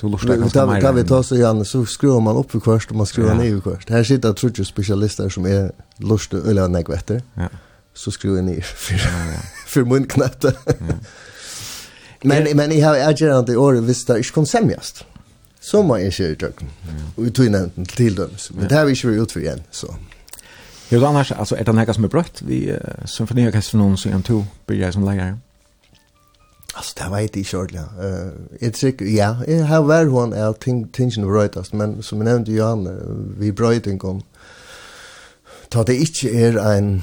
Du 0.00 0.08
lustar 0.08 0.36
ganska 0.36 0.66
mer. 0.66 0.80
Kan 0.80 0.94
vi 0.94 1.04
ta 1.04 1.22
så 1.22 1.34
igen 1.34 1.64
så 1.64 1.84
skruvar 1.84 2.20
man 2.20 2.36
upp 2.36 2.50
för 2.50 2.60
kvart 2.60 2.90
och 2.90 2.96
man 2.96 3.06
skruvar 3.06 3.34
ner 3.34 3.56
i 3.56 3.60
kvart. 3.60 3.90
Här 3.90 4.04
sitter 4.04 4.32
tror 4.32 4.52
jag 4.56 4.66
specialister 4.66 5.28
som 5.28 5.46
är 5.46 5.72
lust 5.96 6.32
eller 6.32 6.68
nej. 6.68 6.84
Ja. 7.34 7.48
Så 7.94 8.10
skruvar 8.10 8.42
ner 8.42 8.60
för 8.60 8.94
för 9.66 9.84
mun. 9.84 10.06
Men 12.22 12.56
men 12.56 12.78
jag 12.78 12.88
har 12.88 13.10
agerat 13.10 13.46
det 13.46 13.56
år 13.56 13.72
visst 13.72 14.06
det 14.06 14.18
är 14.18 14.32
konsemjast. 14.32 15.04
Så 15.60 15.82
må 15.82 15.94
är 15.94 16.20
ju 16.20 16.36
jag. 16.40 16.52
Och 17.16 17.26
vi 17.26 17.30
tog 17.30 17.50
nämnt 17.50 17.96
till 17.96 18.14
dem. 18.14 18.30
Men 18.50 18.68
det 18.68 18.74
här 18.74 18.84
vi 18.84 18.94
kör 18.94 19.10
ut 19.10 19.32
för 19.32 19.40
igen 19.40 19.62
så. 19.70 19.94
Jo, 20.92 21.04
annars, 21.04 21.32
alltså, 21.32 21.56
är 21.56 21.64
det 21.64 21.72
något 21.72 21.94
som 21.94 22.04
är 22.04 22.08
brökt 22.08 22.42
vid 22.42 22.68
uh, 22.70 22.76
symfoniorkestern 23.04 23.80
någon 23.80 23.98
som 23.98 24.22
tog 24.22 24.44
börjar 24.66 24.90
som 24.90 25.04
lägare? 25.04 25.36
Alltså, 26.74 27.04
det 27.04 27.10
var 27.10 27.18
inte 27.18 27.40
i 27.40 27.44
kjordliga. 27.44 27.84
Uh, 28.60 29.16
ja, 29.16 29.32
här 29.64 29.82
var 29.82 30.04
hon 30.04 30.32
är 30.32 30.52
tingen 30.92 31.26
bröjtast, 31.32 31.72
men 31.72 32.02
som 32.02 32.18
jag 32.18 32.24
nämnde 32.24 32.52
Johan, 32.52 32.88
vi 33.38 33.52
bröjting 33.52 34.00
om 34.00 34.22
ta 35.68 35.84
det 35.84 35.96
inte 35.96 36.28
är 36.28 36.58
en 36.58 37.02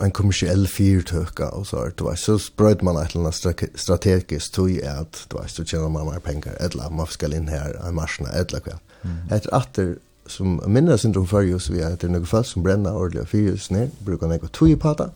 en 0.00 0.10
kommersiell 0.10 0.68
fyrtöka 0.68 1.48
och 1.48 1.66
så 1.66 1.76
att 1.76 2.00
var 2.00 2.14
så 2.14 2.38
spröt 2.38 2.82
man 2.82 2.96
att 2.96 3.14
landa 3.14 3.32
strategiskt 3.74 4.54
tog 4.54 4.70
ju 4.70 4.86
att 4.86 5.26
då 5.28 5.44
så 5.46 5.64
tjänar 5.64 5.88
man 5.88 6.06
mer 6.06 6.20
pengar 6.20 6.56
eller 6.60 6.90
man 6.90 7.06
ska 7.06 7.36
in 7.36 7.48
här 7.48 7.88
i 7.88 7.92
marsna 7.92 8.28
eller 8.28 8.60
kväll. 8.60 8.78
Mm. 9.02 9.16
Ett 9.30 9.46
åter 9.46 9.96
som 10.32 10.62
minner 10.66 10.96
syndrom 10.96 11.26
för 11.26 11.42
ju 11.42 11.58
vi 11.70 11.82
att 11.82 12.00
det 12.00 12.08
några 12.08 12.26
fall 12.26 12.44
som 12.44 12.62
bränner 12.62 12.96
ordliga 12.96 13.26
fyrus 13.26 13.70
ner 13.70 13.90
brukar 13.98 14.26
några 14.26 14.48
tui 14.48 14.76
pata. 14.76 15.10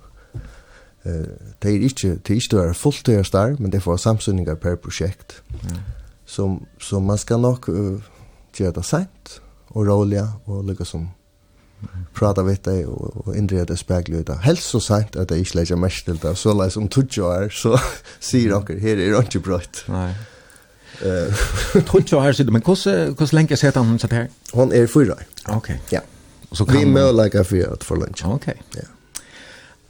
Eh 1.02 1.12
det 1.58 1.68
är 1.68 1.78
inte 1.78 2.18
det 2.22 2.30
är 2.30 2.34
inte 2.34 2.56
är 2.56 2.72
fullt 2.72 3.04
det 3.04 3.34
är 3.34 3.60
men 3.60 3.70
det 3.70 3.80
får 3.80 3.96
samsynningar 3.96 4.56
per 4.56 4.76
projekt. 4.76 5.42
Som 6.26 6.66
som 6.80 7.04
man 7.04 7.18
ska 7.18 7.36
nog 7.36 7.68
uh, 7.68 8.00
göra 8.56 8.82
sent 8.82 9.40
och 9.68 9.86
roliga 9.86 10.32
och 10.44 10.64
lika 10.64 10.84
som 10.84 11.08
prata 12.14 12.42
vet 12.42 12.64
det 12.64 12.86
och, 12.86 13.26
och 13.26 13.36
indre 13.36 13.64
det 13.64 13.76
speglar 13.76 14.22
det 14.22 14.34
helt 14.34 14.60
så 14.60 14.80
sent 14.80 15.16
att 15.16 15.28
det 15.28 15.34
är 15.34 15.38
inte 15.38 15.58
lägger 15.58 15.76
mest 15.76 16.04
till 16.04 16.18
det 16.18 16.34
så 16.34 16.54
läs 16.54 16.76
om 16.76 16.88
tutjo 16.88 17.30
är 17.30 17.48
så 17.48 17.78
säger 18.20 18.54
onkel 18.54 18.80
här 18.80 18.96
är 18.96 19.10
det 19.10 19.18
inte 19.18 19.38
brått. 19.38 19.84
Nej. 19.88 20.14
Tror 21.86 22.00
ikke 22.00 22.16
jeg 22.16 22.22
har 22.22 22.32
sett, 22.32 22.52
men 22.52 22.62
hvordan 22.62 23.32
lenge 23.32 23.56
sitter 23.56 23.82
han 23.82 23.98
satt 23.98 24.12
här? 24.12 24.28
Hon 24.52 24.72
är 24.72 24.86
fyra. 24.86 25.14
Okej. 25.48 25.80
Ja. 25.90 26.00
Så 26.52 26.64
kan 26.64 26.78
Vi 26.78 26.84
møller 26.84 27.42
for 27.44 27.72
at 27.72 27.84
for 27.84 27.96
lunch. 27.96 28.24
Okej. 28.24 28.54
Ja. 28.76 28.86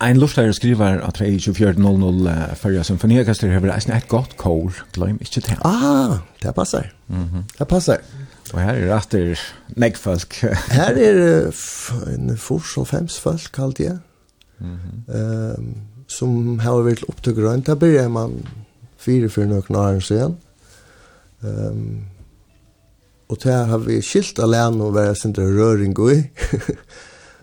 Ein 0.00 0.18
lustare 0.18 0.52
skriver 0.52 1.00
at 1.00 1.20
24.00 1.20 2.54
Førja 2.54 2.82
symfoniorkester 2.82 3.48
hever 3.48 3.72
eisen 3.74 3.94
et 3.96 4.08
godt 4.08 4.36
kål, 4.36 4.72
glem 4.92 5.18
ikke 5.20 5.40
det. 5.40 5.56
Ah, 5.64 6.18
det 6.42 6.54
passar. 6.54 6.90
Mm. 7.08 7.46
Det 7.58 7.68
passar. 7.68 8.02
Og 8.52 8.60
her 8.60 8.74
er 8.74 8.92
etter 8.96 9.40
negfolk. 9.76 10.34
her 10.78 11.00
er 11.00 11.48
en 12.12 12.36
fors 12.36 12.76
og 12.76 12.88
fems 12.88 13.20
folk, 13.20 13.48
kallt 13.54 13.80
jeg. 13.80 13.98
Mm 14.58 14.76
-hmm. 14.76 15.16
um, 15.58 15.74
som 16.08 16.58
har 16.58 16.82
vært 16.82 17.04
opptøk 17.08 17.36
rundt. 17.38 17.66
Da 17.66 17.74
blir 17.74 18.08
man 18.08 18.46
fire 18.96 19.28
for 19.28 19.44
noen 19.44 19.76
år 19.76 20.00
siden. 20.00 20.36
Ehm 21.46 22.04
och 23.28 23.38
där 23.42 23.64
har 23.64 23.78
vi 23.78 24.02
skilt 24.02 24.38
alene 24.38 24.84
och 24.84 24.94
vara 24.94 25.14
sin 25.14 25.34
röring 25.34 25.94
gå 25.94 26.12
i. 26.12 26.30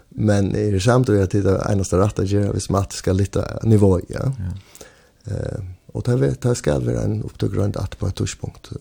Men 0.10 0.56
är 0.56 0.72
det 0.72 0.80
samtidigt 0.80 1.24
att 1.24 1.32
det 1.32 1.52
är 1.52 1.72
enaste 1.72 1.98
rätt 1.98 2.20
att 2.20 2.30
göra 2.30 2.52
vi 2.52 2.60
smart 2.60 2.92
ska 2.92 3.14
lite 3.14 3.60
nivå 3.64 4.00
ja. 4.10 4.34
Ja. 4.38 5.34
Ehm 5.34 5.74
och 5.94 6.04
där 6.04 6.18
vet 6.18 6.42
där 6.42 6.54
ska 6.54 6.80
vara 6.80 7.02
en 7.02 7.24
upptaggrund 7.24 7.78
att 7.78 8.00
på 8.00 8.12
touchpunkt. 8.12 8.72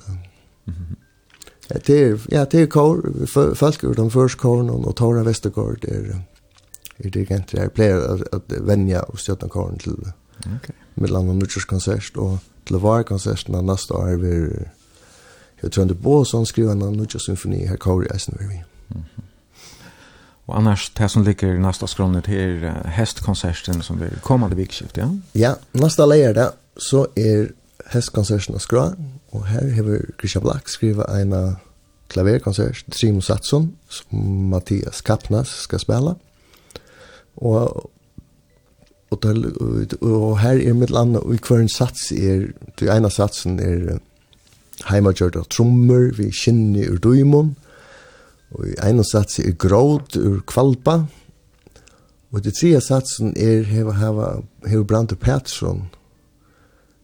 Mhm. 0.65 0.97
Det 1.69 1.89
är 1.89 2.21
ja 2.29 2.47
det 2.51 2.61
är 2.61 2.67
kor 2.67 3.27
folk 3.55 3.85
ur 3.85 3.95
de 3.95 4.11
första 4.11 4.41
korn 4.41 4.71
och 4.71 4.97
Tora 4.97 5.23
Västergård 5.23 5.79
det 5.83 5.91
är 5.91 6.23
är 6.97 7.11
det 7.11 7.21
egentligen 7.21 7.65
är 7.65 7.69
player 7.69 8.25
att 8.35 8.53
vänja 8.53 9.03
och 9.03 9.21
stötta 9.21 9.49
korn 9.49 9.79
till. 9.79 9.97
Okej. 10.39 10.75
Med 10.95 11.11
landa 11.11 11.33
mycket 11.33 11.67
konsert 11.67 12.17
och 12.17 12.39
till 12.65 12.77
var 12.77 13.03
konserterna 13.03 13.61
nästa 13.61 13.95
år 13.95 14.17
vi 14.17 14.59
Jag 15.63 15.73
tror 15.73 15.85
det 15.85 15.95
på 15.95 16.25
sån 16.25 16.47
skriver 16.47 16.73
en 16.73 16.83
annan 16.83 17.09
symfoni 17.09 17.67
här 17.67 17.77
i 18.05 18.09
Eisen 18.13 18.39
vi. 18.41 18.65
Och 20.45 20.57
annars 20.57 20.93
det 20.95 21.09
som 21.09 21.25
ligger 21.25 21.59
nästa 21.59 21.87
skronet 21.87 22.27
här 22.27 22.75
hästkonserten 22.85 23.83
som 23.83 23.97
blir 23.97 24.11
kommande 24.23 24.57
vikskift, 24.57 24.97
ja? 24.97 25.17
Ja, 25.33 25.57
nästa 25.73 26.07
lejare 26.07 26.51
så 26.77 27.09
är 27.15 27.53
hästkonserten 27.87 28.55
av 28.55 28.59
skra 28.59 28.93
och 29.31 29.47
här 29.47 29.71
har 29.71 30.01
Christian 30.19 30.45
Black 30.45 30.69
skriva 30.69 31.21
en 31.21 31.57
klaverkonsert, 32.09 32.93
Trimo 32.93 33.21
Satsson 33.21 33.77
som 33.89 34.49
Mattias 34.49 35.01
Kappnas 35.01 35.49
ska 35.49 35.79
spela. 35.79 36.17
Och 37.35 37.91
och, 39.13 39.21
där 39.21 40.05
och 40.05 40.39
här 40.39 40.63
är 40.63 40.73
mitt 40.73 40.91
land 40.91 41.17
och 41.17 41.35
i 41.35 41.39
kvarn 41.39 41.69
sats 41.69 42.13
är, 42.13 42.53
det 42.79 42.87
ena 42.87 43.11
satsen 43.11 43.59
är 43.59 44.01
heimagjørda 44.89 45.45
trommer 45.51 46.11
vi 46.17 46.31
kinni 46.35 46.87
ur 46.89 47.01
duimon, 47.03 47.55
og 48.53 48.69
i 48.69 48.77
ene 48.85 49.05
satsi 49.05 49.47
er 49.49 49.57
gråd 49.57 50.19
ur 50.21 50.41
kvalpa, 50.49 51.03
og 52.33 52.45
det 52.45 52.55
tredje 52.57 52.81
satsen 52.81 53.35
er 53.37 53.67
heva 53.69 53.97
heva 54.01 54.29
heva 54.69 54.85
Brandur 54.89 55.21
Pettersson, 55.21 55.89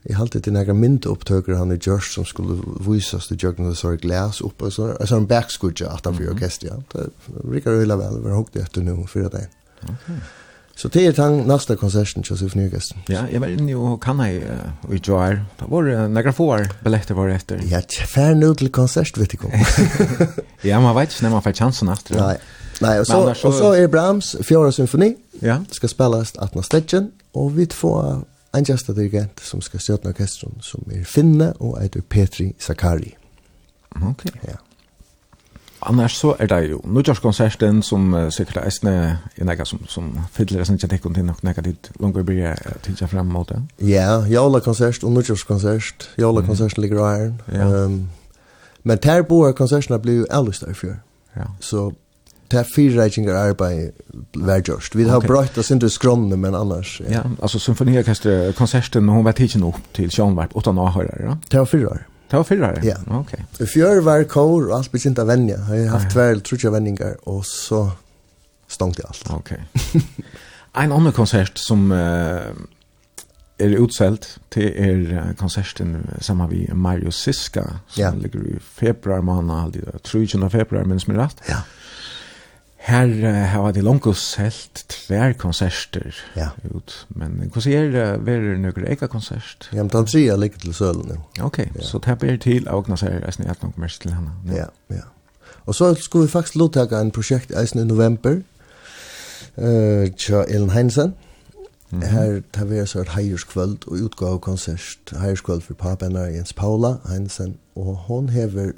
Jeg 0.08 0.16
halte 0.16 0.40
til 0.40 0.52
nægra 0.52 0.72
myndopptøkere 0.72 1.58
han 1.58 1.72
i 1.74 1.76
Gjørst 1.76 2.14
som 2.16 2.24
skulle 2.24 2.56
visas 2.86 3.26
til 3.26 3.36
Jørgen 3.42 3.66
og 3.68 3.76
Sørg 3.76 4.04
Læs 4.08 4.40
opp, 4.40 4.62
og 4.62 4.72
så 4.72 4.94
er 4.94 5.10
han 5.10 5.26
backskudja 5.28 5.90
at 5.92 6.06
han 6.06 6.16
blir 6.16 6.30
orkest, 6.32 6.64
ja. 6.64 6.78
Det 6.92 7.10
rikker 7.52 7.82
øyla 7.82 7.98
vel, 8.00 8.22
vi 8.22 8.30
har 8.30 8.38
hukket 8.38 8.62
etter 8.62 8.86
noe 8.86 9.04
fyra 9.10 9.28
det. 9.34 9.48
Okay. 9.82 10.16
Så 10.78 10.88
det 10.94 11.02
er 11.08 11.14
den 11.16 11.40
neste 11.48 11.74
konserten 11.76 12.22
till 12.22 12.38
Sif 12.38 12.54
Nygesten. 12.54 13.02
Ja, 13.10 13.24
jeg 13.32 13.40
var 13.42 13.50
inne 13.50 13.74
og 13.76 13.96
kan 14.00 14.20
jeg 14.22 14.44
uh, 14.46 14.94
i 14.94 15.00
Joar. 15.02 15.40
Det 15.58 15.66
var 15.66 15.88
uh, 15.90 16.04
några 16.10 16.32
få 16.32 16.46
billetter 16.84 17.18
var 17.18 17.32
etter. 17.34 17.58
Ja, 17.66 17.80
fær 18.06 18.34
nu 18.38 18.52
til 18.54 18.70
konsert 18.70 19.18
vet 19.18 19.34
jag. 19.34 19.66
ja, 20.70 20.78
man 20.80 20.94
vet 20.94 21.10
ikke 21.10 21.26
når 21.26 21.34
man 21.34 21.42
får 21.42 21.56
chansen 21.58 21.88
efter. 21.88 22.14
Nei, 22.14 22.36
Nei 22.80 22.98
og, 23.00 23.06
så, 23.06 23.34
så... 23.34 23.48
og 23.48 23.54
så 23.54 23.72
er 23.74 23.90
Brahms 23.90 24.36
fjärde 24.42 24.72
symfoni. 24.72 25.16
Ja. 25.42 25.58
Ska 25.70 25.88
spelas 25.88 26.32
18 26.38 26.62
stedjen. 26.62 27.10
Og 27.34 27.56
vi 27.56 27.66
får 27.66 28.22
en 28.52 28.64
gästa 28.64 28.92
dirigent 28.92 29.40
som 29.40 29.60
skal 29.60 29.80
stötta 29.80 30.08
orkestern 30.08 30.62
som 30.62 30.86
er 30.94 31.02
finne 31.04 31.52
og 31.58 31.80
heter 31.82 32.00
Petri 32.00 32.52
Sakari. 32.58 33.16
Okej. 33.98 34.32
Ja. 34.46 34.62
Annars 35.86 36.16
så 36.18 36.34
er 36.38 36.46
det 36.50 36.70
jo 36.70 36.80
Nudjarskonserten 36.84 37.82
som 37.86 38.14
uh, 38.14 38.26
sikkert 38.34 38.64
eisne 38.64 38.94
er 39.36 39.46
nekka 39.46 39.66
som, 39.68 39.84
som 39.86 40.10
fyller 40.34 40.64
sin 40.66 40.78
kjentikken 40.78 41.14
til 41.14 41.26
nok 41.28 41.44
nekka 41.46 41.62
tid 41.62 41.90
langer 42.00 42.26
blir 42.26 42.40
jeg 42.42 42.80
tidsa 42.82 43.06
frem 43.06 43.30
mot 43.30 43.48
det. 43.48 43.60
Ja, 43.86 44.24
jaulakonsert 44.26 45.04
og 45.04 45.12
Nudjarskonsert. 45.12 46.10
Jaulakonserten 46.18 46.82
ligger 46.82 47.04
av 47.04 47.12
æren. 47.12 47.40
Ja. 47.54 47.84
Um, 47.84 48.08
men 48.82 48.98
der 49.02 49.22
boer 49.22 49.52
konsertene 49.52 49.98
blir 50.02 50.22
jo 50.22 50.28
ellers 50.30 50.58
der 50.58 50.74
før. 50.74 50.98
Ja. 51.36 51.50
Så 51.60 51.90
det 52.50 52.58
er 52.58 52.68
fire 52.74 53.02
reikninger 53.02 53.36
arbeid 53.36 53.90
hver 54.32 54.60
gjørst. 54.64 54.96
Vi 54.96 55.04
har 55.04 55.20
okay. 55.20 55.28
brøtt 55.28 55.58
oss 55.58 55.70
inn 55.70 55.80
til 55.80 55.90
men 56.36 56.54
annars... 56.54 57.00
Ja, 57.00 57.10
ja 57.12 57.22
altså 57.42 57.58
symfoniorkester, 57.58 58.52
konserten, 58.52 59.08
hun 59.08 59.24
var 59.24 59.34
ikke 59.36 59.58
nok 59.58 59.80
til 59.94 60.10
Sjønvart, 60.10 60.54
åttan 60.54 60.78
avhører, 60.78 61.24
ja? 61.24 61.34
Det 61.50 61.58
var 61.58 61.64
fire 61.64 61.88
år. 61.88 62.06
Det 62.30 62.36
var 62.36 62.44
fyra 62.44 62.78
Ja. 62.82 62.96
Okej. 63.06 63.46
I 63.58 63.66
Fjör 63.66 64.00
var 64.00 64.24
kor 64.24 64.68
och 64.68 64.76
allt 64.76 64.92
begynt 64.92 65.18
att 65.18 65.26
vänja. 65.26 65.58
Jag 65.58 65.90
har 65.90 65.98
haft 65.98 66.12
tvär 66.12 66.36
trutja 66.36 66.70
vändningar 66.70 67.28
och 67.28 67.46
så 67.46 67.90
stångt 68.66 68.98
i 68.98 69.02
allt. 69.02 69.30
Okej. 69.30 69.64
En 70.72 70.92
annan 70.92 71.12
konsert 71.12 71.58
som 71.58 71.92
uh, 71.92 72.40
är 73.58 73.84
utsällt 73.84 74.40
till 74.48 74.62
er 74.62 75.34
konserten 75.38 76.10
samma 76.20 76.46
vi 76.46 76.70
Mario 76.72 77.10
Siska 77.10 77.62
som 77.88 78.02
ja. 78.02 78.10
ligger 78.14 78.46
i 78.46 78.58
februari 78.60 79.22
månad, 79.22 80.00
30 80.02 80.50
februar 80.50 80.84
minns 80.84 81.06
mig 81.06 81.16
rätt. 81.16 81.36
Ja. 81.48 81.56
Her 82.78 83.06
uh, 83.06 83.34
har 83.34 83.72
de 83.72 83.82
longkos 83.82 84.34
helt 84.34 84.84
tvær 84.88 85.32
konserter 85.32 86.14
ja. 86.36 86.48
ut. 86.70 87.06
Men 87.08 87.50
hva 87.52 87.62
sier 87.62 87.90
det 87.92 88.04
uh, 88.14 88.26
være 88.26 88.54
noen 88.62 88.86
eka 88.86 89.08
konsert? 89.10 89.68
Ja, 89.72 89.82
men 89.82 89.90
den 89.92 90.06
tredje 90.06 90.36
ligger 90.38 90.62
til 90.62 90.74
sølen 90.74 91.10
nå. 91.10 91.18
Ok, 91.44 91.58
ja. 91.58 91.84
så 91.84 91.98
det 92.04 92.18
blir 92.22 92.38
til 92.38 92.68
å 92.68 92.78
åkne 92.78 92.96
seg 92.96 93.18
eisen 93.26 93.44
i 93.48 93.50
et 93.50 93.64
noen 93.66 93.74
mest 93.82 94.02
til 94.06 94.14
henne. 94.14 94.32
Ja, 94.54 94.70
ja. 94.94 95.08
Og 95.66 95.74
så 95.74 95.90
skulle 96.00 96.28
vi 96.28 96.32
faktisk 96.32 96.56
lovtake 96.56 96.96
en 96.96 97.10
prosjekt 97.12 97.52
eisen 97.52 97.82
i 97.82 97.84
november. 97.88 98.38
Uh, 99.58 100.06
tja 100.16 100.46
Ellen 100.48 100.70
Heinsen. 100.70 101.14
Mm 101.90 102.02
-hmm. 102.02 102.06
Her 102.06 102.40
tar 102.52 102.64
vi 102.64 102.86
så 102.86 103.00
et 103.00 103.08
heierskvöld 103.08 103.78
og 103.86 103.96
utgave 103.96 104.38
konsert. 104.38 104.98
Heierskvöld 105.12 105.60
for 105.60 105.74
papen 105.74 106.16
er 106.16 106.26
Jens 106.26 106.52
Paula 106.52 106.96
Heinsen. 107.08 107.56
Og 107.76 107.96
hon 107.96 108.28
hever 108.28 108.72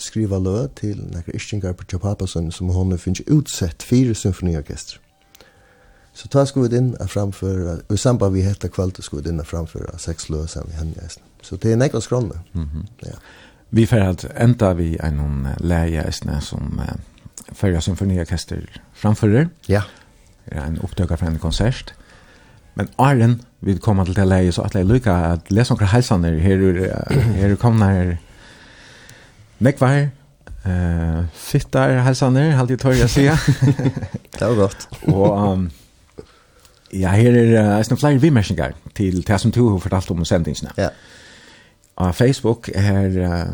skriva 0.00 0.38
lø 0.38 0.66
til 0.76 0.98
nekker 1.12 1.36
Ischingar 1.36 1.76
på 1.76 1.84
Tjapapasson 1.84 2.50
som 2.52 2.72
hon 2.74 2.96
finnes 2.98 3.22
utsett 3.28 3.82
fire 3.82 4.14
symfoniorkester. 4.14 4.98
Så 6.12 6.28
ta 6.28 6.44
skulle 6.44 6.70
vi 6.70 6.76
inn 6.76 6.94
og 7.00 7.10
framføre, 7.10 7.76
og 7.88 7.94
i 7.94 8.00
samband 8.00 8.34
vi 8.34 8.42
hette 8.44 8.68
kvalt 8.68 8.98
skulle 9.04 9.24
vi 9.24 9.30
inn 9.30 9.42
og 9.42 9.46
framføre 9.46 9.98
seks 9.98 10.28
lø 10.32 10.42
som 10.50 10.66
vi 10.68 10.78
henne 10.78 11.04
eisen. 11.04 11.22
Så 11.42 11.56
det 11.56 11.72
er 11.72 11.76
nekra 11.76 12.00
skronne. 12.00 12.40
Mm 12.52 12.68
-hmm. 12.72 12.86
ja. 13.06 13.16
Vi 13.70 13.86
får 13.86 13.96
alt 13.96 14.26
enda 14.36 14.72
vi 14.72 14.96
er 15.00 15.10
noen 15.10 15.46
leie 15.60 16.12
som 16.40 16.78
uh, 16.78 16.94
fyrra 17.52 17.80
symfoniorkester 17.80 18.80
framfører. 18.92 19.46
Ja. 19.68 19.82
Det 20.44 20.58
Er 20.58 20.66
en 20.66 20.80
opptøkker 20.82 21.16
fra 21.16 21.26
en 21.26 21.38
konsert. 21.38 21.94
Men 22.74 22.88
Arlen, 22.98 23.40
vi 23.60 23.74
kommer 23.74 24.04
til 24.04 24.16
det 24.16 24.26
leie, 24.26 24.52
så 24.52 24.62
at 24.62 24.74
jeg 24.74 24.86
lykker 24.86 25.12
at 25.12 25.50
lese 25.50 25.74
noen 25.74 25.86
helsaner 25.86 26.38
her, 26.38 26.56
her 27.12 27.54
kommer 27.56 27.86
her 27.86 28.16
Nekvar, 29.60 30.08
uh, 30.66 31.24
fittar 31.36 31.98
halsaner, 32.06 32.54
halvt 32.56 32.70
jeg 32.70 32.80
tør 32.80 32.96
jeg 32.96 33.12
sier. 33.12 33.48
det 34.38 34.46
var 34.46 34.54
godt. 34.56 34.88
og 35.12 35.52
um, 35.52 35.66
ja, 36.92 37.12
her 37.12 37.36
er 37.36 37.78
uh, 37.78 37.82
snart 37.84 38.00
fler 38.00 38.18
vimmärkningar 38.18 38.72
till 38.94 39.20
det 39.26 39.40
som 39.40 39.52
du 39.52 39.68
har 39.68 39.78
fortalt 39.78 40.10
om 40.10 40.24
sendingsene. 40.24 40.72
Ja. 40.78 40.88
På 41.96 42.12
Facebook 42.12 42.70
er 42.74 43.18
uh, 43.20 43.52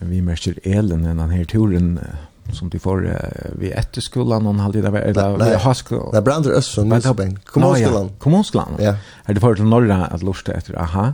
vimmärker 0.00 0.54
Elen 0.64 1.04
den 1.04 1.30
här 1.30 1.44
turen 1.44 1.98
uh, 1.98 2.52
som 2.52 2.70
de 2.70 2.78
får 2.78 3.06
uh, 3.06 3.14
vid 3.58 3.72
etterskolan 3.72 4.46
och 4.46 4.54
halvt 4.54 4.82
där 4.82 4.94
eller 4.94 5.58
haskolan. 5.58 6.12
Det 6.12 6.22
brandar 6.22 6.50
öst 6.50 6.74
från 6.74 6.88
Nilsbänk. 6.88 7.44
Kommunskolan. 7.44 8.10
Kommunskolan. 8.18 8.76
Ja. 8.78 8.94
Här 9.24 9.34
det 9.34 9.40
får 9.40 9.54
til 9.54 9.64
norra 9.64 10.06
at 10.06 10.22
lusta 10.22 10.52
etter, 10.52 10.78
aha. 10.78 11.12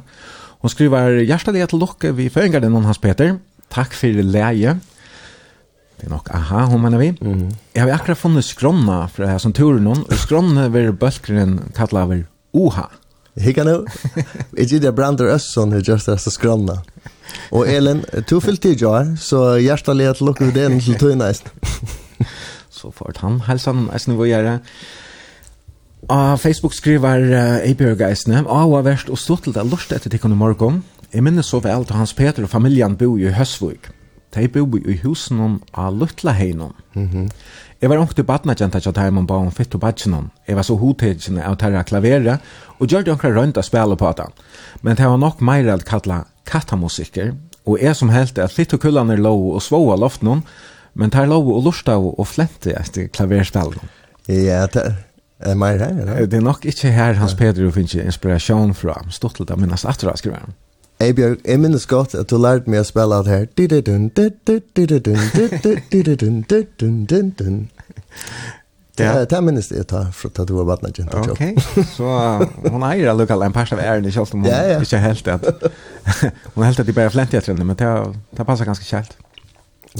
Hon 0.58 0.70
skriver 0.70 1.10
hjärtaliga 1.10 1.66
till 1.66 1.78
Locke 1.78 2.12
vid 2.12 2.32
föringarden 2.32 2.72
hon 2.72 2.84
hans 2.84 2.98
Peter 2.98 3.38
takk 3.76 3.96
for 3.96 4.22
leie. 4.24 4.76
Det 5.96 6.04
er 6.08 6.12
nok 6.12 6.28
aha, 6.34 6.66
hun 6.70 6.82
mener 6.82 6.98
vi. 6.98 7.10
Mm 7.20 7.32
-hmm. 7.32 7.54
Jeg 7.74 7.82
har 7.82 7.92
akkurat 7.92 8.18
funnet 8.18 8.44
skronna 8.44 9.06
fra 9.06 9.26
her 9.26 9.38
som 9.38 9.52
turen 9.52 9.84
noen, 9.84 10.04
og 10.10 10.16
skronna 10.18 10.68
vil 10.68 10.92
bølgren 10.92 11.72
kallar 11.74 12.02
over 12.02 12.22
oha. 12.52 12.88
Hikka 13.36 13.64
nu. 13.64 13.84
Jeg 14.58 14.66
gir 14.68 14.80
det 14.80 14.94
brander 14.94 15.34
Øsson 15.34 15.72
er 15.72 15.82
just 15.88 16.06
det 16.06 16.20
skronna. 16.20 16.82
Og 17.50 17.68
Elin, 17.68 18.04
to 18.26 18.40
fyllt 18.40 18.62
tid 18.62 18.80
jar, 18.80 19.16
så 19.16 19.56
hjertelig 19.60 20.08
at 20.08 20.20
lukker 20.20 20.52
det 20.54 20.70
inn 20.70 20.80
til 20.80 20.94
tøyneisen. 20.94 21.48
så 22.70 22.90
får 22.90 23.12
han 23.20 23.40
helsan 23.40 23.90
eisen 23.92 24.18
vi 24.18 24.30
gjøre. 24.30 24.60
Og 26.08 26.40
Facebook 26.40 26.74
skriver 26.74 27.18
uh, 27.18 27.68
Eibjørg 27.68 28.00
eisen, 28.00 28.32
«Aua 28.32 28.82
verst 28.86 29.10
og 29.10 29.18
stått 29.18 29.42
til 29.42 29.54
det 29.56 29.66
lort 29.66 29.92
etter 29.92 30.10
tikkene 30.10 30.36
morgen». 30.36 30.84
Jeg 31.12 31.22
minnes 31.22 31.46
så 31.46 31.60
vel 31.62 31.84
til 31.86 31.96
Hans 31.96 32.14
Peter 32.14 32.42
og 32.42 32.50
familjen 32.50 32.96
bo 32.98 33.16
i 33.18 33.30
Høsvik. 33.32 33.90
De 34.34 34.48
bo 34.52 34.66
i 34.76 34.98
husen 35.04 35.60
av 35.74 35.94
Lutlaheinon. 35.94 36.72
Mm 36.94 37.08
-hmm. 37.08 37.30
Jeg 37.80 37.90
var 37.90 37.98
ångte 38.00 38.24
badnagenta 38.24 38.80
til 38.80 38.94
dem 38.94 39.18
og 39.18 39.26
ba 39.26 39.34
om 39.34 39.50
fitt 39.52 39.74
og 39.74 39.80
badgenon. 39.80 40.30
Jeg 40.48 40.56
var 40.56 40.62
så 40.62 40.76
hodtidgjene 40.80 41.44
av 41.44 41.56
terra 41.56 41.82
klavere 41.82 42.38
og 42.78 42.88
gjør 42.88 43.04
det 43.04 43.12
ångre 43.12 43.32
rønt 43.36 43.58
å 43.60 43.62
spille 43.62 43.96
på 43.96 44.12
det. 44.16 44.26
Men 44.82 44.96
det 44.96 45.06
var 45.06 45.16
nok 45.16 45.40
mer 45.40 45.68
at 45.74 45.84
kalla 45.84 46.24
kattamusikker, 46.46 47.34
og 47.66 47.78
jeg 47.82 47.96
som 47.96 48.08
helt 48.08 48.38
at 48.38 48.56
litt 48.58 48.72
og 48.72 48.80
kullan 48.80 49.12
lå 49.20 49.34
og 49.54 49.62
svåa 49.62 49.96
loft 49.96 50.22
noen, 50.22 50.42
men 50.94 51.10
det 51.10 51.28
lå 51.28 51.36
og 51.36 51.64
lort 51.64 51.88
av 51.88 52.06
og 52.06 52.26
flente 52.26 52.72
etter 52.72 53.08
klaverspill. 53.12 53.76
Ja, 54.28 54.66
det 54.72 54.94
er 55.40 55.54
mer 55.54 55.76
her, 55.78 55.92
eller? 56.00 56.26
Det 56.26 56.38
er 56.38 56.44
nok 56.44 56.64
ikke 56.64 56.90
her 56.90 57.14
Hans 57.20 57.34
Pedro 57.34 57.70
finner 57.70 58.06
inspirasjon 58.06 58.74
fra, 58.74 59.02
stått 59.10 59.36
til 59.36 59.46
det 59.46 59.58
minnes 59.60 59.84
atra, 59.84 60.16
skriver 60.16 60.38
han. 60.46 60.56
Hey 60.96 61.12
Björk, 61.12 61.38
jeg 61.44 61.60
minnes 61.60 61.86
godt 61.86 62.14
at 62.16 62.30
du 62.30 62.38
lærte 62.40 62.70
meg 62.72 62.80
å 62.80 62.86
spille 62.88 63.16
alt 63.18 63.28
her. 63.28 63.42
Ja. 68.96 69.10
Det 69.28 69.40
minnes 69.44 69.68
jeg 69.68 69.84
ta 69.90 70.06
fra 70.16 70.30
at 70.32 70.48
du 70.48 70.54
var 70.56 70.70
badna 70.70 70.88
kjent. 70.96 71.12
Ok, 71.12 71.42
så 71.90 72.14
hun 72.64 72.86
eier 72.88 73.10
allukall 73.12 73.44
en 73.44 73.52
pers 73.52 73.74
av 73.76 73.82
æren 73.84 74.08
i 74.08 74.14
kjølst 74.14 74.38
om 74.38 74.46
hun 74.46 74.86
ikke 74.86 75.02
helt 75.04 75.28
at 75.34 75.44
hun 76.54 76.64
helt 76.68 76.80
at 76.80 76.88
de 76.88 76.96
bare 76.96 77.12
flent 77.12 77.36
i 77.36 77.42
etter 77.42 77.60
men 77.60 77.76
det 77.76 77.92
det 78.32 78.48
passer 78.48 78.64
ganske 78.64 78.88
kjælt. 78.88 79.18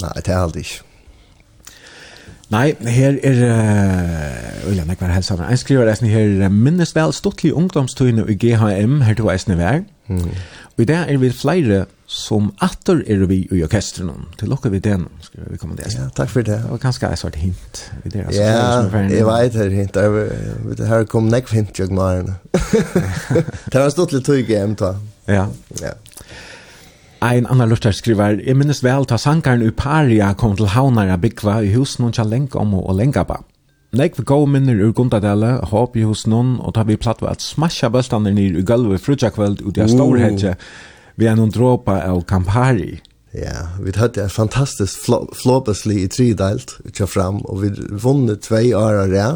Nei, 0.01 0.15
det 0.17 0.33
er 0.33 0.41
aldri 0.41 0.65
ikke. 0.65 0.81
Nei, 2.49 2.67
her 2.89 3.17
er 3.27 3.39
uh, 3.43 4.69
Ulla 4.71 4.85
Nekvar 4.87 5.11
Helsamer. 5.11 5.49
Jeg 5.51 5.61
skriver 5.61 5.89
eisen 5.91 6.07
her 6.09 6.49
minnes 6.49 6.95
vel 6.95 7.13
stortlig 7.13 7.51
ungdomstøyne 7.53 8.23
i 8.31 8.37
GHM 8.39 9.01
her 9.03 9.17
til 9.17 9.27
hva 9.27 9.35
eisen 9.35 9.57
vær. 9.59 9.83
Mm. 10.07 10.31
Og 10.77 10.83
i 10.83 10.85
dag 10.85 11.09
er 11.09 11.17
vi 11.17 11.31
flere 11.33 11.85
som 12.05 12.51
atter 12.61 12.99
er 13.09 13.23
vi 13.25 13.39
i 13.49 13.61
orkestren. 13.65 14.27
Til 14.37 14.51
lukker 14.53 14.69
vi 14.69 14.77
den, 14.79 15.07
skal 15.25 15.47
vi 15.49 15.57
komme 15.57 15.73
til. 15.75 15.89
Ja, 15.97 16.05
takk 16.13 16.29
for 16.29 16.45
det. 16.45 16.59
Det 16.61 16.69
var 16.69 16.77
ganske 16.83 17.07
en 17.09 17.39
hint. 17.41 17.81
Det 18.03 18.15
er, 18.15 18.27
altså, 18.27 18.41
ja, 18.41 19.07
jeg 19.09 19.25
vet 19.25 19.53
det 19.53 19.65
er 19.65 19.73
hint. 19.73 19.97
Det 20.77 20.87
her 20.87 21.03
kom 21.09 21.31
nekv 21.33 21.49
hint 21.49 21.79
jeg 21.79 21.89
med 21.89 22.29
Det 23.73 23.81
har 23.81 23.89
stått 23.89 24.13
litt 24.13 24.29
tøyge 24.29 24.53
hjem 24.53 24.77
da. 24.77 24.93
Ja. 25.27 25.47
ja. 25.81 25.97
Ein 27.25 27.49
annan 27.49 27.73
lustar 27.73 27.91
skriver, 27.97 28.37
jeg 28.45 28.55
minnes 28.55 28.83
vel 28.85 29.09
ta 29.09 29.17
sankaren 29.17 29.65
Uparia 29.65 30.29
kom 30.37 30.53
til 30.55 30.69
Havnara 30.69 31.17
byggva 31.17 31.63
i 31.65 31.73
husen 31.73 32.05
hon 32.05 32.13
kjallenka 32.13 32.61
om 32.61 32.77
og 32.77 32.93
lengaba. 32.95 33.41
Nekve 33.95 34.25
gode 34.27 34.51
minner 34.51 34.75
ur 34.83 34.91
Gundadale, 34.91 35.61
håp 35.71 35.95
i 35.95 36.03
hos 36.03 36.25
noen, 36.27 36.57
og 36.59 36.75
ta 36.75 36.83
vi 36.87 36.97
platt 36.99 37.21
ved 37.23 37.37
at 37.37 37.43
smasja 37.43 37.87
bøstander 37.93 38.35
nir 38.35 38.57
i 38.59 38.63
gulvet 38.67 39.03
frutja 39.03 39.31
kveld 39.31 39.61
ut 39.63 39.77
i 39.77 39.85
en 39.85 39.91
stor 39.91 40.17
hedje, 40.19 40.55
vi 41.15 41.29
er 41.29 41.37
noen 41.39 41.53
dråpa 41.55 42.01
av 42.03 42.25
Campari. 42.27 42.97
Ja, 43.37 43.69
vi 43.79 43.93
hadde 43.95 44.25
et 44.25 44.33
fantastisk 44.33 45.05
fl 45.05 45.27
flåpesli 45.39 46.01
i 46.03 46.11
tridelt, 46.11 46.75
utja 46.87 47.07
fram, 47.07 47.39
og 47.47 47.63
vi 47.63 47.71
vunnet 48.03 48.43
tvei 48.43 48.73
år 48.75 49.03
av 49.05 49.11
rea, 49.13 49.31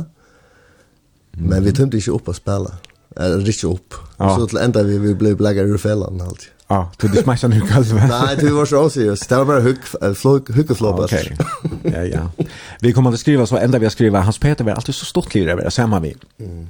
men 1.39 1.63
vi 1.63 1.71
tømte 1.75 2.01
ikke 2.01 2.17
opp 2.17 2.31
å 2.31 2.35
spela, 2.35 2.75
eller 3.15 3.47
ikke 3.47 3.71
opp, 3.71 4.01
ja. 4.19 4.33
så 4.35 4.49
til 4.51 4.59
enda 4.59 4.83
vi, 4.87 4.99
vi 4.99 5.15
ble 5.15 5.31
blekker 5.39 5.71
ur 5.71 5.79
fellan 5.79 6.19
alltid. 6.27 6.51
Ja, 6.71 6.91
du 7.01 7.07
det 7.07 7.23
smärs 7.23 7.43
nu 7.43 7.59
kallt 7.67 7.91
va? 7.91 8.05
Nej, 8.07 8.37
du 8.39 8.49
var 8.55 8.65
så 8.65 8.89
seriös. 8.89 9.27
Det 9.27 9.35
var 9.35 9.45
bara 9.45 9.61
hugg 9.61 10.15
flog 10.15 10.49
huggefloppas. 10.49 11.11
Okej. 11.13 11.37
Ja, 11.83 12.03
ja. 12.03 12.45
Vi 12.79 12.93
kommer 12.93 13.13
att 13.13 13.19
skriva 13.19 13.45
så 13.45 13.57
ända 13.57 13.79
vi 13.79 13.85
har 13.85 13.91
skriva 13.91 14.21
Hans 14.21 14.39
Peter 14.39 14.63
var 14.63 14.71
alltid 14.71 14.95
så 14.95 15.05
stort 15.05 15.33
lirare 15.33 15.55
vi 15.63 15.71
samma 15.71 15.99
vi. 15.99 16.15
Mm. 16.39 16.67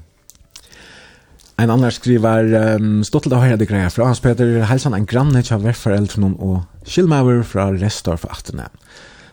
En 1.57 1.69
annan 1.69 1.91
skriver 1.91 2.53
um, 2.75 3.03
stort 3.03 3.23
då 3.23 3.35
det 3.35 3.65
grejer 3.65 3.89
från 3.89 4.05
Hans 4.05 4.19
Peter 4.19 4.61
hälsan 4.61 4.93
en 4.93 5.05
granne 5.05 5.43
till 5.43 5.55
vår 5.55 5.71
föräldrar 5.71 6.41
och 6.41 6.59
Schilmauer 6.85 7.43
från 7.43 7.77
Restorf 7.77 8.25
18. 8.25 8.61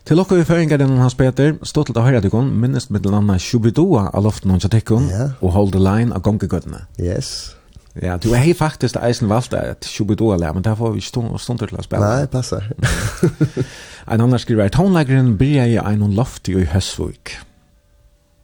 Til 0.04 0.20
okkur 0.20 0.44
føringar 0.44 0.78
den 0.80 0.98
Hans 0.98 1.14
Peter, 1.14 1.52
stort 1.52 1.60
till 1.60 1.68
stå 1.68 1.82
til 1.84 1.94
det 1.94 2.02
høre 2.02 2.20
deg 2.20 2.34
med 2.34 3.02
den 3.02 3.14
andra 3.14 3.38
Shubidua 3.38 4.08
av 4.08 4.24
loften 4.24 4.50
och 4.50 4.64
Atekon, 4.64 5.08
yeah. 5.10 5.30
och 5.40 5.52
Hold 5.52 5.72
the 5.72 5.78
Line 5.78 6.12
av 6.12 6.22
Gongegøttene. 6.22 6.86
Yes. 6.98 7.57
Ja, 8.02 8.16
du 8.16 8.34
har 8.34 8.54
faktiskt 8.54 8.96
eisen 8.96 9.28
valt 9.28 9.54
att 9.54 9.84
Shubidoa 9.84 10.36
lär, 10.36 10.52
men 10.52 10.62
där 10.62 10.74
får 10.74 10.92
vi 10.92 11.00
stund, 11.00 11.40
stå 11.40 11.58
till 11.58 11.76
att 11.78 11.84
spela. 11.84 12.16
Nej, 12.16 12.26
passar. 12.26 12.72
en 14.06 14.20
annan 14.20 14.38
skriver 14.38 14.68
«Tonleggeren 14.68 15.26
tonläggaren 15.26 15.36
blir 15.36 15.64
i 15.64 15.76
en 15.76 16.14
loft 16.14 16.48
i 16.48 16.64
Hösvik. 16.64 17.36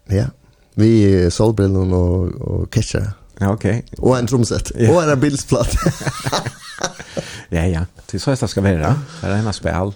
Ja, 0.09 0.27
vi 0.75 1.03
er 1.03 1.31
solbrillen 1.31 1.93
og, 1.93 2.41
og 2.41 2.71
ketcher. 2.71 3.15
Ja, 3.41 3.53
okej. 3.53 3.83
Og 3.99 4.19
en 4.19 4.27
tromsett. 4.27 4.73
Ja. 4.79 4.91
Og 4.93 5.13
en 5.13 5.21
bilsplatt. 5.21 5.77
ja, 7.57 7.67
ja. 7.67 7.85
Det 8.07 8.15
er 8.15 8.19
så 8.19 8.31
här 8.31 8.37
det 8.41 8.49
ska 8.49 8.61
vara. 8.61 8.95
Det 9.21 9.29
er 9.29 9.47
en 9.47 9.53
spel. 9.53 9.93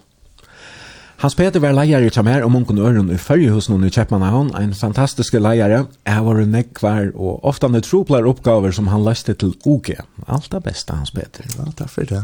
Hans 1.19 1.35
Peter 1.35 1.59
var 1.59 1.73
leier 1.75 2.05
i 2.07 2.11
Tramher 2.15 2.45
og 2.47 2.53
Munkon 2.55 2.79
Øren 2.79 3.09
i 3.11 3.17
Førjehusen 3.19 3.83
i 3.83 3.89
Kjeppmannhavn, 3.91 4.53
en 4.55 4.75
fantastisk 4.75 5.35
leier. 5.35 5.73
Jeg 6.07 6.25
var 6.25 6.39
en 6.39 6.53
nekvar 6.55 7.09
og 7.17 7.43
ofte 7.43 7.67
han 7.67 7.83
troplar 7.83 8.29
oppgaver 8.31 8.71
som 8.71 8.87
han 8.87 9.03
løste 9.03 9.35
til 9.35 9.57
OG. 9.67 9.97
Alt 10.29 10.53
det 10.53 10.63
beste, 10.63 10.95
Hans 10.95 11.11
Peter. 11.11 11.43
Ja, 11.57 11.67
takk 11.75 11.91
for 11.91 12.07
det. 12.07 12.23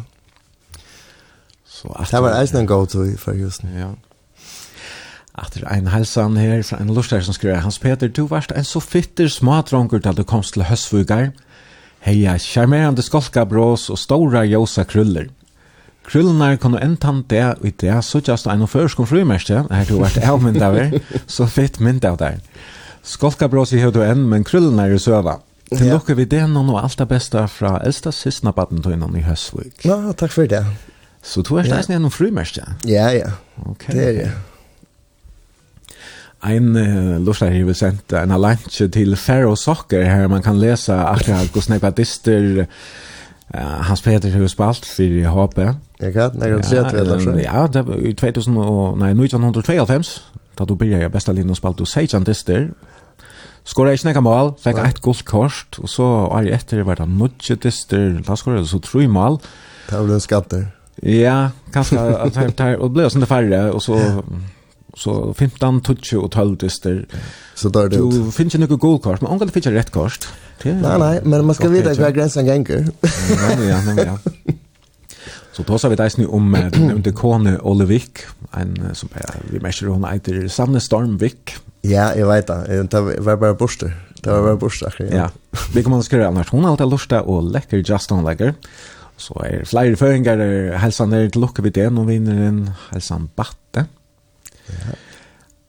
Så, 1.67 1.91
det 1.91 2.23
var 2.23 2.39
eisen 2.39 2.61
en 2.61 2.71
god 2.71 2.87
tur 2.95 3.09
i 3.09 3.19
Førjehusen. 3.19 3.75
Ja. 3.75 3.91
Etter 5.43 5.67
ein 5.67 5.91
helsan 5.91 6.39
her 6.39 6.63
fra 6.63 6.79
en 6.79 6.95
lustar 6.95 7.27
som 7.27 7.35
skriver 7.35 7.65
Hans 7.67 7.81
Peter, 7.83 8.07
du 8.07 8.29
varst 8.31 8.55
en 8.55 8.63
så 8.63 8.79
fitter 8.79 9.27
smadronker 9.27 9.99
da 9.99 10.15
du 10.15 10.23
komst 10.23 10.55
til 10.55 10.69
Høsvugar. 10.71 11.33
Heia, 12.07 12.39
charmerande 12.39 13.03
skolka 13.03 13.43
brås 13.43 13.91
og 13.91 13.99
stora 13.99 14.45
josa 14.47 14.87
kruller. 14.87 15.33
Krullunar 16.05 16.59
kunne 16.61 16.83
entan 16.85 17.23
det 17.33 17.45
og 17.55 17.67
i 17.67 17.73
det 17.81 17.97
så 18.05 18.21
just 18.21 18.47
en 18.47 18.67
førskom 18.69 19.09
frumerste, 19.09 19.65
her 19.71 19.89
du 19.89 19.97
vært 20.03 20.21
avmynd 20.21 20.63
av 20.63 20.77
er, 20.77 20.99
så 21.27 21.49
fitt 21.57 21.81
mynd 21.81 22.05
av 22.05 22.19
der. 22.21 22.41
Skolka 23.05 23.49
brås 23.53 23.73
i 23.73 23.81
høyde 23.81 24.05
enn, 24.05 24.27
men 24.29 24.45
krullunar 24.45 24.93
i 24.93 25.01
søva. 25.01 25.39
Til 25.73 25.89
ja. 25.89 25.97
lukker 25.97 26.17
vi 26.19 26.27
det 26.29 26.43
noen 26.53 26.75
og 26.75 26.83
alt 26.83 26.99
det 27.01 27.07
beste 27.09 27.47
fra 27.49 27.79
eldsta 27.85 28.13
sysna 28.13 28.53
baden 28.53 28.83
til 28.85 28.97
innan 28.97 29.17
i 29.17 29.25
høstvik. 29.25 29.85
Ja, 29.89 30.13
takk 30.13 30.35
for 30.35 30.49
det. 30.49 30.63
Så 31.25 31.41
du 31.41 31.55
er 31.57 31.65
steisen 31.65 31.95
gjennom 31.95 32.13
frumerste? 32.13 32.67
Ja, 32.85 33.09
ja. 33.17 33.33
Okay. 33.71 33.97
Det 33.97 34.05
er 34.09 34.19
det. 34.19 34.33
Ein 36.45 36.75
uh, 36.77 37.17
lustar 37.25 37.49
her 37.55 37.65
vil 37.65 37.77
sendt 37.77 38.13
en 38.13 38.35
lunch 38.37 38.77
til 38.93 39.17
Faro 39.17 39.55
Soccer 39.57 40.05
her 40.05 40.29
man 40.29 40.45
kan 40.45 40.61
lesa 40.61 40.99
akkurat 41.09 41.49
hvordan 41.49 41.79
jeg 41.79 41.81
badister 41.81 42.49
uh, 42.61 43.81
Hans 43.89 44.03
Peter 44.05 44.29
har 44.31 44.47
spalt 44.53 44.85
for 44.85 45.31
HP. 45.33 45.63
Jeg 46.05 46.13
kan, 46.13 46.35
jeg 46.41 46.53
kan 46.53 46.65
se 46.69 46.81
at 46.83 46.93
det 46.93 47.23
så. 47.23 47.33
Ja, 47.41 47.67
det 47.73 47.87
var 47.89 47.97
i 47.97 48.13
2000 48.13 48.59
og, 48.61 48.99
nei, 49.01 49.15
1992, 49.17 50.11
da 50.59 50.67
du 50.69 50.75
byrja 50.77 51.07
i 51.07 51.13
besta 51.13 51.33
linjen 51.33 51.55
og 51.55 51.61
spalte 51.61 51.85
du 51.85 51.89
16 51.89 52.27
dister, 52.29 52.67
skåra 53.65 53.95
ikke 53.97 54.11
nekka 54.11 54.23
mål, 54.25 54.53
fikk 54.61 54.83
ett 54.85 55.01
gult 55.05 55.25
kort, 55.25 55.79
og 55.81 55.89
så 55.89 56.09
er 56.37 56.51
etter 56.59 56.85
var 56.85 57.01
det 57.01 57.09
nødje 57.09 57.57
dister, 57.65 58.19
da 58.27 58.37
skåra 58.37 58.61
jeg 58.61 58.69
så 58.75 58.83
tru 58.85 59.07
mål. 59.09 59.41
Det 59.89 59.97
var 59.97 60.13
en 60.19 60.27
skatter. 60.27 60.67
Ja, 61.03 61.39
kanskje, 61.73 61.99
og 61.99 62.37
det 62.37 62.93
ble 62.93 63.09
sånn 63.11 63.25
det 63.25 63.31
færre, 63.33 63.65
og 63.73 63.83
så 63.83 63.97
så 64.95 65.33
15 65.35 65.81
20 65.83 66.21
og 66.23 66.31
12 66.31 66.57
dyster. 66.57 67.05
Så 67.55 67.69
där 67.69 67.89
det. 67.89 67.97
Du 67.97 68.31
finns 68.31 68.55
ju 68.55 68.59
några 68.59 68.77
gold 68.77 69.03
kort, 69.03 69.21
men 69.21 69.31
angår 69.31 69.47
det 69.47 69.53
finns 69.53 69.67
rätt 69.67 69.91
kort. 69.91 70.29
Nej 70.65 70.99
nej, 70.99 71.21
men 71.25 71.45
man 71.47 71.55
ska 71.55 71.69
veta 71.69 72.03
vad 72.03 72.15
gränsen 72.15 72.47
gänger. 72.47 72.87
Ja, 73.03 73.83
ja, 73.97 74.05
ja. 74.05 74.19
Så 75.55 75.63
då 75.63 75.79
sa 75.79 75.89
vi 75.89 75.97
det 75.97 76.19
nu 76.19 76.27
om 76.27 76.51
nämnde 76.51 77.13
Kone 77.13 77.59
Olevik, 77.59 78.19
en 78.53 78.95
som 78.95 79.09
är 79.15 79.37
vi 79.51 79.61
mäster 79.61 79.87
hon 79.87 80.05
heter 80.05 80.49
Sanne 80.49 80.81
Stormvik. 80.81 81.55
Ja, 81.81 82.15
jag 82.15 82.29
vet 82.29 82.47
det. 82.47 82.83
Det 82.91 83.01
var 83.21 83.37
bara 83.37 83.55
borster. 83.55 83.95
Det 84.23 84.31
var 84.31 84.43
bara 84.43 84.57
borste. 84.57 84.91
Ja. 85.13 85.31
Vi 85.75 85.83
kommer 85.83 85.99
att 85.99 86.05
skriva 86.05 86.27
annars 86.27 86.51
hon 86.51 86.65
har 86.65 86.71
alltid 86.71 86.91
lusta 86.91 87.23
och 87.23 87.43
läcker 87.43 87.77
just 87.77 88.13
on 88.13 88.25
läcker. 88.25 88.55
Så 89.17 89.43
är 89.45 89.65
flyr 89.65 89.97
föringar 89.97 90.73
hälsan 90.73 91.11
där 91.11 91.29
till 91.29 91.41
lucka 91.41 91.63
vid 91.63 91.73
det. 91.73 91.87
och 91.87 92.11
vinner 92.11 92.43
en 92.43 92.71
hälsan 92.91 93.29
batte. 93.35 93.87
Ja. 94.67 94.97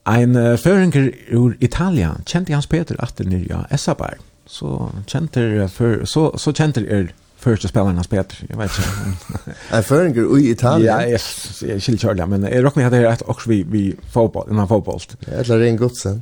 Ein 0.05 0.35
uh, 0.35 0.55
føringer 0.57 1.11
ur 1.27 1.57
Italia, 1.59 2.15
kjente 2.25 2.53
Hans 2.53 2.67
Peter 2.67 2.95
at 2.99 3.17
det 3.17 3.25
nye 3.25 3.65
Essabar. 3.73 4.17
Så 4.45 4.91
kjente 5.07 5.41
er, 5.41 5.67
så, 6.05 6.37
så 6.37 6.53
kjente 6.53 6.85
er 6.85 7.09
första 7.37 7.67
spelaren 7.67 7.95
han 7.95 8.03
spelar. 8.03 8.25
Jag 8.49 8.57
vet 8.57 8.71
inte. 8.77 9.51
Är 9.75 9.81
föringer 9.81 10.39
i 10.39 10.49
Italien? 10.49 10.95
Ja, 10.95 11.05
jag 11.05 11.19
jag 11.61 11.81
skulle 11.81 11.97
köra 11.97 12.25
men 12.25 12.43
jag 12.43 12.63
rockar 12.63 12.81
hade 12.81 13.03
rätt 13.03 13.21
också 13.25 13.49
vi 13.49 13.63
vi 13.63 13.95
fotboll, 14.11 14.47
innan 14.49 14.67
fotboll. 14.67 14.99
Eller 15.27 15.57
ren 15.57 15.77
godsen. 15.77 16.21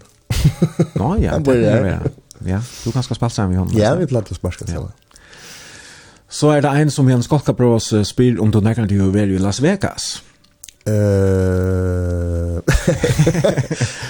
Nå 0.94 1.18
ja, 1.22 1.40
det 1.40 1.65
är 1.65 1.84
det. 1.84 1.99
Ja, 2.45 2.61
du 2.84 2.91
kan 2.91 3.03
ska 3.03 3.15
spela 3.15 3.48
med 3.48 3.57
honom. 3.57 3.73
Ja, 3.77 3.95
vi 3.95 4.07
plattar 4.07 4.35
sparska 4.35 4.65
så. 4.68 4.91
Så 6.30 6.52
är 6.52 6.61
det 6.61 6.68
en 6.68 6.91
som 6.91 7.10
Jens 7.10 7.26
Skolka 7.26 7.53
Bros 7.53 7.94
spyr 8.03 8.40
om 8.40 8.52
du 8.52 8.61
näkrar 8.61 8.88
till 8.88 9.02
hur 9.02 9.18
i 9.18 9.40
Las 9.40 9.60
Vegas. 9.60 10.23
Eh. 10.86 10.94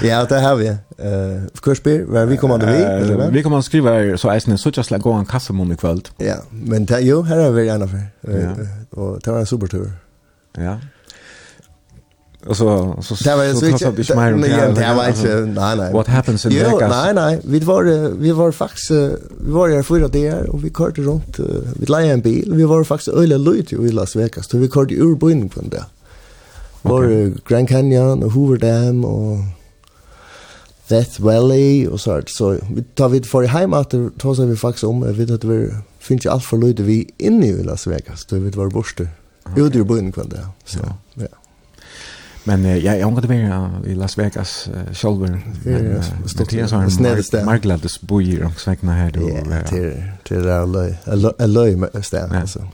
ja, 0.09 0.25
det 0.25 0.39
har 0.39 0.55
vi. 0.55 0.67
Eh, 0.67 0.75
uh, 1.07 1.41
kursbyr, 1.61 2.03
var 2.03 2.25
vi 2.25 2.37
kommer 2.37 2.57
vi, 2.57 2.83
eller? 2.83 3.31
Vi 3.31 3.43
kommer 3.43 3.57
att 3.57 3.65
skriva 3.65 4.17
så 4.17 4.29
är 4.29 4.41
det 4.45 4.57
så 4.57 4.71
just 4.73 4.91
like 4.91 5.01
gå 5.01 5.11
en 5.13 5.25
kaffe 5.25 5.53
måndag 5.53 5.75
kväll. 5.75 6.01
Ja, 6.17 6.35
men 6.49 6.85
det 6.85 6.99
jo 6.99 7.21
här 7.21 7.37
är 7.37 7.51
vi 7.51 7.65
gärna 7.65 7.87
för. 7.87 8.01
Och 8.89 9.19
det 9.23 9.31
var 9.31 9.39
en 9.39 9.45
supertur. 9.45 9.91
Ja. 10.57 10.77
Och 12.45 12.57
så 12.57 12.97
så 13.01 13.15
Det 13.23 13.35
var 13.35 13.53
så 13.53 13.65
att 13.75 13.95
det 13.95 14.93
var 14.93 15.07
inte 15.07 15.61
nej 15.61 15.77
nej. 15.77 15.93
What 15.93 16.07
happens 16.07 16.45
in 16.45 16.51
Vegas? 16.51 16.71
Jo, 16.71 16.87
nej 16.87 17.13
nej, 17.13 17.39
vi 17.43 17.59
var 17.59 18.09
vi 18.19 18.31
var 18.31 18.51
faktiskt 18.51 18.91
vi 18.91 19.51
var 19.51 19.69
där 19.69 19.83
förra 19.83 20.07
dagar 20.07 20.49
och 20.49 20.63
vi 20.65 20.69
körde 20.69 21.01
runt 21.01 21.39
vi 21.79 21.85
lejde 21.85 22.13
en 22.13 22.21
bil. 22.21 22.53
Vi 22.55 22.63
var 22.63 22.83
faktiskt 22.83 23.17
öle 23.17 23.37
lojt 23.37 23.73
i 23.73 23.91
Las 23.91 24.15
Vegas. 24.15 24.49
Så 24.49 24.57
vi 24.57 24.69
körde 24.69 24.95
ur 24.95 25.15
byn 25.15 25.49
på 25.49 25.59
den 25.59 25.69
där. 25.69 25.83
Var 26.83 27.03
okay. 27.03 27.33
Grand 27.47 27.69
Canyon 27.69 28.23
och 28.23 28.31
Hoover 28.31 28.57
Dam 28.57 29.05
och 29.05 29.37
Death 30.87 31.21
Valley 31.21 31.87
och 31.87 32.01
så 32.01 32.11
här. 32.11 32.23
Så 32.27 32.57
vi 32.75 32.83
tar 32.83 33.09
vi 33.09 33.21
för 33.21 33.43
hem 33.43 33.73
att 33.73 33.93
ta 34.17 34.35
sig 34.35 34.45
vi 34.45 34.55
faktiskt 34.55 34.83
om. 34.83 35.03
Jag 35.03 35.13
vet 35.13 35.31
att 35.31 35.43
vi 35.43 35.69
finns 35.99 36.25
ju 36.25 36.29
allt 36.29 36.43
för 36.43 36.57
lite 36.57 36.83
vi 36.83 37.09
inne 37.17 37.47
i 37.47 37.63
Las 37.63 37.87
Vegas. 37.87 38.25
Då 38.25 38.39
vet 38.39 38.55
var 38.55 38.69
borste. 38.69 39.03
Okay. 39.43 39.53
Jo, 39.57 39.69
det 39.69 39.75
är 39.75 39.77
ju 39.77 39.83
bön. 39.83 40.13
Så, 40.65 40.79
ja. 40.83 40.97
ja. 41.13 41.42
Men 42.43 42.65
uh, 42.65 42.77
jag 42.77 42.99
jag 42.99 43.07
ångrar 43.07 43.21
det 43.21 43.91
i 43.91 43.95
Las 43.95 44.17
Vegas 44.17 44.69
uh, 44.75 44.93
själva. 44.93 45.41
Det 45.63 45.73
är 46.59 46.67
så 46.67 46.75
en 46.75 46.89
där. 47.31 47.45
Marklades 47.45 48.01
bor 48.01 48.23
i 48.23 48.39
Roxvägna 48.39 48.93
här 48.93 49.11
då. 49.11 49.29
Ja, 49.29 49.61
till 49.67 50.03
till 50.23 50.49
alla 50.49 50.89
alla 51.37 52.01
städer 52.01 52.39
alltså. 52.41 52.67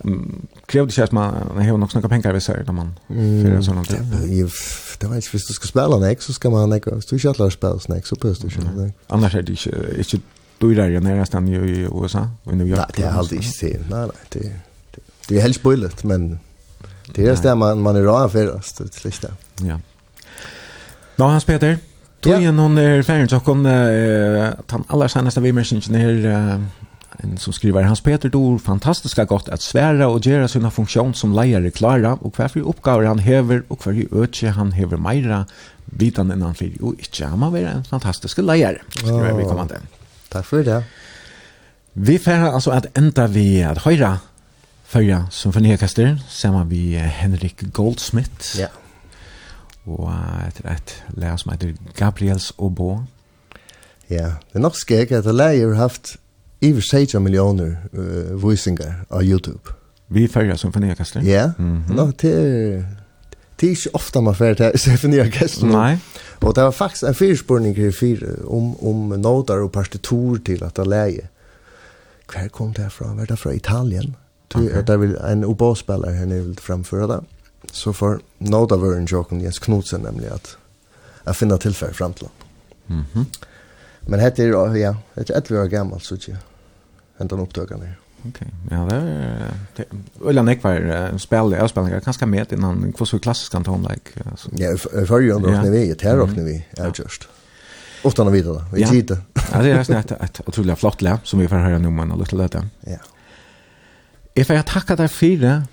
Krävde 0.66 0.94
sig 0.94 1.04
att 1.04 1.12
man 1.12 1.34
har 1.58 1.78
nog 1.78 1.92
snacka 1.92 2.10
pengar 2.10 2.34
vi 2.34 2.42
säger 2.42 2.64
när 2.64 2.74
man 2.74 3.00
för 3.08 3.52
en 3.52 3.64
sån 3.64 3.86
typ. 3.86 4.00
Det 5.00 5.08
var 5.08 5.16
inte 5.16 5.28
visst 5.32 5.48
du 5.48 5.54
ska 5.54 5.68
spela 5.68 5.98
nek, 5.98 6.22
så 6.22 6.34
ska 6.34 6.50
man 6.50 6.70
nek. 6.70 6.88
Hvis 6.88 7.06
du 7.06 7.20
ska 7.20 7.34
jag 7.38 7.54
spela 7.54 7.80
nek, 7.88 8.06
så 8.06 8.16
på 8.16 8.28
nek. 8.28 8.94
Annars 9.08 9.36
är 9.36 9.42
det 9.42 9.52
inte 9.98 10.20
du 10.58 10.76
där 10.76 10.90
jag 10.90 11.04
nära 11.04 11.26
i 11.66 11.88
USA 12.04 12.28
och 12.44 12.58
New 12.58 12.68
York. 12.68 12.80
Nej, 12.80 12.88
det 12.96 13.04
har 13.04 13.20
aldrig 13.20 13.44
sett. 13.44 13.90
Nej, 13.90 14.00
nej, 14.00 14.10
det 14.30 14.54
det 15.28 15.38
är 15.38 15.42
helt 15.42 15.56
spoilet 15.56 16.04
men 16.04 16.40
det 17.16 17.28
är 17.28 17.44
det 17.44 17.56
man 17.56 17.82
man 17.82 17.96
är 17.96 18.02
rå 18.02 18.30
för 18.30 18.56
oss 18.56 18.74
till 18.74 19.12
slut. 19.12 19.32
Ja. 19.66 19.80
Nå, 21.20 21.28
Hans 21.28 21.48
Peter. 21.48 21.78
Tog 22.24 22.42
igjen 22.42 22.58
noen 22.60 22.76
er 22.80 23.02
ferdig, 23.08 23.30
så 23.32 23.40
kan 23.44 23.64
uh, 23.64 24.52
ta 24.68 24.80
den 24.80 24.88
aller 24.92 25.12
seneste 25.12 25.44
vimmersingen 25.44 25.96
her, 25.96 26.18
uh, 26.28 27.20
en 27.24 27.38
som 27.40 27.56
skriver, 27.56 27.88
Hans 27.88 28.04
Peter 28.04 28.32
dor 28.32 28.58
fantastiska 28.64 29.24
godt 29.28 29.50
at 29.52 29.64
sværa 29.64 30.08
og 30.12 30.28
gjøre 30.28 30.48
sina 30.52 30.72
funksjon 30.72 31.14
som 31.16 31.34
leier 31.36 31.64
klara, 31.76 32.18
og 32.20 32.36
hverfor 32.36 32.68
oppgaver 32.68 33.08
han 33.08 33.24
hever, 33.24 33.64
og 33.70 33.80
hverfor 33.80 34.24
øtje 34.24 34.52
han 34.56 34.74
hever 34.76 35.00
meira, 35.00 35.46
vidan 36.00 36.32
enn 36.32 36.44
han 36.44 36.56
flyr, 36.60 36.76
og 36.84 37.00
ikke 37.00 37.32
han 37.32 37.40
må 37.40 37.52
være 37.56 37.78
en 37.80 37.88
fantastisk 37.88 38.44
leier, 38.44 38.82
skriver 39.00 39.40
vi 39.40 39.48
kommande. 39.48 39.80
Takk 40.30 40.48
for 40.48 40.68
det. 40.68 40.82
Vi 42.00 42.20
færre 42.22 42.52
altså 42.54 42.76
at 42.76 42.92
enda 43.00 43.26
vi 43.32 43.62
at 43.66 43.84
høyra, 43.88 44.18
Førja 44.90 45.28
som 45.30 45.54
fornekaster, 45.54 46.16
sammen 46.34 46.66
vi 46.72 46.96
Henrik 46.98 47.62
Goldsmith. 47.74 48.58
Ja. 48.58 48.72
Yeah 48.72 48.89
og 49.88 50.10
etter 50.48 50.70
et 50.74 50.96
lær 51.18 51.38
som 51.40 51.54
heter 51.54 51.74
Gabriels 51.98 52.52
Obo. 52.58 53.04
Ja, 54.10 54.40
det 54.50 54.58
er 54.58 54.66
nok 54.66 54.78
skik 54.78 55.12
at 55.12 55.26
lær 55.26 55.54
har 55.54 55.76
haft 55.78 56.18
iver 56.62 56.82
16 56.82 57.24
millioner 57.24 57.76
uh, 57.94 58.50
visingar 58.50 59.06
av 59.10 59.24
YouTube. 59.24 59.76
Vi 60.08 60.28
färgar 60.28 60.56
symfoniorkester. 60.56 61.22
Ja, 61.22 61.52
mm 61.58 61.84
-hmm. 61.84 61.96
no, 61.96 62.12
det 62.22 62.34
er 62.34 62.84
det 63.60 63.68
er 63.68 63.70
ikke 63.70 63.90
ofte 63.94 64.22
man 64.22 64.36
fer 64.36 64.54
til 64.54 64.72
symfoniorkester. 64.76 65.68
Nei. 65.68 65.98
Og 66.42 66.56
det 66.56 66.64
var 66.64 66.72
faktisk 66.72 67.04
en 67.04 67.16
fyrspurning 67.16 67.78
i 67.78 67.92
fire 67.92 68.36
om, 68.46 68.84
om 68.88 68.96
noter 69.20 69.54
og 69.54 69.72
partitur 69.72 70.38
til 70.46 70.64
at 70.64 70.76
det 70.76 70.88
leie. 70.88 71.28
Hver 72.32 72.48
kom 72.48 72.74
det 72.74 72.92
fra? 72.92 73.14
Var 73.14 73.26
det 73.26 73.40
fra 73.40 73.52
Italien? 73.52 74.16
Okay. 74.56 74.82
Det 74.82 74.90
er 74.90 74.98
vel 74.98 75.18
en 75.32 75.44
obospiller 75.44 76.12
her 76.12 76.26
nere 76.26 76.44
vil 76.44 76.58
framføre 76.62 77.08
det. 77.08 77.20
Mm 77.20 77.39
så 77.72 77.94
får 77.94 78.20
nåda 78.38 78.78
vören 78.78 79.06
joken 79.06 79.42
Jens 79.42 79.60
Knudsen 79.60 80.02
nämligen 80.02 80.34
att 80.34 80.58
jeg 81.26 81.36
finner 81.36 81.58
tilfell 81.58 81.94
fram 81.94 82.14
till 82.14 82.28
Mhm. 82.88 83.06
Mm 83.16 83.26
Men 84.02 84.20
hette 84.20 84.44
är 84.44 84.76
ja, 84.76 84.96
ett 85.16 85.30
ett 85.30 85.52
år 85.52 85.66
gammel, 85.66 86.00
så 86.00 86.16
ikke 86.16 86.38
Hända 87.18 87.36
en 87.36 87.42
upptagare 87.42 87.80
ner. 87.80 88.00
Okej. 88.28 88.48
Ja, 88.72 88.78
det 88.78 88.96
är 88.96 89.86
Ulla 90.20 90.42
Nekvar, 90.42 91.12
var 91.12 91.20
spel 91.20 91.52
jag 91.52 91.70
spelar 91.70 91.90
jag 91.90 92.04
kanske 92.04 92.26
med 92.26 92.54
innan 92.54 92.94
hur 93.00 93.06
så 93.06 93.20
klassisk 93.20 93.52
kan 93.52 93.64
like 93.64 93.82
like. 93.82 94.12
Ja, 94.52 94.78
för 94.78 95.20
ju 95.20 95.32
ändå 95.32 95.50
råkner 95.50 95.72
vi 95.72 95.92
är 95.92 95.96
här 96.02 96.20
och 96.20 96.30
när 96.30 96.44
vi 96.44 96.66
är 96.72 96.92
just. 96.96 97.28
Ofta 98.04 98.24
när 98.24 98.32
vi 98.32 98.42
då. 98.42 98.64
Vi 98.74 98.86
tittar. 98.86 99.18
Ja, 99.52 99.62
det 99.62 99.72
är 99.72 99.84
snätt 99.84 100.12
ett 100.12 100.42
otroligt 100.46 100.80
flott 100.80 101.02
lä 101.02 101.20
som 101.24 101.40
vi 101.40 101.48
får 101.48 101.56
höra 101.56 101.78
nu 101.78 101.90
men 101.90 102.20
lite 102.20 102.36
lätt. 102.36 102.56
Ja. 102.80 102.98
If 104.34 104.50
får 104.50 104.66
tackar 104.66 104.98
dig 104.98 105.08
för 105.08 105.38
det 105.38 105.64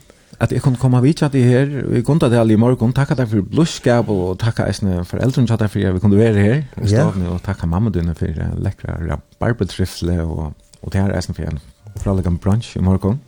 at 0.40 0.52
jeg 0.52 0.60
kunne 0.62 0.76
komme 0.76 1.00
vidt 1.00 1.22
at 1.24 1.34
jeg 1.34 1.48
her, 1.48 1.70
og 1.86 2.04
kunne 2.04 2.20
ta 2.20 2.28
det 2.28 2.38
alle 2.38 2.56
i 2.56 2.60
morgen, 2.60 2.92
takk 2.92 3.14
at 3.14 3.22
jeg 3.22 3.30
for 3.30 3.46
blodskap, 3.52 4.08
og 4.12 4.38
takk 4.40 4.60
at 4.60 4.82
jeg 4.82 5.06
for 5.08 5.22
eldrene 5.24 5.52
at 5.52 5.64
jeg 5.64 5.72
for 5.72 5.78
jeg 5.78 6.00
kunne 6.00 6.18
være 6.18 6.42
her 6.42 6.58
i 6.82 6.90
stavene, 6.90 7.30
og 7.32 7.40
takk 7.44 7.64
at 7.64 7.70
mamma 7.72 7.90
dine 7.90 8.14
for 8.14 8.42
lekre 8.60 8.98
rabarbetrifle, 9.00 10.20
og, 10.22 10.52
og 10.82 10.92
det 10.92 11.00
her 11.00 11.14
er 11.14 11.24
for 11.30 11.48
en 11.48 11.60
fralegan 12.02 12.38
brunch 12.38 12.76
i 12.76 12.84
morgen. 12.84 13.20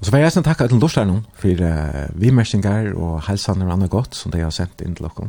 Og 0.00 0.06
så 0.06 0.10
var 0.10 0.24
jeg 0.24 0.34
sånn 0.34 0.46
takk 0.46 0.64
at 0.64 0.72
jeg 0.72 0.80
lortar 0.82 1.10
for 1.38 1.60
uh, 1.62 2.06
vimersinger 2.18 2.90
og 2.96 3.20
helsaner 3.28 3.68
og 3.68 3.76
annet 3.76 3.92
godt 3.92 4.16
som 4.18 4.32
de 4.32 4.40
har 4.42 4.50
sendt 4.50 4.80
inn 4.82 4.96
til 4.98 5.06
dere. 5.06 5.28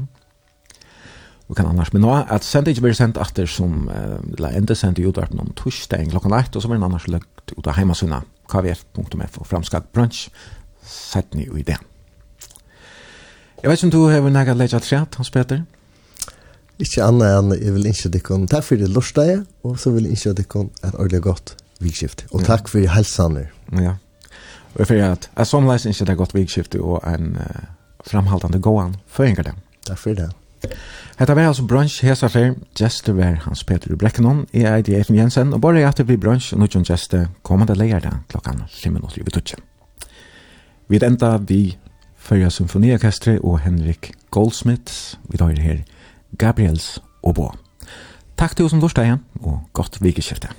Og 1.52 1.58
kan 1.60 1.68
annars, 1.68 1.92
men 1.94 2.02
nå 2.02 2.14
at 2.16 2.48
sendt 2.48 2.72
ikke 2.72 2.88
blir 2.88 2.96
sendt 2.98 3.20
etter 3.22 3.46
som, 3.46 3.90
uh, 3.92 4.18
la 4.40 4.50
enda 4.56 4.74
sendt 4.74 4.98
i 4.98 5.06
utvarpen 5.06 5.44
om 5.44 5.52
torsdag 5.60 6.08
klokken 6.16 6.34
1, 6.34 6.56
og 6.56 6.64
så 6.64 6.72
blir 6.72 6.80
den 6.80 6.88
annars 6.88 7.06
løgt 7.12 7.54
ut 7.54 7.68
av 7.68 7.76
heimasunna 7.78 8.24
kvf.f 8.52 9.40
og 9.40 9.48
framskak 9.48 9.92
brunch 9.94 10.28
sett 10.84 11.32
sættni 11.32 11.48
i 11.48 11.64
det. 11.64 11.78
Jeg 13.64 13.70
vet 13.70 13.80
ikke 13.80 13.88
om 13.88 13.92
du 13.92 14.08
har 14.12 14.30
nægget 14.30 14.58
leidja 14.58 14.80
treat, 14.80 15.16
Hans 15.16 15.32
Peter? 15.32 15.62
Ikke 16.82 17.04
annet 17.06 17.38
enn 17.38 17.54
jeg 17.56 17.74
vil 17.76 17.88
innskje 17.88 18.12
dikken 18.12 18.48
takk 18.52 18.66
for 18.68 18.82
det 18.82 18.90
lortsteie, 18.92 19.44
og 19.64 19.78
så 19.80 19.94
vil 19.94 20.08
jeg 20.08 20.18
innskje 20.18 20.34
dikken 20.42 20.72
et 20.84 20.96
ordentlig 20.98 21.22
godt 21.24 21.56
vikskift. 21.80 22.26
Og 22.32 22.44
takk 22.44 22.68
for 22.68 22.84
helsaner. 22.96 23.54
Ja. 23.72 23.96
Og 24.74 24.84
jeg 24.84 24.90
fyrir 24.90 25.14
at 25.14 25.30
jeg 25.30 25.48
som 25.48 25.70
leis 25.70 25.86
innskje 25.88 26.10
det 26.10 26.18
godt 26.20 26.36
vikskift 26.36 26.76
og 26.76 27.00
en 27.08 27.38
uh, 27.38 27.66
framhaltande 28.04 28.60
gåan. 28.60 28.98
Føringar 29.08 29.48
det. 29.48 29.56
Takk 29.88 30.02
for 30.02 30.18
det. 30.18 30.32
Hetta 31.20 31.36
var 31.36 31.48
altså 31.48 31.66
brunch 31.68 32.02
hesa 32.06 32.28
fer, 32.32 32.56
gestur 32.80 33.18
var 33.20 33.36
Hans 33.46 33.64
Peter 33.64 33.96
Brekkenon, 33.96 34.46
i 34.54 34.64
er 34.64 34.78
Eidi 34.80 34.96
Eifen 34.98 35.16
Jensen, 35.16 35.54
og 35.54 35.62
bare 35.62 35.86
at 35.86 36.02
vi 36.08 36.18
brunch, 36.18 36.54
og 36.54 36.60
nudjon 36.64 36.86
geste 36.88 37.28
kommande 37.44 37.76
leierda 37.78 38.18
klokkan 38.32 38.64
5 38.70 38.94
minutter 38.94 39.22
i 39.22 39.26
vitutje. 39.26 39.60
Vi 40.90 41.00
enda 41.04 41.38
vi 41.38 41.78
Førja 42.18 42.50
Symfoniorkestre 42.50 43.40
og 43.44 43.60
Henrik 43.60 44.14
Goldsmith, 44.32 45.18
vi 45.30 45.38
tar 45.38 45.54
her 45.60 45.84
Gabriels 46.38 47.00
Obo. 47.24 47.52
Takk 48.40 48.56
til 48.56 48.66
oss 48.66 48.72
som 48.72 48.82
lortet 48.82 49.06
igjen, 49.06 49.24
og 49.44 49.60
godt 49.74 50.00
vikeskiftet. 50.02 50.52